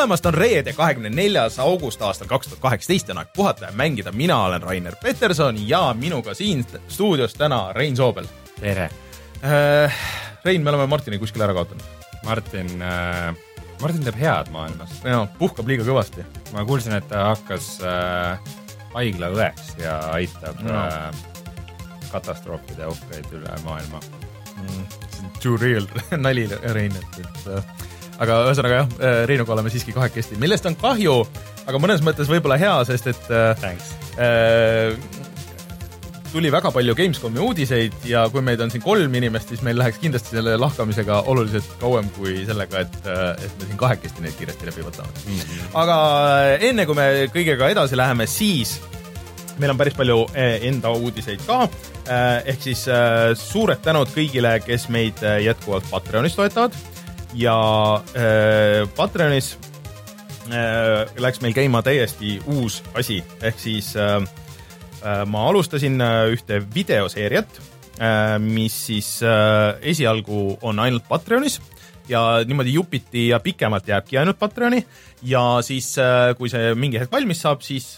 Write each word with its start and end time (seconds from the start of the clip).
tulemast 0.00 0.26
on 0.26 0.34
reede, 0.34 0.72
kahekümne 0.72 1.10
neljas 1.12 1.58
august 1.60 2.00
aastal 2.02 2.28
kaks 2.28 2.48
tuhat 2.48 2.60
kaheksateist 2.62 3.10
ja 3.10 3.12
on 3.12 3.18
aeg 3.20 3.32
puhata 3.36 3.66
ja 3.66 3.72
mängida. 3.76 4.12
mina 4.12 4.38
olen 4.44 4.62
Rainer 4.62 4.94
Peterson 5.02 5.58
ja 5.68 5.94
minuga 5.94 6.32
siin 6.34 6.64
stuudios 6.88 7.34
täna 7.34 7.72
Rein 7.72 7.96
Soobel. 7.96 8.24
tere! 8.60 8.90
Rein, 10.44 10.62
me 10.62 10.70
oleme 10.70 10.86
Martini 10.86 11.18
kuskil 11.18 11.44
ära 11.44 11.52
kaotanud. 11.52 11.84
Martin 12.24 12.82
äh,, 12.82 13.34
Martin 13.82 14.04
teeb 14.04 14.16
head 14.16 14.48
maailmas. 14.50 14.96
jaa, 15.04 15.26
puhkab 15.38 15.68
liiga 15.68 15.84
kõvasti. 15.84 16.24
ma 16.54 16.64
kuulsin, 16.64 16.96
et 16.96 17.08
ta 17.08 17.26
hakkas 17.34 17.68
äh, 17.84 18.56
haiglaõeks 18.96 19.76
ja 19.84 19.98
aitab 20.16 20.64
no. 20.64 20.80
äh, 20.80 21.12
katastroofide 22.08 22.88
ohvreid 22.88 23.28
üle 23.36 23.60
maailma 23.68 24.00
mm,. 24.56 25.30
too 25.42 25.60
real 25.60 25.84
nali, 26.24 26.48
Rein, 26.72 26.96
et, 26.96 27.20
et 27.20 27.52
äh, 27.52 27.89
aga 28.20 28.42
ühesõnaga 28.50 28.82
jah, 28.82 28.92
Reinuga 29.28 29.54
oleme 29.56 29.72
siiski 29.72 29.94
kahekesti, 29.96 30.38
millest 30.40 30.68
on 30.68 30.76
kahju, 30.80 31.16
aga 31.66 31.80
mõnes 31.82 32.04
mõttes 32.04 32.28
võib-olla 32.30 32.60
hea, 32.60 32.76
sest 32.88 33.10
et 33.14 33.26
Thanks. 33.62 33.94
äh, 34.20 34.92
tuli 36.30 36.50
väga 36.52 36.70
palju 36.74 36.94
Gamescomi 36.98 37.40
uudiseid 37.42 38.04
ja 38.06 38.26
kui 38.30 38.42
meid 38.44 38.60
on 38.62 38.70
siin 38.70 38.84
kolm 38.84 39.14
inimest, 39.18 39.50
siis 39.50 39.64
meil 39.66 39.80
läheks 39.80 39.98
kindlasti 40.02 40.36
selle 40.36 40.54
lahkamisega 40.60 41.24
oluliselt 41.32 41.72
kauem 41.80 42.10
kui 42.16 42.44
sellega, 42.46 42.84
et, 42.84 43.00
et 43.40 43.56
me 43.58 43.66
siin 43.66 43.80
kahekesti 43.80 44.24
neid 44.24 44.36
kiiresti 44.38 44.68
läbi 44.68 44.86
võtame 44.86 45.10
mm. 45.10 45.40
-hmm. 45.40 45.74
aga 45.82 45.98
enne 46.70 46.86
kui 46.86 46.98
me 46.98 47.08
kõigega 47.34 47.72
edasi 47.74 47.98
läheme, 47.98 48.28
siis 48.30 48.78
meil 49.58 49.72
on 49.72 49.80
päris 49.80 49.96
palju 49.96 50.22
enda 50.36 50.92
uudiseid 50.96 51.42
ka. 51.46 51.66
ehk 52.46 52.62
siis 52.62 52.86
suured 53.36 53.82
tänud 53.84 54.08
kõigile, 54.14 54.54
kes 54.64 54.88
meid 54.88 55.20
jätkuvalt 55.44 55.90
Patreonis 55.90 56.38
toetavad 56.38 56.76
ja 57.34 57.56
Patreonis 58.96 59.56
läks 61.20 61.40
meil 61.44 61.54
käima 61.54 61.82
täiesti 61.86 62.40
uus 62.50 62.80
asi, 62.98 63.20
ehk 63.46 63.60
siis 63.62 63.92
äh, 63.94 64.24
Äh, 65.00 65.24
ma 65.24 65.46
alustasin 65.48 65.96
äh, 66.04 66.28
ühte 66.34 66.60
videoseeriat, 66.74 67.60
äh, 67.96 68.36
mis 68.38 68.74
siis 68.90 69.20
esialgu 69.80 70.58
on 70.60 70.80
ainult 70.82 71.06
Patreonis 71.08 71.56
ja 72.10 72.42
niimoodi 72.44 72.74
jupiti 72.74 73.28
ja 73.30 73.38
pikemalt 73.40 73.88
jääbki 73.88 74.18
ainult 74.20 74.38
Patreoni 74.38 74.82
ja 75.24 75.42
siis, 75.64 75.94
kui 76.36 76.50
see 76.52 76.74
mingi 76.74 76.98
hetk 77.00 77.12
valmis 77.12 77.40
saab, 77.44 77.62
siis 77.62 77.92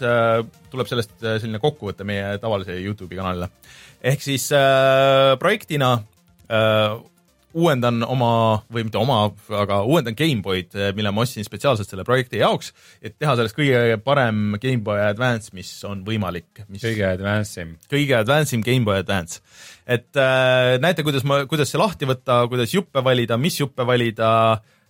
tuleb 0.71 0.89
sellest 0.89 1.15
selline 1.23 1.59
kokkuvõte 1.59 2.05
meie 2.05 2.37
tavalise 2.39 2.75
Youtube'i 2.77 3.17
kanalile. 3.17 3.49
ehk 4.03 4.21
siis 4.21 4.51
projektina 5.41 5.95
uuendan 7.53 8.01
oma, 8.05 8.31
või 8.73 8.87
mitte 8.87 8.99
oma, 9.01 9.19
aga 9.59 9.81
uuendan 9.85 10.15
GameBoy'd, 10.17 10.75
mille 10.97 11.13
ma 11.13 11.23
ostsin 11.25 11.45
spetsiaalselt 11.45 11.89
selle 11.89 12.05
projekti 12.07 12.41
jaoks, 12.41 12.71
et 13.01 13.15
teha 13.19 13.35
sellest 13.37 13.57
kõige 13.57 13.99
parem 14.05 14.57
GameBoy 14.61 15.03
Advance, 15.05 15.53
mis 15.57 15.69
on 15.87 16.03
võimalik. 16.07 16.65
kõige 16.71 17.05
advance 17.07 17.61
im. 17.61 17.75
kõige 17.91 18.17
advance 18.17 18.55
im 18.57 18.65
GameBoy 18.65 19.03
Advance. 19.03 19.41
et 19.85 20.09
äh, 20.17 20.79
näete, 20.81 21.05
kuidas 21.05 21.25
ma, 21.27 21.43
kuidas 21.49 21.69
see 21.69 21.81
lahti 21.81 22.09
võtta, 22.09 22.43
kuidas 22.49 22.73
juppe 22.73 23.03
valida, 23.05 23.37
mis 23.37 23.59
juppe 23.59 23.85
valida 23.85 24.29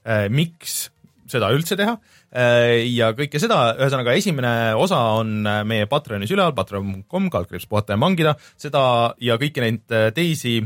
äh,, 0.06 0.30
miks 0.30 0.90
seda 1.28 1.50
üldse 1.56 1.78
teha 1.80 1.96
ja 2.34 3.12
kõike 3.14 3.40
seda, 3.42 3.76
ühesõnaga 3.78 4.16
esimene 4.18 4.74
osa 4.76 4.98
on 5.20 5.46
meie 5.70 5.86
Patreonis 5.90 6.32
üleval, 6.34 6.56
patreon.com, 6.58 7.30
kaldkriips 7.34 7.68
puhata 7.70 7.94
ja 7.94 8.02
mangida, 8.02 8.34
seda 8.60 8.82
ja 9.22 9.38
kõiki 9.42 9.64
neid 9.64 9.96
teisi 10.18 10.58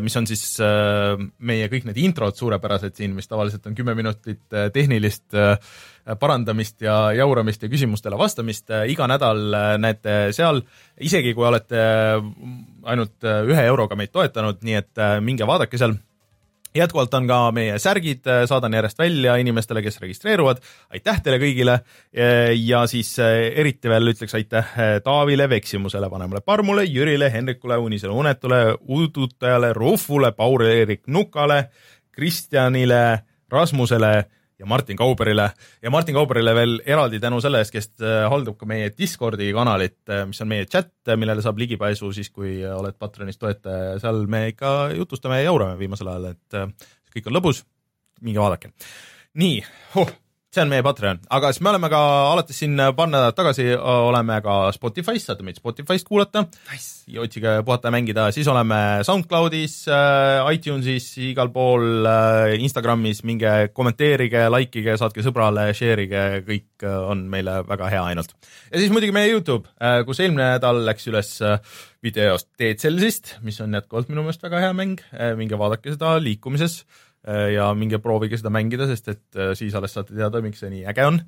mis 0.00 0.16
on 0.16 0.26
siis 0.28 0.42
äh, 0.64 1.18
meie 1.38 1.68
kõik 1.72 1.84
need 1.88 1.98
introd 2.00 2.36
suurepärased 2.38 2.96
siin, 2.96 3.12
mis 3.16 3.28
tavaliselt 3.28 3.66
on 3.68 3.76
kümme 3.76 3.96
minutit 3.98 4.44
äh, 4.54 4.70
tehnilist 4.72 5.36
parandamist 6.20 6.84
ja 6.86 7.10
jauramist 7.18 7.64
ja 7.64 7.68
küsimustele 7.68 8.14
vastamist, 8.18 8.70
iga 8.86 9.08
nädal 9.10 9.40
näete 9.82 10.30
seal, 10.36 10.60
isegi 11.02 11.32
kui 11.34 11.48
olete 11.48 11.80
ainult 12.86 13.26
ühe 13.26 13.64
euroga 13.66 13.98
meid 13.98 14.12
toetanud, 14.14 14.60
nii 14.62 14.76
et 14.78 15.02
minge 15.26 15.48
vaadake 15.50 15.80
seal 15.80 15.96
jätkuvalt 16.76 17.14
on 17.14 17.26
ka 17.28 17.38
meie 17.56 17.78
särgid, 17.82 18.26
saadan 18.48 18.74
järjest 18.76 18.98
välja 18.98 19.36
inimestele, 19.40 19.82
kes 19.82 20.00
registreeruvad. 20.00 20.62
aitäh 20.90 21.20
teile 21.22 21.38
kõigile. 21.42 21.78
ja 22.64 22.86
siis 22.86 23.18
eh, 23.18 23.52
eriti 23.60 23.88
veel 23.88 24.12
ütleks 24.12 24.34
aitäh 24.34 24.72
Taavile, 25.04 25.48
Veksimusele, 25.48 26.10
Vanemale 26.10 26.40
Parmule, 26.40 26.84
Jürile, 26.84 27.30
Hendrikule, 27.32 27.76
Unisele 27.76 28.12
Unetule, 28.12 28.76
Udutajale, 28.88 29.72
Rufule, 29.72 30.32
Paul-Eerik 30.32 31.06
Nukale, 31.06 31.68
Kristjanile, 32.12 33.22
Rasmusele 33.52 34.24
ja 34.58 34.66
Martin 34.66 34.96
Kauberile 34.96 35.50
ja 35.82 35.90
Martin 35.90 36.14
Kauberile 36.16 36.54
veel 36.54 36.76
eraldi 36.86 37.20
tänu 37.20 37.40
selle 37.44 37.60
eest, 37.62 37.74
kes 37.74 37.90
äh, 38.00 38.24
haldab 38.30 38.58
ka 38.60 38.68
meie 38.68 38.90
Discordi 38.96 39.50
kanalit, 39.56 39.98
äh, 40.10 40.24
mis 40.28 40.40
on 40.44 40.50
meie 40.52 40.66
chat, 40.70 40.92
äh, 41.08 41.18
millele 41.20 41.44
saab 41.44 41.58
ligipääsu 41.60 42.12
siis, 42.16 42.30
kui 42.34 42.58
oled 42.66 42.98
Patreonis 42.98 43.40
toetaja 43.40 43.92
ja 43.92 43.96
seal 44.02 44.24
me 44.30 44.46
ikka 44.52 44.76
jutustame 44.96 45.40
ja 45.42 45.50
jaurame 45.50 45.78
viimasel 45.80 46.12
ajal, 46.12 46.30
et 46.34 46.60
kõik 47.16 47.30
on 47.30 47.40
lõbus. 47.40 47.64
minge 48.20 48.40
vaadake. 48.40 48.72
nii 49.34 49.64
huh 49.94 50.14
see 50.56 50.64
on 50.64 50.72
meie 50.72 50.84
Patreon, 50.84 51.20
aga 51.36 51.50
siis 51.52 51.62
me 51.64 51.72
oleme 51.72 51.90
ka 51.92 52.00
alates 52.32 52.60
siin 52.62 52.80
paar 52.96 53.10
nädalat 53.12 53.36
tagasi 53.36 53.68
oleme 53.76 54.38
ka 54.44 54.56
Spotify's, 54.76 55.26
saate 55.28 55.44
meid 55.44 55.60
Spotify'st 55.60 56.08
kuulata. 56.08 56.46
Nice.. 56.70 57.04
ja 57.12 57.22
otsige 57.22 57.52
puhata 57.66 57.90
ja 57.90 57.94
mängida, 57.94 58.28
siis 58.34 58.48
oleme 58.50 58.78
SoundCloud'is 59.06 59.76
iTunes'is, 60.56 61.10
igal 61.28 61.52
pool 61.54 62.08
Instagramis, 62.56 63.22
minge 63.28 63.52
kommenteerige, 63.76 64.46
like 64.52 64.80
ige, 64.80 64.96
saatke 64.98 65.24
sõbrale, 65.26 65.68
share 65.76 66.08
ige, 66.08 66.24
kõik 66.48 66.86
on 66.86 67.26
meile 67.30 67.60
väga 67.68 67.92
hea 67.92 68.04
ainult. 68.12 68.34
ja 68.72 68.80
siis 68.80 68.94
muidugi 68.94 69.14
meie 69.14 69.30
Youtube 69.34 69.68
kus 70.06 70.20
eelmine 70.22 70.54
nädal 70.56 70.82
läks 70.86 71.08
üles 71.10 71.32
videost 72.04 72.48
Dead 72.60 72.78
Cellsist, 72.80 73.36
mis 73.44 73.58
on 73.64 73.74
jätkuvalt 73.76 74.10
minu 74.10 74.24
meelest 74.24 74.44
väga 74.44 74.60
hea 74.62 74.74
mäng. 74.76 75.00
Minge 75.38 75.58
vaadake 75.58 75.94
seda 75.94 76.16
liikumises 76.22 76.82
ja 77.56 77.70
minge 77.78 78.00
proovige 78.02 78.38
seda 78.40 78.52
mängida, 78.54 78.88
sest 78.90 79.12
et 79.12 79.38
äh, 79.38 79.52
siis 79.58 79.74
alles 79.78 79.96
saate 79.96 80.16
teada, 80.16 80.42
miks 80.44 80.62
see 80.62 80.72
nii 80.72 80.86
äge 80.92 81.06
on. 81.08 81.20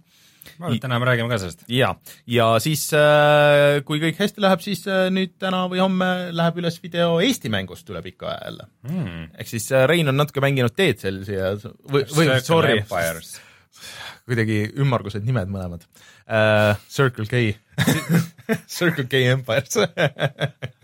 ma 0.58 0.68
arvan, 0.68 0.76
et 0.76 0.84
täna 0.84 0.98
me 1.02 1.08
räägime 1.08 1.32
ka 1.32 1.40
sellest. 1.42 1.64
ja, 1.72 1.90
ja 2.30 2.46
siis 2.62 2.86
äh, 2.96 3.80
kui 3.88 4.00
kõik 4.04 4.20
hästi 4.22 4.44
läheb, 4.44 4.62
siis 4.64 4.86
nüüd 5.14 5.34
täna 5.42 5.64
või 5.72 5.82
homme 5.82 6.08
läheb 6.36 6.62
üles 6.62 6.78
video 6.82 7.18
Eesti 7.24 7.52
mängust 7.52 7.90
üle 7.90 8.02
pika 8.06 8.30
aja 8.32 8.40
jälle. 8.50 8.70
Mm.. 8.88 9.28
ehk 9.34 9.50
siis 9.50 9.68
Rein 9.90 10.12
on 10.12 10.18
natuke 10.20 10.44
mänginud 10.44 10.76
Dead 10.78 11.02
Cellsi 11.02 11.36
ja 11.36 11.52
või, 11.58 12.06
või 12.14 12.32
sorry, 12.46 12.80
kuidagi 14.28 14.64
ümmargused 14.76 15.24
nimed 15.24 15.50
mõlemad. 15.52 15.86
Uh,. 16.28 16.76
Circle 16.92 17.26
K. 17.28 17.56
Circle 18.78 19.06
K 19.08 19.24
Empires 19.32 19.78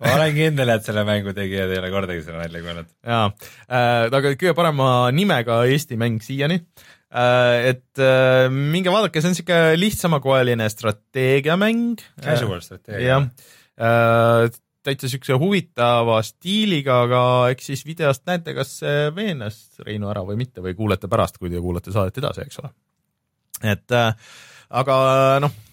ma 0.00 0.16
olen 0.16 0.34
kindel, 0.36 0.72
et 0.74 0.86
selle 0.86 1.04
mängu 1.06 1.34
tegijad 1.36 1.72
ei 1.72 1.80
ole 1.80 1.92
kordagi 1.94 2.24
seda 2.24 2.42
välja 2.42 2.62
kuulnud. 2.64 2.92
jaa 3.06 3.24
äh,, 3.28 4.06
aga 4.08 4.34
kõige 4.34 4.54
parema 4.58 4.90
nimega 5.14 5.62
Eesti 5.70 5.98
mäng 6.00 6.22
siiani 6.24 6.60
äh,. 6.60 7.72
et 7.72 8.02
äh, 8.02 8.46
minge 8.52 8.92
vaadake, 8.92 9.22
see 9.22 9.32
on 9.32 9.38
siuke 9.38 9.58
lihtsamakoeline 9.78 10.68
strateegiamäng. 10.72 11.98
Casual 12.22 12.62
strateegia. 12.64 13.08
jah 13.10 13.28
äh,, 13.76 14.62
täitsa 14.86 15.10
siukse 15.10 15.34
huvitava 15.40 16.20
stiiliga, 16.22 17.00
aga 17.08 17.20
eks 17.50 17.72
siis 17.72 17.82
videost 17.86 18.22
näete, 18.28 18.54
kas 18.54 18.76
see 18.84 19.08
veenas 19.16 19.58
Reinu 19.82 20.12
ära 20.12 20.22
või 20.26 20.38
mitte 20.38 20.62
või 20.62 20.76
kuulete 20.78 21.10
pärast, 21.10 21.40
kui 21.42 21.50
te 21.50 21.62
kuulate 21.62 21.94
saadet 21.94 22.22
edasi, 22.22 22.46
eks 22.46 22.62
ole. 22.62 22.70
et 23.66 23.96
äh, 23.96 24.12
aga 24.70 24.96
noh 25.42 25.65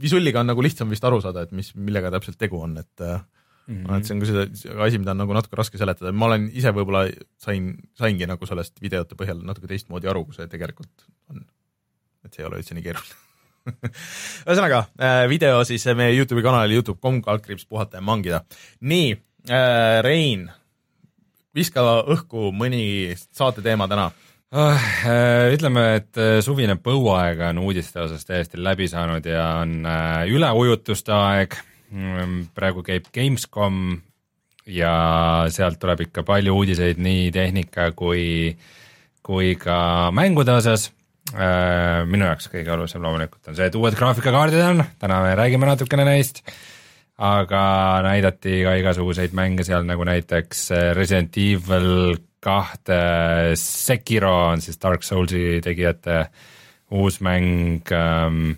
visulliga 0.00 0.42
on 0.42 0.50
nagu 0.52 0.62
lihtsam 0.64 0.90
vist 0.90 1.04
aru 1.04 1.20
saada, 1.22 1.44
et 1.44 1.54
mis, 1.54 1.72
millega 1.76 2.12
täpselt 2.14 2.38
tegu 2.40 2.60
on, 2.62 2.76
et 2.78 3.04
mm 3.66 3.84
-hmm. 3.84 3.98
et 3.98 4.06
see 4.06 4.14
on 4.14 4.20
ka 4.20 4.26
see 4.26 4.78
asi, 4.86 4.98
mida 4.98 5.10
on 5.10 5.22
nagu 5.22 5.34
natuke 5.34 5.56
raske 5.56 5.78
seletada, 5.78 6.12
ma 6.12 6.26
olen 6.26 6.48
ise 6.52 6.72
võib-olla 6.74 7.06
sain, 7.38 7.74
saingi 7.98 8.26
nagu 8.26 8.46
sellest 8.46 8.80
videote 8.82 9.14
põhjal 9.14 9.44
natuke 9.44 9.66
teistmoodi 9.66 10.10
aru, 10.10 10.24
kui 10.24 10.34
see 10.34 10.48
tegelikult 10.48 11.06
on. 11.30 11.44
et 12.24 12.34
see 12.34 12.42
ei 12.42 12.48
ole 12.48 12.58
üldse 12.58 12.74
nii 12.74 12.82
keeruline 12.82 13.22
ühesõnaga 14.46 14.84
äh, 15.00 15.28
video 15.28 15.62
siis 15.64 15.86
meie 15.96 16.12
Youtube'i 16.16 16.44
kanalil 16.44 16.76
Youtube.com 16.76 17.22
kaldkriips 17.24 17.66
puhata 17.66 17.96
ja 17.96 18.04
mangida. 18.04 18.44
nii 18.80 19.12
äh,, 19.50 20.02
Rein, 20.04 20.50
viska 21.54 21.84
õhku 22.02 22.50
mõni 22.52 23.14
saate 23.16 23.62
teema 23.62 23.88
täna? 23.88 24.10
Ütleme, 24.54 25.84
et 25.98 26.18
äh, 26.20 26.38
suvine 26.44 26.76
põuaeg 26.78 27.40
on 27.48 27.60
uudiste 27.64 28.04
osas 28.04 28.22
täiesti 28.26 28.60
läbi 28.62 28.86
saanud 28.90 29.24
ja 29.26 29.46
on 29.64 29.80
äh, 29.82 30.26
üleujutuste 30.30 31.14
aeg. 31.14 31.56
Mm, 31.94 32.50
praegu 32.54 32.82
käib 32.86 33.08
Gamescom 33.14 33.96
ja 34.70 34.94
sealt 35.52 35.80
tuleb 35.82 36.04
ikka 36.06 36.24
palju 36.26 36.54
uudiseid 36.54 37.00
nii 37.02 37.28
tehnika 37.34 37.90
kui, 37.98 38.54
kui 39.26 39.54
ka 39.60 40.10
mängude 40.14 40.54
osas. 40.54 40.90
Minu 41.34 42.26
jaoks 42.28 42.50
kõige 42.52 42.68
olulisem 42.74 43.00
loomulikult 43.02 43.48
on 43.48 43.56
see, 43.56 43.66
et 43.70 43.76
uued 43.78 43.94
graafikakaardid 43.96 44.60
on, 44.60 44.82
täna 45.00 45.22
me 45.24 45.30
räägime 45.38 45.66
natukene 45.66 46.04
neist, 46.04 46.42
aga 47.16 47.62
näidati 48.04 48.58
ka 48.66 48.74
igasuguseid 48.82 49.32
mänge 49.34 49.64
seal 49.66 49.86
nagu 49.88 50.04
näiteks 50.04 50.66
Resident 50.98 51.38
Evil 51.40 52.18
kahte, 52.44 52.98
Sekiro 53.60 54.34
on 54.50 54.62
siis 54.64 54.78
Dark 54.82 55.06
Soulsi 55.06 55.60
tegijate 55.64 56.26
uus 56.94 57.20
mäng 57.24 57.90
ähm,. 57.92 58.54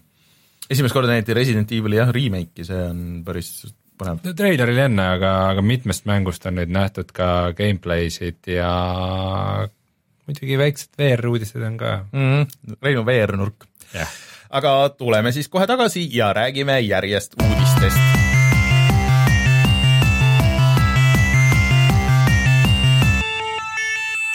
esimest 0.71 0.95
korda 0.95 1.15
näidati 1.15 1.37
Resident 1.37 1.73
Evil'i 1.73 2.01
jah, 2.01 2.11
remake'i, 2.13 2.67
see 2.67 2.83
on 2.91 3.03
päris 3.27 3.53
põnev. 3.99 4.21
treiler 4.37 4.73
oli 4.73 4.85
enne, 4.89 5.09
aga, 5.17 5.33
aga 5.53 5.65
mitmest 5.65 6.07
mängust 6.09 6.47
on 6.49 6.59
nüüd 6.61 6.73
nähtud 6.75 7.13
ka 7.17 7.53
gameplay'sid 7.57 8.53
ja 8.57 8.73
muidugi 10.27 10.59
väiksed 10.61 10.99
VR-uudised 10.99 11.63
on 11.63 11.79
ka 11.81 11.97
mm. 12.11 12.29
-hmm. 12.33 12.77
Reinu 12.83 13.07
VR-nurk 13.07 13.69
yeah.. 13.95 14.11
aga 14.51 14.77
tuleme 14.99 15.33
siis 15.33 15.49
kohe 15.49 15.67
tagasi 15.67 16.09
ja 16.13 16.33
räägime 16.33 16.81
järjest 16.81 17.39
uudistest 17.43 18.16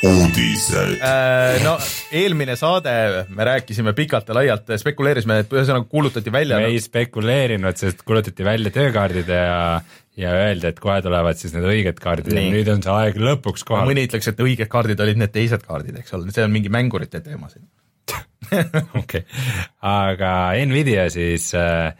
uudised. 0.08 0.98
Äh, 1.02 1.62
no 1.66 1.76
eelmine 2.16 2.56
saade 2.60 2.94
me 3.30 3.46
rääkisime 3.46 3.94
pikalt 3.98 4.30
ja 4.32 4.38
laialt, 4.38 4.72
spekuleerisime, 4.82 5.42
et 5.44 5.54
ühesõnaga 5.54 5.86
kuulutati 5.92 6.34
välja. 6.34 6.58
me 6.62 6.72
ei 6.72 6.80
spekuleerinud, 6.82 7.78
sest 7.78 8.02
kuulutati 8.08 8.46
välja 8.46 8.74
töökaardid 8.74 9.30
ja, 9.30 9.82
ja 10.18 10.34
öeldi, 10.40 10.72
et 10.72 10.82
kohe 10.82 10.98
tulevad 11.06 11.38
siis 11.40 11.54
need 11.56 11.68
õiged 11.70 12.02
kaardid 12.02 12.34
Nii. 12.34 12.48
ja 12.50 12.56
nüüd 12.58 12.74
on 12.74 12.84
see 12.86 12.98
aeg 12.98 13.22
lõpuks 13.22 13.66
kohal. 13.68 13.90
mõni 13.90 14.08
ütleks, 14.10 14.32
et 14.32 14.44
õiged 14.48 14.72
kaardid 14.72 15.06
olid 15.06 15.22
need 15.22 15.36
teised 15.36 15.66
kaardid, 15.68 16.02
eks 16.02 16.18
ole, 16.18 16.34
see 16.34 16.46
on 16.48 16.54
mingi 16.54 16.74
mängurite 16.74 17.22
teema 17.26 17.52
siin. 17.54 17.70
okei, 19.02 19.22
aga 19.86 20.32
Nvidia 20.66 21.06
siis 21.14 21.52
äh, 21.56 21.94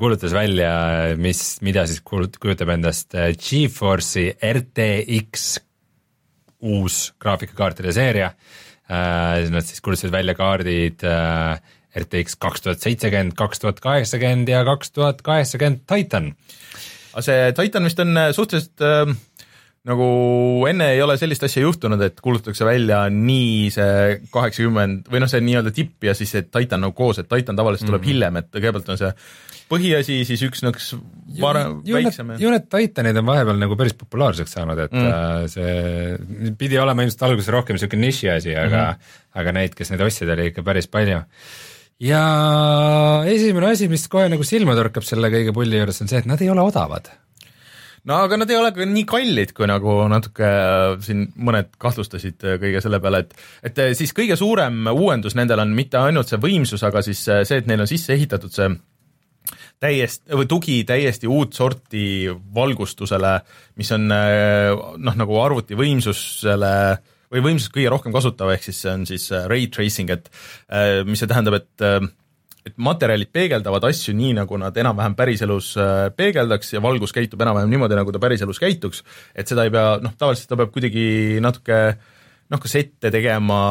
kuulutas 0.00 0.32
välja, 0.34 0.72
mis, 1.20 1.58
mida 1.66 1.84
siis 1.86 2.00
kujutab 2.02 2.72
endast 2.72 3.12
äh, 3.14 3.34
Geforce'i 3.36 4.30
RTX 4.40 5.58
uus 6.60 7.12
graafikakaartide 7.20 7.92
seeria 7.96 8.32
äh,. 8.90 9.50
Nad 9.50 9.66
siis 9.66 9.80
kuulutasid 9.80 10.12
välja 10.12 10.34
kaardid 10.34 11.04
äh, 11.06 11.60
RTX 11.96 12.36
kaks 12.38 12.62
tuhat 12.64 12.82
seitsekümmend, 12.82 13.34
kaks 13.38 13.62
tuhat 13.62 13.80
kaheksakümmend 13.82 14.48
ja 14.50 14.64
kaks 14.64 14.92
tuhat 14.94 15.22
kaheksakümmend 15.26 15.82
Titan. 15.90 16.34
aga 17.12 17.22
see 17.26 17.52
Titan 17.58 17.86
vist 17.86 18.02
on 18.02 18.16
äh, 18.16 18.30
suhteliselt 18.34 18.84
äh, 18.86 19.14
nagu 19.88 20.06
enne 20.68 20.90
ei 20.94 21.02
ole 21.02 21.16
sellist 21.18 21.44
asja 21.46 21.62
juhtunud, 21.64 22.02
et 22.04 22.20
kuulutatakse 22.20 22.66
välja 22.68 23.04
nii 23.10 23.70
see 23.74 24.18
kaheksakümmend 24.32 25.08
või 25.10 25.22
noh, 25.22 25.30
see 25.30 25.40
nii-öelda 25.44 25.72
tipp 25.74 26.04
ja 26.04 26.14
siis 26.18 26.34
see 26.34 26.44
Titan 26.46 26.84
nagu 26.84 26.94
koos, 26.96 27.22
et 27.22 27.30
Titan 27.30 27.58
tavaliselt 27.58 27.88
tuleb 27.88 28.02
mm 28.02 28.04
-hmm. 28.04 28.12
hiljem, 28.12 28.36
et 28.42 28.50
kõigepealt 28.58 28.92
on 28.92 29.00
see 29.00 29.12
põhiasi, 29.70 30.20
siis 30.26 30.42
üks 30.46 30.64
nõks 30.66 30.90
varem, 31.40 31.78
väiksem. 31.86 32.34
need 32.40 32.68
Titanid 32.72 33.20
on 33.20 33.28
vahepeal 33.28 33.60
nagu 33.60 33.78
päris 33.78 33.94
populaarseks 33.98 34.56
saanud, 34.58 34.84
et 34.86 34.94
mm. 34.96 35.08
Äh, 35.10 35.46
see 35.50 36.52
pidi 36.58 36.78
olema 36.80 37.06
ilmselt 37.06 37.26
alguses 37.28 37.50
rohkem 37.54 37.78
niisugune 37.78 38.08
niši 38.08 38.30
asi, 38.34 38.54
aga 38.56 38.82
mm, 38.82 39.00
-hmm. 39.00 39.24
aga 39.42 39.56
neid, 39.58 39.76
kes 39.78 39.92
neid 39.94 40.04
ostsid, 40.06 40.30
oli 40.34 40.50
ikka 40.50 40.66
päris 40.66 40.90
palju. 40.90 41.22
ja 42.00 42.22
esimene 43.30 43.72
asi, 43.72 43.88
mis 43.88 44.08
kohe 44.08 44.28
nagu 44.32 44.44
silma 44.44 44.74
torkab 44.78 45.06
selle 45.06 45.30
kõige 45.30 45.54
pulli 45.54 45.78
juures, 45.78 46.02
on 46.02 46.08
see, 46.08 46.18
et 46.18 46.30
nad 46.30 46.40
ei 46.40 46.50
ole 46.50 46.66
odavad 46.66 47.10
no 48.08 48.16
aga 48.24 48.36
nad 48.40 48.50
ei 48.50 48.56
ole 48.56 48.72
ka 48.72 48.84
nii 48.88 49.06
kallid, 49.06 49.52
kui 49.54 49.68
nagu 49.70 49.96
natuke 50.08 50.46
äh, 50.46 50.98
siin 51.04 51.28
mõned 51.36 51.74
kahtlustasid 51.78 52.42
äh, 52.42 52.58
kõige 52.62 52.82
selle 52.82 53.00
peale, 53.00 53.22
et 53.26 53.70
et 53.70 53.82
siis 53.94 54.14
kõige 54.16 54.36
suurem 54.40 54.86
uuendus 54.90 55.36
nendel 55.38 55.62
on 55.62 55.76
mitte 55.76 56.00
ainult 56.00 56.32
see 56.32 56.40
võimsus, 56.40 56.82
aga 56.82 57.04
siis 57.06 57.22
see, 57.22 57.60
et 57.60 57.68
neil 57.70 57.84
on 57.84 57.90
sisse 57.90 58.16
ehitatud 58.16 58.50
see 58.50 58.72
täiesti, 59.80 60.28
või 60.36 60.48
tugi 60.50 60.76
täiesti 60.88 61.30
uut 61.30 61.56
sorti 61.56 62.04
valgustusele, 62.54 63.34
mis 63.80 63.90
on 63.96 64.06
eh, 64.14 64.70
noh, 65.00 65.18
nagu 65.18 65.40
arvuti 65.40 65.78
võimsusele 65.78 66.74
või 67.30 67.44
võimsust 67.46 67.72
kõige 67.74 67.92
rohkem 67.92 68.14
kasutav, 68.14 68.52
ehk 68.54 68.66
siis 68.66 68.80
see 68.84 68.92
on 68.92 69.06
siis 69.08 69.28
eh, 69.32 69.46
ray 69.50 69.70
tracing, 69.72 70.12
et 70.12 70.30
eh, 70.68 71.00
mis 71.08 71.22
see 71.22 71.30
tähendab, 71.30 71.60
et 71.62 72.16
et 72.60 72.74
materjalid 72.76 73.30
peegeldavad 73.32 73.86
asju 73.88 74.12
nii, 74.12 74.34
nagu 74.36 74.58
nad 74.60 74.76
enam-vähem 74.76 75.14
päriselus 75.16 75.70
peegeldaks 76.12 76.74
ja 76.74 76.82
valgus 76.84 77.14
käitub 77.16 77.40
enam-vähem 77.40 77.70
niimoodi, 77.72 77.96
nagu 77.96 78.12
ta 78.12 78.20
päriselus 78.20 78.60
käituks, 78.60 79.00
et 79.32 79.48
seda 79.48 79.64
ei 79.64 79.72
pea, 79.72 79.94
noh, 80.04 80.12
tavaliselt 80.20 80.52
ta 80.52 80.58
peab 80.60 80.74
kuidagi 80.74 81.06
natuke 81.40 81.78
noh, 82.52 82.60
kas 82.60 82.76
ette 82.82 83.08
tegema 83.14 83.62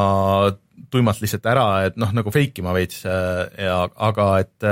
tuimalt 0.91 1.21
lihtsalt 1.21 1.49
ära, 1.51 1.65
et 1.89 1.97
noh, 1.99 2.13
nagu 2.15 2.31
fake 2.33 2.63
ima 2.63 2.75
veits 2.75 3.03
ja 3.05 3.81
aga 4.09 4.29
et 4.43 4.69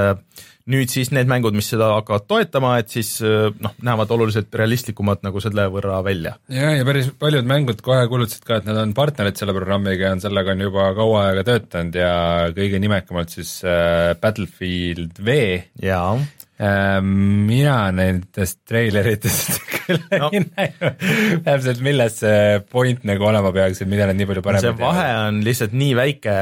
nüüd 0.71 0.91
siis 0.91 1.11
need 1.15 1.29
mängud, 1.29 1.55
mis 1.55 1.69
seda 1.71 1.89
hakkavad 1.95 2.27
toetama, 2.29 2.73
et 2.81 2.91
siis 2.91 3.13
äh, 3.25 3.47
noh, 3.63 3.73
näevad 3.87 4.11
oluliselt 4.13 4.53
realistlikumad 4.59 5.23
nagu 5.25 5.41
selle 5.43 5.67
võrra 5.73 5.99
välja. 6.05 6.35
ja, 6.51 6.73
ja 6.75 6.87
päris 6.87 7.09
paljud 7.19 7.47
mängud 7.47 7.81
kohe 7.85 8.07
kuulutasid 8.11 8.43
ka, 8.47 8.59
et 8.59 8.67
nad 8.67 8.81
on 8.81 8.93
partnerid 8.97 9.39
selle 9.39 9.55
programmiga 9.55 10.09
ja 10.09 10.15
on 10.17 10.23
sellega 10.23 10.53
on 10.53 10.65
juba 10.67 10.89
kaua 10.97 11.27
aega 11.29 11.45
töötanud 11.47 11.99
ja 12.01 12.11
kõige 12.57 12.81
nimekamalt 12.83 13.33
siis 13.37 13.59
äh, 13.67 14.11
Battlefield 14.21 15.23
V. 15.23 15.37
äh,. 15.83 16.27
Mina 16.57 17.75
nendest 17.93 18.63
treileritest 18.65 19.59
küll 19.75 19.99
no. 20.17 20.31
ei 20.33 20.41
näinud 20.41 21.43
täpselt, 21.45 21.83
milles 21.85 22.17
see 22.23 22.59
point 22.71 23.05
nagu 23.07 23.29
olema 23.29 23.51
peaks, 23.53 23.83
et 23.83 23.91
mida 23.91 24.07
nad 24.09 24.17
nii 24.17 24.29
palju 24.31 24.45
paremini 24.45 24.65
see 24.65 24.79
vahe 24.81 25.07
on 25.27 25.41
lihtsalt 25.45 25.75
nii 25.77 25.93
väike, 25.99 26.37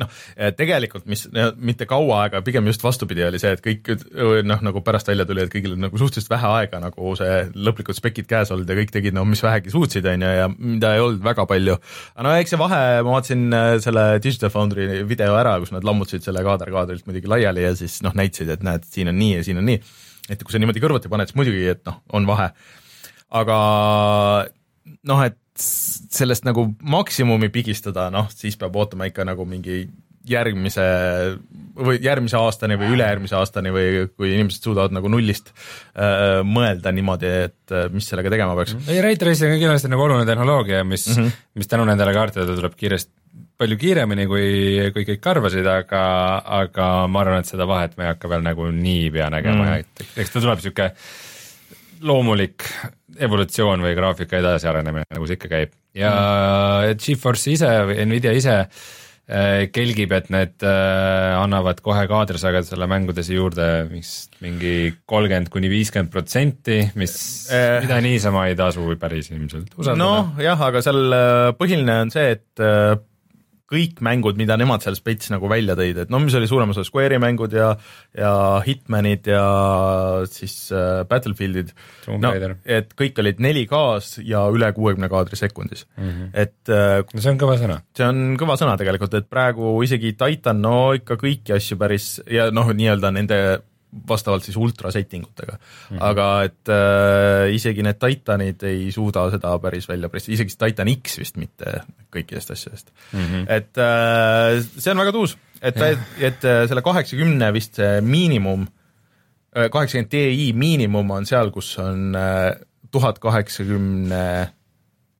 noh, 0.00 0.10
tegelikult 0.58 1.06
mis 1.10 1.26
mitte 1.56 1.86
kaua 1.90 2.24
aega, 2.24 2.42
pigem 2.46 2.66
just 2.70 2.84
vastupidi, 2.84 3.24
oli 3.26 3.40
see, 3.42 3.54
et 3.56 3.62
kõik 3.64 3.90
noh, 4.46 4.62
nagu 4.64 4.82
pärast 4.84 5.10
välja 5.10 5.26
tuli, 5.28 5.44
et 5.44 5.52
kõigil 5.52 5.76
on 5.76 5.86
nagu 5.86 6.00
suhteliselt 6.00 6.32
vähe 6.32 6.50
aega 6.60 6.80
nagu 6.82 7.14
see 7.18 7.40
lõplikud 7.54 7.98
spekid 7.98 8.28
käes 8.30 8.52
olnud 8.54 8.70
ja 8.70 8.78
kõik 8.78 8.94
tegid 8.94 9.16
no 9.16 9.26
mis 9.28 9.42
vähegi 9.44 9.72
suutsid, 9.74 10.06
on 10.10 10.26
ju, 10.26 10.32
ja 10.40 10.48
mida 10.54 10.94
ei 10.96 11.04
olnud 11.04 11.22
väga 11.24 11.46
palju. 11.50 11.76
aga 12.14 12.26
no 12.26 12.34
eks 12.38 12.54
see 12.54 12.60
vahe, 12.60 12.80
ma 13.04 13.16
vaatasin 13.16 13.44
selle 13.84 14.06
Digital 14.24 14.52
Foundry 14.54 14.88
video 15.08 15.36
ära, 15.38 15.56
kus 15.62 15.74
nad 15.74 15.86
lammutasid 15.86 16.26
selle 16.26 16.44
kaader 16.46 16.72
kaadrilt 16.74 17.06
muidugi 17.08 17.30
laiali 17.30 17.66
ja 17.66 17.74
siis 17.78 18.00
noh, 18.06 18.16
näitasid, 18.16 18.50
et 18.56 18.66
näed, 18.66 18.88
siin 18.90 19.12
on 19.12 19.18
nii 19.20 19.38
ja 19.38 19.46
siin 19.46 19.60
on 19.62 19.68
nii. 19.70 19.80
et 20.30 20.42
kui 20.42 20.54
sa 20.54 20.60
niimoodi 20.60 20.82
kõrvuti 20.82 21.12
paned, 21.12 21.30
siis 21.30 21.38
muidugi, 21.38 21.64
et 21.74 21.84
noh, 21.88 22.00
on 22.16 22.28
vahe. 22.28 22.50
aga 23.42 23.56
noh, 25.04 25.24
et 25.24 25.38
sellest 25.54 26.46
nagu 26.46 26.66
maksimumi 26.82 27.48
pigistada, 27.54 28.08
noh, 28.10 28.26
siis 28.34 28.56
peab 28.58 28.74
ootama 28.76 29.06
ikka 29.10 29.26
nagu 29.26 29.46
mingi 29.46 29.84
järgmise 30.28 30.84
või 31.74 31.98
järgmise 32.02 32.38
aastani 32.38 32.78
või 32.80 32.94
ülejärgmise 32.94 33.36
aastani 33.36 33.72
või 33.74 34.06
kui 34.14 34.30
inimesed 34.32 34.64
suudavad 34.64 34.94
nagu 34.96 35.10
nullist 35.12 35.50
äh, 35.52 36.40
mõelda 36.48 36.92
niimoodi, 36.96 37.32
et 37.48 37.74
äh, 37.74 37.90
mis 37.92 38.08
sellega 38.08 38.32
tegema 38.32 38.56
peaks. 38.56 38.76
ei, 38.88 39.02
Ray 39.04 39.18
Tracing 39.20 39.52
on 39.52 39.60
kindlasti 39.60 39.90
nagu 39.92 40.06
oluline 40.06 40.26
tehnoloogia, 40.28 40.80
mis 40.88 41.06
mm, 41.10 41.20
-hmm. 41.20 41.44
mis 41.60 41.70
tänu 41.70 41.84
nendele 41.88 42.16
kaartidele 42.16 42.56
tuleb 42.56 42.78
kiiresti, 42.80 43.12
palju 43.60 43.78
kiiremini, 43.78 44.26
kui, 44.30 44.48
kui 44.96 45.06
kõik 45.12 45.30
arvasid, 45.34 45.68
aga, 45.68 46.02
aga 46.62 46.88
ma 47.06 47.20
arvan, 47.20 47.44
et 47.44 47.52
seda 47.52 47.68
vahet 47.68 47.96
me 47.98 48.08
ei 48.08 48.14
hakka 48.14 48.32
veel 48.32 48.42
nagu 48.46 48.70
niipea 48.72 49.30
nägema 49.30 49.60
mm 49.60 49.72
ja 49.74 49.76
et 49.84 50.20
eks 50.24 50.32
ta 50.32 50.40
tuleb 50.40 50.62
niisugune 50.62 50.92
loomulik 52.04 52.64
evolutsioon 53.22 53.84
või 53.84 53.94
graafika 53.98 54.40
edasiarenemine, 54.40 55.08
nagu 55.14 55.28
see 55.28 55.38
ikka 55.38 55.50
käib 55.52 55.72
ja 55.96 56.12
mm. 56.12 57.00
Geforce 57.00 57.54
ise 57.54 57.70
või 57.88 57.96
Nvidia 58.08 58.34
ise 58.36 58.56
äh, 58.58 59.64
kelgib, 59.74 60.12
et 60.16 60.30
need 60.34 60.66
äh, 60.66 61.30
annavad 61.38 61.80
kohe 61.84 62.04
kaadrisagedusele 62.10 62.88
mängudesse 62.90 63.36
juurde 63.36 63.68
vist 63.92 64.36
mingi 64.44 64.92
kolmkümmend 65.06 65.52
kuni 65.54 65.70
viiskümmend 65.72 66.12
protsenti, 66.12 66.80
mis 67.00 67.16
eh,, 67.54 67.80
mida 67.84 68.00
niisama 68.04 68.48
ei 68.50 68.58
tasu 68.58 68.90
päris 69.00 69.30
ilmselt 69.32 69.72
usaldada. 69.78 70.00
noh 70.02 70.44
jah, 70.44 70.68
aga 70.68 70.84
seal 70.84 71.18
põhiline 71.60 72.00
on 72.06 72.14
see, 72.14 72.38
et 72.38 72.66
kõik 73.70 74.00
mängud, 74.04 74.36
mida 74.36 74.56
nemad 74.60 74.84
seal 74.84 74.96
spets 74.98 75.30
nagu 75.32 75.48
välja 75.48 75.76
tõid, 75.78 76.02
et 76.04 76.12
noh, 76.12 76.20
mis 76.20 76.36
oli 76.36 76.48
suurem 76.50 76.74
osa 76.74 76.84
Square'i 76.84 77.20
mängud 77.22 77.54
ja 77.56 77.70
ja 78.12 78.32
Hitmanid 78.64 79.28
ja 79.30 79.44
siis 80.30 80.68
äh, 80.74 81.02
Battlefieldid, 81.08 81.72
no 82.20 82.32
et 82.64 82.92
kõik 82.98 83.20
olid 83.22 83.40
4K-s 83.42 84.20
ja 84.28 84.44
üle 84.52 84.68
kuuekümne 84.76 85.08
kaadri 85.12 85.40
sekundis 85.40 85.86
mm, 85.96 86.10
-hmm. 86.10 86.30
et 86.44 86.72
äh, 86.72 87.00
no 87.08 87.24
see 87.24 87.32
on 87.32 87.40
kõva 87.40 87.56
sõna. 87.60 87.80
see 87.96 88.08
on 88.08 88.36
kõva 88.40 88.58
sõna 88.60 88.76
tegelikult, 88.80 89.16
et 89.16 89.30
praegu 89.30 89.76
isegi 89.86 90.12
Titan, 90.12 90.60
no 90.60 90.92
ikka 90.96 91.16
kõiki 91.20 91.56
asju 91.56 91.80
päris 91.80 92.18
ja 92.30 92.50
noh, 92.52 92.68
nii-öelda 92.68 93.14
nende 93.16 93.40
vastavalt 94.08 94.44
siis 94.46 94.56
ultra 94.56 94.90
setting 94.90 95.26
utega 95.26 95.56
mm. 95.56 95.96
-hmm. 95.96 96.02
aga 96.02 96.28
et 96.48 96.72
äh, 96.72 97.54
isegi 97.54 97.82
need 97.82 97.98
Titanid 98.00 98.62
ei 98.66 98.92
suuda 98.92 99.28
seda 99.30 99.58
päris 99.58 99.88
välja 99.88 100.08
pressida, 100.08 100.34
isegi 100.34 100.56
Titan 100.58 100.90
X 100.96 101.18
vist 101.18 101.36
mitte 101.36 101.80
kõikidest 102.14 102.52
asjadest 102.52 102.92
mm. 103.12 103.20
-hmm. 103.20 103.44
et 103.48 103.78
äh, 103.78 104.60
see 104.78 104.90
on 104.92 105.02
väga 105.04 105.12
tuus, 105.12 105.36
et, 105.62 105.76
et 106.18 106.44
äh, 106.44 106.64
selle 106.68 106.82
kaheksakümne 106.82 107.52
vist 107.52 107.80
see 107.80 108.00
miinimum, 108.00 108.66
äh, 109.56 109.70
kaheksakümmend 109.70 110.10
Ti 110.10 110.52
miinimum 110.54 111.10
on 111.10 111.26
seal, 111.26 111.50
kus 111.50 111.78
on 111.78 112.14
äh, 112.18 112.52
tuhat 112.90 113.18
kaheksakümne 113.18 114.52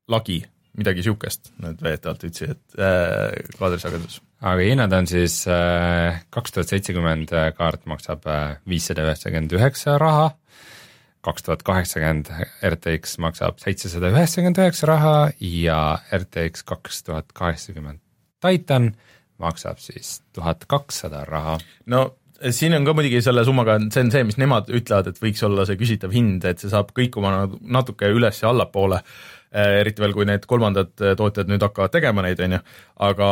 lagi, 0.08 0.44
midagi 0.78 1.02
niisugust, 1.02 1.52
nad 1.62 1.80
väidetavalt 1.82 2.24
ütlesid, 2.28 2.50
et 2.50 2.78
äh, 2.78 3.58
kaadrisagedus 3.58 4.20
aga 4.44 4.64
hinnad 4.64 4.92
on 4.92 5.06
siis 5.08 5.42
äh, 5.48 6.20
kaks 6.32 6.52
tuhat 6.52 6.72
seitsekümmend 6.72 7.32
äh, 7.32 7.50
kaart 7.56 7.86
maksab 7.88 8.26
äh, 8.28 8.56
viissada 8.68 9.06
üheksakümmend 9.06 9.54
üheksa 9.56 9.96
raha, 10.00 10.26
kaks 11.24 11.46
tuhat 11.46 11.62
kaheksakümmend 11.64 12.28
RTX 12.74 13.16
maksab 13.24 13.62
seitsesada 13.62 14.10
üheksakümmend 14.12 14.60
üheksa 14.60 14.90
raha 14.90 15.14
ja 15.40 15.78
RTX 16.12 16.66
kaks 16.68 17.06
tuhat 17.06 17.32
kaheksakümmend 17.32 18.02
Titan 18.44 18.92
maksab 19.40 19.80
siis 19.80 20.18
tuhat 20.36 20.66
kakssada 20.68 21.24
raha. 21.28 21.56
no 21.86 22.04
siin 22.50 22.76
on 22.76 22.84
ka 22.84 22.92
muidugi 22.92 23.22
selle 23.24 23.46
summaga, 23.48 23.78
see 23.94 24.04
on 24.04 24.12
see, 24.12 24.26
mis 24.28 24.36
nemad 24.36 24.68
ütlevad, 24.68 25.08
et 25.08 25.22
võiks 25.22 25.40
olla 25.46 25.64
see 25.64 25.78
küsitav 25.80 26.12
hind, 26.12 26.44
et 26.44 26.60
see 26.60 26.68
saab 26.68 26.90
kõikuma 26.92 27.46
natuke 27.62 28.10
üles 28.12 28.42
ja 28.42 28.50
allapoole, 28.50 28.98
eriti 29.54 30.02
veel, 30.02 30.12
kui 30.12 30.28
need 30.28 30.44
kolmandad 30.50 30.92
tootjad 31.16 31.48
nüüd 31.48 31.64
hakkavad 31.64 31.94
tegema 31.94 32.26
neid, 32.26 32.42
on 32.44 32.58
ju, 32.58 32.60
aga 33.08 33.30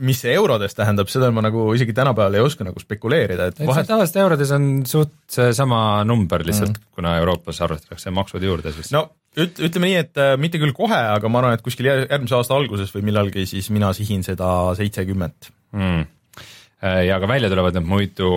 mis 0.00 0.20
see 0.22 0.32
eurodes 0.32 0.74
tähendab, 0.76 1.10
seda 1.12 1.28
ma 1.34 1.42
nagu 1.44 1.66
isegi 1.76 1.94
tänapäeval 1.96 2.38
ei 2.38 2.44
oska 2.44 2.64
nagu 2.66 2.80
spekuleerida, 2.80 3.50
et 3.50 3.62
vahet 3.68 3.88
tavaliselt 3.88 4.20
eurodes 4.22 4.52
on 4.56 4.68
suht 4.88 5.12
seesama 5.30 5.80
number 6.08 6.44
lihtsalt 6.46 6.78
mm., 6.78 6.92
kuna 6.96 7.16
Euroopas 7.20 7.60
arvestatakse 7.66 8.12
maksud 8.14 8.44
juurde, 8.46 8.72
siis 8.76 8.92
no 8.96 9.04
üt-, 9.36 9.60
ütleme 9.60 9.90
nii, 9.90 9.98
et 10.06 10.22
äh, 10.22 10.32
mitte 10.40 10.60
küll 10.62 10.72
kohe, 10.76 10.96
aga 11.16 11.32
ma 11.32 11.42
arvan, 11.42 11.58
et 11.58 11.64
kuskil 11.66 11.90
järgmise 11.90 12.38
aasta 12.38 12.56
alguses 12.56 12.94
või 12.96 13.04
millalgi 13.10 13.44
siis 13.50 13.68
mina 13.74 13.92
sihin 13.96 14.24
seda 14.26 14.48
seitsekümmend 14.78 15.50
mm.. 15.76 16.08
ja 17.10 17.20
ka 17.20 17.30
välja 17.30 17.52
tulevad 17.52 17.76
need 17.76 17.90
muidu 17.90 18.32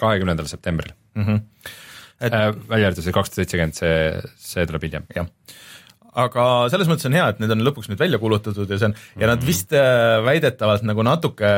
kahekümnendal 0.00 0.50
septembril 0.50 0.92
mm. 1.16 1.24
-hmm. 1.24 1.42
Et... 2.22 2.30
Äh, 2.30 2.52
välja 2.68 2.92
arvatud 2.92 3.02
see 3.02 3.16
kakssada 3.16 3.40
seitsekümmend, 3.40 3.74
see, 3.74 3.94
see 4.38 4.68
tuleb 4.68 4.84
hiljem. 4.86 5.08
jah 5.16 5.26
aga 6.12 6.48
selles 6.72 6.90
mõttes 6.90 7.08
on 7.08 7.16
hea, 7.16 7.28
et 7.32 7.40
need 7.40 7.54
on 7.54 7.64
lõpuks 7.64 7.88
nüüd 7.88 8.00
välja 8.00 8.20
kuulutatud 8.20 8.68
ja 8.68 8.78
see 8.80 8.90
on, 8.90 8.98
ja 9.16 9.30
nad 9.30 9.38
mhm. 9.40 9.48
vist 9.48 9.72
äh, 9.76 10.18
väidetavalt 10.24 10.84
nagu 10.88 11.06
natuke 11.06 11.52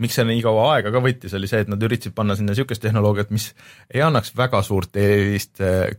miks 0.00 0.16
see 0.16 0.26
nii 0.26 0.42
kaua 0.44 0.66
aega 0.74 0.92
ka 0.94 1.02
võttis, 1.02 1.32
oli 1.36 1.48
see, 1.50 1.64
et 1.64 1.70
nad 1.70 1.82
üritasid 1.84 2.14
panna 2.16 2.36
sinna 2.38 2.54
niisugust 2.54 2.82
tehnoloogiat, 2.84 3.32
mis 3.34 3.50
ei 3.92 4.02
annaks 4.04 4.32
väga 4.38 4.62
suurt 4.64 4.96
eelist 5.00 5.60
äh, 5.64 5.90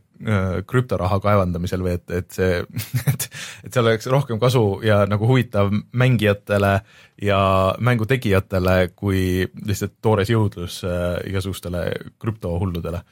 krüptoraha 0.68 1.20
kaevandamisel 1.22 1.84
või 1.86 1.96
et, 1.98 2.06
et 2.22 2.30
see, 2.34 2.62
et, 3.12 3.28
et 3.66 3.70
seal 3.70 3.90
oleks 3.90 4.10
rohkem 4.12 4.42
kasu 4.42 4.64
ja 4.86 5.02
nagu 5.10 5.28
huvitav 5.30 5.70
mängijatele 5.98 6.74
ja 7.22 7.42
mängu 7.84 8.08
tegijatele 8.10 8.78
kui 8.96 9.46
lihtsalt 9.68 10.00
toores 10.02 10.32
jõudlus 10.34 10.82
äh, 10.88 11.20
igasugustele 11.30 11.86
krüptohulludele. 12.22 13.04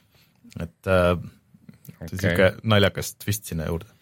et 0.58 0.90
äh, 0.90 1.14
okay. 1.14 2.10
niisugune 2.10 2.52
naljakas 2.74 3.14
twist 3.20 3.46
sinna 3.52 3.70
juurde 3.70 3.99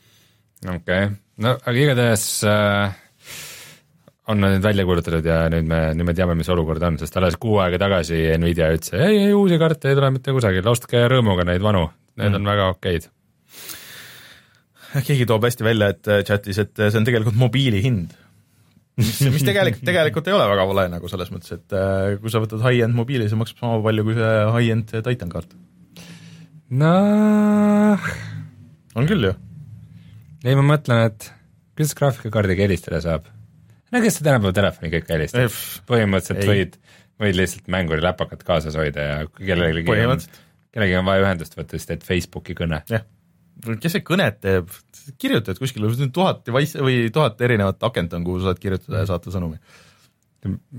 okei 0.65 0.79
okay., 0.79 1.11
no 1.45 1.55
aga 1.59 1.77
igatahes 1.79 2.25
äh, 2.49 2.97
on 4.29 4.43
nad 4.43 4.55
nüüd 4.55 4.65
välja 4.65 4.85
kuulutatud 4.89 5.27
ja 5.27 5.39
nüüd 5.53 5.69
me, 5.69 5.81
nüüd 5.97 6.09
me 6.11 6.15
teame, 6.17 6.37
mis 6.39 6.51
olukord 6.53 6.83
on, 6.85 6.99
sest 7.01 7.17
alles 7.17 7.39
kuu 7.41 7.59
aega 7.63 7.81
tagasi 7.81 8.21
Nvidia 8.41 8.71
ütles, 8.77 8.93
ei, 8.97 9.23
ei 9.29 9.37
uusi 9.37 9.59
kaarte 9.61 9.93
ei 9.93 9.99
tule 9.99 10.11
mitte 10.15 10.35
kusagil, 10.37 10.69
ostke 10.69 11.07
rõõmuga 11.09 11.47
neid 11.49 11.65
vanu, 11.65 11.87
need 12.21 12.33
mm. 12.33 12.41
on 12.41 12.51
väga 12.53 12.69
okeid. 12.75 13.09
keegi 15.09 15.29
toob 15.29 15.49
hästi 15.49 15.67
välja, 15.67 15.93
et 15.95 16.13
äh, 16.13 16.25
chatis, 16.29 16.61
et 16.61 16.75
äh, 16.77 16.93
see 16.93 17.01
on 17.01 17.09
tegelikult 17.09 17.41
mobiili 17.41 17.81
hind. 17.85 18.13
mis, 19.01 19.25
mis 19.33 19.49
tegelikult, 19.49 19.87
tegelikult 19.91 20.29
ei 20.29 20.37
ole 20.37 20.53
väga 20.53 20.69
vale 20.75 20.87
nagu 20.93 21.13
selles 21.15 21.33
mõttes, 21.33 21.57
et 21.57 21.79
äh, 21.79 22.19
kui 22.21 22.35
sa 22.35 22.45
võtad 22.45 22.65
high-end 22.67 22.99
mobiili, 22.99 23.31
see 23.31 23.41
maksab 23.41 23.65
sama 23.65 23.81
palju 23.89 24.09
kui 24.11 24.21
see 24.21 24.39
high-end 24.59 24.97
Titan 25.09 25.33
kaart. 25.33 25.57
noh. 26.85 28.09
on 28.99 29.09
küll 29.09 29.31
ju 29.31 29.37
ei, 30.45 30.55
ma 30.55 30.65
mõtlen, 30.75 31.09
et 31.11 31.29
kuidas 31.79 31.97
graafikakaardiga 31.99 32.67
helistada 32.67 33.03
saab? 33.05 33.29
no 33.93 34.03
kes 34.05 34.19
see 34.19 34.27
tänapäeval 34.27 34.57
telefoni 34.57 34.93
kõik 34.93 35.13
helistab, 35.15 35.61
põhimõtteliselt 35.89 36.43
ei. 36.45 36.51
võid, 36.51 36.79
võid 37.25 37.39
lihtsalt 37.41 37.71
mänguri 37.73 38.05
läpakat 38.05 38.45
kaasas 38.47 38.77
hoida 38.79 39.07
ja 39.07 39.21
kui 39.31 39.49
kellelegi 39.49 39.99
on, 40.07 40.25
kellelgi 40.75 40.99
on 41.01 41.09
vaja 41.09 41.25
ühendust 41.25 41.57
võtta, 41.59 41.79
siis 41.79 41.89
teed 41.91 42.07
Facebooki 42.07 42.57
kõne. 42.59 42.83
jah, 42.91 43.07
kes 43.83 43.97
see 43.97 44.07
kõnet 44.07 44.41
teeb, 44.45 44.71
kirjutad 45.19 45.61
kuskile, 45.61 45.91
tuhat 46.15 46.45
device 46.47 46.85
või 46.85 47.09
tuhat 47.15 47.41
erinevat 47.45 47.83
akent 47.89 48.17
on, 48.19 48.27
kuhu 48.27 48.45
saad 48.45 48.61
kirjutada 48.63 49.05
ja 49.05 49.13
saata 49.13 49.35
sõnumi 49.35 49.61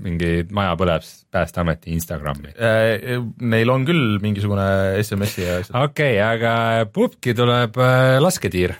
mingi 0.00 0.46
maja 0.56 0.72
põleb, 0.80 1.04
Päästeameti 1.30 1.92
Instagrami 1.92 2.54
äh,. 2.56 3.18
Neil 3.44 3.70
on 3.72 3.84
küll 3.84 4.16
mingisugune 4.22 4.64
SMS-i 5.02 5.44
ja 5.44 5.58
okei 5.60 6.14
okay,, 6.16 6.22
aga 6.24 6.54
pubki 6.94 7.34
tuleb 7.36 7.76
äh, 7.76 8.16
lasketiir 8.22 8.78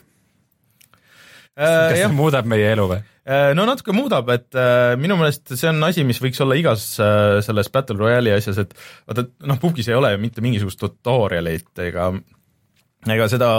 kas 1.59 1.97
see 1.99 2.11
muudab 2.15 2.49
meie 2.51 2.69
elu 2.75 2.87
või? 2.91 3.01
Äh, 3.31 3.51
no 3.55 3.67
natuke 3.69 3.95
muudab, 3.95 4.31
et 4.35 4.59
äh, 4.59 4.95
minu 5.01 5.19
meelest 5.21 5.53
see 5.55 5.71
on 5.71 5.83
asi, 5.87 6.05
mis 6.09 6.21
võiks 6.23 6.41
olla 6.43 6.59
igas 6.59 6.87
selles 7.47 7.73
Battle 7.73 7.99
Royale'i 8.01 8.35
asjas, 8.37 8.63
et 8.65 8.77
vaata, 9.09 9.27
noh, 9.47 9.61
Pukis 9.63 9.91
ei 9.91 9.99
ole 9.99 10.15
mitte 10.23 10.45
mingisugust 10.45 10.81
tutorial'it 10.83 11.85
ega 11.87 12.11
ega 13.09 13.29
seda 13.33 13.51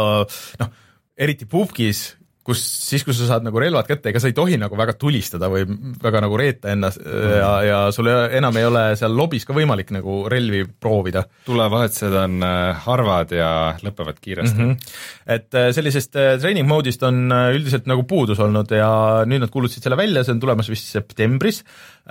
noh, 0.61 0.73
eriti 1.17 1.47
Pukis 1.49 2.09
kus 2.45 2.61
siis, 2.61 3.03
kui 3.05 3.13
sa 3.13 3.27
saad 3.29 3.45
nagu 3.45 3.59
relvad 3.61 3.85
kätte, 3.85 4.09
ega 4.09 4.21
sa 4.21 4.29
ei 4.31 4.35
tohi 4.37 4.57
nagu 4.57 4.77
väga 4.77 4.95
tulistada 4.97 5.49
või 5.51 5.65
väga 6.01 6.23
nagu 6.25 6.39
reeta 6.39 6.71
ennast 6.73 7.01
mm. 7.03 7.35
ja, 7.37 7.51
ja 7.67 7.81
sul 7.93 8.09
enam 8.09 8.57
ei 8.57 8.65
ole 8.65 8.83
seal 8.97 9.13
lobis 9.17 9.45
ka 9.45 9.53
võimalik 9.53 9.93
nagu 9.93 10.23
relvi 10.31 10.63
proovida. 10.65 11.23
tulevahetused 11.45 12.17
on 12.23 12.41
äh, 12.47 12.81
harvad 12.87 13.35
ja 13.37 13.51
lõpevad 13.85 14.17
kiiresti 14.23 14.57
mm. 14.57 14.71
-hmm. 14.71 14.97
et 15.37 15.59
äh, 15.61 15.69
sellisest 15.77 16.17
äh, 16.17 16.33
training 16.41 16.69
mode'ist 16.69 17.05
on 17.05 17.29
üldiselt 17.29 17.85
nagu 17.89 18.07
puudus 18.09 18.41
olnud 18.41 18.73
ja 18.73 18.91
nüüd 19.29 19.45
nad 19.45 19.53
kuulutasid 19.53 19.85
selle 19.85 19.99
välja, 19.99 20.25
see 20.25 20.33
on 20.33 20.41
tulemas 20.41 20.69
vist 20.71 20.89
septembris 20.89 21.61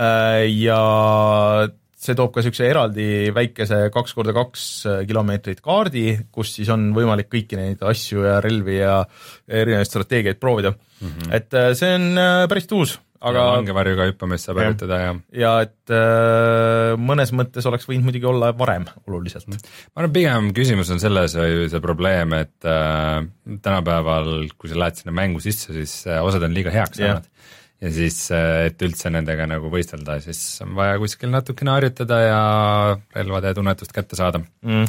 ja 0.01 0.81
see 2.01 2.17
toob 2.17 2.33
ka 2.33 2.41
niisuguse 2.41 2.69
eraldi 2.71 3.09
väikese 3.37 3.83
kaks 3.93 4.17
korda 4.17 4.35
kaks 4.37 4.65
äh, 4.89 5.03
kilomeetrit 5.09 5.61
kaardi, 5.65 6.07
kus 6.33 6.55
siis 6.57 6.71
on 6.73 6.91
võimalik 6.97 7.31
kõiki 7.33 7.61
neid 7.61 7.85
asju 7.85 8.25
ja 8.25 8.41
relvi 8.45 8.81
ja 8.81 8.97
erinevaid 9.49 9.91
strateegiaid 9.91 10.41
proovida 10.41 10.73
mm. 10.73 11.07
-hmm. 11.13 11.37
et 11.37 11.55
äh, 11.55 11.71
see 11.77 11.93
on 11.99 12.11
äh, 12.17 12.47
päris 12.49 12.71
uus, 12.73 12.97
aga 13.21 13.45
langevarjuga 13.59 14.09
hüppamist 14.09 14.49
saab 14.49 14.63
harjutada 14.63 15.01
ja 15.03 15.13
ja 15.43 15.53
et 15.67 15.93
äh, 15.93 16.97
mõnes 16.97 17.35
mõttes 17.37 17.69
oleks 17.69 17.89
võinud 17.91 18.09
muidugi 18.09 18.33
olla 18.33 18.55
varem 18.57 18.89
oluliselt. 19.05 19.51
ma 19.53 20.01
arvan, 20.01 20.17
pigem 20.17 20.51
küsimus 20.57 20.93
on 20.95 21.05
selles, 21.05 21.37
see 21.37 21.85
probleem, 21.85 22.33
et 22.41 22.65
äh, 22.65 23.21
tänapäeval, 23.61 24.49
kui 24.57 24.73
sa 24.73 24.81
lähed 24.81 25.03
sinna 25.03 25.13
mängu 25.13 25.45
sisse, 25.45 25.77
siis 25.77 26.07
osad 26.17 26.49
on 26.49 26.57
liiga 26.57 26.73
heaks 26.73 26.97
saanud 26.97 27.29
yeah 27.29 27.59
ja 27.81 27.93
siis, 27.95 28.19
äh, 28.35 28.67
et 28.71 28.83
üldse 28.85 29.13
nendega 29.13 29.47
nagu 29.49 29.71
võistelda, 29.73 30.19
siis 30.25 30.43
on 30.65 30.77
vaja 30.79 30.99
kuskil 31.01 31.33
natukene 31.33 31.75
harjutada 31.79 32.21
ja 32.27 32.43
relvade 33.17 33.55
tunnetust 33.57 33.95
kätte 33.97 34.19
saada 34.19 34.43
mm. 34.43 34.85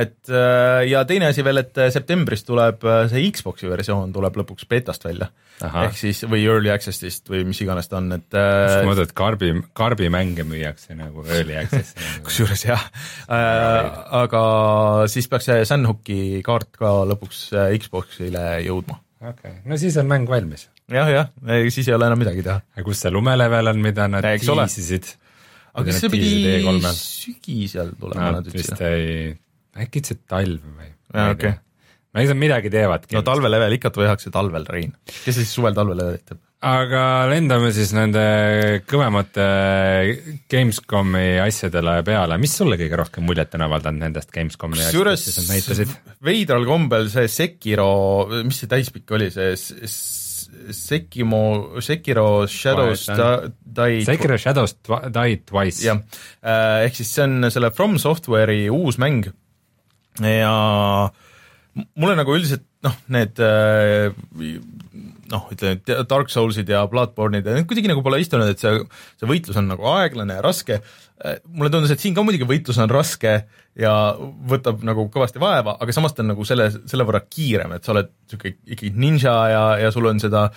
et 0.00 0.32
äh, 0.32 0.86
ja 0.88 1.04
teine 1.08 1.28
asi 1.28 1.44
veel, 1.44 1.60
et 1.60 1.76
äh, 1.80 1.90
septembris 1.92 2.46
tuleb 2.48 2.86
see 3.12 3.26
Xbox'i 3.36 3.68
versioon 3.70 4.14
tuleb 4.16 4.40
lõpuks 4.40 4.68
betast 4.70 5.04
välja. 5.04 5.28
ehk 5.60 6.00
siis, 6.00 6.22
või 6.24 6.46
early 6.48 6.72
access'ist 6.72 7.28
või 7.28 7.44
mis 7.50 7.60
iganes 7.60 7.92
ta 7.92 8.00
on, 8.00 8.08
et 8.16 8.32
sa 8.32 8.80
mõtled, 8.88 9.12
karbi, 9.16 9.52
karbimänge 9.76 10.48
müüakse 10.48 10.96
nagu 10.96 11.26
early 11.28 11.60
access'i 11.60 12.00
nagu? 12.00 12.24
kusjuures 12.30 12.64
jah 12.64 12.88
äh,, 13.28 13.92
aga 14.24 14.42
siis 15.12 15.28
peaks 15.28 15.52
see 15.52 15.68
Sandhooki 15.68 16.20
kaart 16.48 16.72
ka 16.80 16.96
lõpuks 17.12 17.50
Xbox'ile 17.84 18.48
jõudma. 18.64 19.02
okei 19.20 19.34
okay., 19.36 19.64
no 19.68 19.76
siis 19.76 20.00
on 20.00 20.08
mäng 20.08 20.32
valmis 20.32 20.70
jah, 20.90 21.10
jah, 21.14 21.32
siis 21.70 21.88
ei 21.88 21.96
ole 21.96 22.10
enam 22.10 22.20
midagi 22.20 22.44
teha. 22.46 22.60
kus 22.86 23.04
see 23.04 23.14
lumelevel 23.14 23.72
on, 23.72 23.82
mida 23.84 24.08
nad 24.10 24.26
tiisisid? 24.26 25.14
aga 25.74 25.86
kas 25.86 26.02
see 26.02 26.12
pidi 26.12 26.84
sügisel 26.98 27.94
tulema 27.98 28.36
nad 28.38 28.52
vist 28.52 28.84
ei, 28.86 29.32
äkki 29.78 30.02
ütlesid 30.02 30.22
talv 30.30 30.62
või? 30.66 30.90
jaa, 30.90 31.32
okei 31.34 31.54
okay.. 31.54 31.58
no 32.10 32.22
eks 32.22 32.32
nad 32.34 32.42
midagi 32.44 32.72
teevadki. 32.74 33.16
no 33.18 33.24
talvelevel 33.26 33.78
ikka 33.78 33.92
tehakse 33.94 34.32
talvel, 34.34 34.66
Rein. 34.70 34.94
kes 35.24 35.42
siis 35.42 35.52
suvel 35.54 35.76
talvelevelit 35.78 36.26
teeb? 36.26 36.42
aga 36.70 37.02
lendame 37.30 37.70
siis 37.72 37.94
nende 37.96 38.22
kõvemate 38.90 39.44
Gamescomi 40.50 41.38
asjadele 41.40 42.00
peale, 42.04 42.36
mis 42.42 42.56
sulle 42.58 42.76
kõige 42.80 42.98
rohkem 43.00 43.24
muljet 43.24 43.54
on 43.56 43.64
avaldanud 43.64 44.04
nendest 44.04 44.34
Gamescomi 44.34 44.82
asjadest, 44.82 45.30
mis 45.30 45.38
nad 45.40 45.54
näitasid? 45.54 45.94
veidral 46.26 46.66
kombel 46.68 47.08
see 47.12 47.30
Sekiro, 47.32 47.92
mis 48.44 48.60
see 48.60 48.74
täispikk 48.74 49.16
oli, 49.16 49.30
see 49.32 49.54
Sekimo, 50.70 51.80
Sekiro 51.82 52.46
Shadows 52.46 53.06
Die 53.60 54.04
Sekiro 54.04 54.38
Shadows 54.38 54.76
Die 54.82 55.40
Twice. 55.46 55.84
jah, 55.84 56.02
äh, 56.42 56.86
ehk 56.86 56.94
siis 57.00 57.14
see 57.14 57.24
on 57.24 57.50
selle 57.50 57.72
From 57.74 57.98
Software'i 57.98 58.68
uus 58.70 58.98
mäng. 58.98 59.24
Ja 60.20 61.10
mulle 61.94 62.16
nagu 62.18 62.34
üldiselt 62.34 62.64
noh, 62.84 62.96
need 63.12 63.38
äh, 63.38 64.10
noh, 65.30 65.46
ütleme 65.54 66.04
Dark 66.08 66.32
Soulsid 66.32 66.70
ja 66.70 66.82
Bloodborne'id 66.90 67.46
ja 67.46 67.62
kuidagi 67.62 67.90
nagu 67.90 68.02
pole 68.06 68.20
istunud, 68.22 68.50
et 68.50 68.62
see, 68.62 68.82
see 69.20 69.30
võitlus 69.30 69.58
on 69.60 69.70
nagu 69.70 69.86
aeglane 69.94 70.38
ja 70.38 70.44
raske. 70.44 70.80
mulle 71.52 71.68
tundus, 71.70 71.90
et 71.92 72.00
siin 72.00 72.14
ka 72.16 72.24
muidugi 72.24 72.48
võitlus 72.48 72.78
on 72.80 72.90
raske 72.90 73.34
ja 73.78 73.94
võtab 74.50 74.80
nagu 74.86 75.04
kõvasti 75.12 75.42
vaeva, 75.42 75.76
aga 75.80 75.92
samas 75.92 76.14
ta 76.16 76.24
on 76.24 76.32
nagu 76.32 76.44
selle, 76.48 76.70
selle 76.88 77.04
võrra 77.06 77.20
kiirem, 77.28 77.74
et 77.76 77.84
sa 77.84 77.92
oled 77.92 78.08
niisugune 78.08 78.56
ikkagi 78.72 78.92
ninja 78.96 79.34
ja, 79.52 79.64
ja 79.84 79.92
sul 79.94 80.08
on 80.08 80.22
seda 80.22 80.48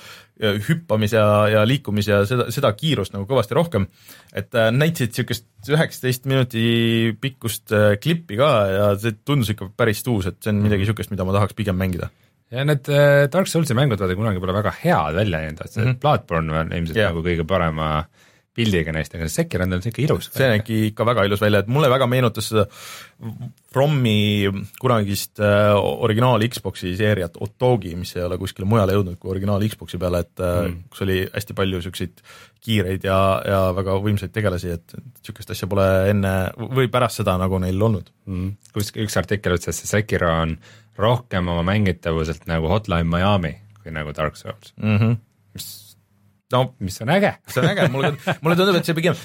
hüppamis 0.41 1.13
ja, 1.13 1.25
ja 1.51 1.61
liikumis 1.67 2.07
ja 2.09 2.23
seda, 2.27 2.47
seda 2.53 2.71
kiirust 2.77 3.13
nagu 3.13 3.27
kõvasti 3.29 3.57
rohkem. 3.57 3.87
et 4.33 4.55
äh, 4.55 4.71
näitasid 4.73 5.13
niisugust 5.13 5.47
üheksateist 5.69 6.25
minuti 6.25 6.65
pikkust 7.21 7.71
äh, 7.75 7.93
klippi 8.01 8.39
ka 8.39 8.51
ja 8.71 8.91
see 8.99 9.19
tundus 9.25 9.53
ikka 9.53 9.69
päris 9.77 10.03
tuus, 10.03 10.31
et 10.31 10.41
see 10.41 10.55
on 10.55 10.63
midagi 10.63 10.87
niisugust, 10.87 11.11
mida 11.13 11.27
ma 11.27 11.35
tahaks 11.35 11.53
pigem 11.59 11.77
mängida 11.77 12.09
ja 12.53 12.65
need 12.67 12.89
äh, 12.91 13.25
Dark 13.33 13.49
Soulsi 13.49 13.77
mängud 13.77 14.01
vaata 14.01 14.17
kunagi 14.17 14.41
pole 14.43 14.55
väga 14.55 14.73
head 14.83 15.17
välja 15.17 15.41
näinud, 15.41 15.63
et 15.63 15.71
see 15.71 15.83
mm 15.83 15.89
-hmm. 15.91 16.01
Bloodborne 16.03 16.59
on 16.59 16.75
ilmselt 16.75 16.99
yeah. 16.99 17.11
nagu 17.11 17.25
kõige 17.25 17.47
parema 17.49 18.05
pildiga 18.53 18.93
neist, 18.93 19.15
aga 19.17 19.27
Sekiro 19.31 19.65
on 19.65 19.73
tal 19.73 19.81
siuke 19.81 20.03
ilus. 20.03 20.29
see 20.33 20.47
nägi 20.51 20.79
ikka 20.91 21.05
väga 21.09 21.25
ilus 21.25 21.41
välja, 21.41 21.63
et 21.63 21.71
mulle 21.73 21.89
väga 21.89 22.07
meenutas 22.09 22.51
seda 22.51 22.67
Frommi 23.73 24.45
kunagist 24.81 25.41
äh, 25.41 25.73
originaal 25.73 26.45
Xbox'i 26.45 26.93
seeriat 26.99 27.39
Otogi, 27.41 27.95
mis 27.97 28.13
ei 28.15 28.25
ole 28.27 28.37
kuskile 28.37 28.67
mujale 28.69 28.93
jõudnud 28.93 29.17
kui 29.17 29.33
originaal 29.33 29.65
Xbox'i 29.65 29.97
peale, 29.97 30.21
et 30.27 30.43
äh, 30.43 30.59
mm. 30.67 30.83
kus 30.93 31.05
oli 31.07 31.17
hästi 31.33 31.57
palju 31.57 31.81
siukseid 31.87 32.21
kiireid 32.63 33.09
ja, 33.09 33.17
ja 33.47 33.63
väga 33.75 33.97
võimsaid 34.05 34.31
tegelasi, 34.35 34.77
et 34.77 34.95
niisugust 34.99 35.55
asja 35.55 35.67
pole 35.71 35.87
enne 36.13 36.35
või 36.77 36.91
pärast 36.93 37.23
seda 37.23 37.35
nagu 37.41 37.57
neil 37.63 37.81
olnud 37.89 38.13
mm.. 38.29 38.53
kus 38.75 38.93
üks 38.93 39.17
artikkel 39.19 39.57
ütles, 39.57 39.73
et 39.73 39.81
see 39.81 39.89
Sekiro 39.89 40.29
on 40.43 40.57
rohkem 40.97 41.47
oma 41.47 41.63
mängitavuselt 41.67 42.47
nagu 42.49 42.69
Hotline 42.71 43.09
Miami 43.09 43.55
kui 43.83 43.93
nagu 43.93 44.13
Dark 44.15 44.35
Souls 44.39 44.73
mm. 44.77 44.97
-hmm. 44.97 45.17
mis 45.53 45.67
no 46.53 46.75
mis 46.79 47.01
on 47.01 47.09
äge. 47.09 47.33
see 47.47 47.63
on 47.63 47.69
äge, 47.69 47.87
mulle, 47.89 48.13
mulle 48.41 48.55
tundub, 48.55 48.77
et 48.77 48.85
see 48.85 48.97
pigem 48.97 49.17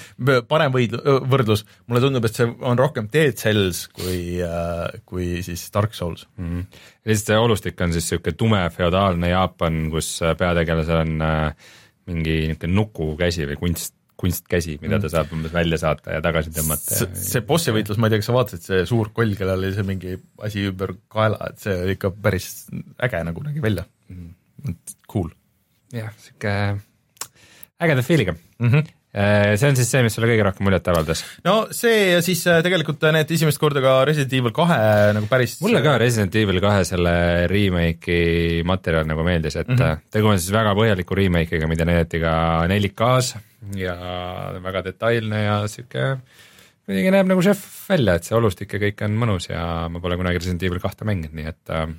parem 0.48 0.72
võid-, 0.72 0.96
võrdlus, 1.28 1.64
mulle 1.86 2.02
tundub, 2.04 2.24
et 2.24 2.38
see 2.38 2.46
on 2.60 2.78
rohkem 2.78 3.10
Dead 3.12 3.36
Cells 3.38 3.86
kui 3.96 4.40
äh,, 4.44 5.00
kui 5.08 5.42
siis 5.46 5.68
Dark 5.74 5.94
Souls 5.94 6.26
mm. 6.36 6.48
-hmm. 6.48 6.80
ja 7.04 7.14
siis 7.14 7.26
see 7.26 7.38
olustik 7.38 7.80
on 7.80 7.92
siis 7.92 8.08
niisugune 8.08 8.36
tume 8.36 8.62
feodaalne 8.70 9.28
Jaapan, 9.34 9.90
kus 9.90 10.20
peategelasel 10.38 11.04
on 11.04 11.22
äh, 11.22 11.70
mingi 12.08 12.40
niisugune 12.48 12.74
nukukäsi 12.80 13.46
või 13.52 13.60
kunst, 13.60 13.97
kunstkäsi, 14.18 14.76
mida 14.82 14.98
ta 14.98 15.06
mm. 15.06 15.12
saab 15.14 15.32
umbes 15.36 15.54
välja 15.54 15.78
saata 15.78 16.16
ja 16.16 16.22
tagasi 16.24 16.50
tõmmata. 16.56 16.98
see 17.22 17.44
bossi 17.46 17.74
võitlus, 17.74 18.00
ma 18.00 18.08
ei 18.08 18.16
tea, 18.16 18.22
kas 18.22 18.30
sa 18.30 18.34
vaatasid, 18.34 18.64
see 18.66 18.82
suur 18.90 19.12
koll, 19.14 19.36
kellel 19.38 19.62
oli 19.62 19.72
see 19.76 19.86
mingi 19.86 20.18
asi 20.44 20.66
ümber 20.72 20.96
kaela, 21.12 21.52
et 21.52 21.62
see 21.62 21.76
oli 21.84 21.94
ikka 21.98 22.12
päris 22.26 22.50
äge 23.06 23.22
nagu 23.30 23.46
nägi 23.46 23.62
välja 23.62 23.86
mm. 24.10 24.28
-hmm. 24.66 24.76
Cool. 25.08 25.30
jah, 25.94 26.10
sihuke 26.24 26.54
ägeda 27.78 28.02
feel'iga 28.02 28.34
mm. 28.34 28.70
-hmm 28.70 28.94
see 29.56 29.68
on 29.70 29.76
siis 29.76 29.88
see, 29.88 30.02
mis 30.04 30.12
sulle 30.14 30.28
kõige 30.28 30.44
rohkem 30.44 30.66
muljet 30.66 30.88
avaldas? 30.92 31.22
no 31.46 31.54
see 31.72 32.10
ja 32.12 32.20
siis 32.22 32.42
äh, 32.46 32.60
tegelikult 32.62 33.06
need 33.14 33.30
esimest 33.32 33.58
korda 33.58 33.80
ka 33.80 34.04
Resident 34.04 34.34
Evil 34.36 34.52
kahe 34.52 35.14
nagu 35.16 35.26
päris 35.30 35.56
mulle 35.64 35.80
ka 35.82 35.96
Resident 35.98 36.36
Evil 36.36 36.60
kahe 36.60 36.84
selle 36.84 37.14
remake'i 37.48 38.60
materjal 38.68 39.08
nagu 39.08 39.24
meeldis, 39.24 39.56
et 39.56 39.68
mm 39.68 39.80
-hmm. 39.80 40.04
tegu 40.12 40.28
on 40.28 40.38
siis 40.38 40.52
väga 40.52 40.74
põhjaliku 40.76 41.16
remake'iga, 41.16 41.66
mida 41.66 41.88
näidati 41.88 42.20
ka 42.20 42.34
4K-s 42.68 43.47
ja 43.76 43.96
väga 44.64 44.84
detailne 44.86 45.42
ja 45.42 45.56
sihuke 45.70 46.14
kuidagi 46.88 47.10
näeb 47.12 47.28
nagu 47.28 47.42
šef 47.44 47.60
välja, 47.90 48.16
et 48.16 48.24
see 48.24 48.36
olustik 48.38 48.72
ja 48.72 48.80
kõik 48.80 49.02
on 49.04 49.18
mõnus 49.20 49.50
ja 49.50 49.62
ma 49.92 50.00
pole 50.00 50.16
kunagi 50.20 50.40
Resident 50.40 50.64
Evil 50.64 50.80
kahte 50.80 51.04
mänginud, 51.08 51.34
nii 51.36 51.50
et 51.50 51.72
äh, 51.76 51.90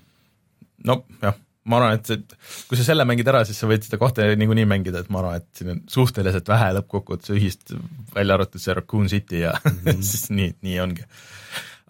no 0.90 0.96
jah, 1.22 1.38
ma 1.70 1.78
arvan, 1.78 2.00
et 2.00 2.10
see, 2.10 2.24
kui 2.70 2.80
sa 2.80 2.88
selle 2.88 3.06
mängid 3.06 3.30
ära, 3.30 3.44
siis 3.46 3.60
sa 3.62 3.70
võid 3.70 3.86
seda 3.86 4.00
kahte 4.02 4.26
niikuinii 4.40 4.66
mängida, 4.70 5.04
et 5.04 5.12
ma 5.14 5.22
arvan, 5.22 5.44
et 5.44 5.60
siin 5.60 5.76
on 5.76 5.84
suhteliselt 5.94 6.50
vähe 6.50 6.72
lõppkokkuvõttes 6.80 7.36
ühist, 7.36 7.76
välja 8.16 8.40
arvatud 8.40 8.64
see 8.64 8.78
Raccoon 8.80 9.12
City 9.12 9.44
ja 9.44 9.54
mm 9.62 9.78
-hmm. 9.84 10.02
siis 10.10 10.32
nii, 10.34 10.56
nii 10.66 10.80
ongi. 10.88 11.06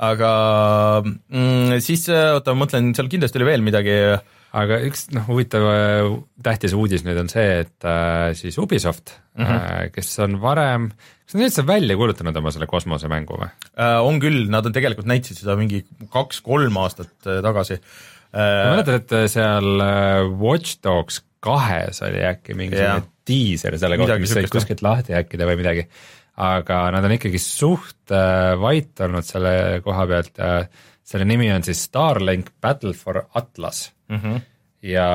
aga 0.09 0.31
mm, 1.05 1.79
siis 1.85 2.03
oota, 2.09 2.51
ma 2.51 2.65
mõtlen, 2.65 2.91
seal 2.95 3.11
kindlasti 3.11 3.39
oli 3.39 3.49
veel 3.53 3.63
midagi 3.63 3.95
äh, 4.11 4.27
aga 4.57 4.79
üks 4.87 5.07
noh, 5.13 5.27
huvitav 5.29 5.65
äh, 5.69 6.09
tähtis 6.45 6.73
uudis 6.77 7.05
nüüd 7.05 7.19
on 7.21 7.29
see, 7.31 7.63
et 7.65 7.87
äh, 7.87 8.31
siis 8.37 8.57
Ubisoft 8.61 9.13
mm, 9.37 9.45
-hmm. 9.45 9.55
äh, 9.55 9.91
kes 9.93 10.11
on 10.25 10.39
varem, 10.41 10.89
kas 11.25 11.37
nad 11.37 11.45
üldse 11.47 11.65
välja 11.67 11.97
kuulutanud 11.99 12.37
oma 12.41 12.53
selle 12.55 12.69
kosmosemängu 12.69 13.37
või 13.37 13.49
äh,? 13.49 13.99
on 14.01 14.19
küll, 14.23 14.47
nad 14.49 14.65
on 14.65 14.75
tegelikult 14.75 15.09
näitasid 15.09 15.43
seda 15.43 15.57
mingi 15.59 15.83
kaks-kolm 16.13 16.77
aastat 16.81 17.13
äh, 17.27 17.41
tagasi 17.45 17.77
äh,. 17.77 17.83
ma 18.33 18.75
mäletan, 18.75 19.01
et 19.03 19.11
äh, 19.13 19.27
seal 19.29 19.85
äh, 19.85 20.25
Watch 20.41 20.79
Dogs 20.83 21.21
kahes 21.39 22.01
oli 22.03 22.23
äkki 22.25 22.57
mingisugune 22.57 23.05
diiser 23.29 23.77
selle 23.79 23.99
kohta, 23.99 24.17
mis 24.19 24.33
sai 24.33 24.49
kuskilt 24.51 24.81
lahti 24.83 25.15
häkkida 25.15 25.47
või 25.47 25.59
midagi. 25.61 25.85
aga 26.39 26.85
nad 26.95 27.05
on 27.05 27.13
ikkagi 27.15 27.39
suht 27.43 28.13
äh, 28.15 28.55
vait 28.59 29.05
olnud 29.05 29.27
selle 29.27 29.53
koha 29.85 30.07
pealt 30.09 30.41
äh, 30.41 30.65
selle 31.03 31.25
nimi 31.27 31.49
on 31.53 31.65
siis 31.65 31.83
Starlink 31.89 32.53
Battle 32.61 32.93
for 32.97 33.23
Atlas 33.37 33.89
mm. 34.09 34.21
-hmm. 34.23 34.41
ja 34.89 35.09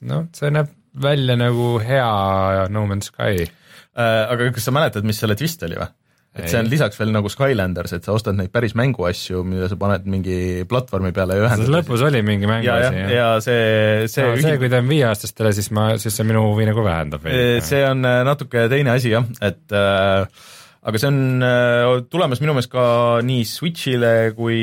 noh, 0.00 0.28
see 0.36 0.52
näeb 0.54 0.76
välja 1.02 1.36
nagu 1.38 1.78
hea 1.78 2.68
No 2.68 2.86
Man's 2.86 3.10
Sky 3.12 3.46
äh,. 3.46 4.26
aga 4.30 4.50
kas 4.54 4.68
sa 4.68 4.74
mäletad, 4.74 5.06
mis 5.06 5.20
selle 5.22 5.36
twist 5.38 5.62
oli 5.66 5.78
või? 5.78 5.90
et 6.38 6.46
see 6.46 6.60
on 6.60 6.68
lisaks 6.70 6.98
veel 7.00 7.10
nagu 7.10 7.30
Skylanders, 7.32 7.92
et 7.96 8.06
sa 8.06 8.14
ostad 8.14 8.36
neid 8.38 8.52
päris 8.54 8.76
mänguasju, 8.78 9.42
mida 9.46 9.66
sa 9.70 9.78
paned 9.80 10.06
mingi 10.10 10.62
platvormi 10.70 11.10
peale 11.14 11.40
ja 11.40 11.48
ühendad. 11.48 11.72
lõpus 11.74 12.04
oli 12.06 12.20
mingi 12.26 12.46
mänguasi, 12.46 13.00
jah? 13.02 13.10
ja 13.16 13.26
see, 13.42 14.06
see 14.12 14.28
no, 14.28 14.36
see, 14.38 14.54
kui 14.60 14.70
ta 14.70 14.78
on 14.78 14.92
viieaastastele, 14.92 15.50
siis 15.56 15.72
ma, 15.74 15.88
siis 15.98 16.14
see 16.14 16.28
minu 16.28 16.44
huvi 16.46 16.68
nagu 16.70 16.86
vähendab. 16.86 17.26
see 17.66 17.82
on 17.86 18.06
äh, 18.06 18.20
natuke 18.28 18.68
teine 18.70 18.94
asi 18.94 19.10
jah, 19.10 19.26
et 19.42 19.74
äh, 19.74 20.46
aga 20.80 21.00
see 21.00 21.08
on 21.10 21.44
äh, 21.44 21.90
tulemas 22.08 22.40
minu 22.40 22.54
meelest 22.56 22.70
ka 22.72 22.84
nii 23.26 23.44
Switch'ile 23.48 24.12
kui 24.36 24.60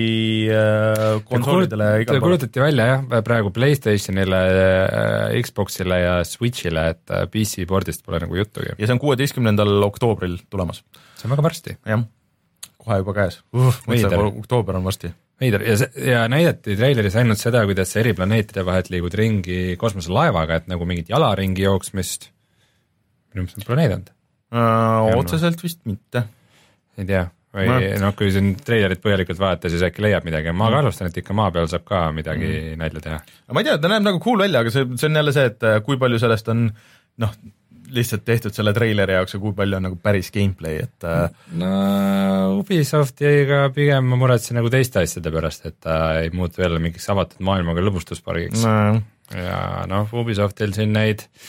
äh, 0.50 1.20
konsoolidele 1.28 1.90
igal 2.02 2.18
pool. 2.18 2.24
kuulutati 2.26 2.64
välja 2.64 2.88
jah, 2.90 3.06
praegu 3.26 3.52
Playstationile, 3.54 4.42
äh, 4.58 5.38
Xbox'ile 5.46 6.00
ja 6.02 6.16
Switch'ile, 6.26 6.88
et 6.96 7.14
PC 7.34 7.68
pordist 7.70 8.06
pole 8.06 8.22
nagu 8.24 8.40
juttugi. 8.40 8.74
ja 8.74 8.82
see 8.90 8.98
on 8.98 9.04
kuueteistkümnendal 9.04 9.78
oktoobril 9.92 10.40
tulemas. 10.50 10.82
see 11.20 11.30
on 11.30 11.36
väga 11.36 11.46
varsti. 11.46 11.78
jah, 11.86 12.08
kohe 12.82 13.00
juba 13.04 13.18
käes 13.22 13.42
uh,. 13.54 13.82
oktoober 14.34 14.82
on 14.82 14.90
varsti 14.90 15.14
veider 15.38 15.62
ja 15.70 15.78
see, 15.78 16.10
ja 16.16 16.26
näidati 16.34 16.74
treileris 16.80 17.16
ainult 17.22 17.42
seda, 17.42 17.62
kuidas 17.70 17.94
eri 18.02 18.18
planeetide 18.18 18.66
vahelt 18.66 18.90
liigud 18.90 19.14
ringi 19.14 19.78
kosmoselaevaga, 19.78 20.64
et 20.64 20.74
nagu 20.74 20.90
mingit 20.90 21.14
jalaringi 21.14 21.68
jooksmist, 21.70 22.32
minu 23.36 23.46
meelest 23.46 23.70
on 23.70 23.84
näidanud 23.86 24.10
äh,? 24.10 24.17
Otseselt 24.52 25.64
vist 25.64 25.82
mitte. 25.90 26.24
ei 26.98 27.06
tea, 27.06 27.26
või 27.56 27.68
no. 27.68 27.80
noh, 28.06 28.16
kui 28.18 28.32
siin 28.34 28.54
treilerit 28.64 29.02
põhjalikult 29.04 29.40
vaadata, 29.42 29.72
siis 29.72 29.84
äkki 29.88 30.04
leiab 30.06 30.26
midagi, 30.28 30.54
ma 30.56 30.70
ka 30.74 30.82
arvestan, 30.82 31.12
et 31.12 31.20
ikka 31.22 31.36
maa 31.38 31.52
peal 31.54 31.70
saab 31.72 31.86
ka 31.88 32.08
midagi 32.16 32.48
mm. 32.48 32.80
nalja 32.82 33.04
teha. 33.04 33.20
ma 33.54 33.64
ei 33.64 33.70
tea, 33.70 33.78
ta 33.82 33.92
näeb 33.92 34.08
nagu 34.08 34.24
cool 34.24 34.42
välja, 34.46 34.64
aga 34.64 34.74
see, 34.74 34.88
see 34.96 35.10
on 35.10 35.22
jälle 35.22 35.36
see, 35.36 35.52
et 35.52 35.68
äh, 35.68 35.78
kui 35.86 36.00
palju 36.02 36.20
sellest 36.22 36.52
on 36.54 36.66
noh, 37.24 37.38
lihtsalt 37.96 38.26
tehtud 38.28 38.56
selle 38.56 38.74
treileri 38.76 39.16
jaoks 39.16 39.38
ja 39.38 39.40
kui 39.44 39.54
palju 39.56 39.78
on 39.78 39.88
nagu 39.88 40.00
päris 40.04 40.32
gameplay, 40.36 40.82
et 40.88 41.08
äh, 41.08 41.28
no 41.60 41.72
Ubisoftiga 42.58 43.68
pigem 43.76 44.10
ma 44.12 44.20
muretsen 44.20 44.60
nagu 44.60 44.72
teiste 44.74 45.04
asjade 45.04 45.32
pärast, 45.34 45.70
et 45.70 45.80
ta 45.84 46.18
ei 46.24 46.34
muutu 46.36 46.64
jälle 46.64 46.82
mingiks 46.84 47.08
avatud 47.14 47.44
maailmaga 47.48 47.86
lõbustuspargiks 47.86 48.66
no.. 48.68 49.00
ja 49.36 49.88
noh, 49.92 50.12
Ubisoftil 50.20 50.76
siin 50.76 50.94
neid 50.96 51.24
äh, 51.28 51.48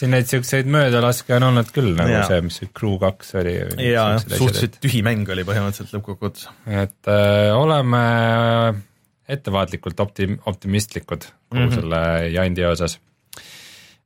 siin 0.00 0.14
neid 0.14 0.28
siukseid 0.30 0.68
möödalaske 0.70 1.34
on 1.36 1.48
olnud 1.50 1.70
küll, 1.74 1.92
nagu 1.98 2.12
ja. 2.12 2.22
see, 2.28 2.40
mis 2.46 2.60
see 2.60 2.70
Crew 2.76 2.96
kaks 3.02 3.34
oli. 3.40 3.56
jaa, 3.90 4.16
suhteliselt 4.22 4.80
tühi 4.82 5.02
mäng 5.06 5.28
oli 5.32 5.44
põhimõtteliselt 5.48 5.98
lõppkokkuvõttes. 5.98 6.48
et 6.66 7.12
äh, 7.12 7.50
oleme 7.56 8.02
ettevaatlikult 9.30 10.00
optim-, 10.02 10.40
optimistlikud 10.50 11.28
kogu 11.28 11.60
mm 11.60 11.68
-hmm. 11.68 11.78
selle 11.78 12.02
jandi 12.34 12.66
osas. 12.66 12.98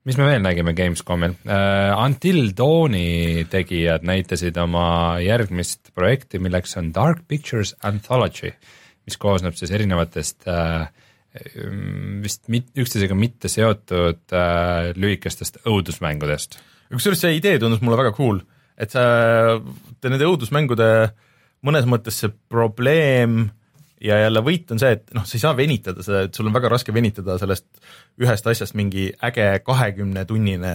mis 0.04 0.18
me 0.20 0.26
veel 0.28 0.42
nägime 0.42 0.74
Gamescomil 0.74 1.36
uh,? 1.36 2.04
Until 2.04 2.50
Dawni 2.56 3.46
tegijad 3.50 4.02
näitasid 4.02 4.56
oma 4.56 5.16
järgmist 5.22 5.94
projekti, 5.94 6.38
milleks 6.38 6.76
on 6.76 6.92
Dark 6.94 7.24
Pictures 7.28 7.76
Anthology, 7.82 8.52
mis 9.06 9.16
koosneb 9.16 9.54
siis 9.54 9.70
erinevatest 9.70 10.44
Ehm, 10.48 11.03
vist 12.22 12.46
mit, 12.52 12.68
üksteisega 12.78 13.16
mitte 13.18 13.50
seotud 13.50 14.34
äh, 14.34 14.92
lühikestest 14.94 15.64
õudusmängudest. 15.66 16.60
kusjuures 16.94 17.24
see 17.24 17.38
idee 17.40 17.58
tundus 17.58 17.82
mulle 17.82 17.98
väga 17.98 18.14
cool, 18.14 18.38
et 18.78 18.94
sa, 18.94 19.02
nende 20.04 20.28
õudusmängude 20.28 20.88
mõnes 21.66 21.88
mõttes 21.90 22.20
see 22.22 22.30
probleem 22.52 23.48
ja 24.04 24.18
jälle 24.20 24.42
võit 24.44 24.70
on 24.74 24.80
see, 24.80 24.94
et 24.98 25.14
noh, 25.16 25.24
sa 25.26 25.36
ei 25.38 25.42
saa 25.42 25.56
venitada 25.58 26.04
seda, 26.04 26.24
et 26.28 26.36
sul 26.36 26.48
on 26.50 26.54
väga 26.54 26.70
raske 26.70 26.94
venitada 26.94 27.38
sellest 27.40 27.66
ühest 28.22 28.46
asjast 28.50 28.76
mingi 28.78 29.08
äge 29.24 29.48
kahekümnetunnine 29.64 30.74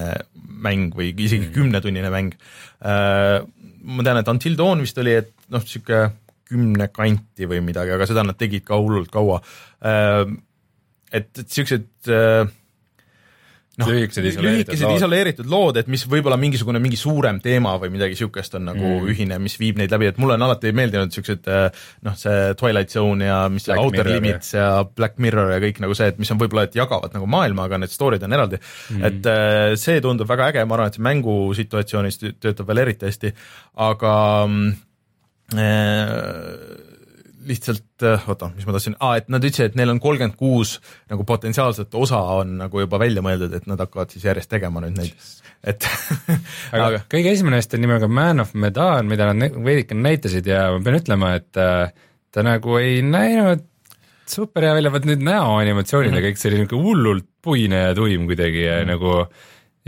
mäng 0.65 0.95
või 0.97 1.13
isegi 1.13 1.45
mm. 1.45 1.53
kümnetunnine 1.55 2.11
mäng 2.13 2.35
äh,. 2.83 3.39
ma 3.79 4.05
tean, 4.05 4.19
et 4.19 4.31
Until 4.31 4.57
Dawn 4.59 4.83
vist 4.83 4.99
oli, 4.99 5.15
et 5.21 5.31
noh, 5.53 5.63
niisugune 5.63 6.09
kümne 6.49 6.89
kanti 6.89 7.45
või 7.45 7.61
midagi, 7.61 7.93
aga 7.93 8.07
seda 8.09 8.23
nad 8.25 8.37
tegid 8.39 8.65
ka 8.65 8.79
hullult 8.81 9.11
kaua 9.13 9.37
äh, 9.85 10.23
et, 11.11 11.29
et 11.41 11.45
siuksed 11.49 12.11
äh, 12.13 12.49
noh, 13.79 13.89
lühikesed 13.89 14.25
isoleeritud 14.27 14.73
lühikesed 14.73 14.85
lood. 14.85 14.97
isoleeritud 14.99 15.49
lood, 15.51 15.79
et 15.81 15.89
mis 15.91 16.03
võib-olla 16.09 16.37
mingisugune 16.39 16.81
mingi 16.83 16.99
suurem 16.99 17.39
teema 17.43 17.75
või 17.81 17.93
midagi 17.93 18.15
niisugust 18.15 18.57
on 18.59 18.67
nagu 18.69 18.83
mm. 18.83 19.07
ühine, 19.13 19.39
mis 19.43 19.55
viib 19.61 19.79
neid 19.79 19.93
läbi, 19.93 20.09
et 20.11 20.19
mulle 20.21 20.35
on 20.35 20.45
alati 20.49 20.73
meeldinud 20.75 21.11
niisugused 21.11 21.47
noh, 22.07 22.17
see 22.19 22.51
Twilight 22.59 22.93
Zone 22.93 23.29
ja 23.29 23.39
mis 23.51 23.65
see 23.67 23.73
Black 23.73 23.85
Outer 23.85 24.03
Mirror, 24.09 24.19
Limits 24.19 24.51
ja 24.57 24.67
Black 24.87 25.21
Mirror 25.23 25.53
ja 25.55 25.61
kõik 25.63 25.81
nagu 25.85 25.97
see, 25.97 26.11
et 26.13 26.19
mis 26.21 26.33
on 26.33 26.41
võib-olla, 26.41 26.67
et 26.69 26.77
jagavad 26.79 27.15
nagu 27.15 27.29
maailma, 27.31 27.69
aga 27.69 27.81
need 27.83 27.95
story'd 27.95 28.27
on 28.27 28.37
eraldi 28.39 28.59
mm. 28.59 29.07
et 29.09 29.31
äh, 29.31 29.77
see 29.79 30.03
tundub 30.03 30.29
väga 30.29 30.51
äge, 30.53 30.67
ma 30.67 30.79
arvan, 30.79 30.91
et 30.91 30.99
see 30.99 31.07
mängusituatsioonis 31.09 32.21
töötab 32.41 32.67
veel 32.69 32.85
eriti 32.85 33.09
hästi, 33.09 33.33
aga 33.89 34.13
mm, 34.49 34.77
äh, 35.55 36.88
lihtsalt, 37.49 38.05
oota, 38.29 38.51
mis 38.55 38.67
ma 38.67 38.75
tahtsin 38.75 38.95
ah,, 38.99 39.15
et 39.19 39.29
nad 39.33 39.43
ütlesid, 39.43 39.71
et 39.71 39.77
neil 39.79 39.93
on 39.93 40.01
kolmkümmend 40.03 40.37
kuus 40.39 40.75
nagu 41.11 41.25
potentsiaalset 41.27 41.95
osa 41.97 42.19
on 42.39 42.57
nagu 42.63 42.83
juba 42.83 42.99
välja 43.01 43.23
mõeldud, 43.25 43.55
et 43.57 43.69
nad 43.69 43.81
hakkavad 43.81 44.13
siis 44.13 44.27
järjest 44.27 44.51
tegema 44.51 44.83
nüüd 44.83 44.99
neid, 44.99 45.31
et 45.67 45.87
aga, 46.73 46.83
aga 46.85 47.01
kõige 47.11 47.33
esimene 47.33 47.59
neist 47.59 47.73
on 47.75 47.83
nimega 47.83 48.11
Man 48.11 48.45
of 48.45 48.53
Medan, 48.53 49.09
mida 49.09 49.31
nad 49.31 49.57
veidikene 49.65 50.05
näitasid 50.11 50.47
ja 50.49 50.67
ma 50.75 50.83
pean 50.85 50.99
ütlema, 51.01 51.33
et 51.41 51.59
äh, 51.59 51.89
ta 52.31 52.45
nagu 52.45 52.77
ei 52.79 53.01
näinud 53.05 53.65
super 54.29 54.65
hea 54.67 54.75
välja, 54.77 54.91
vaat 54.93 55.07
need 55.09 55.23
näoanimatsioonid 55.25 56.13
ja 56.13 56.25
kõik 56.27 56.39
see 56.39 56.51
oli 56.51 56.61
niisugune 56.61 56.85
hullult 56.85 57.29
puine 57.41 57.85
ja 57.87 57.95
tuim 57.97 58.27
kuidagi 58.29 58.65
ja 58.65 58.81
nagu 58.87 59.23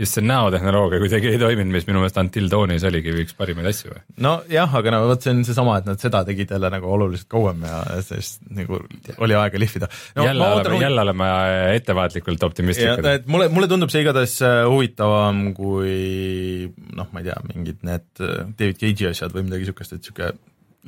just 0.02 0.18
see 0.18 0.24
näotehnoloogia 0.26 1.00
kuidagi 1.02 1.30
ei 1.30 1.40
toiminud, 1.40 1.72
mis 1.74 1.86
minu 1.88 2.02
meelest 2.02 2.18
Until 2.20 2.48
Dawnis 2.52 2.84
oligi 2.88 3.14
üks 3.22 3.36
parimaid 3.38 3.70
asju 3.70 3.94
nojah, 4.24 4.76
aga 4.80 4.94
no 4.94 5.02
vot, 5.10 5.24
see 5.24 5.34
on 5.34 5.42
seesama, 5.46 5.78
et 5.80 5.88
nad 5.88 6.02
seda 6.02 6.22
tegid 6.28 6.52
jälle 6.54 6.70
nagu 6.74 6.90
oluliselt 6.96 7.30
kauem 7.32 7.64
ja 7.68 7.80
siis 8.04 8.34
nagu 8.50 8.80
oli 9.22 9.38
aega 9.38 9.62
lihvida 9.62 9.88
no,. 9.88 10.26
jälle 10.26 10.48
oleme, 10.48 10.82
jälle 10.82 11.06
oleme 11.06 11.32
ettevaatlikult 11.78 12.46
optimistlikud. 12.48 13.10
et 13.14 13.28
mulle, 13.30 13.48
mulle 13.52 13.70
tundub 13.70 13.92
see 13.92 14.04
igatahes 14.04 14.38
äh, 14.46 14.62
huvitavam 14.68 15.44
kui 15.56 16.70
noh, 16.96 17.10
ma 17.12 17.22
ei 17.22 17.30
tea, 17.30 17.40
mingid 17.52 17.82
need 17.86 18.08
äh, 18.22 18.40
David 18.58 18.80
Cage'i 18.82 19.12
asjad 19.12 19.34
või 19.36 19.46
midagi 19.48 19.66
niisugust, 19.66 19.94
et 19.94 20.02
niisugune 20.02 20.32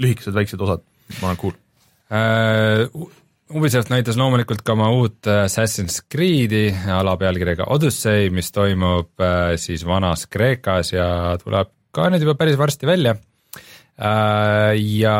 lühikesed 0.00 0.34
väiksed 0.34 0.62
osad, 0.64 0.82
ma 1.20 1.30
olen 1.30 1.40
cool. 1.40 1.60
Äh, 2.14 3.12
Ubisoft 3.52 3.90
näitas 3.92 4.16
loomulikult 4.16 4.62
ka 4.64 4.72
oma 4.72 4.86
uut 4.96 5.28
äh, 5.28 5.42
Assassin's 5.44 5.98
Creed'i 6.08 6.70
alapealkirjaga 6.94 7.66
Odyssey, 7.74 8.30
mis 8.32 8.48
toimub 8.54 9.20
äh, 9.20 9.54
siis 9.60 9.84
vanas 9.84 10.24
Kreekas 10.32 10.94
ja 10.94 11.06
tuleb 11.42 11.68
ka 11.94 12.08
nüüd 12.10 12.24
juba 12.24 12.38
päris 12.40 12.56
varsti 12.58 12.88
välja. 12.88 13.14
ja 14.74 15.18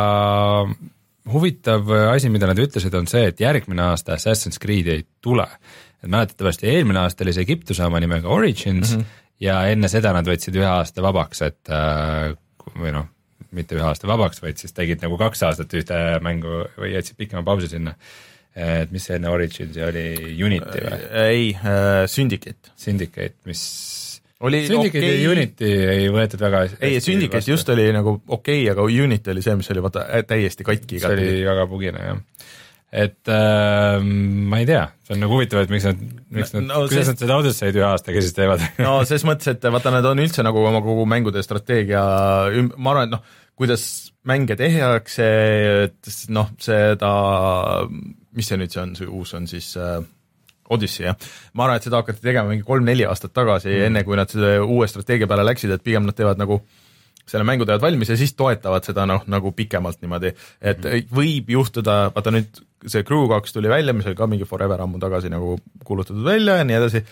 huvitav 1.30 1.92
asi, 2.10 2.26
mida 2.32 2.48
nad 2.50 2.58
ütlesid, 2.58 2.96
on 2.98 3.06
see, 3.06 3.28
et 3.30 3.38
järgmine 3.38 3.84
aasta 3.92 4.16
Assassin's 4.16 4.58
Creed'i 4.58 4.96
ei 4.96 5.04
tule. 5.22 5.46
et 6.02 6.10
mäletatavasti 6.10 6.66
eelmine 6.72 7.04
aasta 7.04 7.22
oli 7.24 7.36
see 7.36 7.46
Egiptuse 7.46 7.84
oma 7.84 8.00
nimega 8.00 8.28
Origins 8.28 8.96
mm 8.96 9.00
-hmm. 9.00 9.22
ja 9.40 9.62
enne 9.70 9.88
seda 9.88 10.12
nad 10.12 10.26
võtsid 10.26 10.58
ühe 10.58 10.66
aasta 10.66 11.02
vabaks, 11.02 11.42
et 11.42 11.70
või 12.74 12.92
noh, 12.92 13.13
mitte 13.56 13.78
ühe 13.78 13.86
aasta 13.86 14.08
vabaks, 14.10 14.42
vaid 14.44 14.60
siis 14.60 14.74
tegid 14.76 15.02
nagu 15.04 15.18
kaks 15.20 15.44
aastat 15.48 15.74
ühte 15.78 15.98
mängu 16.24 16.62
või 16.78 16.94
jätsid 16.94 17.18
pikema 17.20 17.44
pausi 17.46 17.70
sinna. 17.72 17.94
et 18.54 18.92
mis 18.94 19.02
see 19.02 19.16
enne 19.18 19.30
Originsi 19.34 19.82
oli, 19.82 20.04
Unity 20.46 20.82
või? 20.84 20.98
ei 21.24 21.48
äh,, 21.56 22.04
Syndicate. 22.06 22.70
Syndicate, 22.78 23.34
mis 23.50 23.62
oli 24.46 24.60
Syndicate 24.68 25.02
okei 25.02 25.22
ja 25.22 25.30
Unity 25.32 25.70
ei 25.94 26.10
võetud 26.14 26.44
väga 26.44 26.60
ei, 26.78 27.00
Syndicate 27.02 27.50
just 27.50 27.68
oli 27.74 27.88
nagu 27.94 28.20
okei 28.20 28.62
okay,, 28.62 28.70
aga 28.74 28.86
Unity 28.86 29.34
oli 29.34 29.42
see, 29.42 29.56
mis 29.58 29.70
oli 29.74 29.82
vaata 29.82 30.06
äh, 30.06 30.22
täiesti 30.28 30.66
katki. 30.66 31.00
see 31.02 31.16
oli 31.16 31.40
väga 31.46 31.66
bugine 31.70 32.06
jah 32.10 32.22
et 32.94 33.26
äh, 33.26 33.98
ma 34.00 34.60
ei 34.62 34.66
tea, 34.68 34.84
see 35.02 35.16
on 35.16 35.24
nagu 35.24 35.34
huvitav, 35.34 35.64
et 35.64 35.72
miks 35.72 35.86
nad, 35.88 36.02
miks 36.30 36.52
nad 36.54 36.62
no, 36.62 36.68
no, 36.68 36.82
kuidas 36.86 37.08
sest... 37.08 37.10
nad 37.10 37.22
seda 37.24 37.38
Odyssey'd 37.40 37.78
ühe 37.80 37.86
aastaga 37.88 38.22
siis 38.22 38.36
teevad 38.36 38.62
no 38.84 39.00
ses 39.08 39.24
mõttes, 39.26 39.50
et 39.50 39.66
vaata, 39.66 39.90
nad 39.90 40.06
on 40.06 40.22
üldse 40.22 40.44
nagu 40.46 40.62
oma 40.62 40.82
kogu 40.84 41.06
mängude 41.10 41.42
strateegia 41.42 42.04
üm-, 42.54 42.70
ma 42.78 42.94
arvan, 42.94 43.08
et 43.08 43.16
noh, 43.16 43.40
kuidas 43.58 43.84
mänge 44.26 44.56
tehakse, 44.58 45.26
et 45.86 46.12
noh, 46.34 46.50
seda, 46.62 47.12
mis 48.34 48.48
see 48.50 48.58
nüüd 48.60 48.72
see 48.74 48.82
on, 48.82 48.94
see 48.98 49.10
uus 49.10 49.34
on 49.38 49.46
siis 49.50 49.74
äh, 49.78 50.00
Odyssey 50.74 51.04
jah, 51.06 51.18
ma 51.54 51.66
arvan, 51.66 51.78
et 51.78 51.86
seda 51.86 52.00
hakati 52.00 52.24
tegema 52.24 52.50
mingi 52.50 52.64
kolm-neli 52.66 53.04
aastat 53.06 53.34
tagasi 53.36 53.70
mm., 53.70 53.90
enne 53.90 54.04
kui 54.06 54.18
nad 54.18 54.32
selle 54.32 54.56
uue 54.64 54.88
strateegia 54.90 55.28
peale 55.30 55.44
läksid, 55.46 55.74
et 55.74 55.84
pigem 55.84 56.08
nad 56.08 56.16
teevad 56.16 56.40
nagu 56.40 56.62
selle 57.28 57.44
mängu 57.46 57.64
teevad 57.68 57.84
valmis 57.84 58.10
ja 58.12 58.18
siis 58.20 58.34
toetavad 58.36 58.84
seda 58.84 59.06
noh, 59.08 59.22
nagu 59.32 59.52
pikemalt 59.56 60.00
niimoodi, 60.02 60.34
et 60.60 60.82
mm. 60.82 61.12
võib 61.14 61.52
juhtuda, 61.54 61.98
vaata 62.16 62.32
nüüd 62.34 62.64
see 62.90 63.04
Crew 63.06 63.28
kaks 63.30 63.54
tuli 63.54 63.70
välja, 63.72 63.94
mis 63.96 64.08
oli 64.08 64.18
ka 64.18 64.28
mingi 64.28 64.48
forever 64.48 64.82
ammu 64.84 65.00
tagasi 65.00 65.32
nagu 65.32 65.56
kuulutatud 65.84 66.24
välja 66.26 66.58
ja 66.60 66.66
nii 66.68 66.80
edasi, 66.80 67.04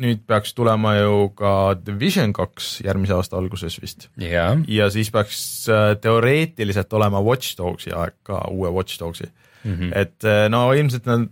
nüüd 0.00 0.22
peaks 0.28 0.54
tulema 0.54 0.94
ju 0.98 1.30
ka 1.38 1.74
Division 1.86 2.32
kaks 2.36 2.80
järgmise 2.84 3.16
aasta 3.16 3.38
alguses 3.40 3.80
vist 3.82 4.08
yeah.. 4.20 4.58
ja 4.68 4.88
siis 4.92 5.10
peaks 5.10 5.42
äh, 5.68 5.96
teoreetiliselt 6.00 6.92
olema 6.92 7.22
Watch 7.24 7.58
Dogsi 7.58 7.92
aeg 7.96 8.16
ka, 8.26 8.44
uue 8.50 8.70
Watch 8.74 9.00
Dogsi 9.00 9.26
mm. 9.26 9.74
-hmm. 9.74 9.92
et 9.94 10.24
äh, 10.24 10.46
no 10.52 10.70
ilmselt 10.72 11.06
nad 11.10 11.28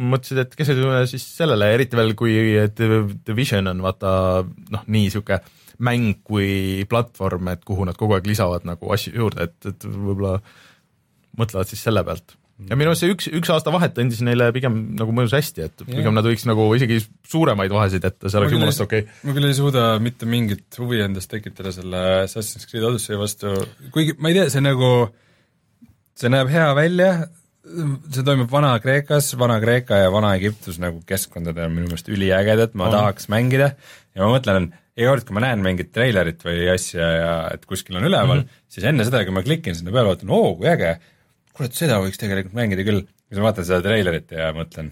mõtlesid, 0.00 0.38
et 0.40 0.54
keskendume 0.56 1.04
siis 1.10 1.24
sellele, 1.36 1.74
eriti 1.74 1.98
veel, 1.98 2.14
kui 2.16 2.34
Division 3.26 3.68
on 3.68 3.82
vaata 3.84 4.12
noh, 4.46 4.84
nii 4.86 5.08
niisugune 5.08 5.40
mäng 5.80 6.20
kui 6.24 6.84
platvorm, 6.88 7.48
et 7.52 7.64
kuhu 7.64 7.86
nad 7.88 7.96
kogu 7.96 8.16
aeg 8.16 8.28
lisavad 8.28 8.66
nagu 8.68 8.92
asju 8.92 9.14
juurde, 9.16 9.48
et, 9.48 9.56
et 9.66 9.86
võib-olla 9.88 10.38
mõtlevad 11.40 11.70
siis 11.70 11.82
selle 11.86 12.04
pealt 12.04 12.36
ja 12.68 12.78
minu 12.78 12.92
arust 12.92 13.04
see 13.04 13.12
üks, 13.14 13.28
üks 13.40 13.50
aasta 13.54 13.72
vahet 13.74 13.98
andis 14.02 14.20
neile 14.26 14.50
pigem 14.54 14.76
nagu 14.98 15.14
mõjus 15.16 15.34
hästi, 15.36 15.66
et 15.68 15.84
pigem 15.86 16.02
yeah. 16.04 16.16
nad 16.18 16.26
võiks 16.26 16.44
nagu 16.48 16.66
isegi 16.76 17.00
suuremaid 17.30 17.72
vahesid 17.74 18.04
jätta, 18.06 18.28
see 18.28 18.40
oleks 18.40 18.56
jumalast 18.56 18.84
okei. 18.84 19.06
okay.. 19.06 19.18
ma 19.28 19.36
küll 19.36 19.48
ei 19.48 19.56
suuda 19.56 19.84
mitte 20.02 20.28
mingit 20.30 20.80
huvi 20.80 21.02
endast 21.04 21.30
tekitada 21.32 21.72
selle 21.74 22.04
Assassin's 22.24 22.68
Creed 22.70 22.86
Odyssey 22.86 23.18
vastu, 23.20 23.54
kuigi 23.94 24.16
ma 24.18 24.32
ei 24.32 24.40
tea, 24.40 24.48
see 24.52 24.64
nagu, 24.64 24.90
see 26.18 26.32
näeb 26.32 26.50
hea 26.52 26.68
välja, 26.78 27.12
see 28.10 28.26
toimub 28.26 28.50
Vana-Kreekas, 28.52 29.32
Vana-Kreeka 29.40 30.02
ja 30.04 30.12
Vana-Egiptus 30.12 30.80
nagu 30.82 31.02
keskkondad 31.08 31.58
on 31.60 31.74
minu 31.74 31.90
meelest 31.90 32.08
üliägedad, 32.12 32.76
ma 32.78 32.88
on. 32.88 32.96
tahaks 32.96 33.28
mängida. 33.32 33.74
Ja 34.16 34.24
ma 34.24 34.32
mõtlen, 34.34 34.70
iga 34.98 35.12
kord, 35.12 35.26
kui 35.28 35.36
ma 35.36 35.44
näen 35.44 35.62
mingit 35.64 35.92
treilerit 35.94 36.42
või 36.44 36.64
asja 36.72 37.10
ja 37.14 37.32
et 37.54 37.64
kuskil 37.68 37.98
on 38.00 38.08
üleval 38.08 38.40
mm, 38.40 38.46
-hmm. 38.46 38.64
siis 38.74 38.86
enne 38.90 39.06
seda, 39.06 39.22
kui 39.24 39.36
ma 39.36 39.44
klikin 39.46 39.76
sinna 39.76 39.92
peale, 39.94 40.12
vaatan, 40.12 40.32
oo 40.34 40.54
kui 40.58 40.70
äge 40.72 40.96
kurat, 41.56 41.76
seda 41.76 42.00
võiks 42.02 42.20
tegelikult 42.20 42.56
mängida 42.56 42.84
küll. 42.86 43.04
siis 43.28 43.40
ma 43.40 43.50
vaatan 43.50 43.66
seda 43.68 43.80
treilerit 43.84 44.34
ja 44.34 44.50
mõtlen, 44.56 44.90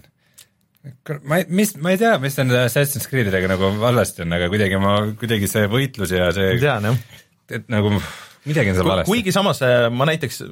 ma 1.27 1.41
ei, 1.41 1.47
mis, 1.51 1.75
ma 1.81 1.93
ei 1.93 1.99
tea, 2.01 2.15
mis 2.23 2.37
nende 2.39 2.63
Assassin's 2.63 3.07
Creedidega 3.09 3.51
nagu 3.51 3.71
valesti 3.81 4.23
on, 4.25 4.35
aga 4.37 4.49
kuidagi 4.51 4.79
ma, 4.81 4.95
kuidagi 5.19 5.49
see 5.51 5.69
võitlus 5.71 6.15
ja 6.15 6.29
see 6.35 6.55
tean, 6.61 6.89
jah. 6.91 6.99
et 7.59 7.69
nagu 7.71 7.93
midagi 8.47 8.71
on 8.71 8.79
seal 8.79 8.91
valesti. 8.91 9.11
kuigi 9.11 9.35
samas 9.35 9.63
äh, 9.65 9.87
ma 9.91 10.07
näiteks, 10.09 10.43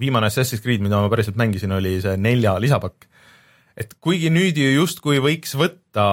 viimane 0.00 0.30
Assassin's 0.30 0.62
Creed, 0.64 0.84
mida 0.84 1.00
ma 1.02 1.12
päriselt 1.12 1.38
mängisin, 1.40 1.74
oli 1.74 1.96
see 2.04 2.18
nelja 2.20 2.54
lisapakk. 2.62 3.08
et 3.78 3.96
kuigi 4.02 4.30
nüüd 4.34 4.58
ju 4.58 4.70
justkui 4.76 5.22
võiks 5.22 5.56
võtta 5.58 6.06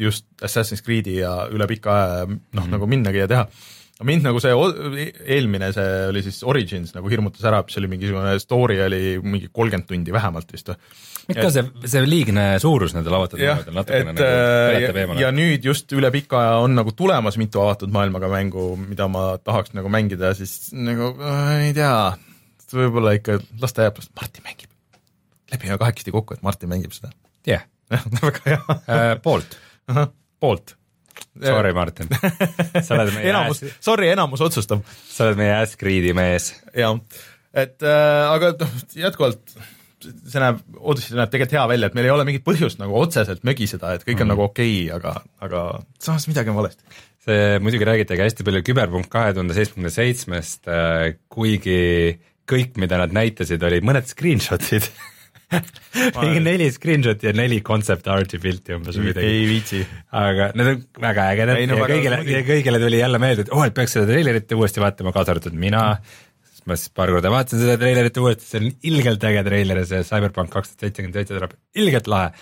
just 0.00 0.28
Assassin's 0.44 0.84
Creed'i 0.84 1.20
ja 1.22 1.36
üle 1.52 1.68
pika 1.70 1.94
aja 1.94 2.26
noh 2.26 2.36
mm 2.36 2.58
-hmm., 2.58 2.76
nagu 2.76 2.90
minnagi 2.90 3.24
ja 3.24 3.30
teha 3.30 3.48
mind 4.04 4.26
nagu 4.26 4.40
see 4.42 4.52
eelmine, 5.36 5.70
see 5.74 5.88
oli 6.10 6.22
siis 6.24 6.40
Origins 6.46 6.94
nagu 6.96 7.10
hirmutas 7.12 7.44
ära, 7.48 7.62
mis 7.66 7.78
oli 7.80 7.90
mingisugune 7.92 8.34
story 8.42 8.78
oli 8.84 9.00
mingi 9.22 9.50
kolmkümmend 9.50 9.88
tundi 9.88 10.14
vähemalt 10.14 10.52
vist 10.54 10.70
või. 10.70 10.78
ikka 11.32 11.48
see, 11.54 11.64
see 11.90 12.04
liigne 12.06 12.46
suurus 12.62 12.94
nendel 12.96 13.16
avatud 13.18 13.40
maailmadel 13.40 13.78
natukene 13.78 14.14
et, 14.14 14.20
nagu 14.20 14.28
põletab 14.74 15.00
eemale. 15.02 15.24
ja 15.24 15.32
nüüd 15.34 15.66
just 15.70 15.96
üle 15.96 16.12
pika 16.14 16.40
aja 16.42 16.60
on 16.66 16.76
nagu 16.78 16.94
tulemas 16.96 17.38
mitu 17.40 17.62
avatud 17.64 17.92
maailmaga 17.94 18.30
mängu, 18.32 18.68
mida 18.80 19.08
ma 19.10 19.26
tahaks 19.42 19.74
nagu 19.76 19.92
mängida, 19.92 20.34
siis 20.38 20.70
nagu 20.76 21.14
äh, 21.18 21.68
ei 21.70 21.74
tea, 21.76 21.96
võib-olla 22.74 23.16
ikka 23.18 23.40
las 23.62 23.76
ta 23.76 23.88
jääb, 23.88 24.00
Martin 24.20 24.46
mängib. 24.46 24.70
lepime 25.52 25.80
kahekesti 25.80 26.14
kokku, 26.14 26.36
et 26.36 26.46
Martin 26.46 26.72
mängib 26.72 26.96
seda. 26.96 27.12
jah 27.48 27.64
yeah. 27.64 27.70
väga 28.22 28.40
hea 28.46 28.62
uh,. 28.64 29.10
poolt. 29.22 29.58
poolt 30.40 30.78
Sorry, 31.42 31.74
Martin. 31.76 32.10
sa 32.86 32.96
oled 32.96 33.14
meie 33.16 33.30
enamus, 33.32 33.62
sorry, 33.84 34.10
enamus 34.14 34.42
otsustab. 34.44 34.84
sa 35.10 35.28
oled 35.28 35.40
meie 35.40 35.54
Askreedi 35.60 36.12
mees. 36.16 36.52
jah, 36.76 36.98
et 37.54 37.82
äh, 37.82 38.26
aga 38.30 38.54
noh, 38.60 38.76
jätkuvalt 38.98 39.56
see 40.04 40.42
näeb, 40.42 40.60
Odyssey 40.80 41.16
näeb 41.16 41.32
tegelikult 41.32 41.56
hea 41.56 41.64
välja, 41.70 41.88
et 41.88 41.96
meil 41.96 42.08
ei 42.08 42.12
ole 42.14 42.26
mingit 42.28 42.44
põhjust 42.46 42.80
nagu 42.80 42.96
otseselt 42.98 43.44
mögiseda, 43.46 43.94
et 43.96 44.04
kõik 44.06 44.20
on 44.20 44.26
mm. 44.26 44.32
nagu 44.34 44.46
okei 44.46 44.76
okay,, 44.84 44.92
aga, 44.98 45.14
aga 45.44 45.64
samas 46.02 46.28
midagi 46.30 46.52
on 46.52 46.58
valesti. 46.60 47.00
see 47.24 47.58
muidugi 47.64 47.88
räägiti 47.88 48.18
ka 48.18 48.26
hästi 48.26 48.44
palju 48.46 48.62
küberpunkt 48.66 49.10
kahe 49.12 49.32
tuhande 49.36 49.56
seitsmekümne 49.56 49.92
seitsmest, 49.94 50.68
äh, 50.68 51.14
kuigi 51.32 51.80
kõik, 52.50 52.76
mida 52.80 52.98
nad 53.00 53.14
näitasid, 53.16 53.62
olid 53.64 53.86
mõned 53.86 54.08
screenshot'id 54.10 54.90
mingi 56.22 56.42
neli 56.42 56.68
screenshot'i 56.72 57.28
ja 57.30 57.34
neli 57.36 57.60
concept 57.66 58.08
art'i 58.10 58.40
pilti 58.42 58.76
umbes 58.76 58.98
või 58.98 59.10
midagi. 59.10 59.30
ei 59.30 59.46
viitsi. 59.48 59.82
aga 60.20 60.50
need 60.58 60.70
on 60.72 60.82
väga 61.04 61.26
ägedad 61.34 61.60
no, 61.70 61.78
ja 61.80 61.88
kõigile, 61.90 62.20
ja 62.30 62.42
kõigile 62.48 62.82
tuli 62.82 63.00
jälle 63.00 63.20
meelde, 63.22 63.46
et 63.46 63.54
oh,, 63.54 63.64
et 63.66 63.76
peaks 63.76 63.96
seda 63.96 64.08
treilerit 64.10 64.56
uuesti 64.56 64.82
vaatama, 64.84 65.14
kaasa 65.14 65.34
arvatud 65.34 65.56
mina. 65.58 65.84
ma 66.64 66.78
siis 66.80 66.92
paar 66.96 67.12
korda 67.12 67.32
vaatasin 67.32 67.64
seda 67.64 67.78
treilerit 67.80 68.20
uuesti, 68.22 68.48
see 68.48 68.62
on 68.62 68.70
ilgelt 68.90 69.24
äge 69.30 69.44
treiler 69.46 69.82
ja 69.82 69.88
see 69.88 70.04
Cyberpunk 70.08 70.52
kaks 70.54 70.72
tuhat 70.74 70.86
seitsekümmend 70.86 71.20
seitse 71.20 71.36
tuleb 71.36 71.56
ilgelt 71.84 72.10
lahe. 72.10 72.32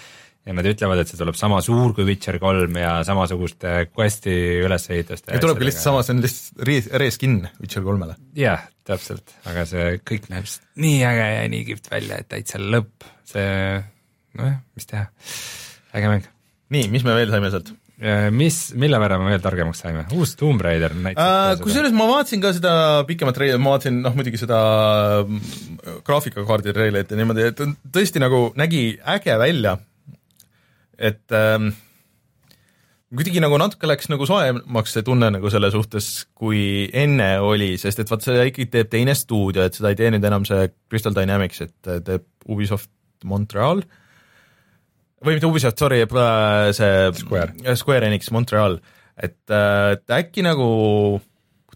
Ja 0.42 0.54
nad 0.56 0.66
ütlevad, 0.66 1.02
et 1.02 1.10
see 1.10 1.18
tuleb 1.20 1.36
sama 1.38 1.60
suur 1.64 1.94
kui 1.94 2.06
Witcher 2.06 2.38
kolm 2.42 2.76
ja 2.80 2.96
samasuguste 3.06 3.74
quest'i 3.94 4.34
ülesehituste. 4.64 5.34
ja 5.36 5.42
tulebki 5.42 5.68
lihtsalt 5.68 5.90
sama, 5.90 6.02
see 6.06 6.16
on 6.16 6.22
lihtsalt 6.24 6.64
re-, 6.68 7.02
reskin 7.04 7.36
Witcher 7.60 7.84
kolmele. 7.86 8.16
jah, 8.38 8.64
täpselt, 8.88 9.36
aga 9.48 9.66
see 9.70 10.00
kõik 10.08 10.26
näeb 10.32 10.48
nii 10.82 11.04
äge 11.06 11.28
ja 11.36 11.44
nii 11.52 11.68
kihvt 11.70 11.92
välja, 11.92 12.18
et 12.22 12.30
täitsa 12.32 12.58
lõpp, 12.62 13.06
see 13.28 13.46
nojah, 14.40 14.58
mis 14.78 14.90
teha, 14.90 15.06
äge 15.94 16.10
mäng. 16.10 16.26
nii, 16.74 16.90
mis 16.96 17.06
me 17.06 17.14
veel 17.18 17.30
saime 17.34 17.52
sealt? 17.54 17.72
mis, 18.34 18.56
mille 18.74 18.98
võrra 18.98 19.14
me 19.20 19.30
veel 19.30 19.42
targemaks 19.44 19.84
saime, 19.84 20.02
uus 20.18 20.34
Tomb 20.34 20.64
Raider 20.64 20.96
näitas 20.98 21.22
uh,. 21.22 21.62
kusjuures 21.62 21.94
ma 21.94 22.08
vaatasin 22.10 22.42
ka 22.42 22.50
seda 22.56 22.74
pikemat 23.06 23.36
treilerit, 23.38 23.62
ma 23.62 23.76
vaatasin 23.76 24.02
noh, 24.02 24.16
muidugi 24.18 24.40
seda 24.42 24.58
mm, 25.22 26.02
graafikakaardi 26.02 26.74
treilerit 26.74 27.14
ja 27.14 27.20
niimoodi, 27.20 27.46
et 27.52 27.62
tõesti 27.94 28.22
nagu 28.24 28.48
nägi 28.58 28.96
äge 29.14 29.38
välja 29.38 29.76
et 30.98 31.34
ähm, 31.36 31.72
kuidagi 33.12 33.42
nagu 33.44 33.58
natuke 33.60 33.88
läks 33.88 34.08
nagu 34.12 34.26
soojemaks 34.28 34.96
see 34.96 35.04
tunne 35.06 35.28
nagu 35.34 35.50
selle 35.52 35.70
suhtes, 35.74 36.10
kui 36.38 36.88
enne 36.96 37.34
oli, 37.44 37.74
sest 37.80 38.00
et 38.02 38.12
vaat 38.12 38.24
seda 38.24 38.46
ikkagi 38.48 38.70
teeb 38.72 38.92
teine 38.92 39.16
stuudio, 39.18 39.66
et 39.66 39.76
seda 39.76 39.92
ei 39.92 39.98
tee 39.98 40.12
nüüd 40.14 40.24
enam 40.28 40.46
see 40.48 40.70
Crystal 40.90 41.16
Dynamics, 41.16 41.64
et 41.66 41.92
teeb 42.06 42.24
Ubisoft 42.48 42.90
Montreal. 43.28 43.84
Või 45.22 45.36
mitte 45.36 45.46
Ubisoft, 45.46 45.78
sorry, 45.78 46.00
see 46.74 46.94
Square, 47.20 47.76
Square 47.78 48.08
Enix 48.08 48.32
Montreal, 48.34 48.80
et, 49.14 49.38
et 49.52 50.16
äkki 50.18 50.42
nagu 50.46 50.72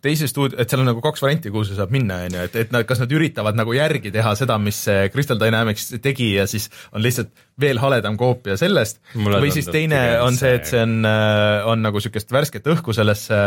teise 0.05 0.29
stuudio, 0.31 0.59
et 0.61 0.71
seal 0.71 0.83
on 0.83 0.91
nagu 0.91 1.03
kaks 1.05 1.25
varianti, 1.25 1.51
kuhu 1.55 1.65
see 1.67 1.79
saab 1.79 1.93
minna, 1.95 2.21
on 2.27 2.39
ju, 2.39 2.45
et, 2.49 2.59
et 2.63 2.73
nad, 2.75 2.87
kas 2.89 3.01
nad 3.03 3.13
üritavad 3.17 3.59
nagu 3.59 3.75
järgi 3.77 4.13
teha 4.15 4.35
seda, 4.39 4.59
mis 4.63 4.83
Crystal 5.13 5.41
Dynamics 5.41 5.91
tegi 6.05 6.33
ja 6.35 6.47
siis 6.51 6.69
on 6.93 7.05
lihtsalt 7.05 7.33
veel 7.61 7.81
haledam 7.81 8.19
koopia 8.21 8.59
sellest, 8.61 9.01
või 9.17 9.53
siis 9.55 9.71
teine 9.73 10.01
on 10.25 10.37
see, 10.37 10.57
et 10.61 10.69
see 10.69 10.83
on, 10.85 10.99
äh, 11.09 11.67
on 11.71 11.85
nagu 11.85 12.01
niisugust 12.01 12.33
värsket 12.35 12.69
õhku 12.75 12.95
sellesse, 12.97 13.45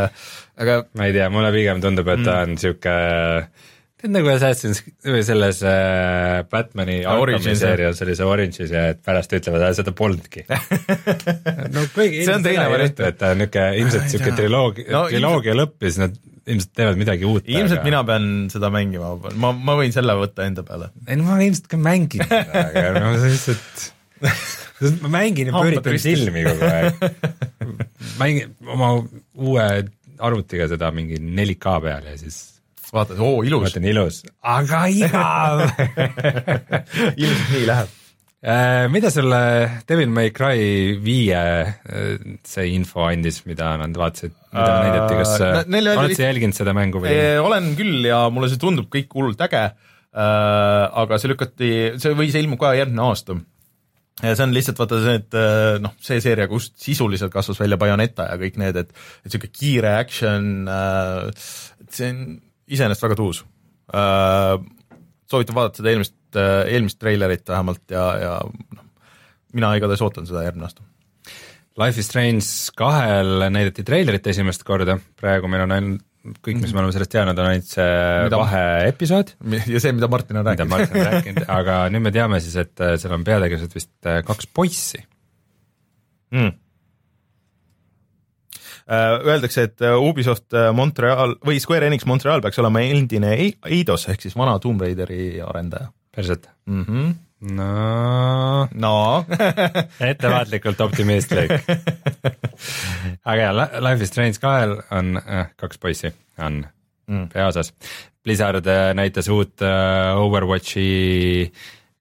aga 0.59 0.83
ma 0.97 1.09
ei 1.09 1.15
tea, 1.15 1.29
mulle 1.33 1.53
pigem 1.55 1.83
tundub, 1.83 2.09
et 2.15 2.25
ta 2.25 2.41
on 2.45 2.55
niisugune 2.57 2.97
mm 2.99 3.67
tead 3.99 4.13
nagu 4.13 4.29
Assassin's 4.31 4.79
või 5.03 5.21
selles 5.27 5.59
äh, 5.67 6.39
Batman'i 6.49 7.01
Arkham'i 7.09 7.55
seerias 7.59 7.99
oli 8.05 8.15
see 8.15 8.27
Orange'is 8.27 8.71
ja 8.71 8.85
et 8.93 9.01
pärast 9.03 9.33
ütlevad, 9.35 9.65
et 9.67 9.79
seda 9.79 9.93
polnudki. 9.95 10.45
No 11.73 11.83
kuigi 11.93 12.23
see 12.23 12.35
on 12.37 12.45
teine 12.45 12.65
variant, 12.71 13.03
et 13.09 13.19
ta 13.19 13.33
on 13.33 13.43
niisugune 13.43 13.67
ilmselt 13.81 14.07
niisugune 14.07 14.37
triloogia 14.39 14.87
no,, 14.95 15.03
triloogia 15.11 15.55
lõpp 15.57 15.83
ja 15.83 15.91
siis 15.91 16.01
nad 16.05 16.15
ilmselt 16.49 16.73
teevad 16.77 16.99
midagi 16.99 17.27
uut. 17.29 17.47
ilmselt 17.47 17.79
aga... 17.79 17.87
mina 17.87 18.01
pean 18.07 18.27
seda 18.53 18.71
mängima, 18.73 19.13
ma, 19.39 19.53
ma 19.53 19.77
võin 19.79 19.93
selle 19.95 20.15
võtta 20.19 20.47
enda 20.49 20.65
peale. 20.67 20.91
ei 21.07 21.19
no 21.19 21.29
ma 21.29 21.39
ilmselt 21.45 21.69
ka 21.71 21.79
mängin 21.81 22.25
seda, 22.25 22.65
aga 22.69 22.91
no 23.03 23.13
lihtsalt 23.17 23.87
ma 25.03 25.13
mängin 25.19 25.51
ja 25.51 25.55
pööritan 25.55 25.99
silmi 26.01 26.43
kogu 26.47 26.67
aeg. 26.67 26.93
mängin 28.21 28.55
oma 28.67 28.93
uue 29.39 29.67
arvutiga 30.19 30.67
seda 30.71 30.91
mingi 30.95 31.19
4K 31.19 31.75
peal 31.83 32.09
ja 32.11 32.17
siis 32.19 32.41
vaatad, 32.93 33.19
oo 33.23 33.43
ilus. 33.43 33.67
vaatan 33.67 33.87
ilus, 33.91 34.23
aga 34.41 34.83
igav 35.03 35.63
ilmselt 37.15 37.55
nii 37.55 37.65
läheb 37.69 37.87
äh,. 37.87 37.98
Mida 38.39 39.09
sulle 39.11 39.39
Devil 39.87 40.09
May 40.15 40.31
Cry 40.31 40.95
viie 41.03 41.39
äh, 41.39 42.13
see 42.47 42.69
info 42.71 43.03
andis, 43.03 43.41
mida 43.49 43.73
nad 43.81 43.95
vaatasid, 43.99 44.31
mida 44.53 44.69
uh, 44.69 44.83
näidati, 44.85 45.17
kas 45.19 45.33
äh, 45.43 45.57
oled 45.67 46.03
oli... 46.05 46.15
sa 46.15 46.29
jälginud 46.29 46.55
seda 46.55 46.73
mängu 46.77 47.01
või? 47.03 47.11
olen 47.43 47.73
küll 47.79 48.07
ja 48.07 48.21
mulle 48.31 48.47
see 48.51 48.61
tundub 48.61 48.87
kõik 48.93 49.11
hullult 49.17 49.43
äge 49.43 49.65
uh,, 49.67 50.85
aga 51.03 51.19
see 51.19 51.33
lükati, 51.33 51.71
see 51.99 52.15
või 52.15 52.31
see 52.31 52.45
ilmub 52.45 52.61
ka 52.61 52.71
järgmine 52.79 53.03
aasta 53.09 53.35
ja 54.23 54.31
see 54.31 54.47
on 54.47 54.55
lihtsalt 54.55 54.79
vaata 54.79 55.01
see, 55.03 55.19
et 55.19 55.37
noh, 55.83 55.93
see 56.03 56.23
seeria, 56.23 56.47
kust 56.51 56.77
sisuliselt 56.79 57.31
kasvas 57.35 57.59
välja 57.59 57.79
Bayoneta 57.79 58.29
ja 58.31 58.39
kõik 58.39 58.59
need, 58.59 58.79
et 58.79 58.95
et 58.95 59.27
niisugune 59.27 59.51
kiire 59.55 59.93
action 59.99 60.67
äh,, 60.71 61.27
see 61.91 62.13
on 62.13 62.23
iseenesest 62.71 63.03
väga 63.03 63.19
tuus 63.19 63.43
äh,. 63.91 64.55
soovitan 65.29 65.59
vaadata 65.59 65.81
seda 65.81 65.91
eelmist, 65.91 66.15
äh, 66.15 66.18
eelmist 66.37 66.99
treilerit 67.01 67.47
vähemalt 67.49 67.93
ja, 67.93 68.05
ja 68.19 68.35
noh, 68.43 68.85
mina 69.55 69.71
igatahes 69.77 70.03
ootan 70.05 70.27
seda 70.29 70.43
järgmine 70.45 70.69
aasta. 70.69 70.85
Life 71.79 72.01
is 72.01 72.09
Strange 72.09 72.45
kahel 72.77 73.47
näidati 73.53 73.85
treilerit 73.87 74.27
esimest 74.27 74.65
korda, 74.67 74.97
praegu 75.19 75.49
meil 75.51 75.63
on 75.63 75.75
ainult 75.77 76.05
kõik, 76.43 76.59
mis 76.59 76.73
me 76.75 76.81
oleme 76.81 76.91
sellest 76.91 77.13
teadnud, 77.13 77.37
on 77.39 77.47
ainult 77.53 77.69
see 77.71 77.91
mida, 78.25 78.39
vaheepisood. 78.41 79.35
ja 79.71 79.79
see, 79.79 79.93
mida 79.95 80.09
Martin 80.11 80.41
on 80.41 80.49
rääkinud. 80.49 80.67
mida 80.67 80.75
Martin 80.75 80.99
on 80.99 81.13
rääkinud, 81.13 81.45
aga 81.59 81.77
nüüd 81.93 82.03
me 82.03 82.11
teame 82.13 82.41
siis, 82.43 82.57
et 82.59 82.83
äh, 82.83 82.97
seal 82.99 83.15
on 83.15 83.23
peategelased 83.27 83.77
vist 83.77 83.93
äh, 84.09 84.19
kaks 84.27 84.49
poissi 84.53 84.99
mm 86.35 86.57
Äh, 88.89 89.21
öeldakse, 89.21 89.67
et 89.67 89.81
äh, 89.81 89.93
Ubisoft 90.01 90.53
äh, 90.57 90.71
Montreal 90.73 91.35
või 91.45 91.59
Square 91.61 91.85
Enix 91.85 92.07
Montreal 92.09 92.41
peaks 92.41 92.57
olema 92.57 92.81
endine 92.81 93.35
Eidos 93.37 94.07
ehk 94.09 94.23
siis 94.25 94.33
vana 94.33 94.55
Tomb 94.57 94.81
Raideri 94.81 95.35
arendaja. 95.45 95.91
Päriselt 96.15 96.49
mm? 96.65 96.83
-hmm. 96.83 97.15
no, 97.55 98.67
no. 98.73 99.25
ettevaatlikult 100.11 100.81
optimistlik. 100.81 101.51
aga 103.29 103.41
jaa, 103.41 103.67
Life 103.79 104.03
is 104.03 104.13
Strange 104.13 104.39
kahel 104.41 104.77
on 104.91 105.17
äh, 105.17 105.49
kaks 105.55 105.77
poissi, 105.77 106.13
on 106.37 106.65
mm. 107.07 107.27
peaosas. 107.33 107.73
Blizzard 108.23 108.65
näitas 108.93 109.29
uut 109.29 109.61
äh, 109.61 110.17
Overwatchi 110.17 110.87
äh, 111.45 111.59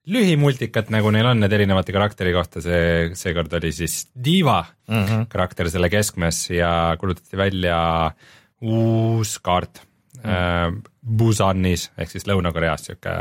lühimultikat, 0.09 0.89
nagu 0.93 1.11
neil 1.13 1.29
on 1.29 1.41
need 1.43 1.53
erinevate 1.53 1.93
karakteri 1.95 2.33
kohta, 2.33 2.63
see, 2.63 3.09
seekord 3.17 3.53
oli 3.59 3.71
siis 3.75 4.01
Diva 4.13 4.61
mm 4.63 5.03
-hmm. 5.03 5.25
karakter 5.29 5.69
selle 5.69 5.89
keskmes 5.89 6.49
ja 6.49 6.95
kuulutati 6.99 7.37
välja 7.37 8.11
uus 8.61 9.39
kaart 9.39 9.81
mm 10.23 10.29
äh, 10.29 10.73
Busanis 11.17 11.91
ehk 11.97 12.11
siis 12.11 12.25
Lõuna-Koreas, 12.27 12.83
sihuke, 12.85 13.13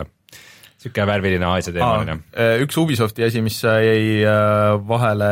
sihuke 0.78 1.06
värviline 1.10 1.46
Aasia 1.48 1.74
teemaline 1.74 2.20
ah,. 2.32 2.56
üks 2.62 2.78
Ubisofti 2.80 3.26
asi, 3.26 3.42
mis 3.44 3.60
jäi 3.64 4.22
äh, 4.22 4.78
vahele 4.88 5.30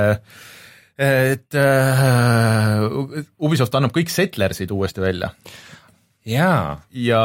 et 0.96 1.56
äh, 1.60 2.80
Ubisoft 3.44 3.74
annab 3.76 3.92
kõik 3.94 4.10
Settlersid 4.12 4.72
uuesti 4.72 5.04
välja. 5.04 5.30
jaa. 6.24 6.80
ja 6.90 7.22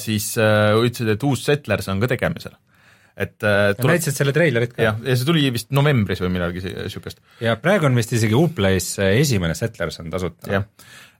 siis 0.00 0.32
äh, 0.40 0.72
ütlesid, 0.80 1.14
et 1.14 1.28
uus 1.28 1.44
Settlers 1.44 1.88
on 1.92 2.00
ka 2.00 2.08
tegemisel 2.14 2.56
et 3.20 3.44
äh, 3.44 3.74
tuleb... 3.76 3.92
näitasid 3.92 4.16
selle 4.16 4.32
treilerit 4.32 4.72
ka? 4.72 4.86
jah, 4.86 5.02
ja 5.04 5.18
see 5.18 5.28
tuli 5.28 5.44
vist 5.52 5.68
novembris 5.76 6.22
või 6.24 6.32
millalgi 6.38 6.64
niisugust. 6.64 7.20
ja 7.44 7.58
praegu 7.60 7.90
on 7.90 8.00
vist 8.00 8.16
isegi 8.16 8.36
Uplay's 8.38 8.94
esimene 9.10 9.58
Settlers 9.58 10.00
on 10.00 10.08
tasuta. 10.14 10.54
jah, 10.56 10.64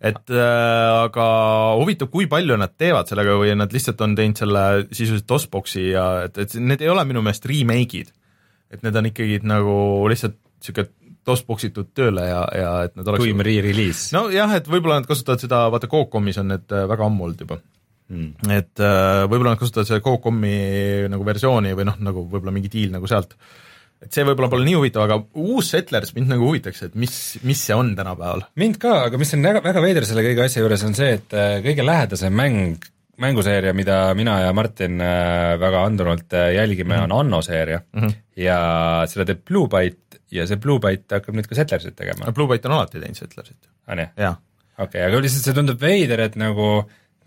et 0.01 0.33
äh, 0.33 0.91
aga 1.05 1.27
huvitav, 1.77 2.09
kui 2.13 2.29
palju 2.31 2.57
nad 2.61 2.73
teevad 2.81 3.11
sellega 3.11 3.35
või 3.41 3.53
nad 3.59 3.73
lihtsalt 3.75 4.01
on 4.07 4.15
teinud 4.17 4.41
selle 4.41 4.63
sisuliselt 4.89 5.29
DOS-boksi 5.29 5.83
ja 5.91 6.07
et, 6.29 6.41
et 6.41 6.57
need 6.57 6.81
ei 6.85 6.89
ole 6.93 7.05
minu 7.09 7.21
meelest 7.25 7.45
remake'id. 7.51 8.15
et 8.71 8.87
need 8.87 8.97
on 8.97 9.11
ikkagi 9.11 9.43
nagu 9.45 9.77
lihtsalt 10.09 10.39
niisugune 10.39 10.89
DOS-box 11.29 11.69
itud 11.69 11.91
tööle 11.97 12.25
ja, 12.25 12.41
ja 12.57 12.71
et 12.87 12.97
nad 12.97 13.09
oleks 13.13 13.27
tuim 13.27 13.45
re-release. 13.45 14.09
nojah, 14.17 14.57
et 14.57 14.71
võib-olla 14.73 15.03
nad 15.03 15.09
kasutavad 15.09 15.43
seda, 15.45 15.67
vaata 15.73 15.91
Coop.com-is 15.91 16.41
on 16.41 16.55
need 16.55 16.73
äh, 16.73 16.87
väga 16.89 17.07
ammu 17.07 17.29
olnud 17.29 17.45
juba 17.45 17.61
mm.. 18.11 18.53
et 18.57 18.85
äh, 18.85 19.25
võib-olla 19.27 19.55
nad 19.55 19.61
kasutavad 19.61 19.91
seda 19.91 20.01
Coop.com-i 20.05 21.11
nagu 21.13 21.27
versiooni 21.29 21.75
või 21.77 21.91
noh, 21.91 21.99
nagu 22.09 22.25
võib-olla 22.25 22.55
mingi 22.57 22.73
diil 22.73 22.95
nagu 22.95 23.11
sealt. 23.11 23.37
Et 24.01 24.15
see 24.15 24.25
võib-olla 24.25 24.49
pole 24.53 24.65
nii 24.67 24.77
huvitav, 24.79 25.05
aga 25.07 25.19
uus 25.41 25.73
Settlers 25.75 26.15
mind 26.17 26.33
nagu 26.33 26.47
huvitaks, 26.49 26.87
et 26.89 26.95
mis, 26.99 27.17
mis 27.47 27.65
see 27.69 27.77
on 27.77 27.93
tänapäeval? 27.99 28.47
mind 28.61 28.81
ka, 28.83 28.95
aga 29.09 29.21
mis 29.21 29.35
on 29.37 29.45
väga, 29.45 29.63
väga 29.67 29.85
veider 29.85 30.09
selle 30.09 30.25
kõige 30.27 30.47
asja 30.47 30.65
juures, 30.65 30.87
on 30.89 30.97
see, 30.97 31.13
et 31.19 31.37
äh, 31.37 31.59
kõige 31.65 31.85
lähedasem 31.87 32.35
mäng, 32.37 32.87
mänguseeria, 33.21 33.75
mida 33.77 34.03
mina 34.17 34.39
ja 34.47 34.55
Martin 34.57 35.01
äh, 35.05 35.57
väga 35.61 35.85
andunult 35.89 36.33
jälgime 36.33 36.95
mm, 36.95 37.01
-hmm. 37.01 37.13
on 37.13 37.27
Anno 37.27 37.43
seeria 37.45 37.81
mm. 37.93 38.01
-hmm. 38.01 38.15
ja 38.41 38.61
seda 39.11 39.29
teeb 39.29 39.45
Blue 39.45 39.69
Byte 39.69 40.23
ja 40.31 40.47
see 40.47 40.57
Blue 40.57 40.81
Byte 40.81 41.19
hakkab 41.19 41.37
nüüd 41.37 41.49
ka 41.51 41.59
Settlersit 41.59 41.97
tegema. 41.99 42.33
Blue 42.33 42.49
Byte 42.49 42.71
on 42.71 42.79
alati 42.79 43.03
teinud 43.03 43.19
Settlersit. 43.19 43.69
on 43.89 43.99
jah? 43.99 44.11
jah. 44.17 44.41
okei 44.79 45.05
aga 45.05 45.21
lihtsalt 45.21 45.45
see 45.45 45.55
tundub 45.55 45.81
veider, 45.81 46.21
et 46.21 46.37
nagu 46.41 46.71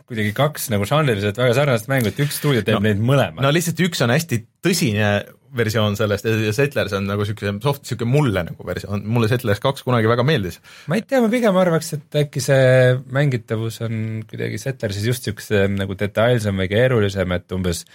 kuidagi 0.09 0.33
kaks 0.36 0.69
nagu 0.73 0.86
žanriliselt 0.88 1.38
väga 1.38 1.53
sarnast 1.53 1.88
mängu, 1.91 2.12
et 2.12 2.19
üks 2.19 2.41
stuudio 2.41 2.63
teeb 2.65 2.79
no, 2.79 2.83
neid 2.88 2.99
mõlemaid. 2.99 3.43
no 3.45 3.53
lihtsalt 3.53 3.79
üks 3.86 4.01
on 4.03 4.12
hästi 4.13 4.41
tõsine 4.65 5.13
versioon 5.58 5.98
sellest 6.00 6.28
ja 6.28 6.54
Settlers 6.56 6.96
on 6.98 7.08
nagu 7.10 7.24
niisugune 7.24 7.62
soft, 7.63 7.84
niisugune 7.86 8.12
mulle 8.12 8.46
nagu 8.50 8.68
versioon, 8.68 9.04
mulle 9.06 9.30
Settlers 9.32 9.62
kaks 9.63 9.86
kunagi 9.88 10.10
väga 10.10 10.26
meeldis. 10.28 10.60
ma 10.92 11.00
ei 11.00 11.06
tea, 11.08 11.22
ma 11.24 11.30
pigem 11.32 11.60
arvaks, 11.60 11.94
et 11.98 12.20
äkki 12.24 12.44
see 12.44 12.98
mängitavus 13.13 13.82
on 13.86 14.24
kuidagi 14.30 14.62
Settlersis 14.62 15.08
just 15.08 15.28
niisuguse 15.28 15.68
nagu 15.74 15.98
detailsem 16.00 16.60
või 16.63 16.70
keerulisem, 16.72 17.38
et 17.38 17.56
umbes 17.56 17.86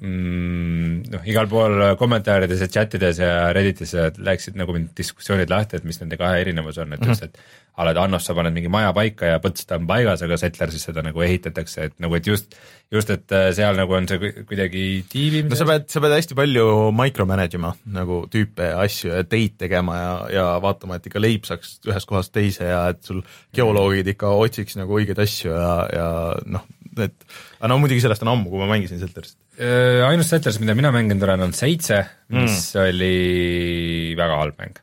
mm, 0.00 0.94
noh, 1.12 1.26
igal 1.28 1.48
pool 1.50 1.82
kommentaarides 2.00 2.64
ja 2.64 2.70
chatides 2.70 3.20
ja 3.22 3.32
Redditis 3.54 3.94
läksid 4.18 4.56
nagu 4.60 4.74
mingid 4.76 4.94
diskussioonid 4.98 5.52
lahti, 5.52 5.78
et 5.78 5.88
mis 5.88 6.00
nende 6.00 6.18
kahe 6.20 6.40
erinevus 6.42 6.78
on, 6.78 6.92
et 6.92 7.00
mm 7.00 7.06
-hmm. 7.06 7.08
just, 7.08 7.22
et 7.22 7.38
a 7.76 7.84
la 7.84 8.02
Annos 8.02 8.26
sa 8.26 8.34
paned 8.36 8.52
mingi 8.52 8.68
maja 8.68 8.92
paika 8.92 9.30
ja 9.30 9.38
põts 9.40 9.64
ta 9.64 9.78
on 9.80 9.86
paigas, 9.88 10.20
aga 10.24 10.36
Settler 10.40 10.72
siis 10.74 10.84
seda 10.84 11.02
nagu 11.04 11.22
ehitatakse, 11.24 11.86
et 11.88 11.94
nagu, 12.04 12.14
et 12.18 12.26
just, 12.28 12.56
just, 12.92 13.10
et 13.14 13.32
äh, 13.32 13.48
seal 13.56 13.78
nagu 13.78 13.96
on 13.96 14.08
see 14.08 14.32
kuidagi 14.48 15.04
tiivim. 15.08 15.48
no 15.48 15.56
sa 15.56 15.66
pead, 15.68 15.86
sa 15.88 16.02
pead 16.04 16.12
hästi 16.18 16.36
palju 16.36 16.66
micromanage 16.98 17.56
ima 17.56 17.72
nagu 17.96 18.22
tüüpe 18.32 18.68
ja 18.74 18.82
asju 18.84 19.14
ja 19.14 19.22
teid 19.24 19.56
tegema 19.64 19.96
ja, 19.96 20.12
ja 20.36 20.46
vaatama, 20.64 21.00
et 21.00 21.08
ikka 21.08 21.22
leib 21.22 21.48
saaks 21.48 21.78
ühest 21.88 22.10
kohast 22.10 22.34
teise 22.36 22.68
ja 22.68 22.84
et 22.92 23.00
sul 23.08 23.22
geoloogid 23.56 24.12
ikka 24.12 24.34
otsiks 24.44 24.76
nagu 24.76 25.00
õigeid 25.00 25.24
asju 25.24 25.56
ja, 25.56 25.72
ja 25.96 26.10
noh, 26.44 26.68
et 26.98 27.16
aga 27.58 27.72
no 27.72 27.80
muidugi 27.80 28.04
sellest 28.04 28.26
on 28.26 28.34
ammu, 28.34 28.52
kui 28.52 28.60
ma 28.60 28.68
mängisin 28.74 29.00
Setlersit 29.00 29.40
ainus 29.62 30.30
Settlers, 30.32 30.58
mida 30.62 30.74
mina 30.78 30.90
mänginud 30.94 31.22
olen, 31.26 31.48
on 31.48 31.52
seitse, 31.56 32.00
mis 32.34 32.72
mm. 32.74 32.80
oli 32.86 34.14
väga 34.18 34.40
halb 34.40 34.58
mäng 34.62 34.80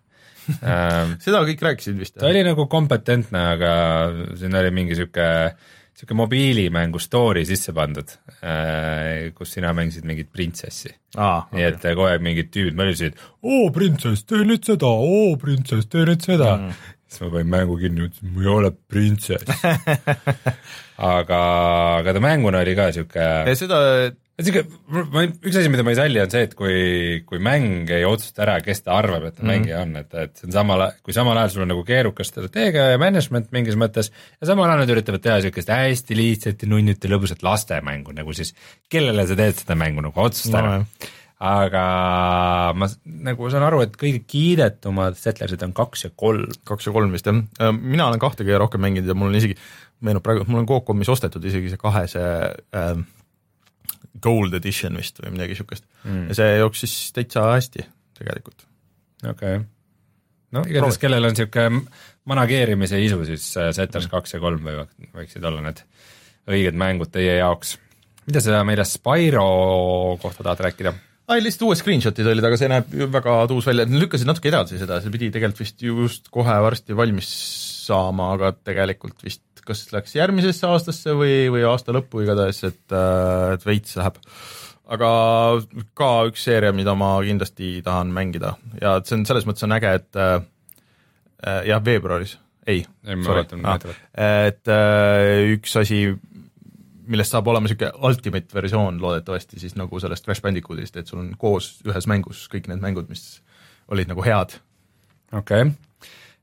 ähm, 0.65 1.17
seda 1.23 1.41
kõik 1.47 1.63
rääkisid 1.65 1.99
vist? 1.99 2.17
ta 2.19 2.29
oli 2.29 2.43
nagu 2.45 2.65
kompetentne, 2.71 3.41
aga 3.55 3.73
siin 4.39 4.55
oli 4.59 4.71
mingi 4.75 4.97
sihuke, 4.97 5.27
sihuke 5.97 6.17
mobiilimängu 6.17 7.01
story 7.01 7.45
sisse 7.47 7.73
pandud, 7.75 8.13
äh, 8.41 9.29
kus 9.35 9.55
sina 9.57 9.73
mängisid 9.77 10.07
mingit 10.09 10.31
printsessi 10.33 10.91
ah,. 11.17 11.49
nii 11.53 11.65
okay. 11.65 11.75
et 11.75 11.89
kogu 11.89 12.07
aeg 12.09 12.23
mingid 12.25 12.53
tüübid 12.53 12.79
mölisesid, 12.79 13.19
oo 13.45 13.67
printsess, 13.75 14.25
tee 14.29 14.45
nüüd 14.47 14.65
seda, 14.67 14.89
oo 14.89 15.35
printsess, 15.41 15.89
tee 15.91 16.07
nüüd 16.09 16.25
seda 16.25 16.55
mm. 16.55 16.79
siis 17.09 17.25
ma 17.25 17.33
panin 17.35 17.53
mängu 17.53 17.77
kinni, 17.81 18.07
ütlesin, 18.09 18.33
ma 18.35 18.45
ei 18.45 18.53
ole 18.55 18.73
printsess 18.93 19.67
aga, 21.13 21.43
aga 21.99 22.15
ta 22.15 22.23
mänguna 22.23 22.63
oli 22.65 22.75
ka 22.79 22.89
sihuke. 22.95 23.29
seda 23.59 23.83
sihuke, 24.45 24.63
ma, 25.11 25.23
üks 25.27 25.57
asi, 25.59 25.69
mida 25.71 25.83
ma 25.85 25.93
ei 25.93 25.99
salli, 25.99 26.21
on 26.23 26.31
see, 26.31 26.45
et 26.47 26.55
kui, 26.57 26.77
kui 27.27 27.41
mäng 27.43 27.89
ei 27.93 28.05
otsusta 28.07 28.45
ära, 28.45 28.57
kes 28.63 28.83
ta 28.85 28.95
arvab, 28.99 29.27
et 29.29 29.37
ta 29.37 29.43
mm. 29.43 29.51
mängija 29.51 29.83
on, 29.83 29.93
et, 29.99 30.15
et 30.23 30.39
see 30.39 30.49
on 30.49 30.55
samal, 30.55 30.85
kui 31.05 31.15
samal 31.15 31.39
ajal 31.41 31.53
sul 31.55 31.65
on 31.65 31.71
nagu 31.73 31.83
keerukas 31.87 32.31
strateegia 32.31 32.89
ja 32.93 33.01
management 33.01 33.51
mingis 33.55 33.77
mõttes 33.79 34.11
ja 34.11 34.49
samal 34.49 34.69
ajal 34.69 34.83
nad 34.83 34.95
üritavad 34.95 35.23
teha 35.25 35.39
siukest 35.45 35.73
hästi 35.75 36.19
lihtsat 36.19 36.65
ja 36.65 36.71
nunnit 36.71 37.03
ja 37.03 37.13
lõbusat 37.13 37.43
lastemängu 37.45 38.15
nagu 38.15 38.35
siis, 38.37 38.55
kellele 38.91 39.27
sa 39.27 39.39
teed 39.39 39.63
seda 39.63 39.79
mängu 39.79 40.05
nagu 40.05 40.23
otsusta 40.23 40.61
ära 40.61 40.79
no, 40.79 41.09
aga 41.39 41.83
ma 42.75 42.89
nagu 43.27 43.51
saan 43.51 43.63
aru, 43.63 43.83
et 43.85 43.93
kõige 43.99 44.23
kiidetumad 44.27 45.15
Settlersid 45.19 45.61
on 45.63 45.75
kaks 45.75 46.07
ja 46.07 46.09
kolm. 46.15 46.49
kaks 46.67 46.89
ja 46.89 46.95
kolm 46.95 47.15
vist 47.15 47.29
jah, 47.29 47.39
äh, 47.63 47.71
mina 47.75 48.09
olen 48.09 48.19
kahte 48.19 48.43
kõige 48.43 48.59
rohkem 48.59 48.83
mänginud 48.83 49.07
ja 49.07 49.15
mul 49.15 49.31
on 49.31 49.39
isegi, 49.39 49.55
meenub 50.03 50.23
praegu, 50.25 50.43
mul 50.47 50.63
on 50.63 50.67
Coop.com-is 50.67 51.11
ostetud 51.15 51.45
isegi 51.47 51.71
see 51.71 51.79
kahese 51.79 52.25
äh, 52.75 52.91
Gold 54.21 54.55
Edition 54.57 54.97
vist 54.99 55.19
või 55.21 55.35
midagi 55.35 55.55
niisugust 55.55 55.85
mm.. 56.03 56.29
ja 56.31 56.39
see 56.39 56.55
jooksis 56.59 56.95
täitsa 57.15 57.45
hästi 57.53 57.85
tegelikult. 58.19 58.65
okei 59.23 59.59
okay., 59.59 59.67
no 60.55 60.63
igatahes, 60.67 61.01
kellel 61.01 61.29
on 61.29 61.35
niisugune 61.35 61.83
manageerimise 62.29 63.01
isu, 63.01 63.21
siis 63.29 63.51
äh, 63.57 63.73
Settlers 63.75 64.07
mm. 64.07 64.15
kaks 64.15 64.35
ja 64.35 64.41
kolm 64.43 64.65
võivad, 64.65 64.91
võiksid 65.15 65.45
olla 65.45 65.63
need 65.65 65.83
õiged 66.49 66.77
mängud 66.79 67.11
teie 67.13 67.37
jaoks. 67.39 67.77
mida 68.29 68.41
sa 68.43 68.63
meile 68.67 68.85
Spyro 68.87 70.17
kohta 70.21 70.45
tahad 70.45 70.65
rääkida? 70.69 70.93
ai, 71.29 71.43
lihtsalt 71.45 71.67
uued 71.67 71.79
screenshot'id 71.79 72.27
olid, 72.31 72.45
aga 72.45 72.57
see 72.57 72.69
näeb 72.71 72.93
väga 73.13 73.35
tuus 73.51 73.67
välja, 73.69 73.85
nad 73.85 74.01
lükkasid 74.01 74.29
natuke 74.29 74.49
edasi 74.51 74.79
seda, 74.81 74.97
see 75.03 75.13
pidi 75.13 75.29
tegelikult 75.33 75.61
vist 75.61 75.83
just 75.85 76.31
kohe 76.33 76.55
varsti 76.65 76.97
valmis 76.97 77.29
saama, 77.89 78.33
aga 78.37 78.53
tegelikult 78.57 79.21
vist 79.25 79.43
kas 79.65 79.85
läks 79.93 80.15
järgmisesse 80.17 80.67
aastasse 80.69 81.13
või, 81.17 81.49
või 81.53 81.65
aasta 81.67 81.95
lõppu 81.95 82.23
igatahes, 82.23 82.61
et, 82.67 82.85
äh, 82.93 83.55
et 83.55 83.65
veits 83.67 83.97
läheb. 83.99 84.19
aga 84.89 85.09
ka 85.93 86.09
üks 86.31 86.43
seeria, 86.47 86.71
mida 86.73 86.95
ma 86.97 87.11
kindlasti 87.21 87.79
tahan 87.85 88.09
mängida. 88.13 88.55
Ja 88.81 88.97
see 89.05 89.19
on, 89.19 89.25
selles 89.29 89.45
mõttes 89.45 89.67
on 89.67 89.75
äge, 89.77 89.91
et 90.01 90.17
äh, 90.17 90.39
äh 91.45 91.59
jah, 91.69 91.83
veebruaris, 91.85 92.37
ei, 92.67 92.85
ah, 93.63 93.77
et 94.25 94.71
äh, 94.73 95.53
üks 95.55 95.75
asi, 95.77 96.07
millest 97.09 97.33
saab 97.33 97.47
olema 97.49 97.67
niisugune 97.67 97.91
ultimate 98.05 98.53
versioon 98.53 98.97
loodetavasti 99.01 99.61
siis 99.61 99.77
nagu 99.77 100.01
sellest 100.01 100.25
Crash 100.25 100.45
Bandicootist, 100.45 100.97
et 100.97 101.09
sul 101.09 101.21
on 101.21 101.35
koos 101.37 101.79
ühes 101.85 102.09
mängus 102.09 102.47
kõik 102.51 102.69
need 102.69 102.81
mängud, 102.81 103.09
mis 103.09 103.43
olid 103.89 104.09
nagu 104.09 104.25
head. 104.25 104.57
okei. 105.33 105.69
okay 105.69 105.88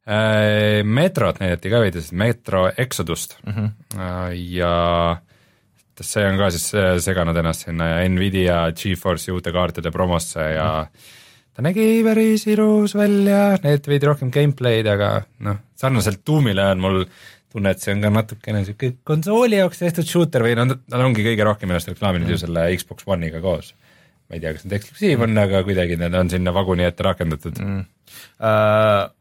metrot 0.06 1.40
näidati 1.42 1.70
ka 1.70 1.80
veidi, 1.82 2.02
Metro 2.12 2.68
Exodust 2.78 3.38
mm 3.42 3.52
-hmm. 3.52 4.34
ja 4.54 5.16
see 6.00 6.26
on 6.28 6.38
ka 6.38 6.50
siis 6.50 6.68
seganud 7.04 7.36
ennast 7.36 7.66
sinna 7.66 7.88
Nvidia 8.08 8.66
Geforce'i 8.70 9.32
uute 9.34 9.52
kaartide 9.52 9.90
promosse 9.90 10.40
ja 10.40 10.68
mm 10.82 10.84
-hmm. 10.84 11.54
ta 11.54 11.62
nägi 11.62 12.02
päris 12.04 12.46
ilus 12.46 12.94
välja, 12.94 13.58
näidati 13.62 13.90
veidi 13.90 14.06
rohkem 14.06 14.30
gameplay'd, 14.30 14.86
aga 14.86 15.22
noh, 15.38 15.56
sarnaselt 15.74 16.20
Doomile 16.26 16.70
on 16.70 16.80
mul 16.80 17.04
tunne, 17.52 17.70
et 17.70 17.80
see 17.80 17.94
on 17.94 18.00
ka 18.00 18.10
natukene 18.10 18.58
niisugune 18.58 18.96
konsooli 19.04 19.56
jaoks 19.56 19.78
tehtud 19.78 20.06
shooter 20.06 20.42
või 20.42 20.54
noh, 20.54 20.66
nad 20.66 21.00
ongi 21.00 21.24
kõige 21.24 21.44
rohkem 21.44 21.70
ennast 21.70 21.88
reklaaminud 21.88 22.28
mm 22.28 22.32
ju 22.32 22.38
selle 22.38 22.76
Xbox 22.76 23.02
One'iga 23.06 23.40
koos. 23.40 23.74
ma 24.28 24.34
ei 24.34 24.40
tea, 24.40 24.52
kas 24.52 24.64
need 24.64 24.78
eksklusiiv 24.80 25.20
on, 25.22 25.38
aga 25.38 25.62
kuidagi 25.62 25.96
need 25.96 26.14
on 26.14 26.30
sinna 26.30 26.54
vaguni 26.54 26.84
ette 26.84 27.02
rakendatud 27.02 27.58
mm. 27.58 27.84
Uh 28.38 29.15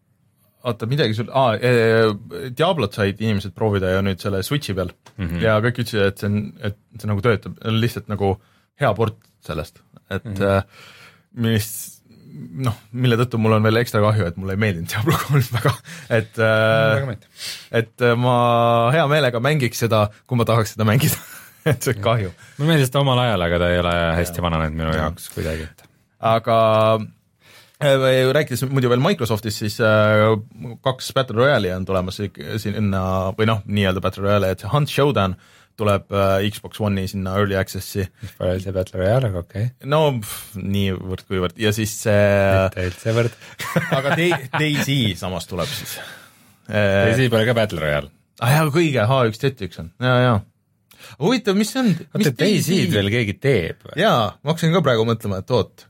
oota, 0.66 0.88
midagi 0.90 1.18
sul, 1.18 1.32
aa, 1.34 1.56
Diablot 2.58 2.98
said 2.98 3.22
inimesed 3.22 3.56
proovida 3.58 3.94
ju 3.94 4.04
nüüd 4.06 4.22
selle 4.24 4.42
Switchi 4.46 4.76
peal 4.78 4.92
mm 4.92 5.28
-hmm. 5.28 5.42
ja 5.44 5.58
kõik 5.64 5.82
ütlesid, 5.84 6.06
et 6.10 6.22
see 6.22 6.30
on, 6.32 6.40
et 6.64 6.78
see 7.00 7.12
nagu 7.12 7.26
töötab, 7.26 7.58
lihtsalt 7.82 8.10
nagu 8.12 8.36
hea 8.82 8.94
port 8.98 9.20
sellest, 9.46 9.82
et 10.10 10.26
mm 10.26 10.34
-hmm. 10.40 10.64
mis 11.46 11.70
noh, 12.36 12.76
mille 12.92 13.18
tõttu 13.20 13.40
mul 13.40 13.56
on 13.58 13.64
veel 13.64 13.80
ekstra 13.80 14.02
kahju, 14.04 14.26
et 14.28 14.38
mulle 14.38 14.58
ei 14.58 14.62
meeldinud 14.64 14.92
Diablo 14.92 15.18
kolm 15.28 15.48
väga, 15.58 15.74
et 16.10 16.40
äh, 16.40 17.16
et 17.72 18.02
äh, 18.02 18.16
ma 18.18 18.36
hea 18.96 19.08
meelega 19.08 19.40
mängiks 19.40 19.86
seda, 19.86 20.10
kui 20.28 20.38
ma 20.38 20.46
tahaks 20.46 20.76
seda 20.76 20.88
mängida 20.88 21.20
et 21.72 21.82
see 21.82 21.96
on 21.96 22.02
kahju. 22.02 22.32
mulle 22.58 22.74
meeldis 22.74 22.92
ta 22.92 23.00
omal 23.00 23.20
ajal, 23.20 23.42
aga 23.42 23.60
ta 23.60 23.70
ei 23.74 23.84
ole 23.84 23.98
hästi 24.22 24.42
vananenud 24.42 24.82
minu 24.82 24.92
ja. 24.92 25.06
jaoks 25.06 25.30
kuidagi, 25.36 25.70
et 25.70 25.88
aga 26.20 26.58
Äh, 27.00 27.15
rääkides 28.36 28.66
muidu 28.72 28.90
veel 28.92 29.04
Microsoftist, 29.04 29.62
siis 29.64 29.78
äh, 29.84 30.24
kaks 30.86 31.12
Battle 31.16 31.42
Royale'i 31.42 31.74
on 31.76 31.86
tulemas 31.88 32.22
sinna 32.62 33.04
või 33.38 33.50
noh, 33.50 33.62
nii-öelda 33.66 34.04
Battle 34.04 34.26
Royale'i, 34.26 34.56
et 34.56 34.64
see 34.64 34.72
Hunt 34.72 34.92
Showdown 34.92 35.38
tuleb 35.80 36.12
äh, 36.16 36.48
Xbox 36.54 36.80
One'i 36.84 37.10
sinna 37.12 37.36
Early 37.40 37.58
Access'i. 37.60 38.08
pole 38.38 38.56
üldse 38.58 38.74
Battle 38.76 39.02
Royale, 39.02 39.32
aga 39.32 39.44
okei 39.44 39.70
okay.. 39.70 39.90
no 39.92 40.02
niivõrd-kuivõrd 40.56 41.60
ja 41.60 41.74
siis 41.76 41.96
see 42.06 42.26
mitte 42.56 42.90
üldse 42.90 43.16
võrd 43.18 43.40
aga 44.00 44.16
Daisy 44.16 45.00
samas 45.20 45.50
tuleb 45.52 45.72
siis. 45.72 45.98
Daisy 46.70 47.30
pole 47.34 47.48
ka 47.48 47.58
Battle 47.58 47.84
Royale. 47.84 48.12
ah 48.44 48.60
jaa, 48.60 48.68
kõige 48.74 49.04
H1Z1 49.04 49.82
on, 49.84 49.96
jaa, 50.04 50.20
jaa 50.30 50.44
huvitav, 51.20 51.58
mis 51.58 51.72
see 51.74 51.84
on? 51.84 51.92
oota, 52.16 52.32
Daisy'd 52.40 52.94
veel 52.96 53.12
keegi 53.14 53.36
teeb 53.42 53.92
jaa, 54.00 54.32
ma 54.40 54.54
hakkasin 54.54 54.74
ka 54.76 54.84
praegu 54.86 55.06
mõtlema, 55.08 55.44
et 55.44 55.54
oot 55.56 55.86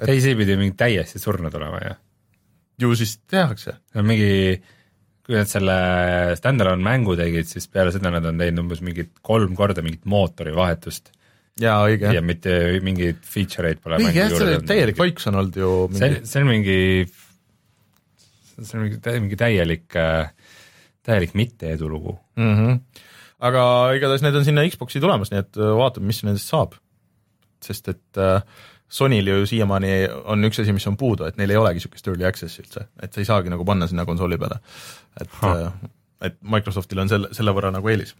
et.... 0.00 0.08
Daisy 0.08 0.34
pidi 0.38 0.56
mingi 0.60 0.76
täiesti 0.78 1.20
surnud 1.22 1.54
olema 1.58 1.80
ju. 1.84 1.94
ju 2.84 2.98
siis 2.98 3.16
tehakse. 3.30 3.76
mingi, 4.00 4.58
kui 5.26 5.36
nad 5.36 5.50
selle 5.50 5.78
stand-alone 6.40 6.84
mängu 6.84 7.16
tegid, 7.18 7.48
siis 7.50 7.68
peale 7.72 7.92
seda 7.94 8.12
nad 8.14 8.26
on 8.30 8.40
teinud 8.40 8.64
umbes 8.64 8.82
mingit 8.84 9.12
kolm 9.26 9.56
korda 9.58 9.84
mingit 9.86 10.06
mootori 10.08 10.54
vahetust. 10.56 11.12
jaa, 11.60 11.78
õige. 11.86 12.14
ja 12.16 12.24
mitte 12.24 12.56
mingeid 12.84 13.20
feature 13.26 13.72
eid 13.72 13.82
pole 13.84 14.00
õige 14.00 14.16
jah, 14.16 14.32
see 14.32 14.46
oli 14.48 14.60
täielik 14.68 15.00
vaikus 15.00 15.28
on 15.30 15.40
olnud 15.42 15.60
ju 15.60 15.72
mingi... 15.92 16.00
see, 16.00 16.20
see 16.32 16.44
on 16.44 16.50
mingi, 16.50 16.78
see 18.56 18.78
on 18.78 18.86
mingi, 18.86 19.00
mingi 19.26 19.40
täielik, 19.40 20.00
täielik 21.06 21.36
mitte 21.36 21.74
edulugu 21.76 22.16
mm. 22.40 22.54
-hmm. 22.56 23.04
aga 23.50 23.64
igatahes 23.98 24.24
need 24.24 24.40
on 24.40 24.48
sinna 24.48 24.64
Xbox'i 24.72 25.02
tulemas, 25.04 25.34
nii 25.34 25.44
et 25.44 25.60
vaatame, 25.82 26.08
mis 26.08 26.24
nendest 26.24 26.48
saab. 26.48 26.78
sest 27.60 27.90
et 27.92 28.16
äh, 28.16 28.40
Sonyl 28.90 29.28
ju 29.30 29.46
siiamaani 29.46 29.92
on 30.32 30.48
üks 30.48 30.58
asi, 30.62 30.72
mis 30.74 30.86
on 30.90 30.96
puudu, 30.98 31.28
et 31.28 31.38
neil 31.38 31.52
ei 31.54 31.58
olegi 31.60 31.78
niisugust 31.78 32.08
early 32.10 32.26
access'i 32.26 32.64
üldse, 32.64 32.88
et 33.02 33.14
sa 33.14 33.22
ei 33.22 33.28
saagi 33.28 33.52
nagu 33.52 33.64
panna 33.66 33.86
sinna 33.90 34.06
konsooli 34.08 34.38
peale. 34.38 34.58
et, 35.20 35.36
äh, 35.46 35.70
et 36.26 36.36
Microsoftil 36.42 36.98
on 36.98 37.08
selle, 37.08 37.30
selle 37.36 37.54
võrra 37.54 37.70
nagu 37.70 37.88
eelis. 37.88 38.16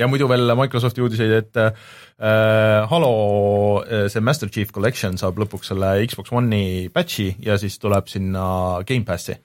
ja 0.00 0.08
muidu 0.08 0.28
veel 0.28 0.54
Microsofti 0.56 1.04
uudiseid, 1.04 1.34
et 1.42 1.60
äh, 1.60 2.88
Halo 2.90 3.84
äh, 3.84 4.08
see 4.08 4.20
Master 4.24 4.48
Chief 4.48 4.72
Collection 4.72 5.18
saab 5.20 5.38
lõpuks 5.38 5.72
selle 5.72 5.92
Xbox 6.06 6.32
One'i 6.32 6.88
patch'i 6.94 7.34
ja 7.44 7.58
siis 7.60 7.78
tuleb 7.78 8.08
sinna 8.08 8.80
Gamepassi. 8.88 9.36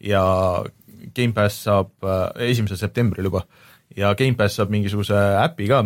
ja 0.00 0.22
Gamepass 1.16 1.64
saab 1.66 1.90
äh, 2.06 2.46
esimesel 2.52 2.78
septembril 2.78 3.26
juba 3.26 3.42
ja 3.96 4.14
Gamepass 4.14 4.60
saab 4.60 4.70
mingisuguse 4.70 5.18
äpi 5.42 5.66
ka 5.68 5.82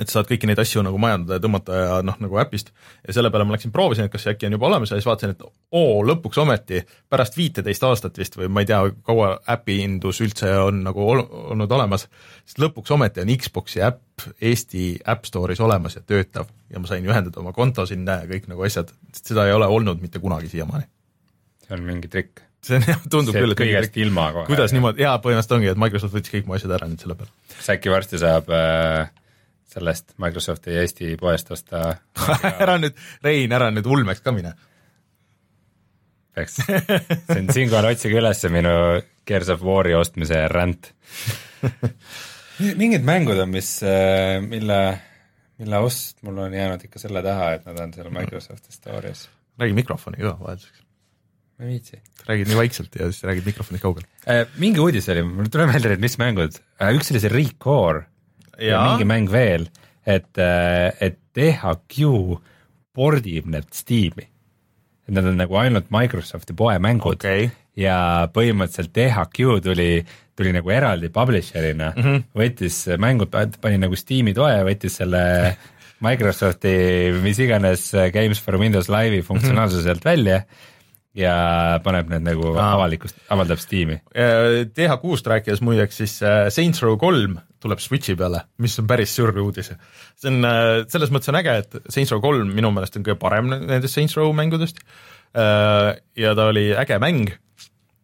et 0.00 0.08
saad 0.08 0.28
kõiki 0.28 0.48
neid 0.48 0.60
asju 0.62 0.80
nagu 0.84 0.96
majandada 1.00 1.36
ja 1.36 1.42
tõmmata 1.44 1.76
ja 1.76 1.96
noh, 2.06 2.16
nagu 2.22 2.38
äpist 2.40 2.70
ja 3.04 3.12
selle 3.12 3.28
peale 3.32 3.44
ma 3.44 3.52
läksin 3.56 3.74
proovisin, 3.74 4.06
et 4.08 4.12
kas 4.12 4.24
see 4.24 4.32
äkki 4.32 4.48
on 4.48 4.56
juba 4.56 4.70
olemas 4.70 4.92
ja 4.92 4.96
siis 4.96 5.08
vaatasin, 5.08 5.34
et 5.34 5.42
oo, 5.44 5.98
lõpuks 6.08 6.40
ometi 6.40 6.80
pärast 7.12 7.36
viiteist 7.36 7.84
aastat 7.84 8.16
vist 8.18 8.38
või 8.40 8.48
ma 8.48 8.64
ei 8.64 8.70
tea, 8.70 8.80
kaua 9.04 9.34
äpiindus 9.52 10.22
üldse 10.24 10.48
on 10.64 10.80
nagu 10.86 11.04
ol 11.04 11.20
olnud 11.52 11.76
olemas, 11.76 12.06
siis 12.46 12.62
lõpuks 12.64 12.94
ometi 12.96 13.24
on 13.24 13.34
Xbox'i 13.36 13.84
äpp 13.84 14.32
Eesti 14.40 14.86
App 15.12 15.28
Store'is 15.28 15.60
olemas 15.60 15.98
ja 15.98 16.04
töötav 16.06 16.48
ja 16.72 16.80
ma 16.80 16.88
sain 16.88 17.04
ühendada 17.04 17.42
oma 17.44 17.52
konto 17.52 17.84
sinna 17.88 18.22
ja 18.22 18.30
kõik 18.30 18.48
nagu 18.48 18.64
asjad, 18.64 18.94
seda 19.18 19.44
ei 19.48 19.52
ole 19.52 19.68
olnud 19.68 20.00
mitte 20.00 20.22
kunagi 20.22 20.48
siiamaani. 20.52 20.88
see 21.66 21.76
on 21.76 21.84
mingi 21.84 22.08
trikk. 22.08 22.46
see 22.64 22.80
on 22.80 22.92
jah, 22.94 23.08
tundub 23.10 23.36
see 23.36 23.44
küll, 23.44 23.52
et 23.52 23.60
kõigest 23.60 23.98
ilma 24.00 24.30
kohe. 24.32 24.48
kuidas 24.48 24.72
niimoodi, 24.72 25.04
jaa, 25.04 25.18
põhimõtteliselt 25.20 25.58
ongi, 25.58 25.74
et 25.74 25.82
Microsoft 25.84 26.16
võttis 26.16 26.32
kõik 26.32 26.48
mu 26.48 26.56
asjad 26.56 26.78
ära 26.78 26.88
nüüd 26.88 27.02
selle 27.02 27.18
peale. 27.18 27.34
siis 27.58 27.74
äkki 27.76 27.92
varsti 27.92 28.20
saab 28.22 28.48
äh, 28.56 29.10
sellest 29.72 30.14
Microsofti 30.22 30.76
Eesti 30.80 31.14
poest 31.20 31.50
osta 31.54 31.84
ära 32.62 32.76
nüüd, 32.80 32.98
Rein, 33.24 33.54
ära 33.54 33.70
nüüd 33.72 33.88
ulmeks 33.88 34.22
ka 34.24 34.34
mine. 34.34 34.54
peaks, 36.32 36.60
on 37.36 37.50
siinkohal 37.52 37.90
otsige 37.92 38.20
üles 38.20 38.44
minu 38.52 38.74
Gears 39.28 39.50
of 39.52 39.64
War'i 39.66 39.94
ostmise 39.94 40.40
ränd. 40.50 40.88
mingid 42.82 43.04
mängud 43.06 43.40
on, 43.42 43.50
mis, 43.52 43.74
äh, 43.86 44.38
mille, 44.44 44.78
mille 45.62 45.82
ost 45.84 46.22
mul 46.26 46.40
on 46.46 46.54
jäänud 46.56 46.86
ikka 46.88 47.02
selle 47.02 47.22
taha, 47.24 47.52
et 47.58 47.68
nad 47.68 47.82
on 47.84 47.92
seal 47.94 48.08
Microsofti 48.14 48.74
Store'is. 48.74 49.26
räägi 49.60 49.76
mikrofoni 49.76 50.22
ka 50.22 50.36
vahelduseks. 50.40 50.80
ma 51.58 51.66
ei 51.66 51.74
viitsi. 51.74 52.00
räägid 52.26 52.48
nii 52.48 52.60
vaikselt 52.62 52.96
ja 52.96 53.10
siis 53.10 53.22
räägid 53.28 53.46
mikrofonist 53.46 53.82
kaugel. 53.82 54.08
Äh, 54.26 54.46
mingi 54.58 54.80
uudis 54.80 55.08
oli, 55.12 55.22
mul 55.26 55.46
ei 55.46 55.52
tule 55.52 55.68
meelde 55.70 55.92
nüüd, 55.92 56.06
mis 56.08 56.18
mängud, 56.18 56.58
üks 56.96 57.12
oli 57.12 57.22
see 57.22 57.32
Recore 57.32 58.06
ja, 58.62 58.76
ja 58.76 58.82
mingi 58.90 59.08
mäng 59.08 59.30
veel, 59.32 59.66
et, 60.06 60.30
et 60.38 61.18
THQ 61.36 62.38
pordib 62.92 63.48
need 63.50 63.72
Steam'i. 63.74 64.28
et 65.08 65.14
nad 65.16 65.26
on 65.26 65.38
nagu 65.40 65.56
ainult 65.58 65.90
Microsofti 65.92 66.54
poemängud 66.56 67.18
okay. 67.18 67.48
ja 67.78 68.28
põhimõtteliselt 68.34 68.92
THQ 68.94 69.60
tuli, 69.64 69.90
tuli 70.38 70.52
nagu 70.54 70.70
eraldi 70.70 71.10
publisher'ina 71.12 71.92
mm, 71.96 72.02
-hmm. 72.02 72.24
võttis 72.38 72.84
mängud, 73.00 73.32
pani 73.32 73.80
nagu 73.82 73.98
Steam'i 73.98 74.34
toe, 74.36 74.54
võttis 74.68 75.00
selle 75.02 75.22
Microsofti 76.06 76.74
mis 77.22 77.38
iganes 77.38 77.92
Games 78.12 78.40
for 78.42 78.58
Windows 78.58 78.90
Live'i 78.90 79.22
funktsionaalsuse 79.22 79.86
sealt 79.86 80.04
välja 80.04 80.42
ja 81.14 81.34
paneb 81.84 82.08
need 82.10 82.24
nagu 82.24 82.54
avalikust, 82.56 83.18
avaldab 83.32 83.60
Steam'i. 83.60 83.98
TH6-st 84.12 85.28
rääkides 85.34 85.60
muideks 85.64 86.00
siis 86.00 86.18
äh, 86.24 86.46
Saints 86.48 86.82
Row 86.82 86.96
kolm 87.00 87.38
tuleb 87.62 87.82
Switchi 87.82 88.16
peale, 88.18 88.42
mis 88.62 88.74
on 88.80 88.88
päris 88.90 89.14
suur 89.16 89.32
uudis. 89.42 89.72
see 90.18 90.30
on, 90.30 90.42
äh, 90.48 90.82
selles 90.92 91.12
mõttes 91.14 91.30
on 91.32 91.38
äge, 91.40 91.56
et 91.62 91.78
Saints 91.88 92.12
Row 92.14 92.22
kolm 92.24 92.52
minu 92.56 92.72
meelest 92.74 92.98
on 92.98 93.06
kõige 93.06 93.20
parem 93.22 93.50
nendest 93.52 93.94
Saints 93.94 94.16
Row 94.18 94.32
mängudest 94.36 94.82
äh, 94.82 95.94
ja 96.18 96.34
ta 96.38 96.50
oli 96.50 96.70
äge 96.76 96.98
mäng, 97.02 97.32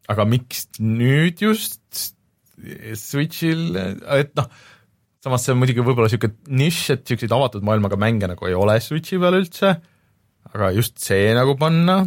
aga 0.08 0.26
miks 0.28 0.68
nüüd 0.80 1.42
just 1.42 2.14
Switchil, 2.98 3.76
et 4.18 4.32
noh, 4.34 4.48
samas 5.22 5.44
see 5.44 5.52
on 5.54 5.60
muidugi 5.60 5.82
võib-olla 5.84 6.08
niisugune 6.08 6.58
nišš, 6.58 6.86
et 6.94 7.04
niisuguseid 7.04 7.34
avatud 7.36 7.66
maailmaga 7.66 7.98
mänge 8.00 8.30
nagu 8.30 8.48
ei 8.48 8.56
ole 8.58 8.80
Switchi 8.82 9.20
peal 9.22 9.38
üldse, 9.38 9.76
aga 10.50 10.72
just 10.74 10.98
see 11.02 11.30
nagu 11.36 11.54
panna 11.60 12.00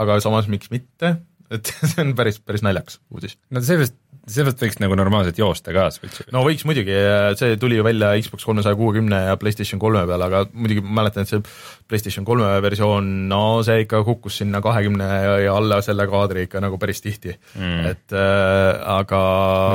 aga 0.00 0.18
samas 0.22 0.48
miks 0.52 0.70
mitte, 0.72 1.16
et 1.52 1.72
see 1.90 2.02
on 2.04 2.14
päris, 2.18 2.38
päris 2.44 2.64
naljakas 2.66 3.00
uudis. 3.12 3.36
no 3.50 3.62
sellest, 3.64 3.96
sellest 4.26 4.62
võiks 4.62 4.80
nagu 4.82 4.96
normaalselt 4.98 5.38
joosta 5.38 5.72
ka 5.74 5.86
Switchi 5.94 6.24
peal. 6.24 6.34
no 6.34 6.42
võiks 6.46 6.64
muidugi, 6.66 6.94
see 7.38 7.58
tuli 7.62 7.78
ju 7.78 7.84
välja 7.86 8.10
Xbox 8.18 8.46
kolmesaja 8.48 8.78
kuuekümne 8.78 9.20
ja 9.28 9.36
PlayStation 9.38 9.80
kolme 9.82 10.02
peale, 10.08 10.26
aga 10.26 10.42
muidugi 10.50 10.82
ma 10.82 11.00
mäletan, 11.00 11.26
et 11.26 11.30
see 11.30 11.42
PlayStation 11.86 12.26
kolme 12.26 12.48
versioon, 12.64 13.12
no 13.30 13.42
see 13.66 13.84
ikka 13.84 14.02
kukkus 14.06 14.40
sinna 14.42 14.60
kahekümne 14.64 15.08
ja 15.44 15.54
alla 15.54 15.78
selle 15.86 16.08
kaadri 16.10 16.46
ikka 16.48 16.62
nagu 16.64 16.80
päris 16.82 17.04
tihti 17.04 17.36
mm., 17.36 17.86
et 17.92 18.16
äh, 18.18 18.82
aga 18.96 19.22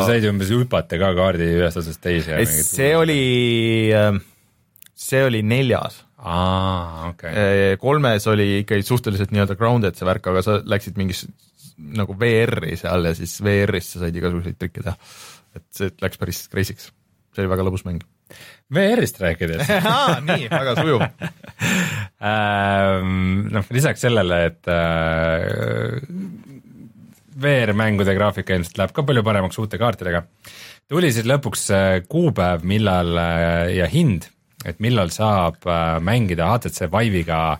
no 0.01 0.05
said 0.09 0.27
umbes 0.27 0.51
hüpata 0.51 0.99
ka 0.99 1.13
kaardi 1.17 1.47
ühest 1.61 1.79
otsast 1.79 2.03
teise. 2.03 2.43
see 2.67 2.91
oli, 2.99 3.21
äh, 3.95 4.19
see 4.91 5.23
oli 5.29 5.45
neljas 5.47 6.03
aa, 6.21 7.07
okei 7.09 7.31
okay.. 7.31 7.77
kolmes 7.81 8.27
oli 8.29 8.59
ikkagi 8.61 8.83
suhteliselt 8.85 9.31
nii-öelda 9.31 9.55
grounded 9.57 9.95
see 9.97 10.07
värk, 10.07 10.27
aga 10.27 10.43
sa 10.45 10.59
läksid 10.67 10.99
mingis 10.99 11.23
nagu 11.97 12.15
VR-i 12.19 12.77
seal 12.79 13.09
ja 13.09 13.13
siis 13.17 13.37
VR-is 13.43 13.93
sa 13.93 14.03
said 14.03 14.17
igasuguseid 14.17 14.57
trikke 14.59 14.83
teha. 14.85 14.95
et 15.57 15.67
see 15.75 15.91
läks 16.01 16.19
päris 16.19 16.45
crazy'ks, 16.51 16.89
see 17.35 17.43
oli 17.43 17.51
väga 17.51 17.65
lõbus 17.67 17.85
mäng. 17.87 18.03
VR-ist 18.71 19.19
rääkides 19.19 19.67
nii, 20.29 20.47
väga 20.51 20.75
sujuv 20.77 21.01
ähm, 22.23 23.49
noh, 23.51 23.71
lisaks 23.75 24.05
sellele, 24.05 24.37
et 24.47 24.71
äh, 24.71 25.99
VR-mängude 27.41 28.15
graafika 28.15 28.55
ilmselt 28.55 28.79
läheb 28.79 28.95
ka 28.95 29.03
palju 29.07 29.25
paremaks 29.27 29.59
uute 29.59 29.79
kaartidega, 29.81 30.23
tuli 30.87 31.11
siis 31.11 31.27
lõpuks 31.27 31.67
äh, 31.75 31.97
kuupäev, 32.07 32.63
millal 32.67 33.11
äh, 33.19 33.73
ja 33.81 33.89
hind 33.91 34.29
et 34.63 34.79
millal 34.79 35.09
saab 35.09 35.65
mängida 36.05 36.45
HTC 36.53 36.85
Vive'iga 36.93 37.57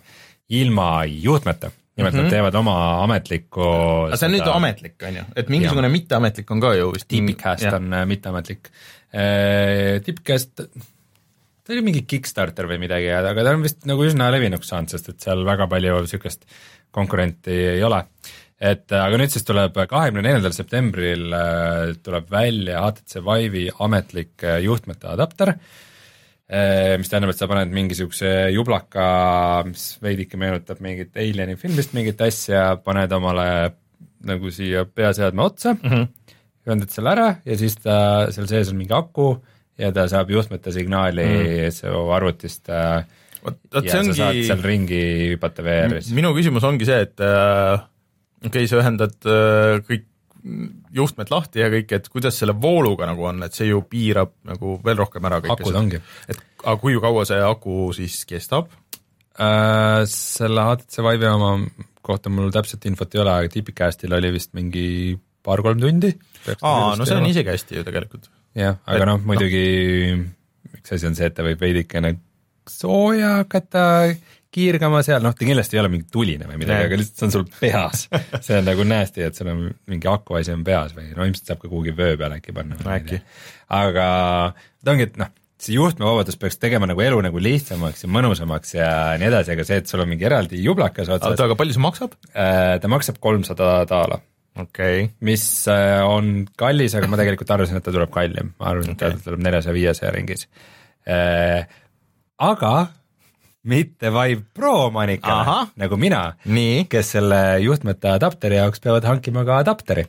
ilma 0.54 1.02
juhtmeta 1.04 1.72
nimelt 2.02 2.14
mm 2.14 2.20
-hmm. 2.20 2.22
nad 2.22 2.28
mhm. 2.28 2.34
teevad 2.34 2.56
oma 2.60 2.76
ametlikku 3.02 3.66
aga 4.06 4.18
see 4.20 4.28
on 4.28 4.34
nüüd 4.36 4.50
ametlik, 4.52 4.96
on 5.08 5.20
ju, 5.20 5.26
et 5.36 5.52
mingisugune 5.52 5.88
ja. 5.88 5.96
mitteametlik 5.96 6.50
on 6.50 6.62
ka 6.64 6.72
ju 6.78 6.90
vist 6.96 7.08
Tipicast 7.08 7.68
on 7.72 7.92
äh, 7.92 8.06
mitteametlik 8.06 8.72
eh,. 9.12 10.00
Tipicast, 10.04 10.62
ta 10.62 11.74
oli 11.74 11.84
mingi 11.86 12.02
Kickstarter 12.08 12.68
või 12.70 12.80
midagi, 12.82 13.10
aga 13.14 13.44
ta 13.44 13.54
on 13.56 13.62
vist 13.62 13.86
nagu 13.88 14.04
üsna 14.04 14.30
levinuks 14.34 14.72
saanud, 14.72 14.92
sest 14.92 15.12
et 15.12 15.20
seal 15.20 15.44
väga 15.46 15.68
palju 15.70 16.00
niisugust 16.00 16.44
konkurenti 16.90 17.54
ei 17.76 17.84
ole. 17.84 18.04
et 18.62 18.92
aga 18.94 19.18
nüüd 19.18 19.30
siis 19.30 19.44
tuleb 19.46 19.74
kahekümne 19.74 20.22
neljandal 20.22 20.52
septembril 20.54 21.32
tuleb 22.02 22.28
välja 22.30 22.84
HTC 22.84 23.24
Vive'i 23.26 23.70
ametlik 23.78 24.44
juhtmete 24.62 25.08
adapter 25.10 25.56
Äh, 25.56 25.90
mis 26.52 27.08
tähendab, 27.08 27.30
et 27.32 27.38
sa 27.40 27.46
paned 27.48 27.70
mingisuguse 27.72 28.28
jublaka, 28.52 29.04
mis 29.64 29.86
veidike 30.04 30.36
meenutab 30.36 30.82
mingit 30.84 31.16
Alieni 31.16 31.56
filmist 31.56 31.94
mingit 31.96 32.20
asja, 32.20 32.74
paned 32.84 33.14
omale 33.16 33.46
nagu 34.28 34.52
siia 34.54 34.84
peaseadme 34.84 35.42
otsa 35.46 35.72
mm, 35.74 35.88
-hmm. 35.88 36.36
ühendad 36.66 36.92
selle 36.94 37.14
ära 37.14 37.28
ja 37.44 37.56
siis 37.58 37.78
ta, 37.80 37.96
seal 38.34 38.48
sees 38.50 38.70
on 38.70 38.78
mingi 38.78 38.94
aku 38.94 39.32
ja 39.78 39.90
ta 39.94 40.06
saab 40.10 40.30
juhtmete 40.30 40.72
signaali 40.72 41.24
mm 41.24 41.42
-hmm. 41.46 41.70
su 41.70 42.12
arvutist 42.18 42.68
äh, 42.68 43.04
Vot, 43.42 43.58
vot 43.74 43.84
ja 43.84 43.98
ongi... 43.98 44.44
seal 44.46 44.62
ringi 44.62 45.34
hüpata 45.34 45.64
VR-is. 45.66 46.12
minu 46.14 46.30
küsimus 46.36 46.62
ongi 46.62 46.86
see, 46.86 47.00
et 47.08 47.18
äh, 47.20 47.80
okei 48.44 48.48
okay,, 48.48 48.68
sa 48.70 48.78
ühendad 48.78 49.16
äh, 49.26 49.80
kõik 49.88 50.06
juhtmed 50.92 51.30
lahti 51.30 51.62
ja 51.62 51.68
kõik, 51.70 51.92
et 51.94 52.08
kuidas 52.10 52.38
selle 52.40 52.54
vooluga 52.58 53.06
nagu 53.06 53.28
on, 53.30 53.42
et 53.46 53.54
see 53.54 53.68
ju 53.68 53.82
piirab 53.88 54.32
nagu 54.48 54.76
veel 54.84 54.98
rohkem 54.98 55.28
ära 55.28 55.38
kõike 55.44 55.62
akud 55.62 55.78
ongi. 55.78 56.00
et 56.28 56.40
aga 56.64 56.76
kui 56.82 56.98
kaua 57.02 57.24
see 57.28 57.42
aku 57.46 57.92
siis 57.96 58.22
kestab 58.28 58.72
äh,? 59.38 60.02
Selle 60.10 60.66
HTC 60.66 61.04
Vive'i 61.06 61.30
oma 61.30 61.54
kohta 62.02 62.32
mul 62.32 62.50
täpset 62.54 62.84
infot 62.90 63.14
ei 63.14 63.22
ole, 63.22 63.36
aga 63.38 63.52
Tipicastil 63.52 64.12
oli 64.18 64.32
vist 64.34 64.52
mingi 64.58 65.14
paar-kolm 65.46 65.80
tundi. 65.82 66.10
aa, 66.58 66.94
no 66.98 67.06
see 67.06 67.18
on 67.18 67.30
isegi 67.30 67.54
hästi 67.54 67.78
ju 67.78 67.86
tegelikult. 67.86 68.28
jah, 68.58 68.82
aga 68.86 69.08
noh, 69.12 69.22
muidugi 69.30 69.64
no. 70.18 70.28
üks 70.78 70.98
asi 70.98 71.08
on 71.08 71.18
see, 71.18 71.30
et 71.30 71.38
ta 71.38 71.46
võib 71.46 71.62
veidikene 71.62 72.16
sooja 72.68 73.38
hakata 73.40 73.84
kiirgama 74.52 75.02
seal, 75.04 75.22
noh 75.24 75.34
ta 75.36 75.46
kindlasti 75.48 75.78
ei 75.78 75.82
ole 75.82 75.90
mingi 75.92 76.08
tuline 76.12 76.48
või 76.48 76.58
midagi, 76.60 76.88
aga 76.88 76.98
lihtsalt 77.00 77.20
see 77.20 77.28
on 77.28 77.34
sul 77.36 77.44
peas. 77.56 78.06
see 78.46 78.58
on 78.58 78.66
nagu 78.68 78.86
nasty, 78.88 79.24
et 79.26 79.38
sul 79.38 79.52
on 79.52 79.68
mingi 79.90 80.10
aku 80.10 80.40
asi 80.40 80.54
on 80.54 80.64
peas 80.66 80.96
või 80.96 81.12
no 81.16 81.28
ilmselt 81.28 81.52
saab 81.52 81.62
ka 81.62 81.70
kuhugi 81.70 81.94
vöö 81.96 82.18
peale 82.20 82.40
äkki 82.40 82.56
panna. 82.56 82.78
äkki. 82.96 83.22
aga 83.72 84.08
ta 84.56 84.94
ongi, 84.94 85.08
et 85.08 85.16
noh, 85.20 85.30
see 85.62 85.76
juhtmevabadus 85.76 86.38
peaks 86.42 86.58
tegema 86.60 86.88
nagu 86.90 87.04
elu 87.04 87.20
nagu 87.24 87.42
lihtsamaks 87.42 88.04
ja 88.04 88.10
mõnusamaks 88.12 88.76
ja 88.76 88.90
nii 89.20 89.30
edasi, 89.30 89.54
aga 89.54 89.66
see, 89.68 89.80
et 89.82 89.90
sul 89.90 90.02
on 90.04 90.10
mingi 90.10 90.26
eraldi 90.28 90.60
jublakas 90.62 91.08
otsas. 91.08 91.32
oota, 91.32 91.48
aga 91.48 91.58
palju 91.58 91.76
see 91.76 91.84
maksab? 91.84 92.18
Äh, 92.34 92.76
ta 92.82 92.90
maksab 92.92 93.20
kolmsada 93.22 93.74
daala 93.90 94.20
okei 94.58 95.04
okay.. 95.04 95.12
mis 95.24 95.44
äh, 95.70 96.00
on 96.04 96.42
kallis, 96.58 96.96
aga 96.98 97.08
ma 97.10 97.20
tegelikult 97.20 97.54
arvasin, 97.54 97.78
et 97.78 97.86
ta 97.86 97.94
tuleb 97.94 98.12
kallim, 98.12 98.52
ma 98.58 98.72
arvasin 98.72 98.96
okay., 98.96 99.14
et 99.14 99.22
ta 99.22 99.30
tuleb 99.30 99.44
neljasaja, 99.46 99.76
viiesaja 99.76 100.12
ringis. 100.16 100.48
Äh, 101.08 101.62
aga 102.42 102.74
mitte 103.62 104.10
Vive 104.10 104.42
Pro 104.54 104.72
omanikele, 104.86 105.58
nagu 105.78 105.98
mina, 106.00 106.22
kes 106.90 107.12
selle 107.16 107.42
juhtmete 107.62 108.10
adapteri 108.16 108.58
jaoks 108.58 108.82
peavad 108.82 109.06
hankima 109.06 109.44
ka 109.46 109.60
adapteri. 109.62 110.06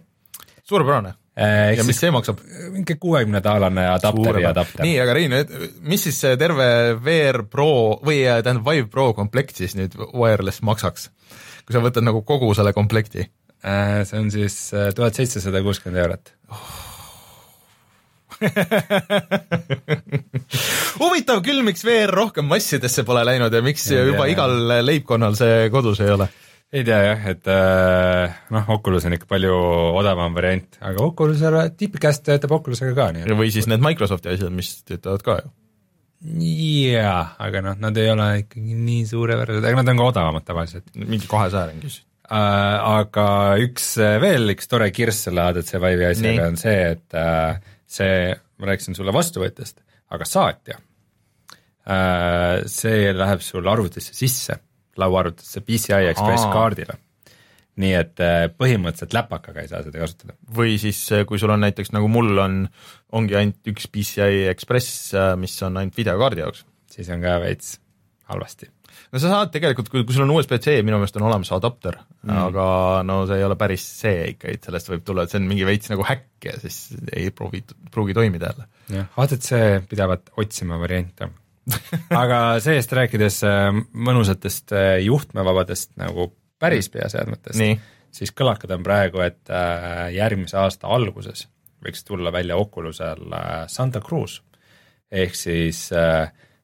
suurepärane 0.63 1.13
eh,. 1.37 1.77
ja 1.77 1.83
mis 1.83 1.99
see 1.99 2.11
maksab? 2.11 2.39
mingi 2.71 2.95
kuuekümne 2.95 3.43
daalane 3.43 3.87
adapteri 3.91 4.45
adapter. 4.45 4.85
nii, 4.85 4.95
aga 5.03 5.13
Rein, 5.13 5.35
mis 5.81 6.07
siis 6.07 6.21
see 6.25 6.37
terve 6.37 6.67
VR 7.03 7.43
Pro 7.49 7.99
või 8.05 8.23
äh, 8.25 8.41
tähendab 8.45 8.71
Vive 8.71 8.89
Pro 8.89 9.11
komplekt 9.13 9.61
siis 9.61 9.77
nüüd 9.77 9.97
wireless 10.13 10.63
maksaks? 10.65 11.09
kui 11.63 11.75
sa 11.75 11.83
võtad 11.83 12.05
nagu 12.05 12.23
kogu 12.25 12.53
selle 12.57 12.73
komplekti 12.73 13.21
eh,? 13.27 14.01
see 14.07 14.17
on 14.23 14.33
siis 14.33 14.57
äh, 14.73 14.89
tuhat 14.97 15.19
seitsesada 15.19 15.61
kuuskümmend 15.61 16.05
eurot 16.05 16.33
oh 16.49 16.92
huvitav 21.01 21.41
küll, 21.45 21.63
miks 21.65 21.85
VR 21.87 22.13
rohkem 22.13 22.47
massidesse 22.49 23.05
pole 23.07 23.23
läinud 23.27 23.53
ja 23.53 23.61
miks 23.65 23.85
ja, 23.91 24.03
juba 24.07 24.27
ja, 24.27 24.35
igal 24.35 24.53
leibkonnal 24.85 25.37
see 25.39 25.69
kodus 25.73 26.01
ei 26.03 26.13
ole 26.13 26.29
ei 26.73 26.85
tea 26.85 27.01
jah, 27.05 27.25
et 27.29 27.49
äh, 27.53 28.37
noh, 28.53 28.69
Oculus 28.73 29.05
on 29.05 29.13
ikka 29.17 29.27
palju 29.29 29.57
odavam 29.99 30.33
variant, 30.33 30.79
aga 30.81 31.03
Oculusele, 31.05 31.67
Deepcast 31.77 32.23
töötab 32.25 32.55
Oculusega 32.57 32.95
ka, 32.97 33.11
või 33.37 33.51
siis 33.53 33.69
need 33.69 33.83
Microsofti 33.83 34.33
asjad, 34.33 34.53
mis 34.55 34.71
töötavad 34.87 35.25
ka 35.25 35.35
ju. 35.43 35.51
jaa, 36.95 37.35
aga 37.45 37.61
noh, 37.67 37.77
nad 37.83 37.99
ei 38.01 38.09
ole 38.09 38.29
ikkagi 38.41 38.79
nii 38.79 39.05
suurepärased, 39.09 39.67
aga 39.69 39.83
nad 39.83 39.93
on 39.93 40.01
ka 40.01 40.09
odavamad 40.15 40.47
tavaliselt. 40.47 40.89
mingi 40.97 41.29
kahesaja 41.29 41.69
ringis 41.69 42.01
äh,. 42.01 42.09
Aga 42.33 43.27
üks 43.61 43.91
äh, 44.01 44.15
veel, 44.23 44.49
üks 44.55 44.71
tore 44.71 44.87
kirss 44.95 45.27
selle 45.27 45.43
ADC 45.43 45.75
Vive'i 45.77 46.09
asjaga 46.09 46.47
on 46.49 46.57
see, 46.57 46.79
et 46.95 47.17
äh, 47.19 47.59
see, 47.93 48.33
ma 48.59 48.71
rääkisin 48.71 48.97
sulle 48.97 49.13
vastuvõtjast, 49.15 49.81
aga 50.13 50.27
saatja 50.27 50.77
äh,, 51.87 52.63
see 52.71 53.13
läheb 53.15 53.43
sul 53.45 53.67
arvutisse 53.69 54.15
sisse 54.17 54.59
lauaarvutisse 54.99 55.63
PCI 55.65 56.11
Express 56.11 56.45
Aa. 56.45 56.53
kaardile. 56.53 56.99
nii 57.81 57.93
et 57.97 58.21
äh, 58.21 58.43
põhimõtteliselt 58.53 59.15
läpakaga 59.17 59.63
ei 59.63 59.71
saa 59.71 59.81
seda 59.85 60.03
kasutada. 60.03 60.37
või 60.57 60.77
siis, 60.81 60.99
äh, 61.15 61.25
kui 61.29 61.41
sul 61.41 61.53
on 61.53 61.65
näiteks 61.65 61.93
nagu 61.95 62.09
mul 62.11 62.37
on, 62.37 62.61
ongi 63.17 63.39
ainult 63.39 63.73
üks 63.73 63.89
PCI 63.89 64.45
Express, 64.51 65.13
mis 65.41 65.57
on 65.65 65.81
ainult 65.81 65.97
videokaardi 65.97 66.45
jaoks. 66.45 66.65
siis 66.93 67.09
on 67.13 67.25
ka 67.25 67.39
veits 67.41 67.77
halvasti 68.29 68.72
no 69.13 69.21
sa 69.21 69.29
saad 69.29 69.53
tegelikult, 69.53 69.91
kui, 69.93 70.03
kui 70.07 70.15
sul 70.15 70.25
on 70.25 70.33
USB-C, 70.33 70.79
minu 70.85 70.97
meelest 70.97 71.19
on 71.19 71.27
olemas 71.27 71.51
adapter 71.53 71.99
mm., 72.01 72.33
aga 72.47 72.65
no 73.05 73.21
see 73.29 73.37
ei 73.39 73.45
ole 73.45 73.57
päris 73.59 73.85
see 74.01 74.25
ikka, 74.33 74.49
et 74.49 74.65
sellest 74.65 74.89
võib 74.89 75.05
tulla, 75.05 75.25
et 75.25 75.33
see 75.33 75.41
on 75.41 75.47
mingi 75.49 75.67
veits 75.67 75.91
nagu 75.93 76.05
häkk 76.07 76.49
ja 76.49 76.57
siis 76.63 76.79
ei 77.13 77.29
pruugi, 77.35 77.61
pruugi 77.93 78.17
toimida 78.17 78.51
jälle. 78.51 78.67
jah, 78.97 79.23
ADC 79.23 79.87
pidavat 79.91 80.33
otsima 80.41 80.81
variante 80.81 81.29
aga 82.23 82.39
see-eest 82.63 82.93
rääkides 82.97 83.41
äh, 83.47 83.69
mõnusatest 83.93 84.73
äh, 84.75 84.93
juhtmevabadest 85.05 85.93
nagu 86.01 86.31
päris 86.59 86.89
peaseadmetest, 86.91 87.59
siis 88.13 88.31
kõlakad 88.35 88.71
on 88.75 88.83
praegu, 88.85 89.21
et 89.23 89.51
äh, 89.51 90.09
järgmise 90.15 90.57
aasta 90.59 90.91
alguses 90.91 91.47
võiks 91.83 92.05
tulla 92.07 92.31
välja 92.31 92.55
Oculusel 92.55 93.25
Santa 93.67 93.99
Cruz 94.03 94.37
ehk 95.11 95.35
siis 95.35 95.89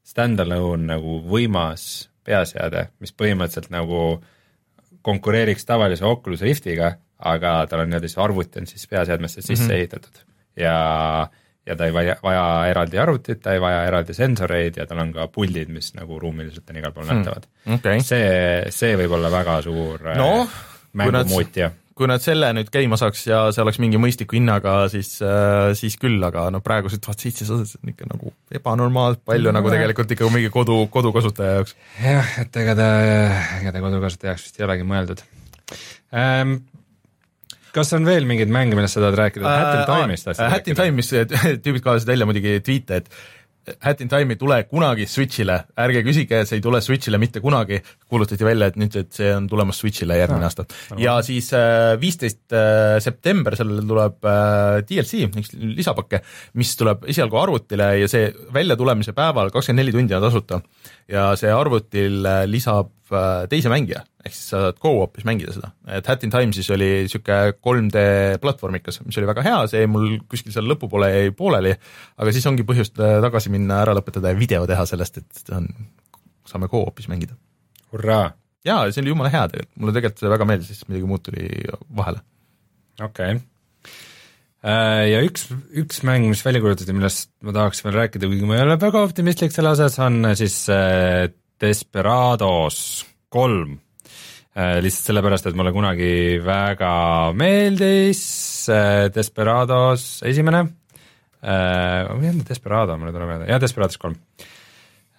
stand-alone 0.07 0.85
nagu 0.93 1.17
võimas 1.27 1.83
peaseade, 2.29 2.87
mis 3.01 3.13
põhimõtteliselt 3.17 3.73
nagu 3.73 4.21
konkureeriks 5.05 5.65
tavalise 5.65 6.05
Oculus 6.05 6.43
Riftiga, 6.45 6.93
aga 7.19 7.59
tal 7.67 7.83
on 7.83 7.91
niimoodi 7.91 8.11
see 8.11 8.23
arvuti 8.23 8.61
on 8.61 8.67
siis 8.69 8.87
peaseadmesse 8.87 9.41
sisse 9.41 9.63
mm 9.63 9.69
-hmm. 9.69 9.75
ehitatud 9.75 10.25
ja 10.59 10.75
ja 11.69 11.75
ta 11.75 11.85
ei 11.85 11.93
vaja, 11.93 12.15
vaja 12.23 12.45
eraldi 12.69 12.97
arvutit, 12.97 13.41
ta 13.41 13.53
ei 13.53 13.61
vaja 13.61 13.83
eraldi 13.85 14.13
sensoreid 14.17 14.77
ja 14.77 14.85
tal 14.89 15.03
on 15.03 15.11
ka 15.13 15.27
puldid, 15.27 15.69
mis 15.69 15.91
nagu 15.93 16.19
ruumiliselt 16.19 16.69
on 16.69 16.79
igal 16.81 16.95
pool 16.95 17.05
hmm. 17.05 17.17
nähtavad 17.17 17.45
hmm.. 17.65 17.79
Okay. 17.79 18.01
see, 18.01 18.71
see 18.73 18.95
võib 18.97 19.13
olla 19.19 19.31
väga 19.31 19.59
suur 19.61 20.07
no, 20.17 20.31
äh, 20.41 20.57
mängumuutja 20.93 21.71
kui 21.99 22.07
nad 22.07 22.23
selle 22.23 22.49
nüüd 22.55 22.69
käima 22.71 22.95
saaks 22.99 23.25
ja 23.27 23.41
see 23.51 23.63
oleks 23.65 23.79
mingi 23.83 23.99
mõistliku 23.99 24.37
hinnaga, 24.37 24.75
siis 24.91 25.17
äh,, 25.25 25.73
siis 25.75 25.97
küll, 25.99 26.21
aga 26.23 26.45
no 26.53 26.61
praegused 26.63 27.03
tuhat 27.03 27.19
seitsesada, 27.19 27.67
see 27.67 27.81
on 27.83 27.91
ikka 27.91 28.07
nagu 28.07 28.31
ebanormaalselt 28.55 29.25
palju 29.27 29.51
no, 29.51 29.57
nagu 29.59 29.73
tegelikult 29.73 30.15
ikka 30.15 30.29
mingi 30.31 30.51
kodu, 30.53 30.79
kodukasutaja 30.93 31.57
jaoks. 31.59 31.75
jah, 31.99 32.33
et 32.45 32.59
ega 32.63 32.75
ta, 32.79 32.89
ega 33.59 33.75
ta 33.75 33.83
kodukasutaja 33.83 34.31
jaoks 34.31 34.47
vist 34.47 34.61
ei 34.61 34.67
olegi 34.69 34.87
mõeldud. 34.87 35.25
Ähm, 36.15 36.55
kas 37.75 37.91
on 37.97 38.07
veel 38.07 38.29
mingeid 38.29 38.53
mänge, 38.53 38.79
millest 38.79 38.95
sa 38.95 39.03
tahad 39.03 39.19
rääkida? 39.19 39.43
Äh,, 39.49 39.59
Hat 39.65 39.81
in 39.81 39.91
Time'ist 39.91 40.29
tahtsid 40.29 40.45
äh, 40.45 40.55
Hat 40.55 40.71
in 40.71 40.79
Time'is 40.79 41.11
tüübid 41.65 41.83
kaevasid 41.83 42.13
välja 42.13 42.29
muidugi 42.29 42.55
tweet'e, 42.63 43.03
et 43.03 43.11
Hat 43.83 44.01
in 44.01 44.09
Time 44.11 44.35
ei 44.35 44.39
tule 44.39 44.57
kunagi 44.69 45.05
Switch'ile, 45.09 45.55
ärge 45.79 46.03
küsige, 46.05 46.41
see 46.47 46.59
ei 46.59 46.63
tule 46.63 46.81
Switch'ile 46.83 47.19
mitte 47.21 47.41
kunagi, 47.43 47.79
kuulutati 48.09 48.47
välja, 48.47 48.69
et 48.71 48.79
nüüd, 48.79 48.95
et 48.99 49.11
see 49.15 49.31
on 49.35 49.47
tulemas 49.51 49.79
Switch'ile 49.81 50.17
järgmine 50.19 50.47
aasta. 50.47 50.65
ja 50.99 51.17
siis 51.25 51.51
äh, 51.57 51.95
viisteist 52.01 52.55
äh, 52.55 52.97
september, 53.03 53.57
sellele 53.59 53.85
tuleb 53.87 54.29
äh, 54.29 54.79
DLC, 54.89 55.25
üks 55.29 55.53
lisapakke, 55.59 56.23
mis 56.59 56.75
tuleb 56.79 57.07
esialgu 57.09 57.41
arvutile 57.41 57.91
ja 58.01 58.09
see 58.11 58.31
väljatulemise 58.55 59.15
päeval 59.17 59.53
kakskümmend 59.53 59.83
neli 59.83 59.95
tundi 59.95 60.17
on 60.17 60.25
tasuta. 60.25 60.61
Ja 61.09 61.31
see 61.39 61.51
arvutil 61.53 62.21
lisab 62.49 62.93
teise 63.49 63.71
mängija 63.71 64.03
ehk 64.25 64.35
siis 64.35 64.49
sa 64.51 64.61
saad 64.65 64.79
go-op'is 64.83 65.25
mängida 65.27 65.53
seda, 65.55 65.71
et 65.95 66.07
Hat 66.09 66.23
in 66.27 66.33
Time 66.33 66.55
siis 66.55 66.67
oli 66.75 66.89
niisugune 67.05 67.53
3D 67.55 68.01
platvormikas, 68.43 68.99
mis 69.05 69.17
oli 69.19 69.29
väga 69.29 69.45
hea, 69.45 69.59
see 69.71 69.85
mul 69.91 70.17
kuskil 70.29 70.53
seal 70.55 70.67
lõpupoole 70.69 71.09
jäi 71.13 71.31
pooleli, 71.35 71.71
aga 72.19 72.33
siis 72.35 72.47
ongi 72.51 72.65
põhjust 72.67 72.99
äh, 73.03 73.19
tagasi 73.23 73.53
minna, 73.53 73.79
ära 73.85 73.95
lõpetada 73.97 74.33
ja 74.33 74.39
video 74.39 74.67
teha 74.69 74.83
sellest, 74.89 75.21
et 75.21 75.53
on, 75.55 75.69
saame 76.49 76.69
go-op'is 76.71 77.07
mängida. 77.11 77.37
hurraa! 77.93 78.33
jaa, 78.67 78.81
see 78.91 79.05
oli 79.05 79.13
jumala 79.13 79.31
hea 79.31 79.45
tegelikult, 79.53 79.77
mulle 79.79 79.95
tegelikult 79.95 80.25
see 80.25 80.33
väga 80.35 80.49
meeldis, 80.51 80.73
siis 80.73 80.89
midagi 80.91 81.13
muud 81.13 81.23
tuli 81.23 81.47
vahele. 82.01 82.25
okei 82.99 83.37
okay. 83.37 83.45
Äh, 84.59 85.05
ja 85.07 85.19
üks, 85.23 85.45
üks 85.71 86.01
mäng, 86.03 86.25
mis 86.27 86.41
välja 86.43 86.59
kuulutati, 86.59 86.91
millest 86.95 87.29
ma 87.47 87.53
tahaks 87.55 87.79
veel 87.85 87.95
rääkida, 87.95 88.27
kuigi 88.27 88.47
ma 88.47 88.57
ei 88.57 88.65
ole 88.65 88.75
väga 88.81 89.03
optimistlik 89.07 89.53
selle 89.55 89.71
osas, 89.71 89.95
on 90.03 90.33
siis 90.35 90.65
äh, 90.73 91.29
Desperados 91.59 93.05
kolm. 93.31 93.77
Äh, 94.59 94.81
lihtsalt 94.83 95.13
sellepärast, 95.13 95.47
et 95.47 95.55
mulle 95.55 95.71
kunagi 95.71 96.11
väga 96.43 96.91
meeldis 97.39 98.21
äh, 98.73 99.07
Desperados 99.15 100.09
esimene. 100.27 100.65
Äh,, 101.39 102.09
või 102.19 102.33
on 102.33 102.41
Desperado, 102.43 102.97
mulle 102.99 103.13
tuleb 103.15 103.29
meelde, 103.29 103.45
jah, 103.47 103.61
Desperados 103.63 103.95
kolm. 104.01 104.17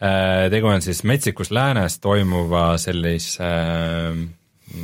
Äh,. 0.04 0.50
tegu 0.52 0.68
on 0.68 0.84
siis 0.84 1.00
metsikus 1.08 1.48
läänes 1.48 1.96
toimuva 2.04 2.74
sellise 2.80 3.48
äh,, 3.48 4.20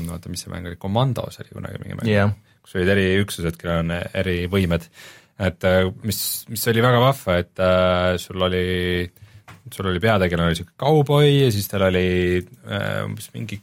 oota, 0.08 0.32
mis 0.32 0.46
see 0.46 0.54
mäng 0.54 0.70
oli, 0.70 0.80
Commandos 0.80 1.42
oli 1.44 1.52
kunagi 1.52 1.82
mingi 1.82 1.98
mäng. 2.00 2.08
Yeah., 2.08 2.32
kus 2.66 2.74
olid 2.80 2.90
eriüksused, 2.96 3.54
kellel 3.60 3.84
on 3.84 3.94
erivõimed, 3.94 4.88
et 5.46 5.68
äh, 5.68 5.84
mis, 6.02 6.18
mis 6.50 6.66
oli 6.72 6.82
väga 6.82 6.98
vahva, 7.04 7.38
et 7.44 7.62
äh, 7.62 8.16
sul 8.18 8.42
oli 8.42 8.66
sul 9.72 9.88
oli 9.90 10.02
peategelane 10.02 10.52
oli 10.52 10.58
siuke 10.58 10.74
kauboi 10.78 11.30
ja 11.44 11.48
siis 11.54 11.66
tal 11.70 11.86
oli 11.88 12.38
äh, 12.42 13.02
umbes 13.06 13.30
mingi 13.34 13.58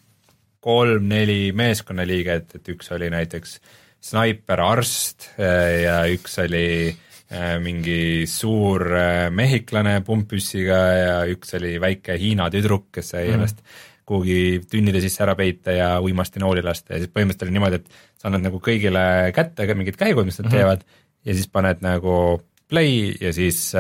kolm-neli 0.64 1.52
meeskonnaliiget, 1.56 2.58
et 2.60 2.70
üks 2.72 2.92
oli 2.96 3.10
näiteks 3.12 3.58
snaiper, 4.04 4.64
arst 4.64 5.34
äh, 5.36 5.84
ja 5.84 5.98
üks 6.12 6.38
oli 6.44 6.68
äh, 6.92 7.56
mingi 7.64 8.24
suur 8.32 8.88
äh, 8.96 9.28
mehhiklane 9.32 10.00
pumppüssiga 10.08 10.82
ja 10.96 11.18
üks 11.32 11.56
oli 11.60 11.76
väike 11.84 12.16
Hiina 12.20 12.50
tüdruk, 12.54 12.90
kes 12.96 13.14
sai 13.16 13.28
mm. 13.28 13.36
ennast 13.38 13.64
kuhugi 14.06 14.62
tünnide 14.70 15.02
sisse 15.04 15.24
ära 15.24 15.36
peita 15.40 15.72
ja 15.76 15.90
uimasti 16.04 16.42
nooli 16.44 16.64
lasta 16.66 16.96
ja 16.96 17.04
siis 17.04 17.12
põhimõtteliselt 17.14 17.48
oli 17.48 17.58
niimoodi, 17.58 17.80
et 17.82 18.20
sa 18.20 18.30
annad 18.30 18.44
nagu 18.48 18.60
kõigile 18.64 19.06
kätte 19.36 19.68
mingid 19.74 20.00
käigud, 20.00 20.28
mis 20.28 20.40
nad 20.40 20.48
mm 20.48 20.52
-hmm. 20.52 20.58
teevad 20.58 20.84
ja 21.26 21.38
siis 21.38 21.48
paned 21.48 21.82
nagu 21.86 22.42
play 22.70 23.14
ja 23.22 23.34
siis 23.34 23.74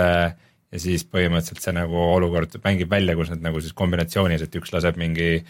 ja 0.73 0.79
siis 0.81 1.05
põhimõtteliselt 1.05 1.61
see 1.61 1.75
nagu 1.75 1.95
olukord 1.95 2.55
mängib 2.63 2.89
välja, 2.89 3.15
kus 3.15 3.29
nad 3.33 3.43
nagu 3.45 3.61
siis 3.61 3.75
kombinatsioonis, 3.77 4.41
et 4.41 4.55
üks 4.55 4.73
laseb 4.73 4.97
mingi 4.97 5.43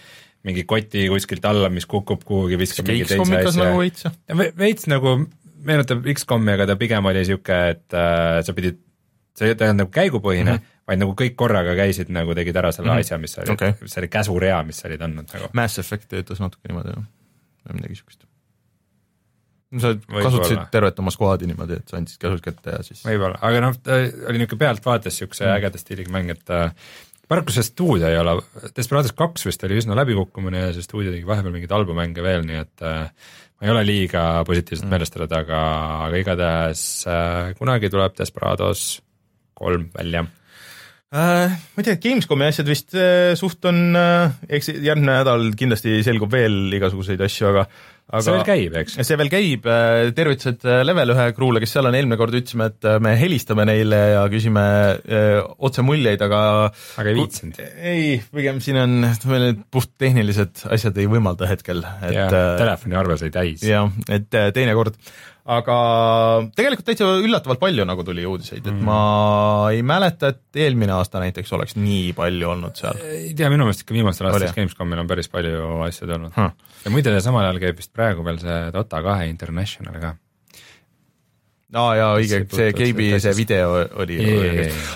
mingi 0.44 0.66
koti 0.68 1.08
kuskilt 1.12 1.46
alla, 1.48 1.70
mis 1.72 1.88
kukub 1.90 2.24
kuhugi, 2.28 2.60
viskab 2.60 2.90
mingi 2.90 3.08
teise 3.08 3.38
asja. 3.40 3.64
nagu 3.64 3.80
veits, 3.80 4.08
veits 4.60 4.90
nagu 4.92 5.16
meenutab 5.64 6.04
X-komi, 6.14 6.52
aga 6.58 6.68
ta 6.68 6.76
pigem 6.80 7.08
oli 7.08 7.22
niisugune, 7.22 7.60
et 7.78 7.96
äh, 7.96 8.40
sa 8.44 8.56
pidid, 8.56 8.82
see 9.38 9.54
ei 9.54 9.56
olnud 9.56 9.86
nagu 9.86 9.94
käigupõhine 9.94 10.50
mm, 10.52 10.58
-hmm. 10.58 10.73
Vaid 10.88 11.00
nagu 11.00 11.16
kõik 11.20 11.38
korraga 11.40 11.76
käisid 11.78 12.12
nagu 12.14 12.36
tegid 12.38 12.58
ära 12.60 12.74
selle 12.76 12.90
mm 12.90 12.98
-hmm. 12.98 13.08
asja, 13.08 13.20
mis 13.22 13.36
sa 13.36 13.42
olid 13.44 13.56
okay., 13.56 13.90
selle 13.96 14.10
käsurea, 14.12 14.60
mis 14.68 14.82
sa 14.82 14.90
olid 14.90 15.06
andnud 15.08 15.30
nagu. 15.32 15.50
Mass 15.54 15.80
Effect 15.80 16.10
töötas 16.12 16.44
natuke 16.44 16.70
niimoodi, 16.70 16.96
jah, 16.96 17.06
või 17.68 17.80
midagi 17.80 17.96
niisugust. 17.96 18.28
sa 19.80 19.96
kasutasid 19.98 20.68
tervet 20.72 21.00
oma 21.00 21.14
squad'i 21.14 21.48
niimoodi, 21.50 21.80
et 21.80 21.88
sa 21.90 21.98
andsid 21.98 22.20
käsud 22.22 22.44
kätte 22.44 22.76
ja 22.76 22.84
siis 22.84 23.06
võib-olla, 23.08 23.40
aga 23.42 23.64
noh, 23.64 23.80
ta 23.80 23.96
oli 23.96 24.44
niisugune 24.44 24.60
pealtvaates 24.66 25.16
niisuguse 25.16 25.48
mm 25.48 25.56
ägeda 25.56 25.82
stiiliga 25.82 26.14
mäng, 26.14 26.30
et 26.36 26.50
äh, 26.54 26.76
paraku 27.28 27.56
see 27.56 27.64
stuudio 27.64 28.10
ei 28.10 28.20
ole, 28.20 28.36
Desperados 28.76 29.16
kaks 29.18 29.48
vist 29.48 29.64
oli 29.64 29.80
üsna 29.80 29.96
läbikukkumine 29.96 30.68
ja 30.68 30.76
see 30.76 30.86
stuudio 30.86 31.16
tegi 31.16 31.26
vahepeal 31.26 31.56
mingeid 31.56 31.72
halbu 31.72 31.96
mänge 31.98 32.22
veel, 32.22 32.46
nii 32.46 32.60
et 32.60 32.86
äh, 32.86 33.10
ma 33.58 33.66
ei 33.66 33.72
ole 33.72 33.86
liiga 33.88 34.44
positiivselt 34.46 34.86
mm. 34.86 34.94
meelestatud, 34.94 35.32
aga, 35.40 35.64
aga 36.10 36.22
igatahes 36.22 36.86
äh, 37.08 37.56
kunagi 37.58 37.90
tuleb 37.90 38.20
Desperados 38.20 39.02
kolm 39.58 39.90
välja 39.96 40.28
äh,. 41.14 41.54
Ma 41.54 41.82
ei 41.84 41.88
tea, 41.88 42.00
Gamescomi 42.02 42.50
asjad 42.50 42.70
vist 42.70 42.98
äh, 42.98 43.34
suht 43.40 43.66
on 43.70 43.98
äh,, 43.98 44.34
eks 44.60 44.74
järgmine 44.74 45.20
nädal 45.22 45.52
kindlasti 45.58 46.02
selgub 46.06 46.34
veel 46.34 46.74
igasuguseid 46.80 47.22
asju, 47.24 47.52
aga 47.54 47.68
aga 48.12 48.22
see 48.26 48.34
veel 48.36 48.46
käib, 48.48 48.76
eks? 48.82 48.96
see 49.08 49.18
veel 49.20 49.32
käib, 49.32 49.68
äh, 49.70 50.12
tervitused 50.16 50.66
äh, 50.68 50.82
Level 50.86 51.14
ühe 51.16 51.28
crew'le, 51.38 51.62
kes 51.64 51.74
seal 51.76 51.88
on, 51.88 51.98
eelmine 51.98 52.18
kord 52.20 52.36
ütlesime, 52.36 52.68
et 52.74 52.88
äh, 52.90 53.00
me 53.04 53.14
helistame 53.20 53.66
neile 53.70 54.02
ja 54.14 54.24
küsime 54.32 54.64
otse 55.64 55.86
muljeid, 55.86 56.22
aga 56.26 56.42
aga 57.00 57.12
ei 57.12 57.18
viitsinud? 57.18 57.62
ei, 57.80 58.08
pigem 58.34 58.60
siin 58.64 58.82
on, 58.84 58.98
meil 59.32 59.48
need 59.48 59.64
puhttehnilised 59.74 60.66
asjad 60.76 61.00
ei 61.02 61.10
võimalda 61.12 61.50
hetkel, 61.50 61.84
et 62.04 62.18
ja, 62.18 62.28
telefoniarve 62.60 63.20
sai 63.22 63.32
täis. 63.34 63.64
jah, 63.68 63.88
et 64.12 64.30
teinekord 64.30 65.00
aga 65.44 65.78
tegelikult 66.56 66.88
täitsa 66.88 67.08
üllatavalt 67.20 67.60
palju 67.60 67.84
nagu 67.88 68.06
tuli 68.08 68.24
uudiseid, 68.28 68.64
et 68.64 68.72
mm. 68.72 68.84
ma 68.88 69.72
ei 69.76 69.82
mäleta, 69.86 70.32
et 70.32 70.62
eelmine 70.64 70.96
aasta 70.96 71.20
näiteks 71.24 71.52
oleks 71.58 71.76
nii 71.76 72.14
palju 72.16 72.52
olnud 72.56 72.80
seal. 72.80 73.00
ei 73.04 73.34
tea, 73.36 73.52
minu 73.52 73.68
meelest 73.68 73.84
ikka 73.84 73.98
viimastel 73.98 74.30
aastatel 74.30 74.56
Gamescomil 74.56 75.04
on 75.04 75.10
päris 75.12 75.32
palju 75.34 75.82
asju 75.90 76.08
tulnud 76.08 76.38
huh.. 76.38 76.54
ja 76.86 76.94
muide, 76.96 77.18
samal 77.26 77.50
ajal 77.50 77.60
käib 77.66 77.82
vist 77.82 77.92
praegu 77.96 78.24
veel 78.24 78.40
see 78.44 78.60
Dota 78.76 79.04
kahe 79.04 79.28
International 79.32 80.00
ka 80.00 80.16
aa 81.74 81.84
ah, 81.90 81.94
jaa, 81.98 82.10
õige, 82.22 82.44
see 82.54 82.74
Gabe'i 82.78 83.20
see 83.20 83.34
video 83.36 83.72
oli. 84.00 84.20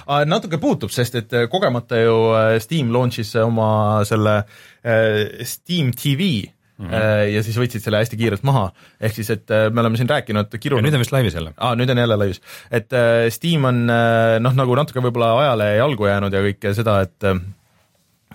Ah, 0.06 0.22
natuke 0.30 0.60
puutub, 0.62 0.94
sest 0.94 1.18
et 1.18 1.34
kogemata 1.52 2.00
ju 2.00 2.18
äh, 2.38 2.52
Steam 2.62 2.94
launch'is 2.94 3.34
oma 3.42 4.06
selle 4.08 4.38
äh, 4.86 5.42
Steam 5.44 5.90
TV 5.98 6.46
Mm 6.78 6.90
-hmm. 6.90 7.34
ja 7.34 7.42
siis 7.42 7.58
võtsid 7.58 7.82
selle 7.82 7.98
hästi 7.98 8.18
kiirelt 8.20 8.44
maha, 8.46 8.68
ehk 9.02 9.16
siis, 9.18 9.32
et 9.34 9.50
äh, 9.50 9.66
me 9.74 9.82
oleme 9.82 9.98
siin 9.98 10.10
rääkinud, 10.10 10.52
kirunud. 10.62 10.86
nüüd 10.86 10.94
on 10.94 11.02
vist 11.02 11.12
laivis 11.16 11.34
jälle. 11.34 11.54
aa, 11.58 11.74
nüüd 11.76 11.90
on 11.90 11.98
jälle 11.98 12.18
laivis, 12.22 12.42
et 12.70 12.94
äh, 12.94 13.30
Steam 13.34 13.66
on 13.66 13.88
noh, 13.88 14.54
nagu 14.54 14.78
natuke 14.78 15.02
võib-olla 15.02 15.32
ajale 15.40 15.72
jalgu 15.80 16.06
jäänud 16.06 16.38
ja 16.38 16.44
kõike 16.46 16.76
seda, 16.78 17.02
et 17.02 17.30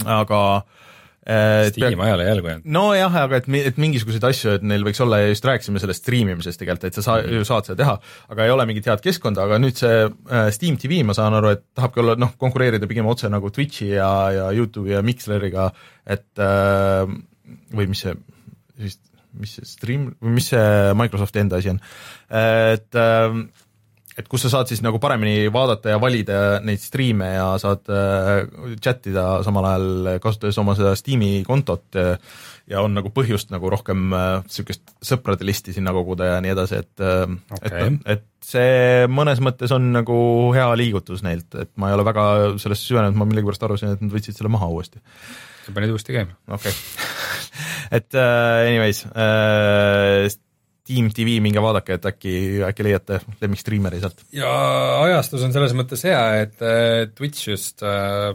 aga 0.05 0.43
Steam 1.71 2.03
ajale 2.03 2.27
jalgu 2.27 2.51
jäänud. 2.51 2.67
nojah, 2.67 3.17
aga 3.23 3.39
et, 3.39 3.49
et 3.71 3.79
mingisuguseid 3.79 4.27
asju, 4.27 4.59
et 4.59 4.67
neil 4.67 4.83
võiks 4.83 4.99
olla 5.07 5.23
ja 5.23 5.31
just 5.31 5.47
rääkisime 5.47 5.79
sellest 5.79 6.03
striimimisest 6.03 6.59
tegelikult, 6.59 6.91
et 6.91 6.99
sa 6.99 7.07
saa, 7.07 7.23
ju 7.23 7.47
saad 7.47 7.71
seda 7.71 7.79
teha, 7.79 7.99
aga 8.35 8.45
ei 8.45 8.51
ole 8.59 8.67
mingit 8.67 8.91
head 8.91 9.07
keskkonda, 9.07 9.47
aga 9.47 9.63
nüüd 9.63 9.79
see 9.79 10.09
Steam 10.51 10.83
TV, 10.83 11.05
ma 11.07 11.15
saan 11.15 11.39
aru, 11.39 11.55
et 11.55 11.69
tahabki 11.79 12.03
olla 12.03 12.19
noh, 12.19 12.35
konkureerida 12.43 12.91
pigem 12.91 13.07
otse 13.07 13.31
nagu 13.31 13.55
Twitch'i 13.55 13.93
ja, 13.95 14.15
ja 14.35 14.51
Youtube'i 14.51 14.99
ja 14.99 15.03
Mixleriga, 15.07 15.71
et 16.11 16.43
või 17.75 17.89
mis 17.91 18.05
see 18.07 18.15
siis 18.79 19.01
mis 19.33 19.57
see 19.57 19.69
Stream 19.69 20.11
või 20.21 20.37
mis 20.37 20.51
see 20.53 20.95
Microsofti 20.99 21.41
enda 21.41 21.61
asi 21.61 21.73
on, 21.73 21.79
et 22.29 23.01
ähm, 23.01 23.47
et 24.13 24.27
kus 24.29 24.43
sa 24.45 24.51
saad 24.53 24.69
siis 24.69 24.83
nagu 24.85 24.99
paremini 25.01 25.47
vaadata 25.53 25.95
ja 25.95 26.01
valida 26.01 26.61
neid 26.61 26.83
striime 26.83 27.31
ja 27.33 27.47
saad 27.61 27.89
äh, 27.89 28.43
chat 28.85 29.09
ida 29.09 29.25
samal 29.47 29.69
ajal, 29.71 30.11
kasutades 30.21 30.59
oma 30.61 30.77
seda 30.77 30.93
Steam'i 30.99 31.41
kontot 31.49 31.97
ja 32.71 32.83
on 32.85 32.95
nagu 32.97 33.11
põhjust 33.15 33.51
nagu 33.53 33.71
rohkem 33.73 34.13
niisugust 34.13 34.85
äh, 34.85 34.99
sõprade 35.13 35.47
listi 35.47 35.75
sinna 35.75 35.95
koguda 35.97 36.35
ja 36.35 36.37
nii 36.45 36.53
edasi, 36.55 36.83
et 36.83 37.05
äh, 37.05 37.25
okay. 37.57 37.89
et, 37.89 37.99
et 38.17 38.53
see 38.53 39.09
mõnes 39.11 39.43
mõttes 39.45 39.73
on 39.75 39.91
nagu 39.97 40.17
hea 40.57 40.69
liigutus 40.79 41.25
neilt, 41.27 41.51
et 41.59 41.73
ma 41.81 41.91
ei 41.91 41.97
ole 41.97 42.07
väga 42.07 42.27
sellesse 42.63 42.87
süvenenud, 42.89 43.19
ma 43.19 43.29
millegipärast 43.29 43.67
arvasin, 43.67 43.97
et 43.97 44.05
nad 44.05 44.15
võtsid 44.15 44.39
selle 44.39 44.53
maha 44.53 44.71
uuesti. 44.73 45.03
sa 45.67 45.75
panid 45.75 45.95
uuesti 45.95 46.21
käima? 46.21 46.39
okei 46.49 46.73
okay. 46.73 47.13
et 47.93 48.17
uh, 48.17 48.63
anyways 48.69 49.05
uh,, 49.11 50.31
Team 50.83 51.13
TV, 51.15 51.37
minge 51.39 51.63
vaadake, 51.63 51.95
et 51.95 52.07
äkki, 52.11 52.33
äkki 52.67 52.85
leiate 52.89 53.21
lemmikstriimeri 53.39 54.01
sealt. 54.03 54.25
ja 54.35 54.49
ajastus 55.05 55.45
on 55.47 55.55
selles 55.55 55.77
mõttes 55.79 56.03
hea, 56.09 56.23
et 56.43 56.65
uh, 56.65 57.05
Twitch 57.15 57.53
just 57.53 57.85
uh, 57.87 58.33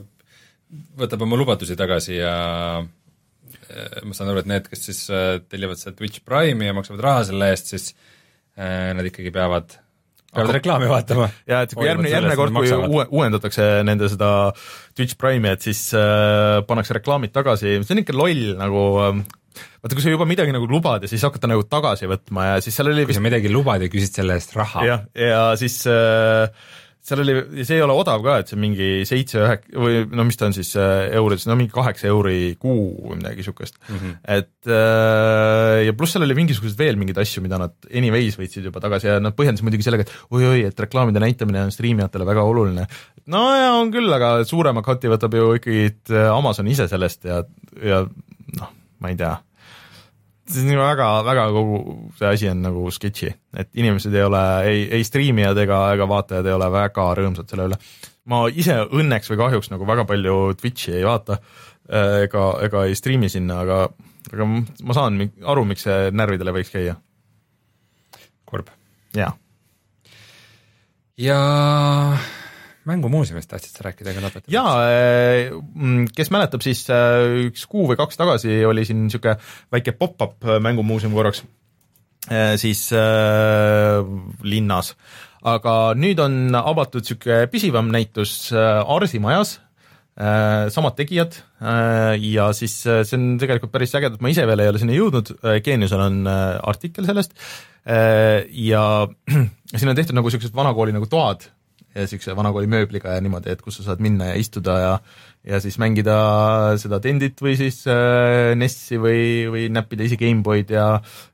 võtab 1.00 1.26
oma 1.28 1.40
lubadusi 1.40 1.76
tagasi 1.80 2.22
ja 2.22 2.36
uh, 2.84 3.98
ma 4.08 4.16
saan 4.16 4.32
aru, 4.32 4.46
et 4.46 4.54
need, 4.54 4.70
kes 4.72 4.88
siis 4.90 5.02
uh, 5.12 5.42
tellivad 5.52 5.82
sealt 5.82 6.00
Twitch 6.00 6.24
Prime'i 6.24 6.72
ja 6.72 6.78
maksavad 6.78 7.04
raha 7.04 7.28
selle 7.28 7.52
eest, 7.52 7.76
siis 7.76 7.92
uh, 7.92 8.96
nad 8.96 9.12
ikkagi 9.12 9.36
peavad 9.36 9.76
peavad 10.38 10.54
reklaami 10.58 10.90
vaatama. 10.92 11.28
ja 11.50 11.62
et 11.66 11.74
kui 11.76 11.88
järgmine, 11.88 12.12
järgmine 12.12 12.38
kord, 12.40 12.56
kui 12.56 12.72
uue, 12.76 13.06
uuendatakse 13.10 13.68
nende 13.88 14.10
seda 14.12 14.32
Twitch 14.98 15.18
Prime'i, 15.20 15.56
et 15.56 15.68
siis 15.68 15.82
äh, 15.98 16.60
pannakse 16.68 16.98
reklaamid 16.98 17.34
tagasi, 17.36 17.78
see 17.82 17.96
on 17.96 18.04
ikka 18.04 18.16
loll 18.18 18.54
nagu 18.60 18.84
äh, 19.04 19.22
vaata, 19.58 19.94
kui 19.94 20.06
sa 20.06 20.14
juba 20.14 20.28
midagi 20.30 20.56
nagu 20.56 20.70
lubad 20.70 21.06
ja 21.06 21.12
siis 21.12 21.24
hakata 21.28 21.50
nagu 21.52 21.66
tagasi 21.68 22.10
võtma 22.10 22.52
ja 22.52 22.58
siis 22.64 22.78
seal 22.78 22.92
oli 22.92 23.04
vist 23.04 23.14
kui 23.14 23.20
sa 23.20 23.28
midagi 23.28 23.54
lubad 23.54 23.84
ja 23.84 23.92
küsid 23.92 24.20
selle 24.22 24.38
eest 24.38 24.56
raha. 24.58 24.86
jah, 24.88 25.08
ja 25.18 25.42
siis 25.60 25.80
äh, 25.92 26.52
seal 27.08 27.22
oli, 27.24 27.64
see 27.64 27.78
ei 27.78 27.84
ole 27.84 27.96
odav 27.96 28.24
ka, 28.26 28.36
et 28.42 28.52
see 28.52 28.60
mingi 28.60 28.88
seitse, 29.08 29.40
ühek- 29.40 29.68
või 29.80 30.02
no 30.12 30.26
mis 30.28 30.40
ta 30.40 30.50
on 30.50 30.56
siis 30.56 30.74
äh, 30.80 31.08
euris, 31.16 31.46
no 31.48 31.56
mingi 31.60 31.72
kaheksa 31.74 32.10
euri 32.12 32.58
kuu 32.60 32.90
või 33.00 33.20
midagi 33.22 33.42
niisugust 33.42 33.78
mm. 33.80 34.02
-hmm. 34.02 34.18
et 34.38 34.72
äh, 34.72 35.86
ja 35.88 35.96
pluss 35.98 36.16
seal 36.16 36.28
oli 36.28 36.36
mingisuguseid 36.38 36.80
veel 36.80 37.00
mingeid 37.00 37.22
asju, 37.24 37.44
mida 37.46 37.60
nad 37.62 37.76
anyways 37.88 38.40
võtsid 38.40 38.68
juba 38.68 38.84
tagasi 38.84 39.12
ja 39.12 39.18
nad 39.24 39.38
põhjendasid 39.38 39.68
muidugi 39.68 39.88
sellega, 39.88 40.08
et 40.08 40.36
oi-oi, 40.36 40.66
et 40.68 40.86
reklaamide 40.88 41.24
näitamine 41.24 41.64
on 41.68 41.72
striimijatele 41.76 42.28
väga 42.28 42.44
oluline. 42.44 42.88
no 43.32 43.44
ja 43.56 43.74
on 43.80 43.94
küll, 43.96 44.12
aga 44.12 44.42
suurema 44.48 44.84
cut'i 44.84 45.12
võtab 45.12 45.40
ju 45.40 45.54
ikkagi 45.62 45.88
äh, 46.12 46.32
Amazon 46.34 46.68
ise 46.68 46.90
sellest 46.92 47.30
ja, 47.30 47.44
ja 47.80 48.04
noh, 48.60 48.74
ma 49.00 49.14
ei 49.14 49.20
tea 49.20 49.38
see 50.48 50.66
on 50.74 50.82
väga, 50.82 51.08
väga 51.28 51.48
kogu 51.56 51.80
see 52.18 52.30
asi 52.30 52.50
on 52.52 52.62
nagu 52.66 52.92
sketši, 52.94 53.32
et 53.62 53.70
inimesed 53.80 54.14
ei 54.16 54.26
ole, 54.26 54.44
ei, 54.68 54.84
ei 55.00 55.08
striimijad 55.08 55.58
ega, 55.64 55.82
ega 55.96 56.08
vaatajad 56.10 56.48
ei 56.48 56.56
ole 56.56 56.70
väga 56.74 57.08
rõõmsad 57.20 57.52
selle 57.52 57.68
üle. 57.72 57.80
ma 58.32 58.44
ise 58.52 58.78
õnneks 58.86 59.32
või 59.32 59.42
kahjuks 59.44 59.72
nagu 59.74 59.88
väga 59.88 60.08
palju 60.08 60.38
Twitch'i 60.60 60.98
ei 61.00 61.08
vaata 61.08 61.40
ega, 62.24 62.46
ega 62.68 62.86
ei 62.88 62.96
striimi 63.00 63.30
sinna, 63.32 63.62
aga, 63.64 63.82
aga 64.32 64.48
ma 64.48 64.98
saan 64.98 65.20
aru, 65.44 65.66
miks 65.68 65.88
see 65.88 66.10
närvidele 66.12 66.56
võiks 66.56 66.72
käia. 66.74 66.98
kurb. 68.48 68.72
jaa. 69.16 69.34
ja, 71.18 71.40
ja 71.40 72.47
mängumuuseumist 72.88 73.50
tahtsid 73.52 73.76
sa 73.76 73.86
rääkida 73.88 74.16
ka 74.16 74.24
lõpetuseks? 74.24 74.54
jaa, 74.54 74.74
eh, 74.88 75.52
mm, 75.52 76.10
kes 76.16 76.32
mäletab, 76.34 76.64
siis 76.66 76.86
eh, 76.94 77.48
üks 77.50 77.68
kuu 77.70 77.88
või 77.90 78.00
kaks 78.00 78.20
tagasi 78.20 78.60
oli 78.68 78.86
siin 78.88 79.06
niisugune 79.06 79.38
väike 79.74 79.96
pop-up 79.98 80.38
eh, 80.48 80.60
mängumuuseum 80.64 81.16
korraks, 81.18 81.44
siis 82.60 82.82
äh, 82.92 84.02
linnas. 84.44 84.96
aga 85.48 85.94
nüüd 85.96 86.20
on 86.20 86.58
avatud 86.60 87.06
niisugune 87.06 87.48
püsivam 87.52 87.88
näitus 87.94 88.52
Arsi 88.52 89.22
majas, 89.24 89.62
samad 90.74 90.96
tegijad 90.98 91.36
ja 92.18 92.48
siis 92.58 92.74
see 92.82 93.16
on 93.16 93.36
tegelikult 93.38 93.72
päris 93.72 93.94
äge, 93.96 94.10
et 94.10 94.24
ma 94.26 94.32
ise 94.34 94.48
veel 94.50 94.64
ei 94.64 94.72
ole 94.72 94.82
sinna 94.82 94.96
jõudnud, 94.98 95.30
Geeniusel 95.64 96.02
on 96.02 96.18
artikkel 96.28 97.06
sellest 97.06 97.38
ja 97.86 98.82
siin 99.78 99.94
on 99.94 100.00
tehtud 100.00 100.18
nagu 100.18 100.28
niisugused 100.28 100.58
vanakooli 100.58 100.98
nagu 100.98 101.08
toad 101.12 101.46
niisuguse 102.04 102.36
vanakooli 102.38 102.70
mööbliga 102.72 103.16
ja 103.16 103.24
niimoodi, 103.24 103.52
et 103.54 103.64
kus 103.64 103.80
sa 103.80 103.90
saad 103.90 104.04
minna 104.04 104.32
ja 104.32 104.38
istuda 104.40 104.78
ja 104.82 104.94
ja 105.48 105.60
siis 105.64 105.78
mängida 105.80 106.16
seda 106.82 107.00
Tendit 107.04 107.40
või 107.44 107.54
siis 107.60 107.80
äh, 107.88 108.52
NES-i 108.60 109.00
või, 109.00 109.22
või 109.52 109.68
näppida 109.72 110.04
ise 110.04 110.18
GameBoy'd 110.20 110.74
ja 110.76 110.88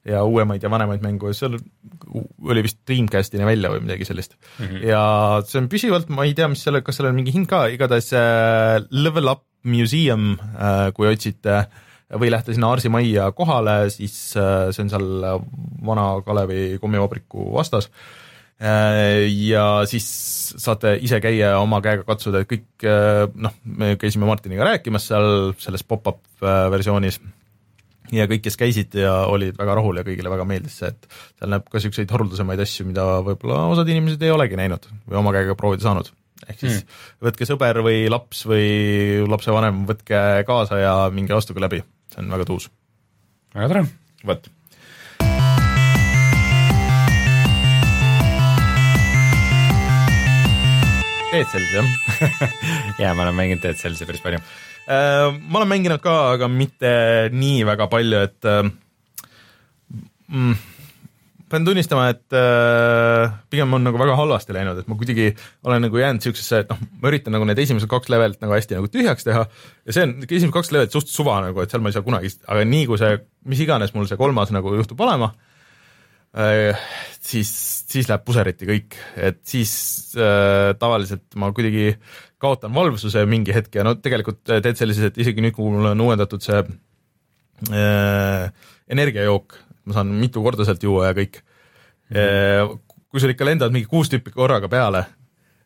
ja 0.05 0.23
uuemaid 0.27 0.63
ja 0.63 0.71
vanemaid 0.71 1.01
mängu 1.05 1.31
ja 1.31 1.37
seal 1.37 1.57
oli 1.57 2.65
vist 2.65 2.83
Dreamcastini 2.87 3.47
välja 3.47 3.71
või 3.73 3.81
midagi 3.87 4.05
sellist 4.05 4.35
mm. 4.35 4.65
-hmm. 4.65 4.83
ja 4.91 5.03
see 5.47 5.61
on 5.63 5.71
püsivalt, 5.71 6.11
ma 6.13 6.27
ei 6.27 6.35
tea, 6.37 6.49
mis 6.51 6.61
selle, 6.65 6.83
kas 6.85 6.99
sellel 6.99 7.15
on 7.15 7.21
mingi 7.21 7.33
hind 7.33 7.49
ka, 7.49 7.65
igatahes 7.73 8.11
äh, 8.17 8.83
Level 8.91 9.31
Up 9.33 9.47
Museum 9.63 10.33
äh,, 10.37 10.91
kui 10.93 11.07
otsite 11.09 11.63
või 12.13 12.29
lähete 12.29 12.53
sinna 12.53 12.69
Arsi 12.69 12.91
majja 12.93 13.31
kohale, 13.33 13.87
siis 13.89 14.35
äh, 14.37 14.69
see 14.75 14.83
on 14.85 14.91
seal 14.91 15.07
vana 15.87 16.09
Kalevi 16.25 16.77
kommivabriku 16.81 17.47
vastas 17.55 17.89
Äh, 17.89 18.22
ja 18.63 19.63
siis 19.89 20.05
saate 20.61 20.95
ise 21.03 21.19
käia 21.23 21.55
oma 21.59 21.81
käega 21.83 22.05
katsuda, 22.07 22.43
et 22.43 22.49
kõik 22.49 22.85
äh, 22.87 23.25
noh, 23.35 23.55
me 23.65 23.95
käisime 23.99 24.27
Martiniga 24.29 24.67
rääkimas 24.67 25.09
seal 25.09 25.53
selles 25.59 25.83
pop-up 25.87 26.21
äh, 26.43 26.67
versioonis 26.71 27.19
ja 28.13 28.27
kõik, 28.29 28.43
kes 28.45 28.59
käisid 28.59 28.95
ja 28.99 29.13
olid 29.31 29.57
väga 29.59 29.77
rahul 29.79 29.99
ja 29.99 30.05
kõigile 30.07 30.31
väga 30.31 30.47
meeldis 30.47 30.79
see, 30.79 30.91
et 30.93 31.07
seal 31.11 31.53
näeb 31.53 31.67
ka 31.67 31.79
niisuguseid 31.79 32.15
haruldasemaid 32.15 32.63
asju, 32.63 32.87
mida 32.89 33.05
võib-olla 33.25 33.65
osad 33.73 33.89
inimesed 33.91 34.23
ei 34.23 34.33
olegi 34.33 34.59
näinud 34.59 34.87
või 35.07 35.19
oma 35.19 35.35
käega 35.35 35.57
proovida 35.59 35.87
saanud. 35.87 36.11
ehk 36.47 36.59
siis 36.59 36.79
mm. 36.79 36.97
võtke 37.27 37.49
sõber 37.49 37.83
või 37.85 38.05
laps 38.11 38.45
või 38.49 39.23
lapsevanem, 39.27 39.85
võtke 39.89 40.23
kaasa 40.47 40.81
ja 40.81 40.97
minge 41.15 41.35
astuge 41.35 41.63
läbi, 41.63 41.83
see 42.13 42.23
on 42.23 42.35
väga 42.37 42.47
tuus. 42.51 42.69
väga 43.55 43.71
tore. 43.73 43.87
vot 44.27 44.51
Dead 51.33 51.49
Cells 51.49 51.71
jah 51.73 51.87
jaa, 53.01 53.13
ma 53.17 53.25
olen 53.25 53.37
mänginud 53.37 53.63
Dead 53.63 53.79
Cellsi 53.79 54.05
päris 54.09 54.21
palju 54.23 54.39
uh,. 54.39 55.33
ma 55.33 55.61
olen 55.61 55.71
mänginud 55.71 56.03
ka, 56.03 56.13
aga 56.35 56.49
mitte 56.51 56.93
nii 57.33 57.63
väga 57.67 57.87
palju, 57.91 58.21
et 58.27 58.49
uh, 58.49 58.69
mm, 60.29 60.55
pean 61.53 61.65
tunnistama, 61.67 62.07
et 62.13 62.35
uh, 62.37 63.33
pigem 63.53 63.73
on 63.77 63.85
nagu 63.85 63.99
väga 64.01 64.17
halvasti 64.17 64.55
läinud, 64.55 64.81
et 64.83 64.89
ma 64.89 64.97
kuidagi 64.99 65.31
olen 65.65 65.85
nagu 65.87 66.01
jäänud 66.01 66.25
siuksesse, 66.25 66.63
et 66.63 66.73
noh, 66.73 66.81
ma 67.01 67.11
üritan 67.11 67.35
nagu 67.35 67.47
need 67.49 67.61
esimesed 67.63 67.89
kaks 67.91 68.11
levelit 68.13 68.41
nagu 68.43 68.55
hästi 68.55 68.77
nagu 68.77 68.91
tühjaks 68.93 69.25
teha 69.27 69.45
ja 69.47 69.95
see 69.95 70.05
on, 70.07 70.19
esimesed 70.25 70.53
kaks 70.55 70.73
levelit 70.75 70.93
suht 70.93 71.09
suva 71.09 71.39
nagu, 71.45 71.63
et 71.63 71.73
seal 71.73 71.81
ma 71.83 71.89
ei 71.89 71.97
saa 71.97 72.05
kunagi, 72.05 72.33
aga 72.45 72.67
nii 72.69 72.85
kui 72.89 73.01
see, 73.01 73.17
mis 73.49 73.65
iganes 73.65 73.95
mul 73.97 74.09
see 74.09 74.21
kolmas 74.21 74.53
nagu 74.53 74.75
juhtub 74.77 75.01
olema 75.05 75.33
uh,, 75.33 76.85
siis 77.23 77.53
siis 77.93 78.09
läheb 78.09 78.25
puseriti 78.25 78.67
kõik, 78.69 78.97
et 79.15 79.41
siis 79.47 79.73
äh, 80.17 80.73
tavaliselt 80.79 81.37
ma 81.39 81.51
kuidagi 81.55 81.93
kaotan 82.41 82.73
valvsuse 82.75 83.23
mingi 83.29 83.55
hetk 83.55 83.79
ja 83.79 83.85
no 83.87 83.95
tegelikult 83.95 84.41
teed 84.49 84.79
sellises, 84.79 85.11
et 85.11 85.19
isegi 85.23 85.43
nüüd, 85.43 85.55
kui 85.55 85.71
mul 85.71 85.93
on 85.93 86.05
uuendatud 86.07 86.43
see 86.43 86.61
äh, 87.71 88.45
energiajook, 88.91 89.57
ma 89.87 89.97
saan 89.99 90.13
mitu 90.19 90.43
korda 90.43 90.67
sealt 90.67 90.83
juua 90.83 91.11
ja 91.11 91.17
kõik 91.17 91.43
-hmm. 92.13 92.79
kui 93.09 93.21
sul 93.21 93.31
ikka 93.33 93.45
lendavad 93.45 93.73
mingi 93.73 93.87
kuus 93.89 94.09
tüüpi 94.11 94.33
korraga 94.33 94.69
peale 94.69 95.05
Äh, 95.05 95.22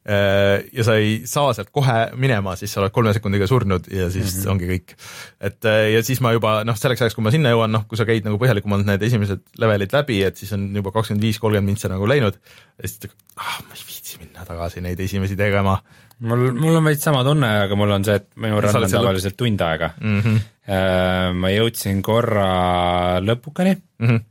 ja 0.07 0.83
sa 0.87 0.95
ei 0.95 1.17
saa 1.27 1.51
sealt 1.55 1.69
kohe 1.75 1.95
minema, 2.15 2.53
siis 2.55 2.71
sa 2.71 2.79
oled 2.79 2.93
kolme 2.95 3.11
sekundiga 3.15 3.47
surnud 3.49 3.89
ja 3.91 4.07
siis 4.11 4.37
mm 4.37 4.39
-hmm. 4.39 4.51
ongi 4.51 4.67
kõik. 4.69 4.95
et 5.41 5.65
äh, 5.65 5.91
ja 5.93 6.03
siis 6.03 6.21
ma 6.23 6.31
juba 6.31 6.63
noh, 6.63 6.77
selleks 6.79 7.01
ajaks, 7.01 7.15
kui 7.15 7.23
ma 7.23 7.31
sinna 7.31 7.51
jõuan, 7.51 7.71
noh, 7.71 7.83
kui 7.87 7.97
sa 7.99 8.05
käid 8.07 8.23
nagu 8.23 8.39
põhjalikumalt 8.39 8.85
need 8.87 9.03
esimesed 9.03 9.41
levelid 9.59 9.91
läbi, 9.91 10.21
et 10.23 10.37
siis 10.37 10.53
on 10.53 10.69
juba 10.75 10.91
kakskümmend 10.95 11.23
viis, 11.23 11.39
kolmkümmend 11.39 11.67
mintsa 11.67 11.91
nagu 11.91 12.07
läinud 12.07 12.39
ja 12.39 12.87
siis 12.87 13.11
ah, 13.35 13.57
ma 13.67 13.75
ei 13.75 13.83
viitsi 13.87 14.19
minna 14.21 14.45
tagasi 14.45 14.81
neid 14.81 14.99
esimesi 14.99 15.35
tegema. 15.35 15.81
mul, 16.19 16.51
mul 16.53 16.75
on 16.75 16.85
veits 16.85 17.03
sama 17.03 17.23
tunne, 17.23 17.49
aga 17.65 17.75
mul 17.75 17.91
on 17.91 18.05
see, 18.05 18.15
et 18.15 18.29
minu 18.35 18.61
run 18.61 18.83
on 18.83 18.89
tavaliselt 18.89 19.33
lõp... 19.33 19.37
tund 19.43 19.61
aega 19.61 19.89
mm. 19.99 20.21
-hmm. 20.21 21.33
ma 21.33 21.51
jõudsin 21.51 22.01
korra 22.01 23.19
lõpukani 23.19 23.75
mm 23.75 24.07
-hmm. 24.07 24.23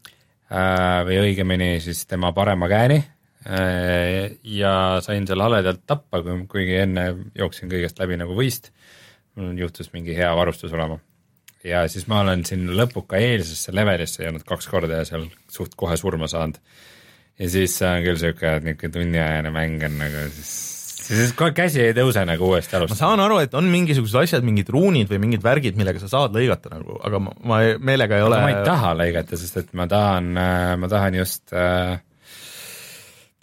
või 1.05 1.20
õigemini 1.27 1.81
siis 1.81 2.07
tema 2.07 2.33
parema 2.33 2.68
käeni 2.68 3.05
Äh, 3.05 3.16
ja 3.47 4.73
sain 5.05 5.27
selle 5.29 5.47
haledalt 5.47 5.85
tappa, 5.87 6.23
kuigi 6.51 6.81
enne 6.83 7.07
jooksin 7.39 7.71
kõigest 7.71 8.01
läbi 8.03 8.19
nagu 8.19 8.35
võist. 8.35 8.73
mul 9.37 9.59
juhtus 9.61 9.93
mingi 9.93 10.17
hea 10.17 10.33
varustus 10.37 10.73
olema. 10.73 10.99
ja 11.65 11.87
siis 11.89 12.09
ma 12.09 12.21
olen 12.25 12.45
sinna 12.45 12.73
lõpuka 12.73 13.21
eelsesse 13.23 13.75
levelisse 13.75 14.25
jäänud 14.25 14.45
kaks 14.47 14.67
korda 14.67 15.03
ja 15.03 15.05
seal 15.05 15.29
suht 15.49 15.75
kohe 15.77 15.97
surma 15.97 16.27
saanud. 16.27 16.59
ja 17.39 17.51
siis 17.51 17.77
on 17.83 18.03
küll 18.03 18.19
siuke, 18.19 18.57
et 18.57 18.65
niisugune 18.65 18.93
tunniajane 18.99 19.55
mäng 19.55 19.85
on 19.87 19.99
nagu 20.03 20.27
siis 20.35 20.77
siis 21.07 21.33
kohe 21.39 21.53
käsi 21.55 21.83
ei 21.85 21.95
tõuse 21.95 22.25
nagu 22.27 22.49
uuesti 22.51 22.77
alustada. 22.77 22.97
ma 22.97 22.99
saan 22.99 23.23
aru, 23.23 23.39
et 23.45 23.55
on 23.55 23.69
mingisugused 23.71 24.19
asjad, 24.23 24.47
mingid 24.47 24.71
ruunid 24.75 25.11
või 25.13 25.21
mingid 25.23 25.45
värgid, 25.45 25.79
millega 25.79 26.03
sa 26.03 26.11
saad 26.11 26.35
lõigata 26.35 26.73
nagu, 26.73 26.99
aga 27.07 27.21
ma, 27.23 27.35
ma 27.47 27.61
meelega 27.79 28.19
ei 28.19 28.27
ole. 28.27 28.41
ma 28.43 28.51
ei 28.51 28.67
taha 28.67 28.93
lõigata, 28.99 29.39
sest 29.39 29.61
et 29.63 29.73
ma 29.79 29.87
tahan, 29.91 30.33
ma 30.83 30.91
tahan 30.91 31.19
just 31.21 31.55
äh, 31.55 32.01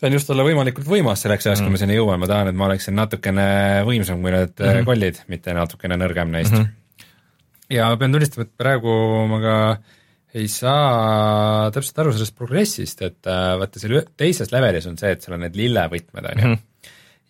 tahan 0.03 0.17
just 0.17 0.31
olla 0.33 0.43
võimalikult 0.43 0.87
võimas 0.89 1.23
selleks 1.23 1.47
ajaks 1.47 1.61
mm., 1.61 1.69
kui 1.69 1.77
ma 1.77 1.79
sinna 1.79 1.95
jõuan, 1.95 2.19
ma 2.19 2.27
tahan, 2.27 2.51
et 2.51 2.57
ma 2.59 2.67
oleksin 2.67 2.97
natukene 2.99 3.47
võimsam 3.87 4.19
kui 4.19 4.33
need 4.35 4.51
mm 4.57 4.65
-hmm. 4.67 4.87
kollid, 4.89 5.21
mitte 5.31 5.55
natukene 5.55 5.97
nõrgem 6.01 6.33
neist 6.33 6.51
mm. 6.51 6.65
-hmm. 6.65 7.05
ja 7.77 7.87
pean 7.99 8.11
tunnistama, 8.11 8.47
et 8.47 8.57
praegu 8.59 8.95
ma 9.31 9.39
ka 9.43 9.55
ei 10.33 10.49
saa 10.49 11.71
täpselt 11.71 12.03
aru 12.03 12.11
sellest 12.11 12.35
progressist, 12.35 13.01
et 13.05 13.29
äh, 13.29 13.53
vaata 13.61 13.79
seal 13.79 14.01
teises 14.17 14.51
levelis 14.51 14.87
on 14.89 14.97
see, 14.97 15.13
et 15.13 15.21
seal 15.21 15.37
on 15.37 15.45
need 15.45 15.55
lillevõtmed, 15.55 16.29
on 16.31 16.43
ju. 16.43 16.47
Mhm. 16.47 16.61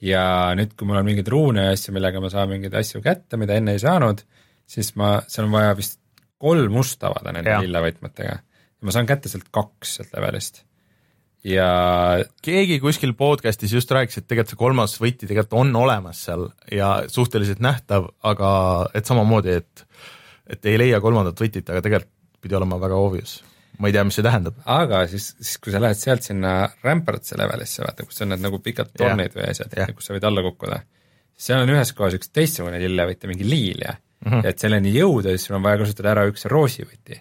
ja 0.01 0.25
nüüd, 0.57 0.73
kui 0.75 0.87
mul 0.87 0.97
on 0.99 1.05
mingeid 1.05 1.29
ruune 1.31 1.67
ja 1.67 1.75
asju, 1.77 1.93
millega 1.93 2.19
ma 2.19 2.29
saan 2.31 2.49
mingeid 2.49 2.73
asju 2.73 3.01
kätte, 3.03 3.37
mida 3.37 3.55
enne 3.59 3.77
ei 3.77 3.79
saanud, 3.79 4.23
siis 4.65 4.95
ma, 4.99 5.15
seal 5.27 5.45
on 5.45 5.53
vaja 5.53 5.77
vist 5.77 5.99
kolm 6.41 6.73
must 6.73 7.03
avada 7.03 7.31
nende 7.31 7.59
lillevõtmetega. 7.67 8.35
ja 8.39 8.87
ma 8.87 8.91
saan 8.91 9.05
kätte 9.05 9.29
sealt 9.29 9.51
kaks 9.51 9.99
sealt 9.99 10.15
levelist 10.17 10.65
ja 11.43 11.69
keegi 12.43 12.79
kuskil 12.79 13.13
podcast'is 13.19 13.73
just 13.75 13.91
rääkis, 13.91 14.21
et 14.21 14.27
tegelikult 14.27 14.53
see 14.53 14.59
kolmas 14.59 14.95
võti 15.01 15.27
tegelikult 15.27 15.57
on 15.59 15.75
olemas 15.75 16.23
seal 16.27 16.47
ja 16.71 16.95
suhteliselt 17.11 17.63
nähtav, 17.63 18.09
aga 18.23 18.51
et 18.95 19.09
samamoodi, 19.09 19.57
et 19.61 19.87
et 20.53 20.65
ei 20.67 20.79
leia 20.79 20.99
kolmandat 21.03 21.39
võtit, 21.39 21.67
aga 21.71 21.81
tegelikult 21.83 22.11
pidi 22.43 22.55
olema 22.59 22.79
väga 22.79 22.95
obvious. 22.99 23.41
ma 23.79 23.89
ei 23.89 23.95
tea, 23.95 24.03
mis 24.05 24.15
see 24.19 24.25
tähendab. 24.25 24.57
aga 24.69 25.05
siis, 25.11 25.33
siis 25.39 25.59
kui 25.59 25.73
sa 25.73 25.81
lähed 25.83 25.99
sealt 25.99 26.23
sinna 26.23 26.69
Rampartsi 26.83 27.37
levelisse, 27.39 27.83
vaata, 27.83 28.07
kus 28.07 28.21
on 28.23 28.33
need 28.33 28.43
nagu 28.43 28.59
pikad 28.63 28.91
tornid 28.97 29.35
või 29.35 29.47
asjad, 29.49 29.75
kus 29.95 30.09
sa 30.09 30.15
võid 30.15 30.27
alla 30.29 30.43
kukkuda, 30.45 30.81
seal 31.35 31.63
on 31.63 31.71
ühes 31.75 31.93
kohas 31.97 32.19
üks 32.19 32.31
teistsugune 32.31 32.79
lillevõti, 32.83 33.31
mingi 33.31 33.47
liilja 33.47 33.95
mm, 33.95 34.29
-hmm. 34.29 34.43
ja 34.45 34.53
et 34.53 34.63
selleni 34.63 34.93
jõuda, 34.95 35.33
siis 35.33 35.49
sul 35.49 35.57
on 35.59 35.65
vaja 35.65 35.81
kasutada 35.81 36.13
ära 36.13 36.27
üks 36.29 36.45
roosivõti. 36.51 37.19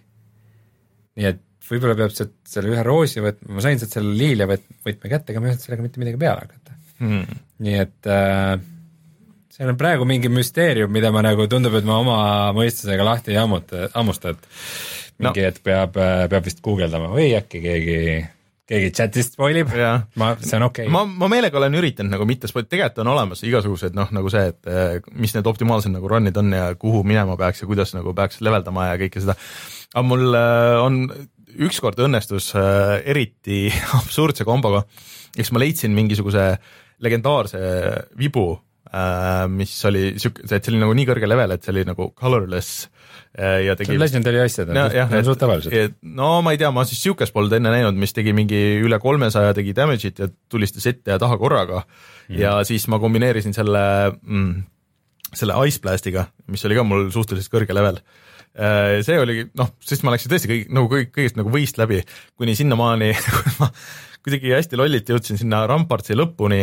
nii 1.16 1.30
et 1.30 1.42
võib-olla 1.68 1.96
peab 1.98 2.12
sealt 2.14 2.34
selle 2.48 2.72
ühe 2.72 2.82
roosi 2.86 3.22
võtma, 3.24 3.56
ma 3.56 3.64
sain 3.64 3.80
sealt 3.80 3.96
selle 3.96 4.14
liilia 4.18 4.48
võtme 4.48 5.10
kätte, 5.10 5.32
aga 5.32 5.40
ma 5.40 5.48
ei 5.48 5.54
osanud 5.54 5.66
sellega 5.66 5.86
mitte 5.86 6.02
midagi 6.02 6.20
peale 6.20 6.46
hakata. 6.46 6.78
Hmm.. 7.02 7.40
nii 7.66 7.78
et 7.82 8.10
äh, 8.10 8.56
see 9.52 9.66
on 9.66 9.78
praegu 9.78 10.06
mingi 10.08 10.30
müsteerium, 10.32 10.92
mida 10.94 11.10
ma 11.14 11.24
nagu, 11.26 11.48
tundub, 11.50 11.74
et 11.78 11.86
ma 11.88 11.98
oma 12.02 12.18
mõistusega 12.56 13.06
lahti 13.06 13.34
ei 13.34 13.40
ammuta, 13.42 13.88
hammusta, 13.96 14.36
et 14.36 14.46
mingi 15.22 15.42
no. 15.42 15.48
hetk 15.48 15.64
peab, 15.66 15.98
äh, 15.98 16.28
peab 16.30 16.46
vist 16.46 16.62
guugeldama 16.64 17.10
või 17.12 17.32
äkki 17.38 17.62
keegi 17.64 17.98
keegi 18.72 18.92
chatist 18.94 19.36
spoil 19.36 19.58
ib, 19.62 19.72
ma, 20.20 20.32
see 20.40 20.56
on 20.56 20.68
okei. 20.68 20.86
Okay.. 20.86 20.92
ma, 20.94 21.02
ma 21.04 21.28
meelega 21.30 21.58
olen 21.60 21.76
üritanud 21.80 22.14
nagu 22.14 22.26
mitte 22.28 22.48
spoil-, 22.50 22.68
tegelikult 22.70 23.02
on 23.04 23.12
olemas 23.14 23.42
igasugused 23.46 23.96
noh, 23.98 24.10
nagu 24.14 24.32
see, 24.32 24.44
et 24.52 24.70
äh, 24.70 25.12
mis 25.18 25.34
need 25.36 25.48
optimaalsed 25.50 25.92
nagu 25.92 26.10
run'id 26.10 26.38
on 26.40 26.54
ja 26.56 26.70
kuhu 26.78 27.02
minema 27.06 27.36
peaks 27.40 27.64
ja 27.64 27.70
kuidas 27.70 27.94
nagu 27.96 28.14
peaks 28.16 28.40
leveldama 28.44 28.92
ja 28.92 28.98
kõike 29.02 29.24
seda. 29.24 29.36
aga 29.92 30.04
mul 30.06 30.38
äh, 30.38 30.78
on 30.80 31.02
ükskord 31.66 32.00
õnnestus 32.02 32.52
äh, 32.58 32.98
eriti 33.08 33.66
absurdse 34.00 34.46
komboga, 34.48 34.84
eks 35.36 35.52
ma 35.54 35.62
leidsin 35.62 35.94
mingisuguse 35.96 36.46
legendaarse 37.02 37.60
vibu 38.18 38.46
äh,, 38.88 39.44
mis 39.50 39.74
oli 39.88 40.12
siuke, 40.22 40.46
et 40.46 40.58
see 40.58 40.72
oli 40.72 40.82
nagu 40.82 40.96
nii 40.96 41.08
kõrge 41.08 41.28
level, 41.28 41.54
et 41.54 41.64
see 41.64 41.74
oli 41.74 41.84
nagu 41.88 42.08
colorless 42.18 42.86
äh, 43.36 43.62
ja 43.66 43.76
tegi 43.78 43.96
on 43.96 44.02
Legendary 44.02 44.42
asjad, 44.44 44.72
need 44.72 45.16
on 45.18 45.28
suht 45.28 45.42
tavalised. 45.42 45.96
no 46.02 46.34
ma 46.44 46.54
ei 46.54 46.60
tea, 46.62 46.72
ma 46.74 46.86
siis 46.88 47.02
siukest 47.04 47.34
polnud 47.34 47.54
enne 47.58 47.74
näinud, 47.74 47.98
mis 47.98 48.14
tegi 48.16 48.34
mingi 48.36 48.60
üle 48.82 49.00
kolmesaja 49.02 49.54
tegi 49.58 49.74
damage'it 49.76 50.22
ja 50.22 50.30
tulistas 50.52 50.88
ette 50.90 51.14
ja 51.14 51.20
taha 51.22 51.40
korraga 51.40 51.84
mm. 51.84 52.38
ja 52.40 52.58
siis 52.68 52.88
ma 52.92 53.00
kombineerisin 53.02 53.56
selle 53.56 53.84
mm, 54.20 54.52
selle 55.32 55.56
Ice 55.68 55.80
Blastiga, 55.80 56.26
mis 56.52 56.64
oli 56.68 56.76
ka 56.76 56.84
mul 56.84 57.08
suhteliselt 57.12 57.52
kõrge 57.52 57.74
level 57.76 58.02
see 58.52 59.16
oli 59.16 59.46
noh, 59.56 59.70
sest 59.80 60.04
ma 60.04 60.12
läksin 60.12 60.32
tõesti 60.32 60.50
kõik 60.50 60.72
nagu 60.76 60.88
kõik, 60.92 61.12
kõigest 61.14 61.38
nagu 61.38 61.52
võist 61.52 61.78
läbi, 61.80 62.02
kuni 62.36 62.56
sinnamaani 62.58 63.12
ma 63.60 63.70
kuidagi 64.22 64.54
hästi 64.54 64.78
lolliti 64.78 65.14
jõudsin 65.14 65.40
sinna 65.40 65.64
Rampartsi 65.70 66.16
lõpuni. 66.18 66.60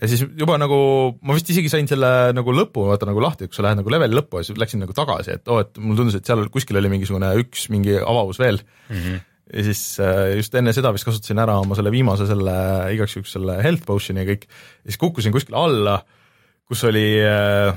ja 0.00 0.10
siis 0.10 0.22
juba 0.22 0.58
nagu, 0.60 0.76
ma 1.26 1.36
vist 1.36 1.50
isegi 1.52 1.72
sain 1.72 1.88
selle 1.90 2.10
nagu 2.36 2.54
lõpu 2.54 2.86
vaata 2.90 3.08
nagu 3.08 3.22
lahti, 3.24 3.48
kui 3.48 3.56
sa 3.56 3.66
lähed 3.66 3.80
nagu 3.80 3.92
leveli 3.92 4.16
lõppu 4.16 4.40
ja 4.40 4.46
siis 4.46 4.60
läksin 4.60 4.84
nagu 4.84 4.94
tagasi, 4.96 5.38
et 5.40 5.50
oo 5.50 5.58
oh,, 5.58 5.64
et 5.64 5.80
mulle 5.80 6.02
tundus, 6.02 6.20
et 6.20 6.28
seal 6.28 6.46
kuskil 6.52 6.78
oli 6.80 6.92
mingisugune 6.92 7.32
üks 7.42 7.66
mingi 7.72 7.98
avavus 7.98 8.40
veel 8.42 8.60
mm. 8.60 8.96
-hmm. 9.00 9.18
ja 9.56 9.66
siis 9.70 9.82
äh, 10.04 10.36
just 10.38 10.54
enne 10.54 10.76
seda 10.76 10.92
vist 10.94 11.08
kasutasin 11.08 11.42
ära 11.42 11.58
oma 11.64 11.78
selle 11.78 11.92
viimase 11.94 12.28
selle 12.30 12.56
igaks 12.94 13.16
juhuks 13.16 13.34
selle 13.38 13.58
health 13.64 13.88
potion'i 13.88 14.24
ja 14.24 14.30
kõik, 14.34 14.46
siis 14.84 15.00
kukkusin 15.00 15.34
kuskile 15.34 15.58
alla, 15.58 15.98
kus 16.68 16.84
oli 16.84 17.08
äh, 17.24 17.74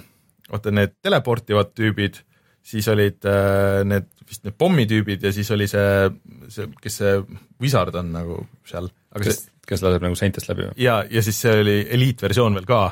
vaata 0.52 0.72
need 0.72 1.00
teleportivad 1.02 1.74
tüübid 1.74 2.22
siis 2.64 2.88
olid 2.92 3.28
äh, 3.28 3.82
need 3.88 4.10
vist 4.28 4.46
need 4.48 4.56
pommitüübid 4.60 5.24
ja 5.28 5.34
siis 5.36 5.50
oli 5.54 5.68
see, 5.70 6.10
see, 6.52 6.70
kes 6.82 7.00
see 7.02 7.16
wizard 7.62 7.96
on 8.00 8.12
nagu 8.16 8.40
seal. 8.68 8.90
kes, 9.20 9.44
kes 9.68 9.84
laseb 9.86 10.06
nagu 10.06 10.18
seintest 10.20 10.50
läbi 10.52 10.70
või? 10.70 10.76
ja, 10.82 11.02
ja 11.10 11.24
siis 11.26 11.42
see 11.44 11.54
oli 11.64 11.78
eliitversioon 11.98 12.60
veel 12.60 12.68
ka 12.70 12.84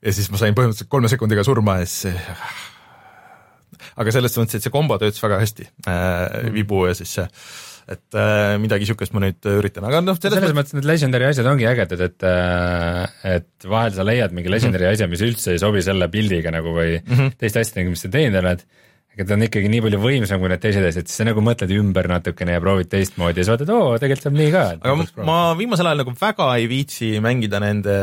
ja 0.00 0.16
siis 0.16 0.30
ma 0.32 0.40
sain 0.40 0.56
põhimõtteliselt 0.56 0.92
kolme 0.92 1.12
sekundiga 1.12 1.44
surma 1.46 1.80
ja 1.82 1.88
siis 1.88 2.14
aga 4.00 4.14
selles 4.14 4.36
mõttes, 4.38 4.58
et 4.58 4.66
see 4.66 4.72
kombo 4.72 4.96
töötas 5.00 5.22
väga 5.22 5.40
hästi 5.42 5.68
äh, 5.68 5.90
mm., 5.90 6.54
vibu 6.56 6.86
ja 6.88 6.96
siis 6.96 7.18
see 7.20 7.28
et 7.90 8.14
äh, 8.14 8.54
midagi 8.62 8.84
niisugust 8.84 9.14
ma 9.16 9.22
nüüd 9.24 9.46
üritan, 9.50 9.84
aga 9.88 10.02
noh 10.04 10.18
selles, 10.18 10.38
selles 10.38 10.54
mõttes 10.54 10.76
need 10.76 10.86
legendary 10.86 11.26
asjad 11.26 11.48
ongi 11.50 11.66
ägedad, 11.66 12.04
et 12.06 12.26
äh, 12.28 13.16
et 13.36 13.66
vahel 13.66 13.96
sa 13.96 14.06
leiad 14.06 14.36
mingi 14.36 14.52
legendary 14.52 14.86
mm 14.86 14.92
-hmm. 14.92 15.00
asja, 15.00 15.10
mis 15.10 15.24
üldse 15.26 15.56
ei 15.56 15.62
sobi 15.62 15.82
selle 15.82 16.06
pildiga 16.12 16.52
nagu 16.54 16.74
või 16.76 17.00
mm 17.00 17.16
-hmm. 17.16 17.34
teiste 17.40 17.64
asjadega, 17.64 17.90
mis 17.90 18.06
sa 18.06 18.12
teinud 18.12 18.38
oled 18.42 18.62
aga 19.14 19.26
ta 19.26 19.36
on 19.36 19.46
ikkagi 19.46 19.70
nii 19.72 19.84
palju 19.86 20.00
võimsam 20.02 20.42
kui 20.42 20.50
need 20.52 20.62
teised 20.62 20.86
asjad, 20.86 21.08
siis 21.10 21.22
sa 21.22 21.28
nagu 21.28 21.42
mõtled 21.44 21.72
ümber 21.76 22.08
natukene 22.10 22.56
ja 22.56 22.62
proovid 22.62 22.90
teistmoodi 22.92 23.40
ja 23.40 23.46
siis 23.46 23.54
vaatad, 23.54 23.72
oo, 23.74 23.94
tegelikult 24.00 24.28
saab 24.28 24.36
nii 24.38 24.52
ka. 24.54 24.66
aga 24.80 25.24
ma 25.26 25.38
viimasel 25.58 25.90
ajal 25.90 26.04
nagu 26.04 26.14
väga 26.20 26.50
ei 26.60 26.68
viitsi 26.70 27.16
mängida 27.24 27.62
nende 27.62 27.96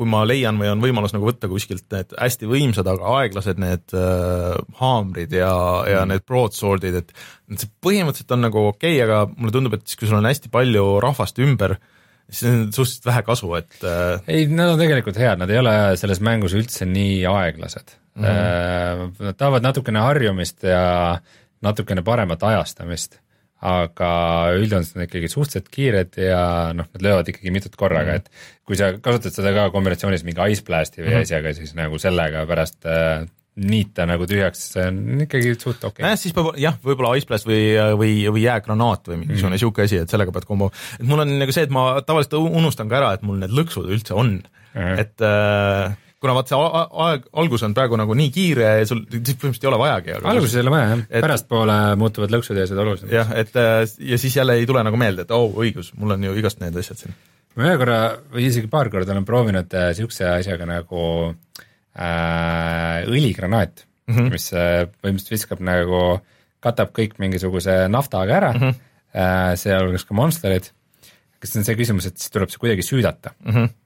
kui 0.00 0.08
ma 0.08 0.22
leian 0.24 0.56
või 0.56 0.70
on 0.72 0.80
võimalus 0.80 1.12
nagu 1.12 1.26
võtta 1.28 1.48
kuskilt 1.50 1.84
need 1.92 2.14
hästi 2.16 2.48
võimsad, 2.48 2.88
aga 2.88 3.18
aeglased 3.18 3.58
need 3.60 3.92
äh, 3.92 4.54
haamrid 4.78 5.34
ja, 5.36 5.52
ja 5.84 5.98
mm. 6.00 6.14
need 6.14 6.24
broadsword'id, 6.24 6.96
et 7.02 7.12
see 7.60 7.68
põhimõtteliselt 7.84 8.32
on 8.32 8.46
nagu 8.46 8.62
okei 8.70 8.96
okay,, 8.96 9.04
aga 9.04 9.26
mulle 9.34 9.52
tundub, 9.52 9.76
et 9.76 9.84
siis, 9.84 10.00
kui 10.00 10.08
sul 10.08 10.16
on 10.22 10.30
hästi 10.30 10.48
palju 10.54 10.86
rahvast 11.04 11.42
ümber, 11.44 11.76
siis 12.30 12.48
on 12.48 12.62
suhteliselt 12.72 13.10
vähe 13.10 13.26
kasu, 13.28 13.52
et 13.60 13.76
äh... 13.84 14.24
ei, 14.24 14.48
nad 14.48 14.72
on 14.72 14.80
tegelikult 14.80 15.20
head, 15.20 15.42
nad 15.42 15.52
ei 15.52 15.60
ole 15.60 15.76
selles 16.00 16.24
mängus 16.24 16.56
üldse 16.56 16.88
nii 16.88 17.20
aeglased 17.28 17.92
mm. 18.20 19.10
-hmm. 19.10 19.26
Nad 19.30 19.36
tahavad 19.36 19.66
natukene 19.66 20.04
harjumist 20.04 20.62
ja 20.62 21.18
natukene 21.64 22.02
paremat 22.02 22.42
ajastamist, 22.42 23.18
aga 23.60 24.10
üldjoontes 24.56 24.94
on 24.96 25.04
ikkagi 25.04 25.28
suhteliselt 25.28 25.68
kiired 25.72 26.16
ja 26.16 26.44
noh, 26.76 26.86
nad 26.88 27.02
löövad 27.04 27.28
ikkagi 27.28 27.52
mitut 27.52 27.76
korraga 27.76 28.14
mm, 28.14 28.16
-hmm. 28.16 28.30
et 28.30 28.64
kui 28.64 28.78
sa 28.80 28.94
kasutad 29.04 29.36
seda 29.36 29.52
ka 29.52 29.66
kombinatsioonis 29.74 30.24
mingi 30.24 30.46
Ice 30.52 30.64
Blasti 30.64 31.02
või 31.02 31.10
mm 31.10 31.16
-hmm. 31.16 31.28
asjaga, 31.28 31.52
siis 31.54 31.74
nagu 31.76 31.98
sellega 31.98 32.46
pärast 32.48 32.86
äh, 32.88 33.26
niita 33.60 34.06
nagu 34.08 34.26
tühjaks, 34.30 34.62
see 34.72 34.84
on 34.88 35.24
ikkagi 35.26 35.54
suht 35.58 35.82
okei 35.84 35.90
okay.. 35.90 36.04
nojah, 36.06 36.18
siis 36.22 36.34
peab 36.36 36.52
jah, 36.60 36.76
võib-olla 36.84 37.16
Ice 37.18 37.28
Blast 37.28 37.48
või, 37.48 37.74
või, 37.98 38.12
või 38.30 38.44
jäägranaat 38.46 39.10
või 39.10 39.18
mingisugune 39.24 39.56
mm. 39.56 39.62
sihuke 39.64 39.84
asi, 39.84 39.98
et 40.04 40.12
sellega 40.12 40.32
pead 40.32 40.46
kombo, 40.48 40.70
et 40.96 41.06
mul 41.06 41.24
on 41.26 41.34
nagu 41.42 41.52
see, 41.52 41.66
et 41.68 41.74
ma 41.74 42.00
tavaliselt 42.06 42.38
unustan 42.40 42.88
ka 42.88 43.00
ära, 43.02 43.12
et 43.18 43.26
mul 43.26 43.42
need 43.42 43.52
lõksud 43.52 43.90
üldse 43.90 44.14
on 44.14 44.38
mm, 44.38 44.78
-hmm. 44.78 45.02
et 45.04 45.26
äh, 45.26 45.98
kuna 46.20 46.34
vaat 46.36 46.50
see 46.52 46.58
aeg, 46.60 47.26
algus 47.42 47.64
on 47.64 47.74
praegu 47.76 47.96
nagu 48.00 48.14
nii 48.18 48.30
kiire 48.34 48.68
ja 48.82 48.86
sul 48.88 49.02
põhimõtteliselt 49.08 49.64
ei 49.64 49.70
ole 49.70 49.80
vajagi. 49.80 50.16
alguses 50.20 50.56
ei 50.58 50.64
ole 50.64 50.74
vaja 50.74 50.88
jah 50.92 51.24
pärastpoole 51.24 51.76
muutuvad 52.00 52.34
lõksud 52.34 52.60
ja 52.60 52.66
asjad 52.68 52.82
olulisemaks. 52.84 53.14
jah, 53.14 53.34
et 53.40 53.56
äh, 53.56 53.82
ja 54.12 54.20
siis 54.20 54.36
jälle 54.36 54.58
ei 54.60 54.68
tule 54.68 54.84
nagu 54.86 55.00
meelde, 55.00 55.24
et 55.24 55.34
oo 55.36 55.48
oh, 55.48 55.60
õigus, 55.64 55.92
mul 55.96 56.16
on 56.16 56.28
ju 56.28 56.36
igast 56.40 56.60
need 56.60 56.76
asjad 56.76 57.00
siin. 57.00 57.16
ma 57.56 57.68
ühe 57.68 57.78
korra 57.80 58.00
või 58.34 58.48
isegi 58.50 58.70
paar 58.72 58.92
korda 58.92 59.16
olen 59.16 59.28
proovinud 59.28 59.78
niisuguse 59.80 60.28
asjaga 60.28 60.68
nagu 60.68 61.06
äh, 61.30 63.06
õligranaat 63.08 63.86
mm, 64.10 64.16
-hmm. 64.16 64.30
mis 64.34 64.50
äh, 64.52 64.84
põhimõtteliselt 65.00 65.36
viskab 65.36 65.64
nagu, 65.64 66.02
katab 66.60 66.92
kõik 66.96 67.16
mingisuguse 67.22 67.86
naftaga 67.88 68.36
ära 68.36 68.52
mm, 68.52 68.60
-hmm. 68.60 68.86
äh, 69.14 69.54
sealhulgas 69.60 70.04
ka 70.04 70.14
monsterid, 70.14 70.70
kas 71.40 71.56
on 71.56 71.64
see 71.66 71.78
küsimus, 71.78 72.06
et 72.06 72.18
siis 72.18 72.32
tuleb 72.34 72.52
see 72.52 72.60
kuidagi 72.62 72.86
süüdata 72.86 73.34
mm. 73.38 73.54
-hmm. 73.54 73.76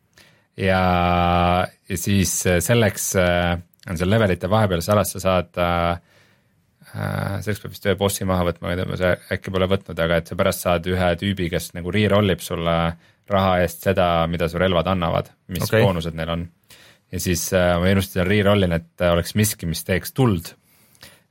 ja, 0.57 0.83
ja 1.89 1.97
siis 1.99 2.41
äh, 2.47 2.61
selleks 2.65 3.15
äh, 3.21 3.55
on 3.91 4.01
seal 4.01 4.11
levelite 4.11 4.51
vahepeal 4.51 4.83
salas, 4.85 5.13
sa 5.15 5.23
saad 5.23 5.61
äh, 5.61 5.91
äh, 6.95 7.37
selleks 7.45 7.63
peab 7.63 7.75
vist 7.75 7.89
ühe 7.89 7.97
bossi 8.01 8.27
maha 8.29 8.47
võtma, 8.49 8.73
mida 8.73 8.87
ma 8.89 8.99
see 9.01 9.13
äkki 9.37 9.53
pole 9.55 9.69
võtnud, 9.71 10.01
aga 10.07 10.21
et 10.21 10.31
sa 10.31 10.39
pärast 10.41 10.65
saad 10.67 10.89
ühe 10.91 11.11
tüübi, 11.21 11.51
kes 11.53 11.73
nagu 11.77 11.93
re-roll 11.95 12.35
ib 12.35 12.45
sulle 12.45 12.77
raha 13.31 13.55
eest 13.65 13.87
seda, 13.89 14.09
mida 14.31 14.49
su 14.53 14.61
relvad 14.61 14.89
annavad, 14.93 15.31
mis 15.53 15.65
okay. 15.67 15.85
boonused 15.85 16.17
neil 16.17 16.35
on. 16.37 16.45
ja 17.13 17.23
siis 17.23 17.47
äh, 17.57 17.75
ma 17.81 17.91
ilusti 17.93 18.25
re-roll 18.25 18.69
in, 18.69 18.77
et 18.77 19.09
oleks 19.11 19.35
miski, 19.39 19.69
mis 19.71 19.85
teeks 19.87 20.15
tuld, 20.17 20.55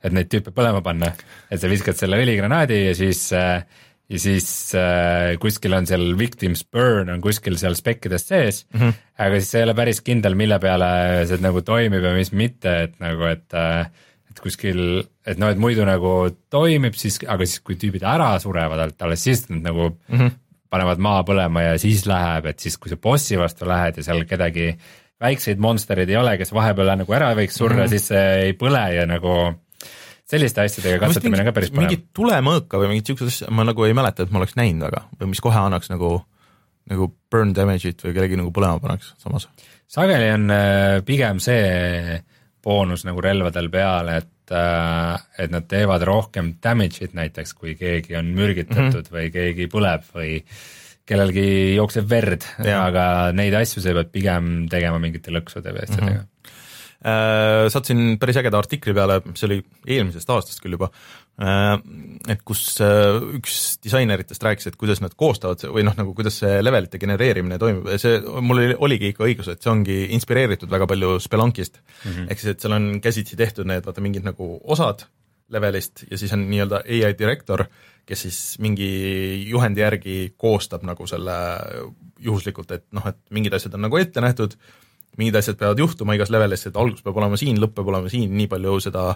et 0.04 0.12
neid 0.12 0.30
tüüpe 0.30 0.52
põlema 0.54 0.82
panna, 0.84 1.14
et 1.50 1.60
sa 1.60 1.70
viskad 1.70 1.98
selle 1.98 2.20
õligranaadi 2.22 2.84
ja 2.84 2.94
siis 2.98 3.26
äh, 3.36 3.64
ja 4.10 4.20
siis 4.20 4.46
äh, 4.76 5.34
kuskil 5.40 5.72
on 5.76 5.86
seal 5.88 6.10
victims 6.18 6.64
burn 6.64 7.08
on 7.12 7.22
kuskil 7.24 7.56
seal 7.60 7.76
spekkides 7.78 8.26
sees 8.28 8.64
mm, 8.72 8.80
-hmm. 8.80 8.98
aga 9.18 9.38
siis 9.40 9.50
sa 9.50 9.58
ei 9.58 9.68
ole 9.68 9.74
päris 9.74 10.00
kindel, 10.04 10.34
mille 10.34 10.58
peale 10.60 10.88
see 11.28 11.40
nagu 11.40 11.62
toimib 11.64 12.04
ja 12.04 12.12
mis 12.16 12.32
mitte, 12.32 12.74
et 12.88 12.98
nagu, 13.00 13.24
et 13.30 13.56
äh, 13.56 13.88
et 14.34 14.40
kuskil, 14.42 15.04
et 15.26 15.38
noh, 15.38 15.52
et 15.52 15.60
muidu 15.60 15.84
nagu 15.86 16.10
toimib 16.50 16.96
siis, 16.98 17.20
aga 17.22 17.46
siis, 17.46 17.62
kui 17.62 17.78
tüübid 17.78 18.02
ära 18.02 18.32
surevad 18.42 18.82
alt, 18.82 19.02
alles 19.06 19.22
siis 19.22 19.46
nad 19.48 19.62
nagu 19.70 19.92
mm 19.94 20.18
-hmm. 20.18 20.30
panevad 20.70 20.98
maa 20.98 21.22
põlema 21.22 21.62
ja 21.62 21.78
siis 21.78 22.06
läheb, 22.06 22.46
et 22.46 22.58
siis, 22.58 22.76
kui 22.76 22.90
sa 22.90 22.96
bossi 22.96 23.38
vastu 23.38 23.68
lähed 23.68 23.96
ja 23.96 24.02
seal 24.02 24.24
kedagi 24.24 24.74
väikseid 25.20 25.58
monstereid 25.58 26.10
ei 26.10 26.16
ole, 26.16 26.36
kes 26.38 26.52
vahepeal 26.52 26.96
nagu 26.98 27.12
ära 27.14 27.34
võiks 27.34 27.56
surra 27.56 27.76
mm, 27.76 27.82
-hmm. 27.84 27.88
siis 27.88 28.08
see 28.08 28.34
ei 28.48 28.52
põle 28.58 28.84
ja 28.94 29.06
nagu 29.06 29.54
selliste 30.34 30.66
asjadega 30.66 31.00
katsetamine 31.06 31.44
on 31.44 31.50
ka 31.50 31.56
päris 31.56 31.72
põnev. 31.72 31.86
mingit 31.86 32.06
tulemõõka 32.16 32.80
või 32.82 32.92
mingit 32.92 33.10
siukest 33.10 33.30
asja 33.30 33.54
ma 33.54 33.66
nagu 33.66 33.86
ei 33.86 33.96
mäleta, 33.96 34.26
et 34.26 34.34
ma 34.34 34.42
oleks 34.42 34.56
näinud 34.60 34.86
väga 34.88 35.04
või 35.20 35.32
mis 35.32 35.42
kohe 35.44 35.60
annaks 35.62 35.90
nagu, 35.92 36.12
nagu 36.90 37.10
burn 37.32 37.54
damage'it 37.56 38.04
või 38.06 38.14
kellegi 38.16 38.40
nagu 38.40 38.52
põlema 38.54 38.82
paneks 38.82 39.14
samas. 39.22 39.48
sageli 39.90 40.30
on 40.34 40.46
äh, 40.54 41.00
pigem 41.06 41.42
see 41.42 42.20
boonus 42.64 43.04
nagu 43.04 43.20
relvadel 43.20 43.68
peal, 43.72 44.08
et, 44.14 44.54
et 44.54 45.52
nad 45.52 45.66
teevad 45.68 46.04
rohkem 46.08 46.54
damage'it 46.64 47.16
näiteks, 47.16 47.52
kui 47.58 47.76
keegi 47.80 48.16
on 48.16 48.32
mürgitatud 48.36 48.88
mm 48.88 49.02
-hmm. 49.02 49.12
või 49.18 49.30
keegi 49.34 49.68
põleb 49.72 50.08
või 50.14 50.32
kellelgi 51.04 51.74
jookseb 51.76 52.08
verd, 52.08 52.46
aga 52.64 53.32
neid 53.36 53.54
asju 53.58 53.82
sa 53.84 53.92
pead 53.92 54.12
pigem 54.12 54.68
tegema 54.72 55.00
mingite 55.02 55.34
lõksude 55.34 55.74
või 55.74 55.84
asjadega 55.84 56.22
mm. 56.22 56.24
-hmm. 56.24 56.60
Äh, 57.04 57.66
sattusin 57.68 58.16
päris 58.16 58.38
ägeda 58.40 58.56
artikli 58.56 58.94
peale, 58.96 59.18
see 59.36 59.44
oli 59.44 59.58
eelmisest 59.92 60.30
aastast 60.32 60.62
küll 60.64 60.72
juba, 60.78 60.86
et 62.32 62.44
kus 62.48 62.62
äh, 62.80 63.18
üks 63.36 63.56
disaineritest 63.84 64.46
rääkis, 64.46 64.70
et 64.70 64.78
kuidas 64.80 65.02
nad 65.04 65.12
koostavad 65.18 65.66
või 65.68 65.84
noh, 65.84 65.92
nagu 65.98 66.14
kuidas 66.16 66.38
see 66.40 66.62
levelite 66.62 66.96
genereerimine 67.02 67.58
toimub 67.60 67.90
ja 67.92 67.98
see, 68.00 68.22
mul 68.24 68.62
oli, 68.62 68.76
oligi 68.88 69.10
ikka 69.12 69.26
õigus, 69.26 69.50
et 69.52 69.60
see 69.60 69.72
ongi 69.74 69.98
inspireeritud 70.16 70.72
väga 70.72 70.88
palju 70.88 71.18
Spelunkist 71.20 71.76
mm 71.82 72.08
-hmm., 72.08 72.30
ehk 72.32 72.40
siis, 72.40 72.54
et 72.54 72.64
seal 72.64 72.76
on 72.78 72.86
käsitsi 73.04 73.36
tehtud 73.36 73.68
need 73.68 73.84
vaata 73.84 74.04
mingid 74.04 74.24
nagu 74.24 74.54
osad 74.64 75.04
levelist 75.52 76.06
ja 76.10 76.16
siis 76.16 76.32
on 76.32 76.46
nii-öelda 76.48 76.86
ai 76.88 77.12
direktor, 77.18 77.66
kes 78.08 78.24
siis 78.24 78.38
mingi 78.64 79.44
juhendi 79.50 79.84
järgi 79.84 80.16
koostab 80.40 80.88
nagu 80.88 81.04
selle 81.06 81.36
juhuslikult, 82.24 82.70
et 82.70 82.86
noh, 82.96 83.04
et 83.12 83.20
mingid 83.28 83.52
asjad 83.52 83.76
on 83.76 83.84
nagu 83.90 84.00
ette 84.00 84.24
nähtud, 84.24 84.56
mingid 85.20 85.38
asjad 85.38 85.58
peavad 85.60 85.80
juhtuma 85.82 86.16
igas 86.16 86.32
levelis, 86.34 86.66
et 86.68 86.78
algus 86.80 87.04
peab 87.04 87.18
olema 87.20 87.38
siin, 87.40 87.58
lõpp 87.62 87.76
peab 87.78 87.90
olema 87.92 88.12
siin, 88.12 88.32
nii 88.38 88.48
palju 88.50 88.76
seda 88.86 89.06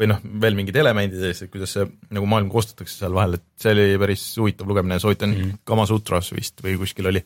või 0.00 0.10
noh, 0.12 0.20
veel 0.44 0.58
mingid 0.58 0.78
elemendid 0.82 1.22
ja 1.22 1.32
siis, 1.32 1.50
kuidas 1.52 1.74
see 1.76 1.88
nagu 2.14 2.28
maailm 2.30 2.50
koostatakse 2.52 3.00
seal 3.02 3.16
vahel, 3.16 3.38
et 3.38 3.46
see 3.60 3.74
oli 3.74 3.88
päris 4.02 4.26
huvitav 4.40 4.70
lugemine, 4.70 5.00
soovitan 5.02 5.32
mm 5.32 5.40
-hmm. 5.40 5.64
Kamasutras 5.68 6.32
vist 6.36 6.62
või 6.64 6.76
kuskil 6.80 7.10
oli, 7.12 7.24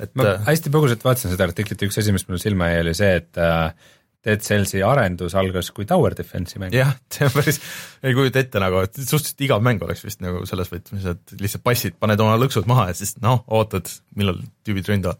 et 0.00 0.14
ma 0.18 0.28
äh, 0.34 0.46
hästi 0.46 0.72
põgusalt 0.74 1.04
vaatasin 1.04 1.34
seda 1.34 1.48
artiklit 1.48 1.82
ja 1.82 1.90
üks 1.90 1.98
asi, 1.98 2.14
mis 2.14 2.28
mulle 2.28 2.42
silma 2.42 2.70
jäi, 2.72 2.84
oli 2.86 2.94
see, 2.94 3.16
et 3.22 3.38
äh, 3.38 3.74
Dead 4.22 4.42
Cellsi 4.44 4.78
arendus 4.86 5.34
algas 5.38 5.72
kui 5.74 5.86
Tower 5.88 6.14
Defense'i 6.14 6.60
mäng. 6.62 6.74
jah, 6.76 6.92
see 7.10 7.26
on 7.26 7.32
päris, 7.34 7.58
ei 8.06 8.14
kujuta 8.14 8.42
ette 8.42 8.62
nagu, 8.62 8.78
et 8.86 8.94
suhteliselt 9.00 9.42
igav 9.48 9.64
mäng 9.66 9.82
oleks 9.82 10.04
vist 10.06 10.22
nagu 10.22 10.44
selles 10.46 10.70
võtmes, 10.70 11.08
et 11.10 11.34
lihtsalt 11.40 11.64
passid, 11.66 11.96
paned 12.02 12.22
oma 12.22 12.36
lõksud 12.38 12.68
maha 12.70 12.88
ja 12.92 12.98
siis 12.98 13.16
noh, 13.24 13.42
ootad, 13.50 13.90
millal 14.18 14.38
tüübid 14.66 14.92
ründavad. 14.92 15.18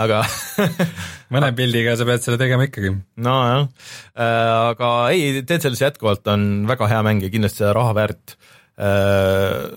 aga 0.00 0.22
mõne 1.34 1.52
pildiga 1.58 1.98
sa 2.00 2.08
pead 2.08 2.24
selle 2.24 2.40
tegema 2.40 2.64
ikkagi. 2.68 2.94
nojah 3.20 3.66
äh,, 3.66 4.54
aga 4.72 4.92
ei, 5.12 5.42
Dead 5.42 5.60
Cells 5.60 5.84
jätkuvalt 5.84 6.32
on 6.32 6.66
väga 6.70 6.88
hea 6.94 7.04
mäng 7.06 7.26
ja 7.26 7.32
kindlasti 7.32 7.60
seda 7.64 7.74
raha 7.76 7.96
väärt 8.00 8.38
äh,. 8.80 9.68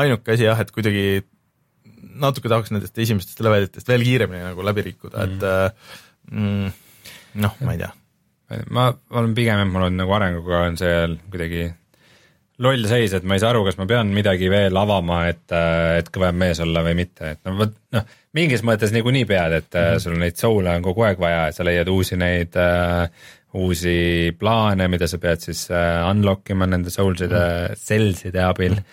ainuke 0.00 0.32
asi 0.32 0.48
jah, 0.48 0.60
et 0.64 0.72
kuidagi 0.72 1.26
natuke 2.20 2.48
tahaks 2.50 2.72
nendest 2.72 2.96
esimestest 3.00 3.40
levelitest 3.44 3.88
veel 3.90 4.04
kiiremini 4.06 4.44
nagu 4.48 4.64
läbi 4.64 4.90
rikkuda 4.90 5.24
mm., 5.24 5.34
et 5.36 5.44
äh, 5.50 5.98
mm, 6.32 6.78
noh, 7.34 7.56
ma 7.64 7.74
ei 7.76 7.82
tea. 7.82 7.92
ma 8.70 8.88
olen 9.10 9.34
pigem, 9.34 9.62
et 9.62 9.70
mul 9.70 9.86
on 9.86 10.00
nagu 10.00 10.16
arenguga 10.16 10.64
on 10.66 10.80
seal 10.80 11.18
kuidagi 11.30 11.68
loll 12.60 12.86
seis, 12.90 13.14
et 13.16 13.24
ma 13.24 13.36
ei 13.36 13.42
saa 13.42 13.54
aru, 13.54 13.62
kas 13.64 13.78
ma 13.80 13.86
pean 13.88 14.10
midagi 14.12 14.50
veel 14.52 14.76
avama, 14.76 15.22
et, 15.30 15.46
et 15.96 16.08
kõvem 16.12 16.36
mees 16.42 16.60
olla 16.60 16.82
või 16.84 16.96
mitte, 16.98 17.34
et 17.34 17.40
no 17.48 17.54
vot 17.56 17.76
noh, 17.96 18.16
mingis 18.36 18.64
mõttes 18.66 18.92
niikuinii 18.92 19.24
pead, 19.28 19.54
et 19.62 19.70
mm 19.70 19.86
-hmm. 19.86 20.02
sul 20.04 20.18
neid 20.20 20.36
soul'e 20.36 20.74
on 20.76 20.84
kogu 20.84 21.06
aeg 21.08 21.22
vaja, 21.22 21.46
et 21.48 21.56
sa 21.56 21.64
leiad 21.64 21.88
uusi 21.88 22.18
neid 22.20 22.58
äh, 22.60 23.08
uusi 23.54 24.36
plaane, 24.38 24.88
mida 24.88 25.08
sa 25.10 25.18
pead 25.18 25.42
siis 25.42 25.66
äh, 25.70 26.04
unlock 26.10 26.50
ima 26.50 26.66
nende 26.66 26.90
souls'ide 26.90 27.40
mm, 27.40 27.80
cells'ide 27.86 28.42
abil 28.44 28.76
mm. 28.76 28.84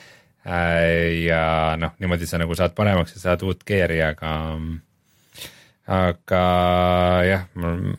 -hmm. 0.45 1.25
ja 1.27 1.75
noh, 1.77 1.93
niimoodi 1.99 2.25
sa 2.25 2.37
nagu 2.37 2.55
saad 2.55 2.73
paremaks 2.75 3.13
ja 3.13 3.19
saad 3.19 3.43
uut 3.43 3.63
gear'i, 3.67 4.01
aga 4.01 4.31
aga 5.87 6.43
jah, 7.27 7.47
mul 7.55 7.95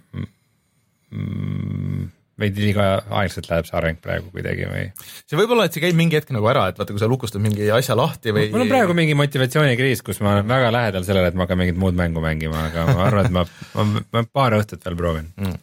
veidi 2.39 2.68
liiga 2.68 2.84
aeglaselt 3.03 3.49
läheb 3.51 3.66
see 3.66 3.76
areng 3.80 3.99
praegu 4.03 4.30
kuidagi 4.34 4.66
või 4.70 4.84
see 5.01 5.39
võib 5.39 5.55
olla, 5.55 5.66
et 5.66 5.74
see 5.74 5.82
käib 5.82 5.97
mingi 5.99 6.18
hetk 6.18 6.30
nagu 6.34 6.47
ära, 6.51 6.68
et 6.70 6.78
vaata, 6.78 6.95
kui 6.95 7.03
sa 7.03 7.09
lukustad 7.11 7.43
mingi 7.43 7.66
asja 7.74 7.97
lahti 7.99 8.34
või 8.34 8.47
mul 8.53 8.66
on 8.66 8.70
praegu 8.70 8.95
mingi 8.97 9.16
motivatsioonikriis, 9.18 10.05
kus 10.07 10.22
ma 10.22 10.36
olen 10.36 10.51
väga 10.51 10.70
lähedal 10.74 11.07
sellele, 11.09 11.32
et 11.32 11.39
ma 11.39 11.47
hakkan 11.47 11.61
mingit 11.62 11.80
muud 11.80 11.99
mängu 11.99 12.22
mängima, 12.22 12.68
aga 12.70 12.86
ma 12.93 13.09
arvan, 13.09 13.26
et 13.26 13.34
ma, 13.34 13.47
ma, 13.74 14.05
ma 14.14 14.24
paar 14.30 14.59
õhtut 14.61 14.86
veel 14.86 15.01
proovin. 15.01 15.32
mm.. 15.41 15.59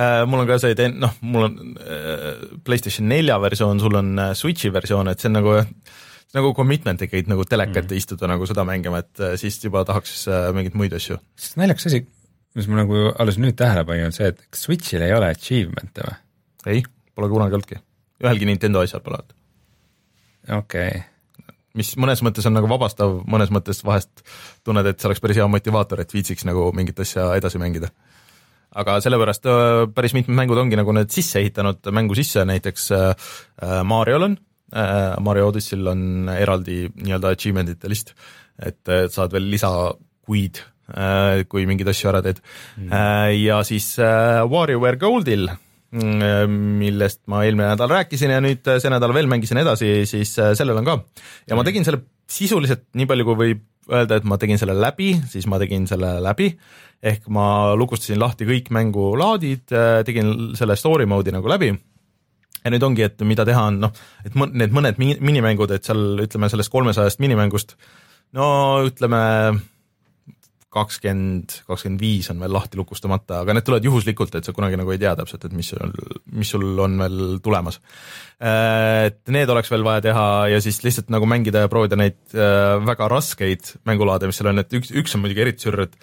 Äh, 0.00 0.20
mul 0.30 0.44
on 0.44 0.46
ka 0.46 0.60
see, 0.62 0.90
noh, 1.02 1.16
mul 1.26 1.48
on 1.48 1.72
äh, 1.82 2.28
PlayStation 2.64 3.08
nelja 3.10 3.40
versioon, 3.42 3.80
sul 3.82 3.96
on 3.98 4.12
äh, 4.22 4.30
Switchi 4.38 4.70
versioon, 4.72 5.10
et 5.10 5.20
see 5.20 5.28
on 5.32 5.34
nagu 5.40 5.56
see 6.30 6.38
nagu 6.38 6.52
commitment 6.54 7.02
ikkagi 7.02 7.26
nagu 7.30 7.44
teleka 7.48 7.80
ette 7.82 7.94
mm. 7.94 8.00
istuda 8.00 8.30
nagu 8.30 8.46
seda 8.46 8.64
mängima, 8.68 9.02
et 9.02 9.22
äh, 9.22 9.36
siis 9.40 9.58
juba 9.64 9.82
tahaks 9.88 10.24
äh, 10.30 10.48
mingeid 10.54 10.78
muid 10.78 10.94
asju. 10.94 11.18
naljakas 11.58 11.90
asi, 11.90 12.04
mis 12.58 12.68
ma 12.70 12.82
nagu 12.84 13.04
alles 13.18 13.38
nüüd 13.42 13.58
tähele 13.58 13.84
panin, 13.88 14.10
on 14.10 14.16
see, 14.16 14.30
et 14.30 14.42
kas 14.46 14.66
Switch'il 14.66 15.06
ei 15.06 15.14
ole 15.16 15.32
achievement'e 15.34 16.06
või? 16.06 16.18
ei, 16.70 16.82
pole 17.18 17.30
kunagi 17.32 17.58
olnudki. 17.58 17.80
ühelgi 18.22 18.46
Nintendo 18.46 18.84
asjal 18.84 19.02
pole 19.02 19.18
olnud. 19.18 19.34
okei 20.60 20.92
okay., 20.92 21.06
mis 21.78 21.90
mõnes 22.02 22.22
mõttes 22.26 22.46
on 22.46 22.54
nagu 22.54 22.70
vabastav, 22.70 23.20
mõnes 23.30 23.50
mõttes 23.54 23.82
vahest 23.86 24.24
tunned, 24.66 24.86
et 24.86 24.98
see 24.98 25.10
oleks 25.10 25.22
päris 25.22 25.38
hea 25.38 25.46
motivaator, 25.50 26.02
et 26.02 26.14
viitsiks 26.14 26.46
nagu 26.46 26.68
mingit 26.74 26.98
asja 27.02 27.32
edasi 27.38 27.58
mängida. 27.62 27.90
aga 28.70 29.00
sellepärast 29.02 29.50
äh, 29.50 29.80
päris 29.94 30.14
mitmed 30.14 30.38
mängud 30.38 30.62
ongi 30.62 30.78
nagu 30.78 30.94
need 30.94 31.10
sisse 31.10 31.42
ehitanud 31.42 31.90
mängu 31.90 32.14
sisse, 32.14 32.46
näiteks 32.46 32.86
Mariol 33.82 34.28
on 34.28 34.38
Mario 34.72 35.48
Odyssey'l 35.50 35.88
on 35.90 36.30
eraldi 36.34 36.84
nii-öelda 36.94 37.32
achievement'ite 37.34 37.90
list, 37.90 38.14
et 38.60 38.92
äh, 38.92 39.08
saad 39.12 39.32
veel 39.34 39.48
lisakuid 39.52 40.60
äh,, 40.92 41.42
kui 41.50 41.66
mingeid 41.68 41.90
asju 41.92 42.10
ära 42.12 42.22
teed 42.24 42.40
mm.. 42.42 42.92
Äh, 42.92 43.32
ja 43.40 43.60
siis 43.66 43.92
äh, 44.02 44.42
WarioWare 44.46 45.00
Goldil 45.00 45.48
mm, 45.50 46.54
millest 46.80 47.22
ma 47.30 47.44
eelmine 47.46 47.72
nädal 47.72 47.92
rääkisin 47.92 48.34
ja 48.36 48.42
nüüd 48.44 48.66
äh, 48.68 48.80
see 48.82 48.92
nädal 48.92 49.14
veel 49.16 49.30
mängisin 49.30 49.62
edasi, 49.62 50.04
siis 50.10 50.36
äh, 50.38 50.54
sellel 50.58 50.80
on 50.82 50.88
ka. 50.88 51.00
ja 51.48 51.58
ma 51.58 51.66
tegin 51.66 51.86
selle 51.86 52.04
sisuliselt 52.30 52.90
nii 52.98 53.08
palju, 53.10 53.26
kui 53.26 53.40
võib 53.44 53.66
öelda, 53.90 54.20
et 54.20 54.26
ma 54.28 54.38
tegin 54.38 54.60
selle 54.60 54.76
läbi, 54.78 55.16
siis 55.32 55.48
ma 55.50 55.58
tegin 55.58 55.88
selle 55.90 56.18
läbi, 56.22 56.52
ehk 57.02 57.26
ma 57.34 57.72
lukustasin 57.74 58.20
lahti 58.20 58.46
kõik 58.46 58.68
mängulaadid, 58.76 59.72
tegin 60.06 60.52
selle 60.54 60.76
story 60.78 61.08
mode'i 61.10 61.34
nagu 61.34 61.50
läbi 61.50 61.72
ja 62.64 62.70
nüüd 62.74 62.84
ongi, 62.86 63.06
et 63.08 63.22
mida 63.26 63.44
teha 63.48 63.66
on 63.70 63.80
noh, 63.86 63.92
et 64.24 64.36
mõn- 64.38 64.52
need 64.52 64.74
mõned 64.76 65.00
mi- 65.00 65.18
minimängud, 65.20 65.70
et 65.74 65.84
seal 65.88 66.20
ütleme 66.26 66.50
sellest 66.52 66.72
kolmesajast 66.72 67.22
minimängust 67.22 67.76
no 68.36 68.46
ütleme 68.86 69.20
kakskümmend, 70.70 71.64
kakskümmend 71.66 71.98
viis 72.02 72.28
on 72.30 72.38
veel 72.38 72.52
lahti 72.54 72.78
lukustamata, 72.78 73.40
aga 73.42 73.56
need 73.56 73.66
tulevad 73.66 73.86
juhuslikult, 73.88 74.36
et 74.38 74.46
sa 74.46 74.52
kunagi 74.54 74.78
nagu 74.78 74.92
ei 74.94 75.00
tea 75.02 75.16
täpselt, 75.18 75.48
et 75.48 75.56
mis 75.56 75.66
sul, 75.72 75.96
mis 76.38 76.52
sul 76.54 76.78
on 76.84 76.94
veel 77.00 77.40
tulemas. 77.42 77.80
Et 78.38 79.18
need 79.34 79.50
oleks 79.50 79.72
veel 79.72 79.82
vaja 79.86 80.04
teha 80.06 80.26
ja 80.52 80.60
siis 80.62 80.78
lihtsalt 80.84 81.10
nagu 81.10 81.26
mängida 81.26 81.64
ja 81.64 81.72
proovida 81.72 81.98
neid 81.98 82.20
äh, 82.38 82.76
väga 82.86 83.10
raskeid 83.10 83.72
mängulaade, 83.90 84.30
mis 84.30 84.38
seal 84.38 84.52
on, 84.52 84.62
et 84.62 84.78
üks, 84.78 84.94
üks 84.94 85.18
on 85.18 85.24
muidugi 85.24 85.42
eriti 85.42 85.66
sürr, 85.66 85.88
et 85.88 85.98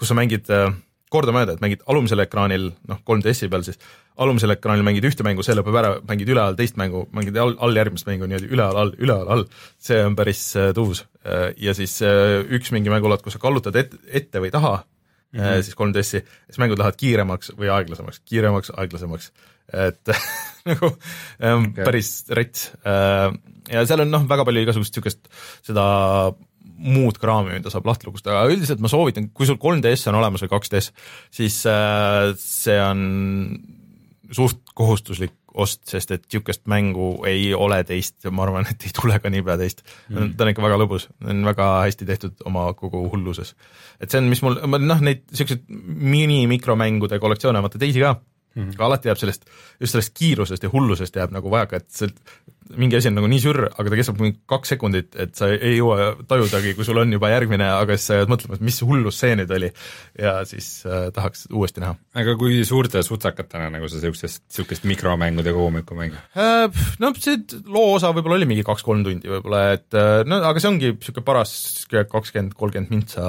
kus 0.00 0.08
sa 0.08 0.16
mängid 0.16 0.48
äh, 0.48 0.72
kordamööda, 1.14 1.54
et 1.54 1.62
mängid 1.62 1.84
alumisel 1.90 2.24
ekraanil, 2.24 2.70
noh, 2.90 3.00
3DS-i 3.06 3.50
peal 3.52 3.64
siis, 3.66 3.78
alumisel 4.20 4.54
ekraanil 4.54 4.86
mängid 4.86 5.06
ühte 5.08 5.26
mängu, 5.26 5.44
see 5.46 5.56
lõpeb 5.56 5.78
ära, 5.80 5.92
mängid 6.08 6.30
üleval 6.34 6.58
teist 6.58 6.78
mängu, 6.80 7.04
mängid 7.14 7.38
all, 7.40 7.54
all 7.62 7.78
järgmist 7.78 8.08
mängu 8.10 8.28
niimoodi 8.30 8.50
üleval, 8.50 8.80
all, 8.82 8.94
üleval, 8.98 9.30
all. 9.34 9.46
see 9.82 10.00
on 10.04 10.18
päris 10.18 10.42
äh, 10.60 10.72
tuus. 10.76 11.04
ja 11.56 11.72
siis 11.72 11.94
üks 12.04 12.68
mingi 12.74 12.90
mängulaad, 12.92 13.22
kus 13.24 13.38
sa 13.38 13.40
kallutad 13.40 13.76
et, 13.80 13.94
ette 14.12 14.42
või 14.44 14.50
taha 14.52 14.74
mm, 15.34 15.40
-hmm. 15.40 15.62
siis 15.62 15.76
3DS-i, 15.78 16.20
siis 16.50 16.60
mängud 16.60 16.78
lähevad 16.78 16.98
kiiremaks 17.00 17.54
või 17.58 17.70
aeglasemaks, 17.72 18.20
kiiremaks, 18.28 18.72
aeglasemaks. 18.76 19.30
et 19.72 20.12
nagu 20.68 20.90
okay. 20.90 21.84
päris 21.84 22.10
rets. 22.30 22.72
ja 22.84 23.86
seal 23.86 24.04
on 24.04 24.10
noh, 24.10 24.28
väga 24.28 24.44
palju 24.44 24.66
igasugust 24.66 24.96
niisugust 24.96 25.32
seda 25.64 25.86
muud 26.74 27.18
kraami, 27.22 27.54
mida 27.58 27.70
saab 27.72 27.86
lahti 27.88 28.08
lukustada, 28.08 28.42
aga 28.42 28.54
üldiselt 28.54 28.82
ma 28.82 28.90
soovitan, 28.90 29.30
kui 29.34 29.46
sul 29.48 29.60
3DS 29.62 30.08
on 30.10 30.18
olemas 30.20 30.44
või 30.44 30.52
2DS, 30.56 30.90
siis 31.34 31.60
äh, 31.70 32.32
see 32.40 32.76
on 32.82 33.00
suht 34.34 34.74
kohustuslik 34.74 35.36
ost, 35.54 35.84
sest 35.86 36.10
et 36.10 36.24
niisugust 36.26 36.64
mängu 36.70 37.08
ei 37.30 37.52
ole 37.54 37.78
teist 37.86 38.26
ja 38.26 38.32
ma 38.34 38.42
arvan, 38.46 38.66
et 38.70 38.88
ei 38.88 38.92
tule 38.96 39.20
ka 39.22 39.30
niipea 39.30 39.56
teist. 39.60 39.84
Mm.. 40.10 40.34
ta 40.34 40.44
on 40.44 40.50
ikka 40.50 40.64
väga 40.64 40.78
lõbus, 40.82 41.06
on 41.22 41.44
väga 41.46 41.68
hästi 41.84 42.08
tehtud 42.08 42.46
oma 42.50 42.66
kogu 42.78 43.04
hulluses. 43.12 43.54
et 44.00 44.10
see 44.10 44.18
on, 44.18 44.30
mis 44.32 44.42
mul, 44.42 44.58
noh, 44.82 45.04
neid 45.04 45.22
niisuguseid 45.30 45.68
mini-mikromängude 46.14 47.20
kollektsioone, 47.22 47.62
vaata 47.62 47.80
teisi 47.82 48.02
ka 48.02 48.16
mm, 48.54 48.62
-hmm. 48.62 48.74
aga 48.74 48.86
alati 48.86 49.10
jääb 49.10 49.20
sellest, 49.20 49.46
just 49.80 49.92
sellest 49.92 50.14
kiirusest 50.18 50.62
ja 50.62 50.70
hullusest 50.72 51.16
jääb 51.16 51.34
nagu 51.34 51.50
vajaka, 51.50 51.76
et 51.82 51.90
see, 51.90 52.08
mingi 52.80 52.96
asi 52.96 53.10
on 53.10 53.18
nagu 53.18 53.28
nii 53.28 53.40
sürr, 53.42 53.66
aga 53.68 53.90
ta 53.90 53.98
kestab 53.98 54.20
mingi 54.20 54.38
kaks 54.50 54.72
sekundit, 54.72 55.10
et 55.20 55.34
sa 55.36 55.50
ei 55.52 55.76
jõua 55.76 56.14
tajudagi, 56.28 56.72
kui 56.78 56.86
sul 56.86 57.00
on 57.02 57.12
juba 57.12 57.28
järgmine, 57.32 57.66
aga 57.82 57.98
siis 57.98 58.08
sa 58.08 58.20
jääd 58.20 58.32
mõtlema, 58.32 58.58
et 58.58 58.64
mis 58.64 58.80
hullus 58.86 59.20
see 59.20 59.34
nüüd 59.36 59.52
oli. 59.58 59.70
ja 60.18 60.34
siis 60.48 60.68
äh, 60.86 61.10
tahaks 61.14 61.46
uuesti 61.52 61.84
näha. 61.84 61.96
aga 62.22 62.36
kui 62.40 62.62
suurte 62.64 63.02
sutsakatena 63.02 63.68
nagu 63.74 63.88
sa 63.88 64.00
niisugust, 64.00 64.46
niisugust 64.48 64.88
mikromängude 64.88 65.52
kogumikku 65.52 65.98
mängid 65.98 66.18
äh,? 66.36 66.70
No 66.98 67.12
see 67.18 67.38
loo 67.66 67.94
osa 67.98 68.14
võib-olla 68.14 68.40
oli 68.40 68.48
mingi 68.48 68.64
kaks-kolm 68.66 69.04
tundi 69.04 69.28
võib-olla, 69.28 69.64
et 69.76 69.98
äh, 69.98 70.22
no 70.28 70.40
aga 70.42 70.62
see 70.62 70.72
ongi 70.72 70.94
niisugune 70.94 71.26
paras 71.26 71.54
kakskümmend, 71.90 72.56
kolmkümmend 72.58 72.92
mintsa, 72.94 73.24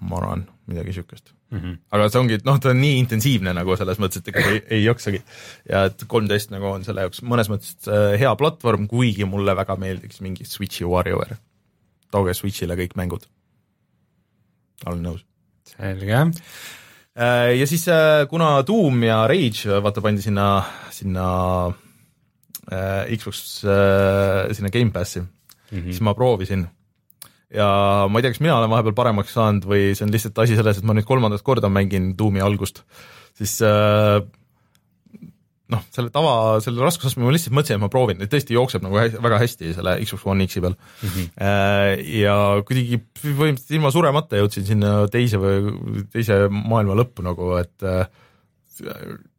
ma 0.00 0.18
arvan, 0.20 0.46
midagi 0.70 0.92
niisugust 0.92 1.34
mm. 1.52 1.60
-hmm. 1.60 1.78
aga 1.92 2.08
see 2.08 2.20
ongi, 2.20 2.38
noh, 2.46 2.58
ta 2.60 2.72
on 2.72 2.80
nii 2.82 2.98
intensiivne 3.02 3.54
nagu 3.56 3.76
selles 3.78 4.00
mõttes, 4.02 4.22
et 4.22 4.30
ega 4.32 4.44
ei, 4.48 4.60
ei 4.78 4.82
jaksagi. 4.84 5.22
ja 5.68 5.84
et 5.90 6.04
13 6.08 6.54
nagu 6.56 6.70
on 6.72 6.84
selle 6.86 7.06
jaoks 7.06 7.22
mõnes 7.22 7.50
mõttes 7.52 7.76
äh, 7.88 8.16
hea 8.20 8.32
platvorm, 8.40 8.88
kuigi 8.90 9.28
mulle 9.28 9.56
väga 9.58 9.76
meeldiks 9.80 10.22
mingi 10.24 10.48
Switch'i 10.48 10.88
WarioWare. 10.88 11.38
tooge 12.10 12.34
Switch'ile 12.38 12.78
kõik 12.80 12.96
mängud. 12.96 13.28
olen 14.86 15.02
nõus. 15.02 15.24
selge. 15.76 16.12
Äh, 17.12 17.52
ja 17.58 17.66
siis 17.68 17.86
äh, 17.88 18.26
kuna 18.28 18.62
Doom 18.66 19.02
ja 19.04 19.26
Rage 19.28 19.80
vaata 19.84 20.00
pandi 20.00 20.22
sinna, 20.22 20.64
sinna 20.90 21.26
Xbox 22.62 23.64
sinna 24.54 24.70
Gamepassi 24.70 25.20
mm, 25.20 25.26
-hmm. 25.72 25.84
siis 25.90 26.00
ma 26.00 26.14
proovisin 26.14 26.62
ja 27.52 27.70
ma 28.08 28.18
ei 28.18 28.24
tea, 28.24 28.34
kas 28.34 28.42
mina 28.44 28.58
olen 28.58 28.72
vahepeal 28.72 28.96
paremaks 28.96 29.34
saanud 29.36 29.66
või 29.68 29.90
see 29.96 30.06
on 30.06 30.12
lihtsalt 30.14 30.38
asi 30.44 30.58
selles, 30.58 30.78
et 30.78 30.86
ma 30.88 30.96
nüüd 30.96 31.08
kolmandat 31.08 31.44
korda 31.46 31.70
mängin 31.72 32.12
Doomi 32.18 32.42
algust, 32.44 32.82
siis 33.38 33.58
äh, 33.66 34.20
noh, 35.72 35.84
selle 35.94 36.12
tava, 36.14 36.34
selle 36.64 36.84
raskusastme 36.84 37.26
ma 37.26 37.32
lihtsalt 37.34 37.54
mõtlesin, 37.56 37.78
et 37.78 37.84
ma 37.84 37.90
proovin, 37.92 38.20
et 38.24 38.32
tõesti 38.32 38.56
jookseb 38.56 38.84
nagu 38.84 38.98
hästi, 39.00 39.22
väga 39.24 39.40
hästi 39.42 39.72
selle 39.76 39.96
Xbox 40.04 40.26
One 40.28 40.48
X-i 40.48 40.62
peal 40.64 40.76
mm. 40.76 41.14
-hmm. 41.14 42.04
ja 42.22 42.36
kuidagi 42.68 43.00
põhimõtteliselt 43.22 43.76
ilma 43.78 43.94
suremata 43.94 44.40
jõudsin 44.40 44.68
sinna 44.68 44.92
teise 45.12 45.40
või 45.42 46.04
teise 46.12 46.44
maailma 46.50 46.98
lõppu 46.98 47.24
nagu, 47.26 47.54
et 47.60 47.88
äh, 47.88 48.06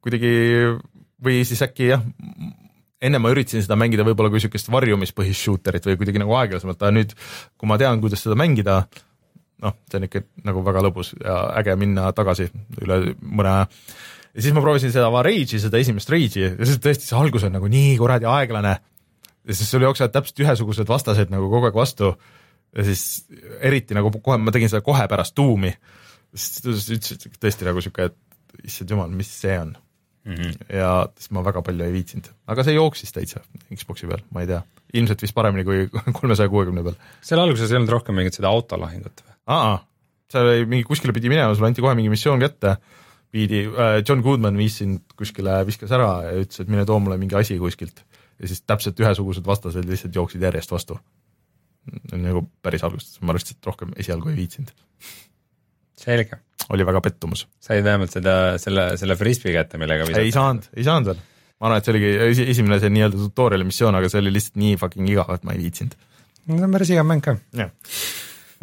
kuidagi 0.04 0.34
või 1.24 1.42
siis 1.48 1.62
äkki 1.66 1.94
jah, 1.94 2.04
enne 3.04 3.20
ma 3.20 3.32
üritasin 3.34 3.64
seda 3.66 3.78
mängida 3.80 4.06
võib-olla 4.08 4.32
kui 4.32 4.40
niisugust 4.40 4.70
varjumispõhist 4.74 5.46
shooterit 5.46 5.88
või 5.90 5.98
kuidagi 6.00 6.22
nagu 6.22 6.36
aeglasemalt, 6.40 6.80
aga 6.82 6.96
nüüd, 6.96 7.16
kui 7.60 7.70
ma 7.70 7.78
tean, 7.82 8.00
kuidas 8.04 8.24
seda 8.24 8.38
mängida, 8.40 8.80
noh, 9.64 9.76
see 9.90 10.00
on 10.00 10.08
ikka 10.08 10.24
nagu 10.48 10.64
väga 10.66 10.84
lõbus 10.88 11.14
ja 11.20 11.38
äge 11.60 11.76
minna 11.80 12.10
tagasi 12.16 12.50
üle 12.82 13.00
mõne 13.22 13.54
aja. 13.58 13.68
ja 14.34 14.46
siis 14.46 14.56
ma 14.56 14.64
proovisin 14.64 14.94
seda 14.96 15.12
Rage'i, 15.14 15.60
seda 15.62 15.82
esimest 15.82 16.12
Rage'i 16.14 16.46
ja 16.46 16.54
siis 16.64 16.80
tõesti 16.84 17.10
see 17.10 17.20
algus 17.20 17.48
on 17.48 17.56
nagu 17.58 17.70
nii 17.72 17.96
kuradi 18.02 18.30
aeglane. 18.30 18.78
Ja 19.44 19.56
siis 19.58 19.68
sul 19.68 19.84
jooksevad 19.84 20.14
täpselt 20.14 20.40
ühesugused 20.40 20.88
vastased 20.88 21.32
nagu 21.34 21.50
kogu 21.52 21.68
aeg 21.68 21.76
vastu. 21.76 22.14
Ja 22.74 22.86
siis 22.88 23.26
eriti 23.60 23.94
nagu 23.94 24.10
kohe, 24.24 24.40
ma 24.40 24.54
tegin 24.56 24.72
seda 24.72 24.82
kohe 24.86 25.04
pärast 25.12 25.36
tuumi, 25.38 25.74
siis 26.34 26.88
ütles 26.96 27.28
tõesti 27.38 27.68
nagu 27.68 27.84
sihuke, 27.84 28.08
et 28.10 28.66
issand 28.66 28.96
jumal, 28.96 29.12
mis 29.14 29.30
see 29.44 29.58
on 29.60 29.76
mm. 30.26 30.34
-hmm. 30.34 30.76
ja 30.78 30.92
siis 31.18 31.32
ma 31.36 31.44
väga 31.46 31.62
palju 31.66 31.86
ei 31.86 31.94
viitsinud, 31.94 32.30
aga 32.48 32.66
see 32.66 32.76
jooksis 32.78 33.16
täitsa 33.16 33.44
Xbox'i 33.74 34.10
peal, 34.10 34.24
ma 34.32 34.44
ei 34.44 34.50
tea, 34.50 34.62
ilmselt 35.00 35.24
vist 35.26 35.36
paremini 35.36 35.66
kui 35.68 35.88
kolmesaja 36.20 36.52
kuuekümne 36.52 36.84
peal. 36.86 36.98
seal 37.22 37.42
alguses 37.44 37.72
ei 37.72 37.80
olnud 37.80 37.94
rohkem 37.94 38.20
mingit 38.20 38.40
seda 38.40 38.52
autolahingut 38.54 39.24
või? 39.26 39.38
aa, 39.56 39.78
seal 40.32 40.52
oli 40.52 40.68
mingi 40.76 40.88
kuskile 40.88 41.16
pidi 41.16 41.32
minema, 41.34 41.56
sulle 41.56 41.72
anti 41.72 41.84
kohe 41.86 41.96
mingi 42.00 42.14
missioon 42.14 42.44
kätte, 42.44 42.78
pidi 43.34 43.66
äh,, 43.68 44.00
John 44.08 44.24
Goodman 44.26 44.58
viis 44.60 44.80
sind 44.82 45.16
kuskile, 45.20 45.60
viskas 45.68 45.92
ära 45.96 46.12
ja 46.28 46.38
ütles, 46.38 46.64
et 46.64 46.72
mine 46.72 46.86
too 46.90 47.00
mulle 47.04 47.20
mingi 47.22 47.38
asi 47.40 47.60
kuskilt. 47.62 48.06
ja 48.40 48.50
siis 48.50 48.64
täpselt 48.68 49.00
ühesugused 49.00 49.46
vastased 49.46 49.86
lihtsalt 49.90 50.16
jooksid 50.16 50.42
järjest 50.42 50.72
vastu. 50.72 51.00
nagu 52.12 52.48
päris 52.64 52.84
algusest, 52.84 53.20
ma 53.22 53.36
lihtsalt 53.36 53.66
rohkem 53.66 53.92
esialgu 54.00 54.32
ei 54.32 54.40
viitsinud. 54.40 54.72
selge 56.00 56.40
oli 56.72 56.86
väga 56.88 57.02
pettumus. 57.04 57.46
said 57.60 57.84
vähemalt 57.84 58.14
seda, 58.14 58.58
selle, 58.62 58.94
selle 59.00 59.18
frisbee 59.20 59.54
kätte, 59.56 59.80
millega 59.82 60.08
visata? 60.08 60.24
ei 60.24 60.34
saanud, 60.36 60.68
ei 60.78 60.88
saanud 60.88 61.12
veel. 61.12 61.22
ma 61.60 61.70
arvan, 61.70 61.80
et 61.80 61.88
see 61.88 61.94
oligi 61.96 62.12
esi, 62.30 62.48
esimene 62.56 62.80
see 62.82 62.94
nii-öelda 62.94 63.20
tutorial'i 63.20 63.68
missioon, 63.68 63.98
aga 64.00 64.12
see 64.12 64.22
oli 64.24 64.34
lihtsalt 64.36 64.60
nii 64.62 64.80
fucking 64.82 65.14
igav, 65.14 65.32
et 65.36 65.48
ma 65.48 65.56
ei 65.56 65.64
viitsinud. 65.64 65.96
no 66.48 66.60
see 66.60 66.68
on 66.68 66.78
päris 66.78 66.94
igav 66.96 67.10
mäng 67.10 67.26
ka. 67.26 67.38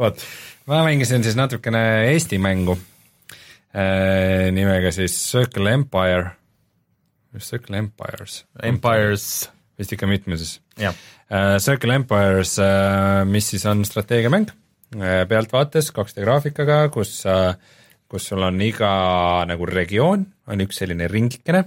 vot. 0.01 0.27
ma 0.71 0.83
mängisin 0.89 1.27
siis 1.27 1.39
natukene 1.39 1.85
Eesti 2.11 2.41
mängu 2.43 2.77
äh, 2.77 4.51
nimega 4.57 4.93
siis 4.97 5.17
Circle 5.31 5.73
Empire, 5.77 6.37
Circle 7.39 7.79
Empires. 7.79 8.45
Empires. 8.67 9.27
vist 9.79 9.93
ikka 9.97 10.09
mitmeses. 10.11 10.59
Uh, 10.81 11.57
Circle 11.63 11.95
Empires 11.95 12.57
uh,, 12.61 13.23
mis 13.25 13.47
siis 13.53 13.63
on 13.71 13.85
strateegiamäng 13.87 14.51
uh, 14.51 15.05
pealtvaates 15.31 15.93
2D 15.97 16.25
graafikaga, 16.27 16.83
kus 16.93 17.15
sa 17.23 17.37
uh, 17.55 17.77
kus 18.11 18.31
sul 18.33 18.43
on 18.43 18.59
iga 18.65 18.91
nagu 19.49 19.69
regioon, 19.69 20.25
on 20.51 20.65
üks 20.65 20.83
selline 20.83 21.09
ringikene. 21.11 21.65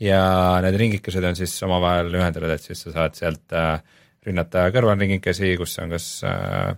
Ja 0.00 0.20
need 0.64 0.76
ringikesed 0.80 1.24
on 1.28 1.36
siis 1.36 1.54
omavahel 1.66 2.12
ühendatud, 2.14 2.52
et 2.52 2.64
siis 2.64 2.86
sa 2.86 2.92
saad 2.94 3.16
sealt 3.18 3.56
äh, 3.56 3.80
rünnata 4.24 4.68
kõrvalringikesi, 4.72 5.54
kus 5.60 5.76
on 5.82 5.92
kas 5.92 6.06
äh, 6.28 6.70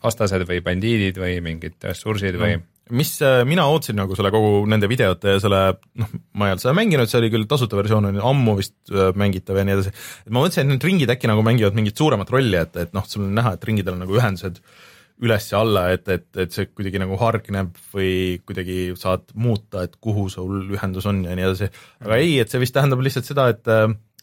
vastased 0.00 0.46
või 0.48 0.62
bandiidid 0.64 1.20
või 1.20 1.40
mingid 1.44 1.76
ressursid 1.84 2.40
või 2.40 2.56
no 2.58 2.70
mis 2.92 3.14
äh, 3.24 3.42
mina 3.48 3.64
ootasin 3.72 3.96
nagu 3.96 4.16
selle 4.16 4.28
kogu 4.32 4.64
nende 4.68 4.88
videote 4.90 5.36
ja 5.36 5.40
selle, 5.40 5.60
noh, 6.00 6.10
ma 6.36 6.48
ei 6.48 6.52
olnud 6.52 6.64
seda 6.64 6.74
mänginud, 6.76 7.08
see 7.08 7.20
oli 7.22 7.30
küll 7.32 7.46
tasuta 7.48 7.78
versioon, 7.78 8.10
on 8.10 8.18
ammu 8.32 8.58
vist 8.58 8.92
mängitav 9.16 9.56
ja 9.56 9.64
nii 9.64 9.76
edasi, 9.78 9.92
et 10.24 10.32
ma 10.32 10.42
mõtlesin, 10.42 10.66
et 10.66 10.74
need 10.74 10.84
ringid 10.84 11.12
äkki 11.14 11.30
nagu 11.30 11.44
mängivad 11.46 11.78
mingit 11.78 11.96
suuremat 11.96 12.32
rolli, 12.32 12.58
et, 12.60 12.76
et 12.84 12.92
noh, 12.96 13.06
sul 13.08 13.24
on 13.24 13.32
näha, 13.40 13.54
et 13.56 13.64
ringidel 13.64 13.96
on 13.96 14.04
nagu 14.04 14.20
ühendused. 14.20 14.60
äh, 14.60 14.93
üles 15.22 15.44
ja 15.52 15.60
alla, 15.62 15.84
et, 15.94 16.08
et, 16.10 16.26
et 16.42 16.54
see 16.54 16.66
kuidagi 16.72 16.98
nagu 16.98 17.16
hargneb 17.20 17.76
või 17.94 18.40
kuidagi 18.46 18.78
saad 18.98 19.28
muuta, 19.38 19.84
et 19.86 19.94
kuhu 20.02 20.26
sul 20.32 20.72
ühendus 20.74 21.06
on 21.10 21.22
ja 21.26 21.36
nii 21.36 21.46
edasi. 21.46 21.68
aga 22.02 22.18
ei, 22.18 22.34
et 22.42 22.50
see 22.50 22.62
vist 22.62 22.74
tähendab 22.74 23.02
lihtsalt 23.04 23.28
seda, 23.28 23.46
et, 23.54 23.70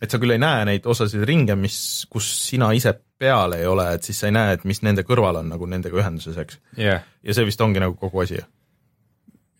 et 0.04 0.12
sa 0.12 0.20
küll 0.22 0.36
ei 0.36 0.42
näe 0.42 0.66
neid 0.68 0.90
osasid 0.92 1.24
ringe, 1.28 1.56
mis, 1.60 1.78
kus 2.12 2.28
sina 2.50 2.74
ise 2.76 2.94
peal 3.22 3.56
ei 3.56 3.70
ole, 3.70 3.88
et 3.96 4.08
siis 4.08 4.20
sa 4.20 4.28
ei 4.28 4.36
näe, 4.36 4.58
et 4.58 4.68
mis 4.68 4.84
nende 4.84 5.06
kõrval 5.08 5.40
on 5.44 5.54
nagu 5.54 5.70
nendega 5.70 6.02
ühenduses, 6.02 6.36
eks 6.44 6.60
yeah.. 6.80 7.06
ja 7.24 7.38
see 7.38 7.48
vist 7.48 7.64
ongi 7.64 7.84
nagu 7.84 7.96
kogu 8.00 8.26
asi. 8.26 8.42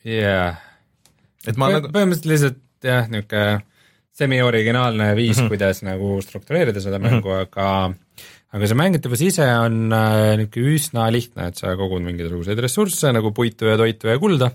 jah. 0.04 0.60
et 1.48 1.56
ma 1.56 1.72
nagu 1.72 1.94
põhimõtteliselt 1.96 2.60
lihtsalt 2.60 2.90
jah, 2.92 3.08
niisugune 3.12 3.62
semi-originaalne 4.22 5.14
viis 5.16 5.38
mm, 5.38 5.44
-hmm. 5.44 5.48
kuidas 5.48 5.84
nagu 5.88 6.22
struktureerida 6.22 6.82
seda 6.84 7.00
mängu 7.00 7.30
mm, 7.30 7.36
-hmm. 7.36 7.42
aga 7.42 7.94
aga 8.52 8.68
see 8.68 8.80
mängitavus 8.80 9.24
ise 9.24 9.48
on 9.62 9.94
äh, 9.96 10.34
niisugune 10.40 10.76
üsna 10.76 11.08
lihtne, 11.14 11.52
et 11.52 11.62
sa 11.62 11.76
kogud 11.80 12.04
mingisuguseid 12.04 12.60
ressursse 12.60 13.14
nagu 13.16 13.32
puitu 13.36 13.70
ja 13.70 13.78
toitu 13.80 14.12
ja 14.12 14.20
kulda 14.20 14.52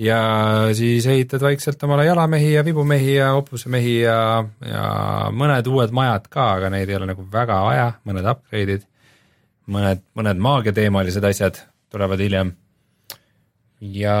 ja 0.00 0.20
siis 0.76 1.06
ehitad 1.06 1.42
vaikselt 1.44 1.82
omale 1.82 2.06
jalamehi 2.06 2.52
ja 2.52 2.64
vibumehi 2.64 3.14
ja 3.14 3.32
hobusemehi 3.36 4.00
ja, 4.00 4.44
ja 4.64 4.84
mõned 5.34 5.68
uued 5.68 5.92
majad 5.96 6.30
ka, 6.32 6.46
aga 6.56 6.70
neid 6.72 6.88
ei 6.88 6.96
ole 6.96 7.10
nagu 7.10 7.26
väga 7.32 7.58
vaja, 7.66 7.90
mõned 8.08 8.30
upgrade'id, 8.32 8.86
mõned, 9.74 10.02
mõned 10.16 10.40
maagiateemalised 10.46 11.26
asjad 11.32 11.60
tulevad 11.92 12.22
hiljem. 12.22 12.54
ja 13.80 14.16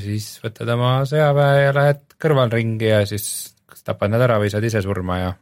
siis 0.00 0.34
võtad 0.44 0.68
oma 0.74 0.92
sõjaväe 1.08 1.64
ja 1.66 1.72
lähed 1.76 2.04
kõrvalringi 2.20 2.88
ja 2.90 3.02
siis 3.08 3.54
kas 3.68 3.84
tapad 3.84 4.12
nad 4.12 4.24
ära 4.24 4.38
või 4.40 4.52
saad 4.52 4.64
ise 4.64 4.82
surma 4.84 5.18
ja 5.20 5.32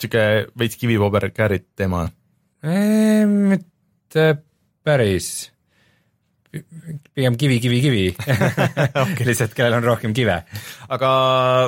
sihuke 0.00 0.26
veits 0.58 0.80
kivipaber-käärid 0.80 1.70
teema. 1.78 2.08
mitte 3.50 4.26
päris 4.84 5.50
pigem 7.14 7.36
kivi, 7.38 7.60
kivi, 7.62 7.78
kivi 7.80 8.04
okay. 9.02 9.26
lihtsalt 9.26 9.54
kellel 9.54 9.78
on 9.78 9.86
rohkem 9.86 10.14
kive. 10.14 10.40
aga 10.88 11.10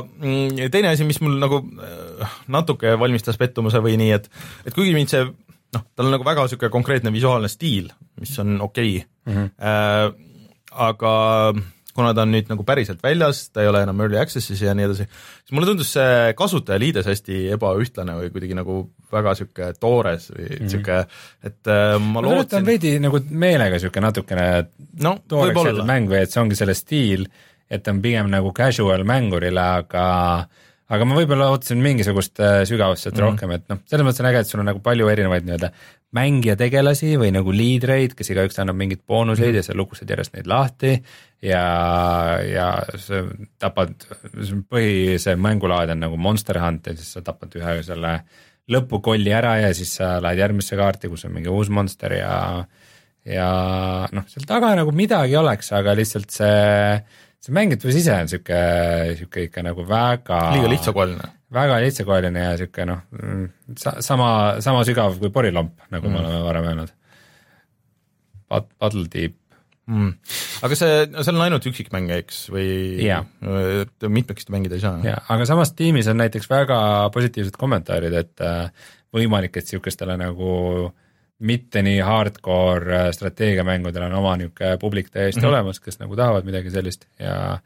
mm, 0.03 0.71
teine 0.75 0.91
asi, 0.91 1.07
mis 1.07 1.21
mul 1.23 1.39
nagu 1.43 1.63
äh, 1.79 2.39
natuke 2.51 2.97
valmistas 2.99 3.39
pettumuse 3.39 3.83
või 3.85 3.95
nii, 4.01 4.11
et, 4.17 4.27
et 4.67 4.75
kuigi 4.75 4.95
mind 4.97 5.13
see 5.13 5.23
noh, 5.23 5.85
tal 5.95 6.09
on 6.09 6.17
nagu 6.17 6.27
väga 6.27 6.47
niisugune 6.47 6.73
konkreetne 6.75 7.15
visuaalne 7.15 7.51
stiil, 7.53 7.93
mis 8.21 8.35
on 8.43 8.59
okei 8.61 8.97
okay. 8.99 9.07
mm, 9.31 9.39
-hmm. 9.39 9.51
äh, 9.63 10.33
aga 10.89 11.15
kuna 11.97 12.13
ta 12.17 12.25
on 12.25 12.33
nüüd 12.35 12.49
nagu 12.51 12.65
päriselt 12.67 13.03
väljas, 13.05 13.45
ta 13.53 13.63
ei 13.63 13.71
ole 13.71 13.83
enam 13.85 14.01
early 14.05 14.19
access'is 14.21 14.63
ja 14.65 14.75
nii 14.77 14.87
edasi, 14.89 15.07
siis 15.43 15.55
mulle 15.57 15.69
tundus 15.69 15.93
see 15.97 16.33
kasutajaliides 16.39 17.09
hästi 17.11 17.43
ebaühtlane 17.57 18.17
või 18.21 18.33
kuidagi 18.35 18.57
nagu 18.59 18.79
väga 19.13 19.35
niisugune 19.37 19.71
toores 19.81 20.31
või 20.33 20.49
mm 20.49 20.73
-hmm., 20.73 21.15
et 21.51 21.73
äh, 21.73 21.95
ma, 22.01 22.19
ma 22.19 22.25
lootsin. 22.27 22.51
ta 22.51 22.61
on 22.63 22.69
veidi 22.71 22.97
nagu 23.03 23.23
meelega 23.29 23.77
niisugune 23.77 24.09
natukene 24.09 24.49
no, 25.05 25.17
tooreks 25.29 25.65
jäetud 25.69 25.89
mäng 25.89 26.11
või 26.11 26.23
et 26.23 26.33
see 26.33 26.43
ongi 26.43 26.59
selle 26.59 26.75
stiil, 26.79 27.27
et 27.71 27.83
ta 27.85 27.93
on 27.93 28.03
pigem 28.05 28.31
nagu 28.33 28.53
casual 28.57 29.05
mängurile, 29.09 29.69
aga 29.85 30.07
aga 30.93 31.09
ma 31.09 31.17
võib-olla 31.17 31.49
ootasin 31.53 31.81
mingisugust 31.83 32.41
äh, 32.43 32.61
sügavust 32.69 33.07
sealt 33.07 33.17
mm 33.17 33.23
-hmm. 33.23 33.33
rohkem, 33.33 33.55
et 33.57 33.67
noh, 33.73 33.81
selles 33.89 34.07
mõttes 34.07 34.23
on 34.23 34.29
äge, 34.31 34.45
et 34.45 34.51
sul 34.51 34.63
on 34.63 34.69
nagu 34.69 34.83
palju 34.85 35.09
erinevaid 35.09 35.49
nii-öelda 35.49 35.73
mängijategelasi 36.13 37.15
või 37.21 37.33
nagu 37.33 37.55
liidreid, 37.57 38.15
kes 38.19 38.33
igaüks 38.35 38.61
annab 38.61 38.77
mingeid 38.77 39.01
boonuseid 39.09 39.49
mm 39.49 39.53
-hmm. 39.53 39.57
ja 39.57 39.69
sa 39.69 39.77
lukustad 39.79 40.11
järjest 40.13 40.37
neid 40.37 40.47
lahti 40.47 40.93
ja, 41.43 41.65
ja 42.45 42.69
sa 42.97 43.25
tapad, 43.59 43.95
põhise 44.69 45.37
mängulaad 45.37 45.95
on 45.97 46.05
nagu 46.05 46.17
Monster 46.17 46.61
Hunt 46.61 46.87
ja 46.87 46.97
siis 46.97 47.13
sa 47.17 47.25
tapad 47.25 47.57
ühe 47.57 47.83
selle 47.83 48.21
lõpukolli 48.71 49.33
ära 49.35 49.57
ja 49.59 49.75
siis 49.75 49.97
sa 49.99 50.17
lähed 50.23 50.39
järgmisse 50.39 50.77
kaarti, 50.79 51.09
kus 51.09 51.25
on 51.27 51.35
mingi 51.35 51.51
uus 51.51 51.71
monster 51.73 52.13
ja 52.13 52.37
ja 53.27 53.49
noh, 54.13 54.27
seal 54.31 54.47
taga 54.49 54.73
nagu 54.79 54.93
midagi 54.95 55.37
oleks, 55.39 55.73
aga 55.77 55.95
lihtsalt 55.99 56.31
see, 56.35 57.03
see 57.43 57.55
mängitavus 57.57 57.99
ise 57.99 58.15
on 58.17 58.31
sihuke, 58.31 58.59
sihuke 59.19 59.47
ikka 59.49 59.65
nagu 59.67 59.87
väga 59.89 60.41
liiga 60.57 60.73
lihtsakoeline 60.73 61.31
väga 61.53 61.79
lihtsakoeline 61.85 62.47
ja 62.47 62.57
sihuke 62.61 62.87
noh, 62.89 63.05
sama, 63.77 64.33
sama 64.65 64.83
sügav 64.89 65.19
kui 65.21 65.33
porilomp, 65.35 65.75
nagu 65.93 66.09
mm. 66.09 66.13
me 66.15 66.23
oleme 66.23 66.43
varem 66.47 66.69
öelnud. 66.71 66.99
Paddle 68.53 69.07
Deep 69.13 69.37
mm.. 69.89 70.11
aga 70.67 70.77
see, 70.79 70.97
seal 71.25 71.37
on 71.37 71.45
ainult 71.47 71.67
üksikmänge, 71.71 72.19
eks, 72.23 72.43
või 72.53 72.67
yeah. 73.01 73.27
et 73.83 74.09
mitmekesti 74.13 74.55
mängida 74.55 74.77
ei 74.79 74.85
saa? 74.85 74.99
jaa, 75.07 75.21
aga 75.33 75.47
samas 75.49 75.73
tiimis 75.79 76.11
on 76.13 76.21
näiteks 76.21 76.51
väga 76.51 76.79
positiivsed 77.15 77.57
kommentaarid, 77.61 78.17
et 78.21 78.45
äh, 78.45 78.91
võimalik, 79.17 79.57
et 79.57 79.69
niisugustele 79.69 80.19
nagu 80.21 80.53
mitte 81.43 81.83
nii 81.83 82.01
hardcore 82.07 82.97
äh, 82.97 83.09
strateegiamängudel 83.15 84.09
on 84.09 84.19
oma 84.21 84.37
niisugune 84.41 84.77
publik 84.81 85.11
täiesti 85.11 85.41
mm 85.41 85.45
-hmm. 85.45 85.49
olemas, 85.55 85.81
kes 85.81 85.99
nagu 86.01 86.17
tahavad 86.17 86.45
midagi 86.49 86.71
sellist 86.71 87.07
ja 87.19 87.59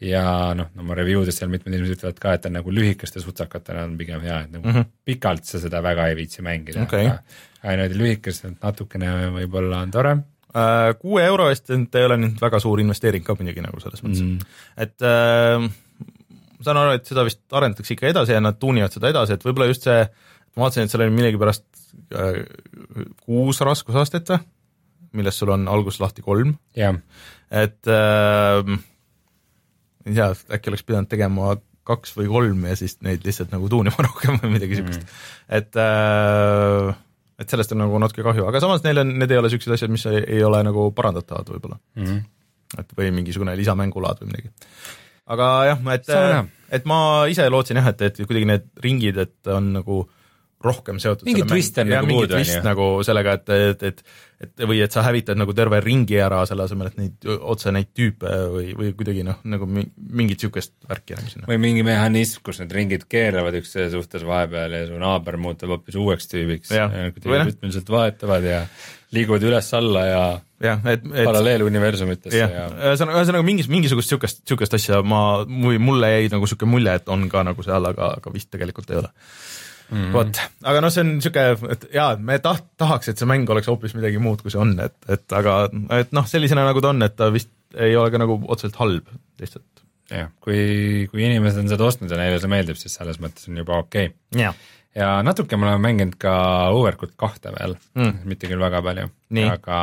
ja 0.00 0.52
noh, 0.54 0.68
oma 0.78 0.94
review 0.94 1.24
des 1.24 1.38
seal 1.38 1.50
mitmed 1.50 1.72
inimesed 1.72 1.96
ütlevad 1.96 2.18
ka, 2.20 2.34
et 2.36 2.42
ta 2.44 2.50
nagu 2.52 2.72
lühikeste 2.72 3.20
sutsakatena 3.20 3.86
on 3.88 3.96
pigem 3.96 4.20
hea, 4.20 4.40
et 4.44 4.50
nagu 4.52 4.68
mm 4.68 4.74
-hmm. 4.74 4.90
pikalt 5.04 5.44
sa 5.44 5.60
seda 5.60 5.82
väga 5.82 6.08
ei 6.08 6.16
viitsi 6.16 6.42
mängida 6.42 6.82
okay., 6.82 7.06
aga, 7.06 7.22
niimoodi 7.64 7.98
lühikestelt 7.98 8.62
natukene 8.62 9.30
võib-olla 9.38 9.80
on 9.82 9.90
tore 9.90 10.10
äh,. 10.12 10.98
kuue 10.98 11.24
euro 11.24 11.48
eest 11.48 11.70
ei 11.70 12.04
ole 12.04 12.16
nüüd 12.16 12.40
väga 12.40 12.60
suur 12.60 12.80
investeering 12.80 13.24
ka 13.24 13.34
muidugi 13.34 13.64
nagu 13.64 13.80
selles 13.80 14.04
mõttes 14.04 14.22
mm, 14.22 14.38
-hmm. 14.38 14.46
et 14.76 15.02
äh, 15.02 15.70
ma 16.58 16.64
saan 16.64 16.80
aru, 16.80 16.96
et 16.96 17.06
seda 17.08 17.24
vist 17.26 17.40
arendatakse 17.52 17.94
ikka 17.94 18.10
edasi 18.12 18.36
ja 18.36 18.40
nad 18.40 18.58
tuunivad 18.60 18.92
seda 18.92 19.10
edasi, 19.12 19.36
et 19.36 19.44
võib-olla 19.44 19.68
just 19.70 19.86
see, 19.88 20.06
ma 20.56 20.66
vaatasin, 20.66 20.86
et 20.86 20.92
seal 20.92 21.04
oli 21.06 21.16
millegipärast 21.16 21.64
kuus 23.24 23.60
raskusastet 23.64 24.34
või, 24.34 24.44
millest 25.16 25.42
sul 25.42 25.52
on 25.54 25.68
alguses 25.70 26.00
lahti 26.02 26.24
kolm. 26.24 26.56
et 27.50 27.90
äh, 27.92 28.76
ei 30.06 30.14
tea, 30.14 30.28
äkki 30.56 30.70
oleks 30.72 30.86
pidanud 30.86 31.10
tegema 31.10 31.56
kaks 31.86 32.14
või 32.18 32.28
kolm 32.30 32.66
ja 32.66 32.76
siis 32.78 32.98
neid 33.06 33.24
lihtsalt 33.26 33.52
nagu 33.54 33.68
tuunima 33.70 34.04
rohkem 34.08 34.40
või 34.42 34.56
midagi 34.56 34.78
niisugust 34.78 35.02
mm. 35.02 35.18
et 35.60 35.78
äh, 35.82 36.94
et 37.36 37.52
sellest 37.52 37.74
on 37.76 37.82
nagu 37.84 37.98
natuke 38.00 38.24
kahju, 38.24 38.46
aga 38.48 38.62
samas 38.64 38.84
neil 38.86 39.02
on, 39.02 39.12
need 39.20 39.32
ei 39.32 39.40
ole 39.40 39.50
niisugused 39.50 39.76
asjad, 39.76 39.92
mis 39.92 40.06
ei, 40.10 40.22
ei 40.38 40.44
ole 40.46 40.62
nagu 40.66 40.88
parandatavad 40.96 41.50
võib-olla 41.54 41.78
mm. 42.00 42.20
et 42.82 42.94
või 42.98 43.10
mingisugune 43.20 43.56
lisamängulaad 43.58 44.22
või 44.22 44.32
midagi. 44.32 44.52
aga 45.34 45.50
jah, 45.70 45.82
et, 45.94 46.12
et 46.80 46.88
ma 46.88 47.00
ise 47.30 47.48
lootsin 47.52 47.82
jah, 47.82 47.90
et, 47.92 48.06
et 48.08 48.22
kuidagi 48.24 48.50
need 48.50 48.70
ringid, 48.82 49.20
et 49.26 49.54
on 49.54 49.74
nagu 49.78 50.04
rohkem 50.64 51.00
seotud 51.02 51.28
mingi 51.28 51.44
twist 51.48 51.78
on 51.82 51.90
nagu 51.90 52.08
puudu, 52.08 52.38
on 52.38 52.46
ju. 52.46 52.62
nagu 52.64 52.86
sellega, 53.06 53.36
et, 53.36 53.52
et, 53.56 53.84
et 53.90 54.06
et 54.36 54.66
või 54.68 54.82
et 54.84 54.92
sa 54.92 55.00
hävitad 55.06 55.38
nagu 55.38 55.54
terve 55.56 55.78
ringi 55.80 56.18
ära 56.20 56.42
selle 56.48 56.66
asemel, 56.66 56.90
et 56.90 56.98
neid 57.00 57.28
otse 57.36 57.72
neid 57.72 57.88
tüüpe 57.96 58.32
või, 58.52 58.74
või 58.76 58.90
kuidagi 58.98 59.24
noh, 59.24 59.38
nagu 59.48 59.68
mingit 59.68 60.36
niisugust 60.36 60.74
värki 60.88 61.16
nagu 61.16 61.32
sinna. 61.32 61.48
või 61.48 61.56
mingi 61.62 61.84
mehhanism, 61.86 62.42
kus 62.44 62.60
need 62.60 62.74
ringid 62.76 63.06
keerlevad 63.08 63.56
üksteise 63.62 63.94
suhtes 63.94 64.26
vahepeal 64.28 64.76
ja 64.76 64.82
su 64.90 65.00
naaber 65.00 65.40
muutub 65.40 65.72
hoopis 65.72 65.96
uueks 66.00 66.28
tüübiks 66.32 66.74
kuidagi 66.74 67.48
rütmiliselt 67.52 67.92
vahetavad 67.96 68.44
ja 68.44 68.60
liiguvad 69.16 69.48
üles-alla 69.48 70.04
ja 70.04 70.22
jah, 70.68 70.84
et, 70.92 71.04
et 71.14 71.30
paralleeluniversumitesse 71.30 72.42
ja, 72.42 72.50
ja. 72.52 72.68
ühesõnaga, 72.90 73.22
ühesõnaga 73.22 73.46
mingis, 73.46 73.72
mingisugust 73.72 74.12
niisugust, 74.12 74.44
niisugust 74.44 74.76
asja 74.76 75.00
ma, 75.00 75.20
mulle 75.48 76.12
jäi 76.12 76.32
nagu 76.32 76.44
niisugune 76.44 76.76
mulje, 76.76 77.00
et 77.00 77.08
on 77.12 77.24
ka 77.32 77.46
nagu 77.46 77.64
seal, 77.64 77.88
aga, 77.88 78.16
aga 78.20 78.36
vist 78.36 78.52
tegelikult 78.52 78.92
ei 78.92 79.00
ole 79.00 79.14
mm 79.90 80.12
vot, 80.14 80.40
aga 80.66 80.82
noh, 80.82 80.92
see 80.92 81.04
on 81.04 81.12
niisugune, 81.16 81.72
et 81.74 81.86
jaa, 81.94 82.10
me 82.18 82.38
taht-, 82.42 82.68
tahaks, 82.80 83.10
et 83.12 83.20
see 83.20 83.28
mäng 83.28 83.48
oleks 83.52 83.68
hoopis 83.70 83.94
midagi 83.98 84.20
muud, 84.22 84.42
kui 84.42 84.52
see 84.52 84.62
on, 84.62 84.74
et, 84.82 84.96
et 85.12 85.36
aga 85.38 85.56
et 86.00 86.14
noh, 86.16 86.26
sellisena, 86.28 86.66
nagu 86.66 86.82
ta 86.82 86.92
on, 86.94 87.06
et 87.06 87.16
ta 87.18 87.30
vist 87.34 87.52
ei 87.76 87.96
ole 87.98 88.12
ka 88.12 88.20
nagu 88.22 88.38
otseselt 88.46 88.78
halb, 88.80 89.10
lihtsalt. 89.40 89.84
jah, 90.12 90.30
kui, 90.42 91.06
kui 91.12 91.26
inimesed 91.26 91.64
on 91.64 91.70
seda 91.70 91.86
ostnud 91.86 92.12
ja 92.12 92.18
neile 92.20 92.40
see 92.42 92.50
meeldib, 92.50 92.78
siis 92.80 92.96
selles 92.98 93.20
mõttes 93.22 93.48
on 93.50 93.62
juba 93.62 93.80
okei. 93.84 94.10
Okay.. 94.34 94.50
ja 94.96 95.12
natuke 95.26 95.58
me 95.58 95.68
oleme 95.68 95.82
mänginud 95.88 96.18
ka 96.20 96.34
Overcooked 96.74 97.18
kahte 97.20 97.54
veel 97.54 97.78
mm., 97.98 98.26
mitte 98.30 98.50
küll 98.50 98.62
väga 98.62 98.82
palju, 98.86 99.10
aga 99.50 99.80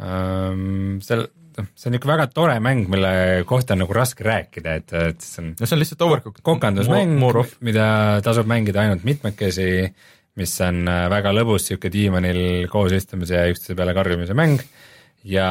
ähm, 0.00 0.98
seal 1.06 1.28
noh, 1.60 1.68
see 1.76 1.90
on 1.90 1.96
niisugune 1.96 2.16
väga 2.16 2.28
tore 2.34 2.56
mäng, 2.64 2.88
mille 2.92 3.12
kohta 3.48 3.76
on 3.76 3.84
nagu 3.84 3.96
raske 3.96 4.26
rääkida, 4.26 4.76
et, 4.80 4.94
et 4.96 5.24
see 5.24 5.42
on 5.44 5.52
no 5.54 5.68
see 5.68 5.76
on 5.76 5.82
lihtsalt 5.82 6.06
overcooked. 6.08 6.44
kokandusmäng, 6.46 7.16
mida 7.66 7.86
tasub 8.26 8.50
mängida 8.50 8.84
ainult 8.84 9.06
mitmekesi, 9.06 9.70
mis 10.40 10.56
on 10.66 10.82
äh, 10.88 11.06
väga 11.12 11.34
lõbus 11.36 11.68
niisugune 11.68 11.94
diivanil 11.96 12.42
koos 12.72 12.94
istumise 12.96 13.38
ja 13.38 13.48
üksteise 13.52 13.78
peale 13.78 13.96
karjumise 13.96 14.36
mäng 14.38 14.62
ja 15.28 15.48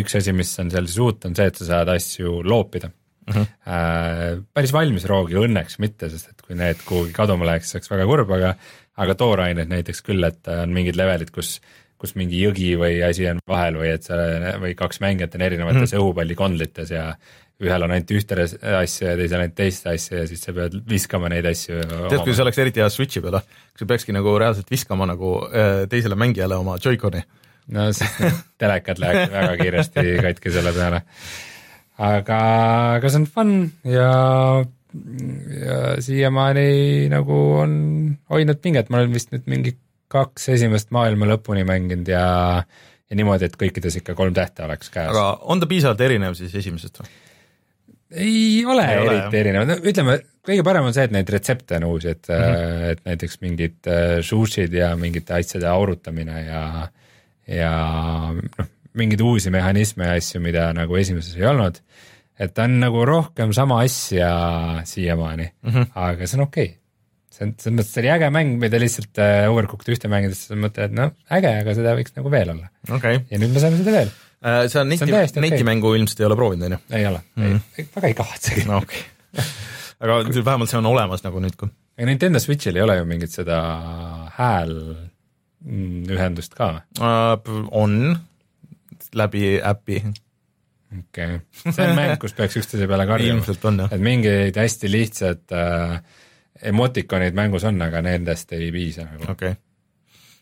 üks 0.00 0.16
asi, 0.18 0.32
mis 0.36 0.52
on 0.62 0.70
seal 0.72 0.88
siis 0.88 1.00
uut, 1.02 1.24
on 1.28 1.34
see, 1.36 1.48
et 1.50 1.60
sa 1.60 1.70
saad 1.70 1.90
asju 1.92 2.38
loopida 2.46 2.88
mm. 2.88 3.34
-hmm. 3.34 4.46
päris 4.54 4.72
valmis 4.72 5.04
roogi 5.10 5.36
õnneks 5.40 5.78
mitte, 5.82 6.08
sest 6.12 6.30
et 6.32 6.42
kui 6.46 6.56
need 6.56 6.80
kuhugi 6.86 7.12
kaduma 7.12 7.46
läheks, 7.48 7.70
see 7.70 7.78
oleks 7.80 7.92
väga 7.92 8.08
kurb, 8.08 8.32
aga 8.38 8.54
aga 8.94 9.14
toorained 9.18 9.70
näiteks 9.70 10.04
küll, 10.06 10.22
et 10.24 10.46
on 10.48 10.70
mingid 10.74 10.96
levelid, 10.98 11.32
kus 11.34 11.58
kus 12.04 12.14
mingi 12.20 12.42
jõgi 12.44 12.74
või 12.80 12.98
asi 13.06 13.26
on 13.30 13.40
vahel 13.48 13.80
või 13.80 13.94
et 13.96 14.04
seal 14.04 14.60
või 14.62 14.76
kaks 14.78 15.00
mängijat 15.04 15.38
on 15.38 15.46
erinevates 15.46 15.94
mm. 15.94 16.02
õhupallikondlites 16.02 16.92
ja 16.92 17.14
ühel 17.62 17.86
on 17.86 17.94
ainult 17.94 18.10
ühte 18.10 18.36
asja 18.42 19.12
ja 19.12 19.16
teisel 19.18 19.40
ainult 19.40 19.56
teist 19.58 19.86
asja 19.88 20.20
ja 20.22 20.26
siis 20.28 20.42
sa 20.42 20.54
pead 20.56 20.74
viskama 20.90 21.30
neid 21.30 21.46
asju. 21.48 21.80
tead, 22.10 22.20
kui 22.26 22.34
see 22.34 22.44
oleks 22.44 22.60
eriti 22.60 22.82
hea 22.82 22.90
Switchi 22.90 23.22
peal, 23.24 23.38
kui 23.72 23.84
sa 23.84 23.88
peakski 23.92 24.14
nagu 24.16 24.34
reaalselt 24.42 24.70
viskama 24.74 25.06
nagu 25.08 25.36
äh, 25.48 25.84
teisele 25.90 26.18
mängijale 26.18 26.58
oma 26.58 26.76
Joy-Coni. 26.82 27.22
no 27.74 27.88
siis 27.96 28.18
telekad 28.60 29.00
läheks 29.02 29.32
väga 29.32 29.56
kiiresti 29.62 30.06
katki 30.26 30.54
selle 30.54 30.74
peale. 30.76 31.04
aga, 32.10 32.40
aga 32.98 33.12
see 33.12 33.22
on 33.22 33.28
fun 33.30 33.54
ja 33.86 34.10
ja 35.64 35.78
siiamaani 36.02 37.08
nagu 37.10 37.38
on 37.62 37.72
hoidnud 38.30 38.60
pinget, 38.62 38.90
ma 38.90 39.00
olen 39.00 39.14
vist 39.14 39.32
nüüd 39.34 39.48
mingi 39.50 39.74
kaks 40.14 40.48
esimest 40.54 40.92
maailma 40.94 41.28
lõpuni 41.34 41.64
mänginud 41.68 42.08
ja, 42.10 42.24
ja 42.62 43.18
niimoodi, 43.18 43.48
et 43.48 43.58
kõikides 43.60 43.98
ikka 44.00 44.16
kolm 44.18 44.34
tähte 44.36 44.64
oleks 44.66 44.92
käes. 44.94 45.10
aga 45.10 45.26
on 45.50 45.62
ta 45.62 45.70
piisavalt 45.70 46.02
erinev 46.06 46.36
siis 46.38 46.54
esimesest 46.62 47.02
või? 47.02 47.10
ei 48.14 48.64
ole 48.66 48.84
ei 48.86 49.00
eriti 49.00 49.26
ole, 49.26 49.40
erinev, 49.40 49.66
no 49.68 49.78
ütleme, 49.80 50.18
kõige 50.46 50.66
parem 50.66 50.86
on 50.88 50.94
see, 50.96 51.06
et 51.08 51.14
neid 51.14 51.30
retsepte 51.34 51.80
on 51.80 51.88
uusi, 51.88 52.12
et 52.14 52.28
mm, 52.28 52.44
-hmm. 52.44 52.92
et 52.92 53.02
näiteks 53.10 53.40
mingid 53.42 53.90
äh, 53.90 54.18
sushid 54.22 54.76
ja 54.76 54.92
mingite 55.00 55.34
asjade 55.38 55.68
aurutamine 55.70 56.44
ja, 56.44 56.62
ja 57.48 57.72
noh, 58.34 58.70
mingeid 58.94 59.24
uusi 59.24 59.50
mehhanisme 59.50 60.06
ja 60.06 60.18
asju, 60.20 60.40
mida 60.44 60.68
nagu 60.76 60.96
esimeses 60.96 61.34
ei 61.36 61.46
olnud. 61.50 61.80
et 62.38 62.54
ta 62.54 62.64
on 62.68 62.80
nagu 62.80 63.04
rohkem 63.06 63.52
sama 63.52 63.80
asja 63.80 64.30
siiamaani 64.84 65.52
mm, 65.62 65.70
-hmm. 65.70 65.86
aga 65.94 66.26
see 66.26 66.38
on 66.38 66.46
okei 66.46 66.64
okay 66.64 66.83
see 67.34 67.46
on, 67.46 67.52
selles 67.60 67.76
mõttes 67.78 67.92
see 67.94 68.02
oli 68.04 68.10
äge 68.14 68.28
mäng, 68.34 68.50
mida 68.62 68.76
lihtsalt 68.80 69.14
äh, 69.22 69.50
Overcooked 69.50 69.88
ühte 69.94 70.10
mängides 70.12 70.40
mõtled, 70.52 70.90
et 70.90 70.94
noh, 70.96 71.08
äge, 71.38 71.52
aga 71.62 71.70
seda 71.76 71.90
võiks 71.98 72.12
nagu 72.18 72.28
veel 72.32 72.48
olla. 72.54 72.66
okei 72.94 73.14
ja 73.30 73.36
nüüd 73.42 73.52
me 73.54 73.60
saame 73.62 73.76
seda 73.80 73.92
veel. 73.98 74.10
okay., 74.40 74.72
sa 74.72 74.78
neti, 74.88 75.04
netimängu 75.44 75.88
ilmselt 75.98 76.18
ei 76.22 76.28
ole 76.28 76.36
proovinud, 76.38 76.64
on 76.68 76.72
ju? 76.76 76.80
ei 76.98 77.04
ole 77.10 77.20
mm. 77.36 77.42
-hmm. 77.46 77.58
väga 77.96 78.06
ei 78.10 78.16
kavatsegi. 78.20 78.62
no 78.70 78.74
okei 78.82 79.02
okay.. 79.32 79.44
aga 80.00 80.12
vähemalt 80.44 80.70
see 80.72 80.82
on 80.82 80.92
olemas 80.92 81.20
nagu 81.26 81.36
nüüd, 81.42 81.56
kui 81.60 81.68
aga 81.96 82.04
Nintendo 82.10 82.38
Switchil 82.42 82.76
ei 82.76 82.82
ole 82.82 82.94
ju 82.98 83.04
mingit 83.08 83.32
seda 83.34 83.56
häälühendust 84.38 86.52
ka 86.58 86.66
või? 86.74 86.82
uh, 87.00 87.36
on 87.70 87.92
läbi 89.14 89.44
äpi, 89.62 89.96
okei 90.98 91.34
okay., 91.36 91.70
see 91.70 91.84
on 91.86 91.94
mäng, 91.98 92.14
kus 92.22 92.34
peaks 92.34 92.56
üksteise 92.58 92.86
peale 92.90 93.04
karjuma. 93.06 93.42
et 93.90 94.02
mingid 94.02 94.56
hästi 94.58 94.86
lihtsad 94.90 95.42
äh, 95.54 96.02
emotikonid 96.70 97.36
mängus 97.36 97.64
on, 97.68 97.80
aga 97.84 98.02
nendest 98.04 98.52
ei 98.56 98.70
piisa 98.74 99.06
nagu. 99.08 99.26
okei 99.28 99.54
okay.. 99.54 99.60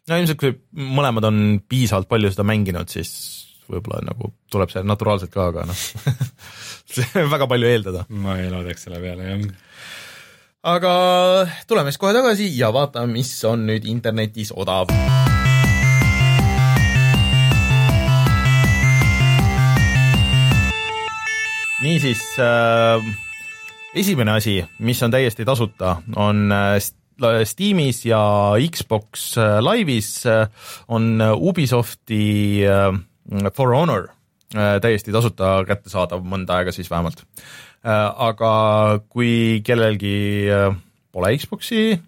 no 0.08 0.20
ilmselt, 0.20 0.40
kui 0.40 0.86
mõlemad 0.98 1.28
on 1.28 1.40
piisavalt 1.68 2.10
palju 2.10 2.32
seda 2.32 2.46
mänginud, 2.48 2.90
siis 2.92 3.12
võib-olla 3.70 4.02
nagu 4.12 4.32
tuleb 4.52 4.72
see 4.72 4.84
naturaalselt 4.86 5.32
ka, 5.32 5.48
aga 5.52 5.66
noh, 5.68 5.82
väga 7.34 7.48
palju 7.50 7.70
eeldada. 7.70 8.06
ma 8.10 8.38
ei 8.40 8.50
loodaks 8.52 8.86
selle 8.86 9.00
peale 9.02 9.28
jah. 9.28 9.44
aga 10.74 10.94
tuleme 11.70 11.92
siis 11.92 12.02
kohe 12.02 12.14
tagasi 12.16 12.50
ja 12.58 12.72
vaatame, 12.74 13.18
mis 13.18 13.34
on 13.48 13.66
nüüd 13.70 13.88
internetis 13.88 14.54
odav. 14.54 14.92
niisiis 21.82 22.20
äh, 22.38 23.02
esimene 23.94 24.36
asi, 24.38 24.56
mis 24.80 25.00
on 25.04 25.12
täiesti 25.12 25.44
tasuta, 25.44 25.96
on 26.16 26.52
äh, 26.52 26.76
St- 26.80 27.44
Steamis 27.44 28.04
ja 28.06 28.22
Xbox 28.72 29.36
äh, 29.38 29.58
Live'is 29.62 30.24
äh, 30.26 30.48
on 30.88 31.20
Ubisofti 31.36 32.64
äh, 32.66 33.50
For 33.54 33.74
Honor 33.76 34.08
äh, 34.56 34.78
täiesti 34.82 35.12
tasuta 35.14 35.60
kättesaadav 35.68 36.24
mõnda 36.24 36.60
aega 36.60 36.74
siis 36.74 36.90
vähemalt 36.90 37.22
äh,. 37.22 38.08
aga 38.28 38.52
kui 39.12 39.60
kellelgi 39.64 40.48
äh, 40.50 40.70
pole 41.12 41.34
Xbox'i 41.36 41.98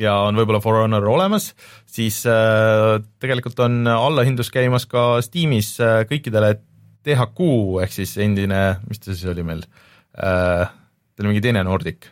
ja 0.00 0.14
on 0.24 0.40
võib-olla 0.40 0.62
For 0.64 0.80
Honor 0.80 1.04
olemas, 1.10 1.52
siis 1.86 2.22
äh, 2.26 2.96
tegelikult 3.20 3.60
on 3.60 3.84
allahindlus 3.92 4.50
käimas 4.54 4.88
ka 4.88 5.20
Steamis 5.26 5.74
äh, 5.84 6.00
kõikidele 6.08 6.56
THQ 7.04 7.52
ehk 7.84 7.94
siis 7.94 8.16
endine, 8.24 8.80
mis 8.88 9.04
ta 9.04 9.12
siis 9.12 9.28
oli 9.30 9.44
meil 9.46 9.62
äh,, 9.62 9.84
ta 10.18 11.22
oli 11.22 11.34
mingi 11.34 11.44
teine 11.44 11.64
Nordic 11.66 12.10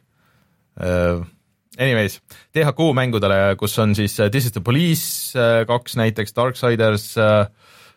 äh,. 0.80 1.24
Anyways, 1.76 2.22
THQ 2.56 2.92
mängudele, 2.96 3.38
kus 3.60 3.74
on 3.82 3.92
siis 3.96 4.14
äh, 4.20 4.30
This 4.32 4.48
is 4.48 4.54
the 4.54 4.62
Police 4.64 5.36
äh, 5.36 5.64
kaks 5.68 5.98
näiteks, 6.00 6.32
Darksiders 6.36 7.10
äh, 7.20 7.50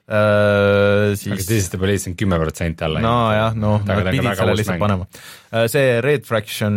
äh,, 0.10 1.14
aga 1.14 1.16
siis 1.16 1.48
This 1.48 1.64
is 1.64 1.70
the 1.72 1.80
Police 1.80 2.10
on 2.10 2.18
kümme 2.20 2.40
protsenti 2.42 2.84
alla. 2.84 3.00
nojah, 3.04 3.56
noh, 3.56 3.80
nad 3.88 4.02
on 4.04 4.10
pidid 4.12 4.36
selle 4.36 4.58
lihtsalt 4.60 4.76
mäng. 4.76 4.84
panema. 4.84 5.70
see 5.72 6.02
Red 6.04 6.28
Fraction, 6.28 6.76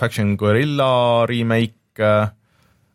Faction 0.00 0.34
Guerilla 0.40 1.28
remake, 1.30 2.10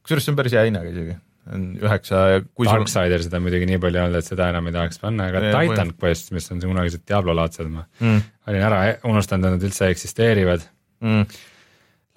kusjuures 0.03 0.27
see 0.27 0.35
on 0.35 0.41
päris 0.41 0.57
hea 0.57 0.67
hinnaga 0.67 0.91
isegi, 0.91 1.15
on 1.53 1.67
üheksa 1.87 2.23
ja 2.33 2.41
kui 2.49 2.67
sul 2.67 2.83
Darksidersid 2.83 3.39
on 3.39 3.47
muidugi 3.47 3.69
nii 3.69 3.79
palju 3.85 4.03
olnud, 4.03 4.19
et 4.19 4.27
seda 4.27 4.49
enam 4.51 4.67
ei 4.67 4.75
tahaks 4.75 4.99
panna, 5.05 5.31
aga 5.31 5.45
Jah, 5.45 5.61
Titan 5.61 5.95
Quest, 5.95 6.35
mis 6.35 6.51
on 6.51 6.59
kunagised 6.67 7.07
Diablo-laadsed, 7.07 7.71
ma 7.71 7.87
mm, 8.01 8.25
olin 8.48 8.64
ära 8.64 8.82
unustanud, 9.07 9.45
et 9.45 9.57
nad 9.57 9.68
üldse 9.68 9.90
eksisteerivad. 9.91 10.65
mm, 11.03 11.26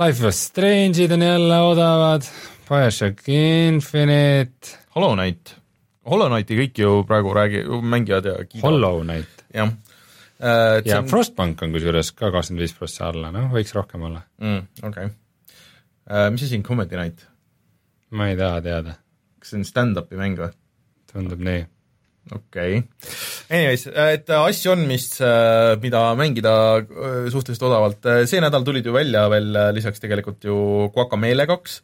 Life 0.01 0.24
was 0.24 0.39
Strange'id 0.48 1.12
on 1.12 1.23
jälle 1.23 1.61
odavad, 1.61 2.24
BioShock 2.69 3.28
Infinite, 3.28 4.77
Hollow 4.94 5.16
Knight, 5.16 5.55
Hollow 6.09 6.31
Knighti 6.31 6.57
kõik 6.62 6.78
ju 6.81 6.93
praegu 7.09 7.35
räägi-, 7.36 7.65
mängivad 7.82 8.28
ja 8.31 8.36
kiidavad, 8.44 8.62
Hollow 8.69 9.02
Knight 9.05 9.44
jah. 9.55 9.74
see 10.40 10.93
ja 10.93 11.02
on, 11.02 11.11
Frostbank 11.11 11.61
on 11.62 11.74
kusjuures 11.74 12.12
ka 12.16 12.31
kakskümmend 12.32 12.65
viis 12.65 12.73
prossa 12.78 13.11
alla, 13.11 13.32
noh, 13.35 13.51
võiks 13.52 13.74
rohkem 13.77 14.07
olla. 14.09 14.23
mm, 14.40 14.86
okei. 14.89 15.11
mis 16.32 16.47
asi 16.47 16.57
on 16.57 16.65
Comedy 16.65 16.97
Night, 16.97 17.27
ma 18.16 18.31
ei 18.31 18.39
taha 18.40 18.62
teada, 18.65 18.97
kas 19.39 19.52
see 19.52 19.61
on 19.61 19.69
stand-up'i 19.69 20.16
mäng 20.20 20.40
või? 20.40 20.55
tundub 21.11 21.43
nii. 21.43 21.66
Okei 22.28 22.78
okay.. 22.78 22.82
Anyways, 23.51 23.86
et 23.90 24.28
asju 24.36 24.74
on, 24.74 24.84
mis, 24.88 25.06
mida 25.82 26.02
mängida 26.18 26.52
äh, 26.78 27.30
suhteliselt 27.32 27.66
odavalt, 27.70 28.10
see 28.30 28.42
nädal 28.42 28.66
tulid 28.66 28.86
ju 28.86 28.94
välja 28.94 29.26
veel 29.32 29.56
äh, 29.56 29.72
lisaks 29.76 30.02
tegelikult 30.02 30.44
ju 30.47 30.90
Guacamele 30.94 31.48
kaks, 31.51 31.80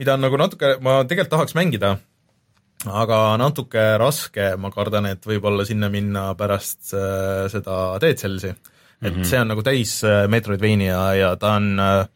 mida 0.00 0.16
on 0.16 0.24
nagu 0.24 0.40
natuke, 0.40 0.76
ma 0.84 1.02
tegelikult 1.04 1.34
tahaks 1.34 1.58
mängida, 1.58 1.96
aga 2.88 3.20
natuke 3.40 3.84
raske, 4.00 4.54
ma 4.56 4.72
kardan, 4.72 5.10
et 5.10 5.26
võib-olla 5.26 5.66
sinna 5.68 5.90
minna 5.92 6.30
pärast 6.38 6.94
äh, 6.94 7.44
seda 7.52 7.98
Dead 8.00 8.18
Cellsi. 8.18 8.54
et 9.02 9.12
mm 9.12 9.20
-hmm. 9.20 9.24
see 9.24 9.40
on 9.40 9.48
nagu 9.48 9.62
täis 9.62 10.04
äh, 10.04 10.28
Metroidvania 10.28 11.14
ja 11.14 11.36
ta 11.36 11.56
on 11.56 11.78
äh, 11.80 12.06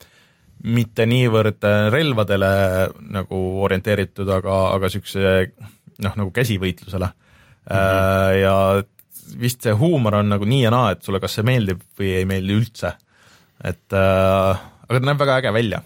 mitte 0.65 1.07
niivõrd 1.07 1.65
äh, 1.65 1.91
relvadele 1.93 2.91
nagu 3.01 3.41
orienteeritud, 3.65 4.29
aga, 4.29 4.75
aga 4.75 4.87
niisuguse 4.87 5.53
noh, 5.99 6.17
nagu 6.17 6.31
käsivõitlusele 6.31 7.09
mm. 7.71 7.77
-hmm. 7.77 8.41
ja 8.43 8.57
vist 9.41 9.65
see 9.65 9.75
huumor 9.79 10.21
on 10.21 10.33
nagu 10.35 10.47
nii 10.49 10.65
ja 10.65 10.73
naa, 10.75 10.95
et 10.95 11.05
sulle 11.05 11.21
kas 11.23 11.39
see 11.39 11.47
meeldib 11.47 11.83
või 11.99 12.15
ei 12.21 12.27
meeldi 12.29 12.57
üldse. 12.59 12.95
et 13.65 13.97
äh, 13.97 14.65
aga 14.89 14.99
ta 14.99 15.07
näeb 15.07 15.23
väga 15.23 15.39
äge 15.43 15.55
välja, 15.55 15.81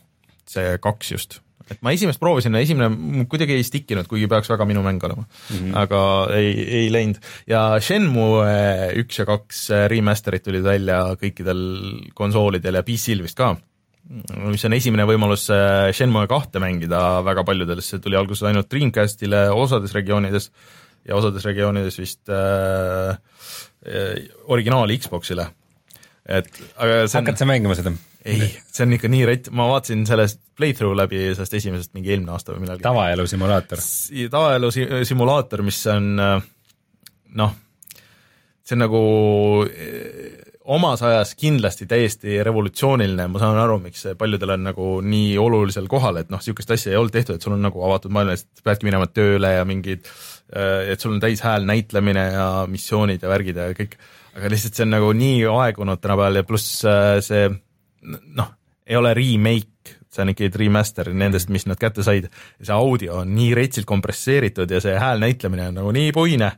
see 0.49 0.79
kaks 0.83 1.13
just. 1.13 1.39
et 1.69 1.83
ma 1.85 1.93
esimest 1.93 2.21
proovisin 2.21 2.55
ja 2.57 2.65
esimene 2.65 3.25
kuidagi 3.29 3.59
ei 3.59 3.65
stick 3.67 3.91
inud, 3.93 4.09
kuigi 4.09 4.27
peaks 4.27 4.49
väga 4.51 4.65
minu 4.65 4.83
mäng 4.83 5.03
olema 5.05 5.25
mm, 5.25 5.57
-hmm. 5.57 5.77
aga 5.77 6.01
ei, 6.35 6.53
ei 6.83 6.93
läinud. 6.93 7.21
ja 7.47 7.81
Shenmue 7.81 8.93
üks 9.05 9.21
ja 9.21 9.29
kaks 9.29 9.69
remaster'id 9.93 10.45
tulid 10.45 10.65
välja 10.65 11.03
kõikidel 11.21 11.65
konsoolidel 12.15 12.81
ja 12.81 12.83
PC-l 12.83 13.23
vist 13.23 13.39
ka 13.39 13.55
mis 14.09 14.65
on 14.65 14.73
esimene 14.73 15.05
võimalus 15.05 15.51
äh, 15.53 15.93
Shenmue 15.93 16.27
kahte 16.31 16.61
mängida 16.63 17.21
väga 17.27 17.45
paljudel, 17.45 17.83
sest 17.83 17.99
see 17.99 18.05
tuli 18.07 18.17
alguses 18.17 18.47
ainult 18.49 18.71
Dreamcastile 18.73 19.49
osades 19.53 19.93
regioonides 19.93 20.49
ja 21.07 21.17
osades 21.19 21.47
regioonides 21.49 21.99
vist 22.01 22.33
äh, 22.33 23.15
äh, 23.15 24.29
originaal 24.51 24.93
Xboxile. 24.99 25.49
et 26.29 26.51
aga 26.77 27.07
see 27.07 27.19
on 27.19 27.25
hakkad 27.25 27.41
sa 27.41 27.49
mängima 27.49 27.79
seda? 27.79 27.95
ei, 28.29 28.51
see 28.73 28.85
on 28.85 28.99
ikka 28.99 29.09
nii 29.13 29.25
rett, 29.29 29.51
ma 29.55 29.69
vaatasin 29.71 30.05
sellest 30.09 30.43
playthrough 30.59 30.97
läbi 30.99 31.31
sellest 31.31 31.55
esimesest 31.61 31.95
mingi 31.97 32.13
eelmine 32.13 32.35
aasta 32.35 32.53
või 32.53 32.67
millalgi. 32.67 32.85
tavaelu 32.85 33.27
simulaator. 33.31 33.83
tavaelu 34.31 34.71
si- 34.75 34.91
simulaator, 35.09 35.63
mis 35.67 35.81
on 35.93 36.13
äh, 36.23 36.37
noh, 37.39 37.55
see 38.69 38.77
on 38.77 38.85
nagu 38.85 39.03
eh, 39.69 40.39
omas 40.69 41.03
ajas 41.07 41.33
kindlasti 41.39 41.87
täiesti 41.89 42.43
revolutsiooniline, 42.45 43.29
ma 43.33 43.41
saan 43.41 43.57
aru, 43.61 43.79
miks 43.87 44.05
see 44.05 44.17
paljudel 44.21 44.53
on 44.59 44.67
nagu 44.69 44.89
nii 45.01 45.37
olulisel 45.41 45.89
kohal, 45.89 46.21
et 46.21 46.33
noh, 46.33 46.43
niisugust 46.43 46.75
asja 46.77 46.93
ei 46.93 46.99
olnud 47.01 47.15
tehtud, 47.15 47.39
et 47.39 47.45
sul 47.45 47.57
on 47.57 47.65
nagu 47.65 47.85
avatud 47.89 48.13
maailm, 48.13 48.35
et 48.37 48.65
peadki 48.65 48.89
minema 48.89 49.09
tööle 49.09 49.55
ja 49.55 49.65
mingid, 49.69 50.05
et 50.49 51.01
sul 51.01 51.13
on 51.13 51.21
täishääl 51.21 51.67
näitlemine 51.69 52.25
ja 52.33 52.49
missioonid 52.71 53.23
ja 53.23 53.29
värgid 53.29 53.59
ja 53.61 53.69
kõik, 53.77 53.99
aga 54.39 54.53
lihtsalt 54.53 54.79
see 54.79 54.87
on 54.87 54.95
nagu 54.95 55.11
nii 55.17 55.43
aegunud 55.53 56.01
tänapäeval 56.01 56.41
ja 56.41 56.47
pluss 56.49 56.85
äh, 56.89 57.19
see 57.25 57.49
noh, 58.37 58.53
ei 58.89 58.97
ole 58.97 59.13
remake, 59.17 59.97
see 60.09 60.25
on 60.25 60.33
ikkagi 60.33 60.63
remaster 60.63 61.11
nendest, 61.13 61.51
mis 61.53 61.67
nad 61.69 61.81
kätte 61.81 62.05
said. 62.07 62.31
see 62.61 62.75
audio 62.75 63.21
on 63.23 63.35
nii 63.37 63.51
retsilt 63.59 63.89
kompresseeritud 63.89 64.71
ja 64.71 64.81
see 64.85 64.97
hääl 64.99 65.21
näitlemine 65.23 65.69
on 65.69 65.83
nagu 65.83 65.93
nii 65.95 66.15
puine, 66.17 66.53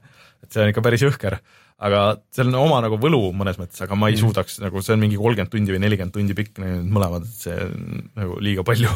et 0.44 0.52
see 0.52 0.62
on 0.62 0.70
ikka 0.70 0.84
päris 0.84 1.04
jõhker. 1.06 1.40
aga 1.80 2.00
seal 2.30 2.50
on 2.52 2.58
oma 2.60 2.82
nagu 2.84 2.98
võlu 3.00 3.30
mõnes 3.32 3.58
mõttes, 3.58 3.80
aga 3.82 3.96
ma 3.96 4.10
ei 4.12 4.18
suudaks 4.20 4.60
nagu, 4.60 4.82
see 4.84 4.94
on 4.94 5.00
mingi 5.00 5.16
kolmkümmend 5.16 5.50
tundi 5.50 5.72
või 5.72 5.82
nelikümmend 5.86 6.14
tundi 6.14 6.36
pikk 6.36 6.60
need 6.60 6.86
mõlemad, 6.92 7.24
et 7.24 7.46
see 7.46 7.56
on 7.56 8.08
nagu 8.20 8.40
liiga 8.44 8.64
palju 8.68 8.92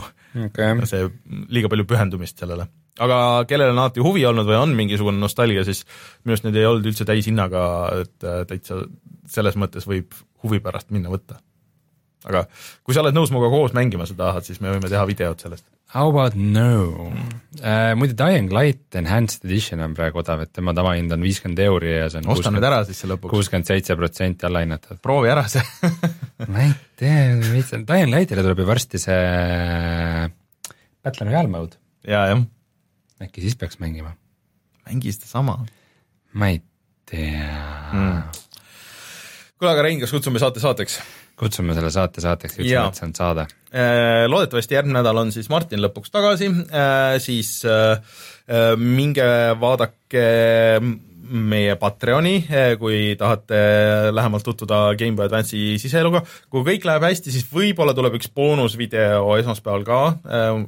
okei, 0.46 0.88
see 0.90 1.06
liiga 1.48 1.70
palju 1.72 1.88
pühendumist 1.88 2.44
sellele. 2.44 2.68
Aga 3.02 3.18
kellel 3.50 3.72
on 3.72 3.80
alati 3.82 4.04
huvi 4.04 4.22
olnud 4.28 4.46
või 4.48 4.60
on 4.60 4.76
mingisugune 4.78 5.18
nostalgia, 5.18 5.64
siis 5.66 5.82
minu 6.22 6.34
arust 6.34 6.46
need 6.46 6.60
ei 6.60 6.68
olnud 6.68 6.86
üldse 6.90 7.06
täishinnaga, 7.08 7.64
et 8.04 8.28
äh, 8.28 8.44
täitsa 8.50 8.84
selles 9.30 9.58
mõttes 9.58 9.88
võib 9.88 10.14
huvi 10.44 10.60
pärast 10.62 10.92
minna 10.94 11.10
võtta. 11.12 11.40
aga 12.24 12.46
kui 12.84 12.94
sa 12.96 13.02
oled 13.02 13.16
nõus 13.16 13.32
minuga 13.32 13.50
koos 13.52 13.74
mängima 13.76 14.06
seda 14.08 14.28
tahad, 14.28 14.46
siis 14.46 14.60
me 14.62 14.70
võime 14.72 14.88
teha 14.88 15.02
videot 15.08 15.42
sellest. 15.42 15.66
How 15.94 16.08
about 16.10 16.34
no 16.34 17.10
uh,? 17.10 17.92
muide 17.98 18.16
Dying 18.18 18.50
Light 18.54 18.96
Enhanced 18.98 19.44
Edition 19.46 19.82
on 19.84 19.92
praegu 19.94 20.22
odav, 20.22 20.42
et 20.46 20.50
tema 20.54 20.74
tavahind 20.74 21.12
on 21.14 21.22
viiskümmend 21.22 21.60
euri 21.66 21.92
ja 21.92 22.08
see 22.10 22.22
on 22.22 22.32
osta 22.34 22.50
nüüd 22.54 22.66
ära 22.66 22.80
siis 22.86 23.02
see 23.02 23.10
lõpuks, 23.10 23.30
kuuskümmend 23.34 23.68
seitse 23.68 23.98
protsenti 23.98 24.48
allahinnatud. 24.48 25.02
proovi 25.04 25.30
ära 25.34 25.44
see 25.50 25.62
ma 26.50 26.64
ei 26.64 26.74
tea, 26.98 27.36
mis 27.44 27.70
see, 27.70 27.84
Dying 27.86 28.10
Lightile 28.14 28.46
tuleb 28.46 28.64
ju 28.64 28.68
varsti 28.70 29.02
see 29.02 29.20
Battle 31.04 31.28
Royale 31.28 31.52
mode, 31.52 31.78
ja 32.08 32.26
jah, 32.32 32.42
äkki 33.24 33.44
siis 33.44 33.56
peaks 33.56 33.80
mängima? 33.82 34.14
mängi 34.86 35.12
sedasama 35.12 35.58
ma 36.32 36.52
ei 36.52 36.62
tea 37.10 37.50
Mm. 37.94 38.22
kuule, 39.58 39.70
aga 39.72 39.82
Rein, 39.86 40.00
kas 40.02 40.10
kutsume 40.10 40.40
saate 40.42 40.60
saateks? 40.60 40.98
kutsume 41.38 41.74
selle 41.74 41.90
saate 41.90 42.22
saateks, 42.22 42.58
üldse 42.60 42.70
Jaa. 42.70 42.84
mõtlesin 42.88 43.14
saada. 43.16 43.46
Äh, 43.74 44.24
loodetavasti 44.30 44.76
järgmine 44.76 45.00
nädal 45.00 45.18
on 45.24 45.32
siis 45.34 45.48
Martin 45.50 45.82
lõpuks 45.82 46.12
tagasi, 46.14 46.50
siis 47.24 47.56
äh, 47.66 47.98
äh, 48.46 48.70
minge 48.78 49.26
vaadake 49.60 50.22
meie 51.24 51.72
Patreoni, 51.80 52.34
kui 52.78 53.14
tahate 53.18 53.58
lähemalt 54.12 54.44
tutvuda 54.44 54.90
Game 55.00 55.16
Boy 55.16 55.24
Advance'i 55.26 55.78
siseeluga. 55.80 56.20
kui 56.52 56.62
kõik 56.66 56.84
läheb 56.84 57.06
hästi, 57.08 57.32
siis 57.32 57.46
võib-olla 57.48 57.94
tuleb 57.96 58.18
üks 58.18 58.28
boonusvideo 58.28 59.32
esmaspäeval 59.40 59.86
ka 59.88 60.00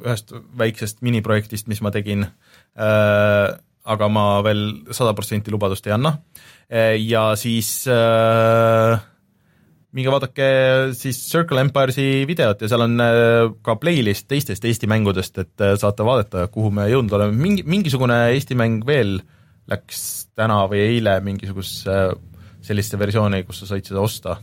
ühest 0.01 0.33
väiksest 0.57 1.05
miniprojektist, 1.05 1.69
mis 1.69 1.85
ma 1.85 1.93
tegin. 1.93 2.25
Aga 2.77 4.09
ma 4.13 4.25
veel 4.45 4.63
sada 4.93 5.15
protsenti 5.17 5.53
lubadust 5.53 5.87
ei 5.87 5.95
anna. 5.95 6.17
ja 6.99 7.31
siis 7.39 7.87
äh, 7.89 8.99
minge 9.97 10.13
vaadake 10.13 10.49
siis 10.99 11.21
Circle 11.31 11.63
Empires'i 11.63 12.27
videot 12.29 12.61
ja 12.61 12.69
seal 12.69 12.85
on 12.85 13.01
ka 13.65 13.77
playlist 13.81 14.29
teistest 14.29 14.65
Eesti 14.69 14.91
mängudest, 14.91 15.39
et 15.41 15.67
saate 15.81 16.05
vaadata, 16.05 16.49
kuhu 16.53 16.73
me 16.75 16.89
jõudnud 16.91 17.17
oleme, 17.17 17.39
mingi, 17.41 17.65
mingisugune 17.65 18.19
Eesti 18.35 18.59
mäng 18.59 18.85
veel 18.87 19.21
läks 19.71 20.29
täna 20.37 20.63
või 20.71 20.83
eile 20.85 21.17
mingisugusesse 21.25 21.97
selliste 22.67 22.99
versiooni, 22.99 23.45
kus 23.47 23.63
sa 23.63 23.71
said 23.71 23.87
seda 23.87 24.03
osta, 24.03 24.37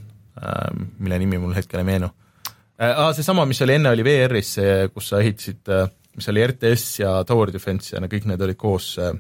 mille 1.00 1.20
nimi 1.22 1.40
mul 1.42 1.56
hetkel 1.58 1.82
ei 1.82 1.88
meenu. 1.88 2.10
Ah, 2.84 3.12
seesama, 3.16 3.46
mis 3.48 3.62
oli 3.64 3.78
enne, 3.78 3.92
oli 3.94 4.04
VR-is 4.06 4.56
see, 4.58 4.72
kus 4.92 5.12
sa 5.12 5.20
ehitasid, 5.22 5.70
mis 6.16 6.30
oli 6.30 6.48
RTS 6.48 7.00
ja 7.00 7.12
Tower 7.28 7.54
Defense 7.54 7.96
ja 7.96 8.02
no 8.02 8.08
kõik 8.12 8.26
need 8.30 8.42
olid 8.42 8.60
koos 8.60 8.88
äh,. 9.00 9.14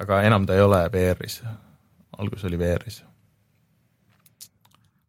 aga 0.00 0.22
enam 0.26 0.46
ta 0.46 0.56
ei 0.56 0.64
ole 0.64 0.82
VR-is, 0.92 1.40
algus 2.18 2.44
oli 2.48 2.58
VR-is 2.58 3.02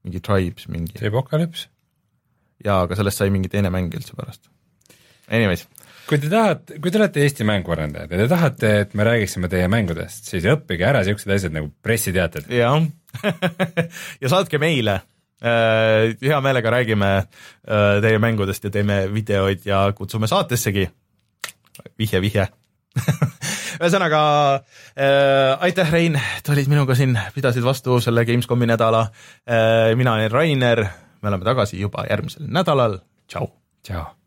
mingi 0.03 0.21
Tribes, 0.23 0.67
mingi. 0.67 0.97
see 0.99 1.11
Apocalypse? 1.11 1.67
jaa, 2.65 2.83
aga 2.85 2.97
sellest 2.97 3.21
sai 3.21 3.31
mingi 3.33 3.49
teine 3.49 3.71
mäng 3.73 3.93
üldse 3.97 4.17
pärast. 4.17 4.49
Anyways. 5.31 5.65
kui 6.09 6.19
te 6.19 6.29
tahate, 6.29 6.77
kui 6.83 6.91
te 6.91 6.99
olete 6.99 7.23
Eesti 7.23 7.45
mänguarendajad 7.47 8.11
ja 8.11 8.19
te 8.19 8.27
tahate, 8.29 8.71
et 8.83 8.95
me 8.97 9.05
räägiksime 9.07 9.49
teie 9.51 9.69
mängudest, 9.71 10.27
siis 10.29 10.45
õppige 10.49 10.85
ära 10.89 11.01
niisugused 11.05 11.33
asjad 11.37 11.55
nagu 11.55 11.71
pressiteated. 11.83 12.49
jah 12.53 12.77
ja 14.21 14.31
saatke 14.31 14.59
meile. 14.61 15.01
Hea 15.41 16.41
meelega 16.45 16.69
räägime 16.69 17.11
teie 18.01 18.19
mängudest 18.21 18.63
ja 18.63 18.69
teeme 18.69 19.03
videoid 19.13 19.65
ja 19.65 19.87
kutsume 19.97 20.27
saatessegi. 20.29 20.89
vihje, 21.97 22.21
vihje 22.21 22.47
ühesõnaga 23.81 24.21
äh, 24.55 25.63
aitäh, 25.63 25.91
Rein, 25.93 26.17
et 26.19 26.49
olid 26.51 26.71
minuga 26.71 26.95
siin, 26.97 27.17
pidasid 27.35 27.65
vastu 27.65 27.99
selle 28.03 28.25
Gamescomi 28.27 28.69
nädala 28.69 29.05
äh,. 29.07 29.91
mina 29.95 30.17
olen 30.17 30.31
Rainer, 30.31 30.85
me 31.21 31.31
oleme 31.31 31.47
tagasi 31.47 31.79
juba 31.79 32.07
järgmisel 32.09 32.49
nädalal, 32.51 32.99
tšau. 33.27 33.53
tšau 33.83 34.20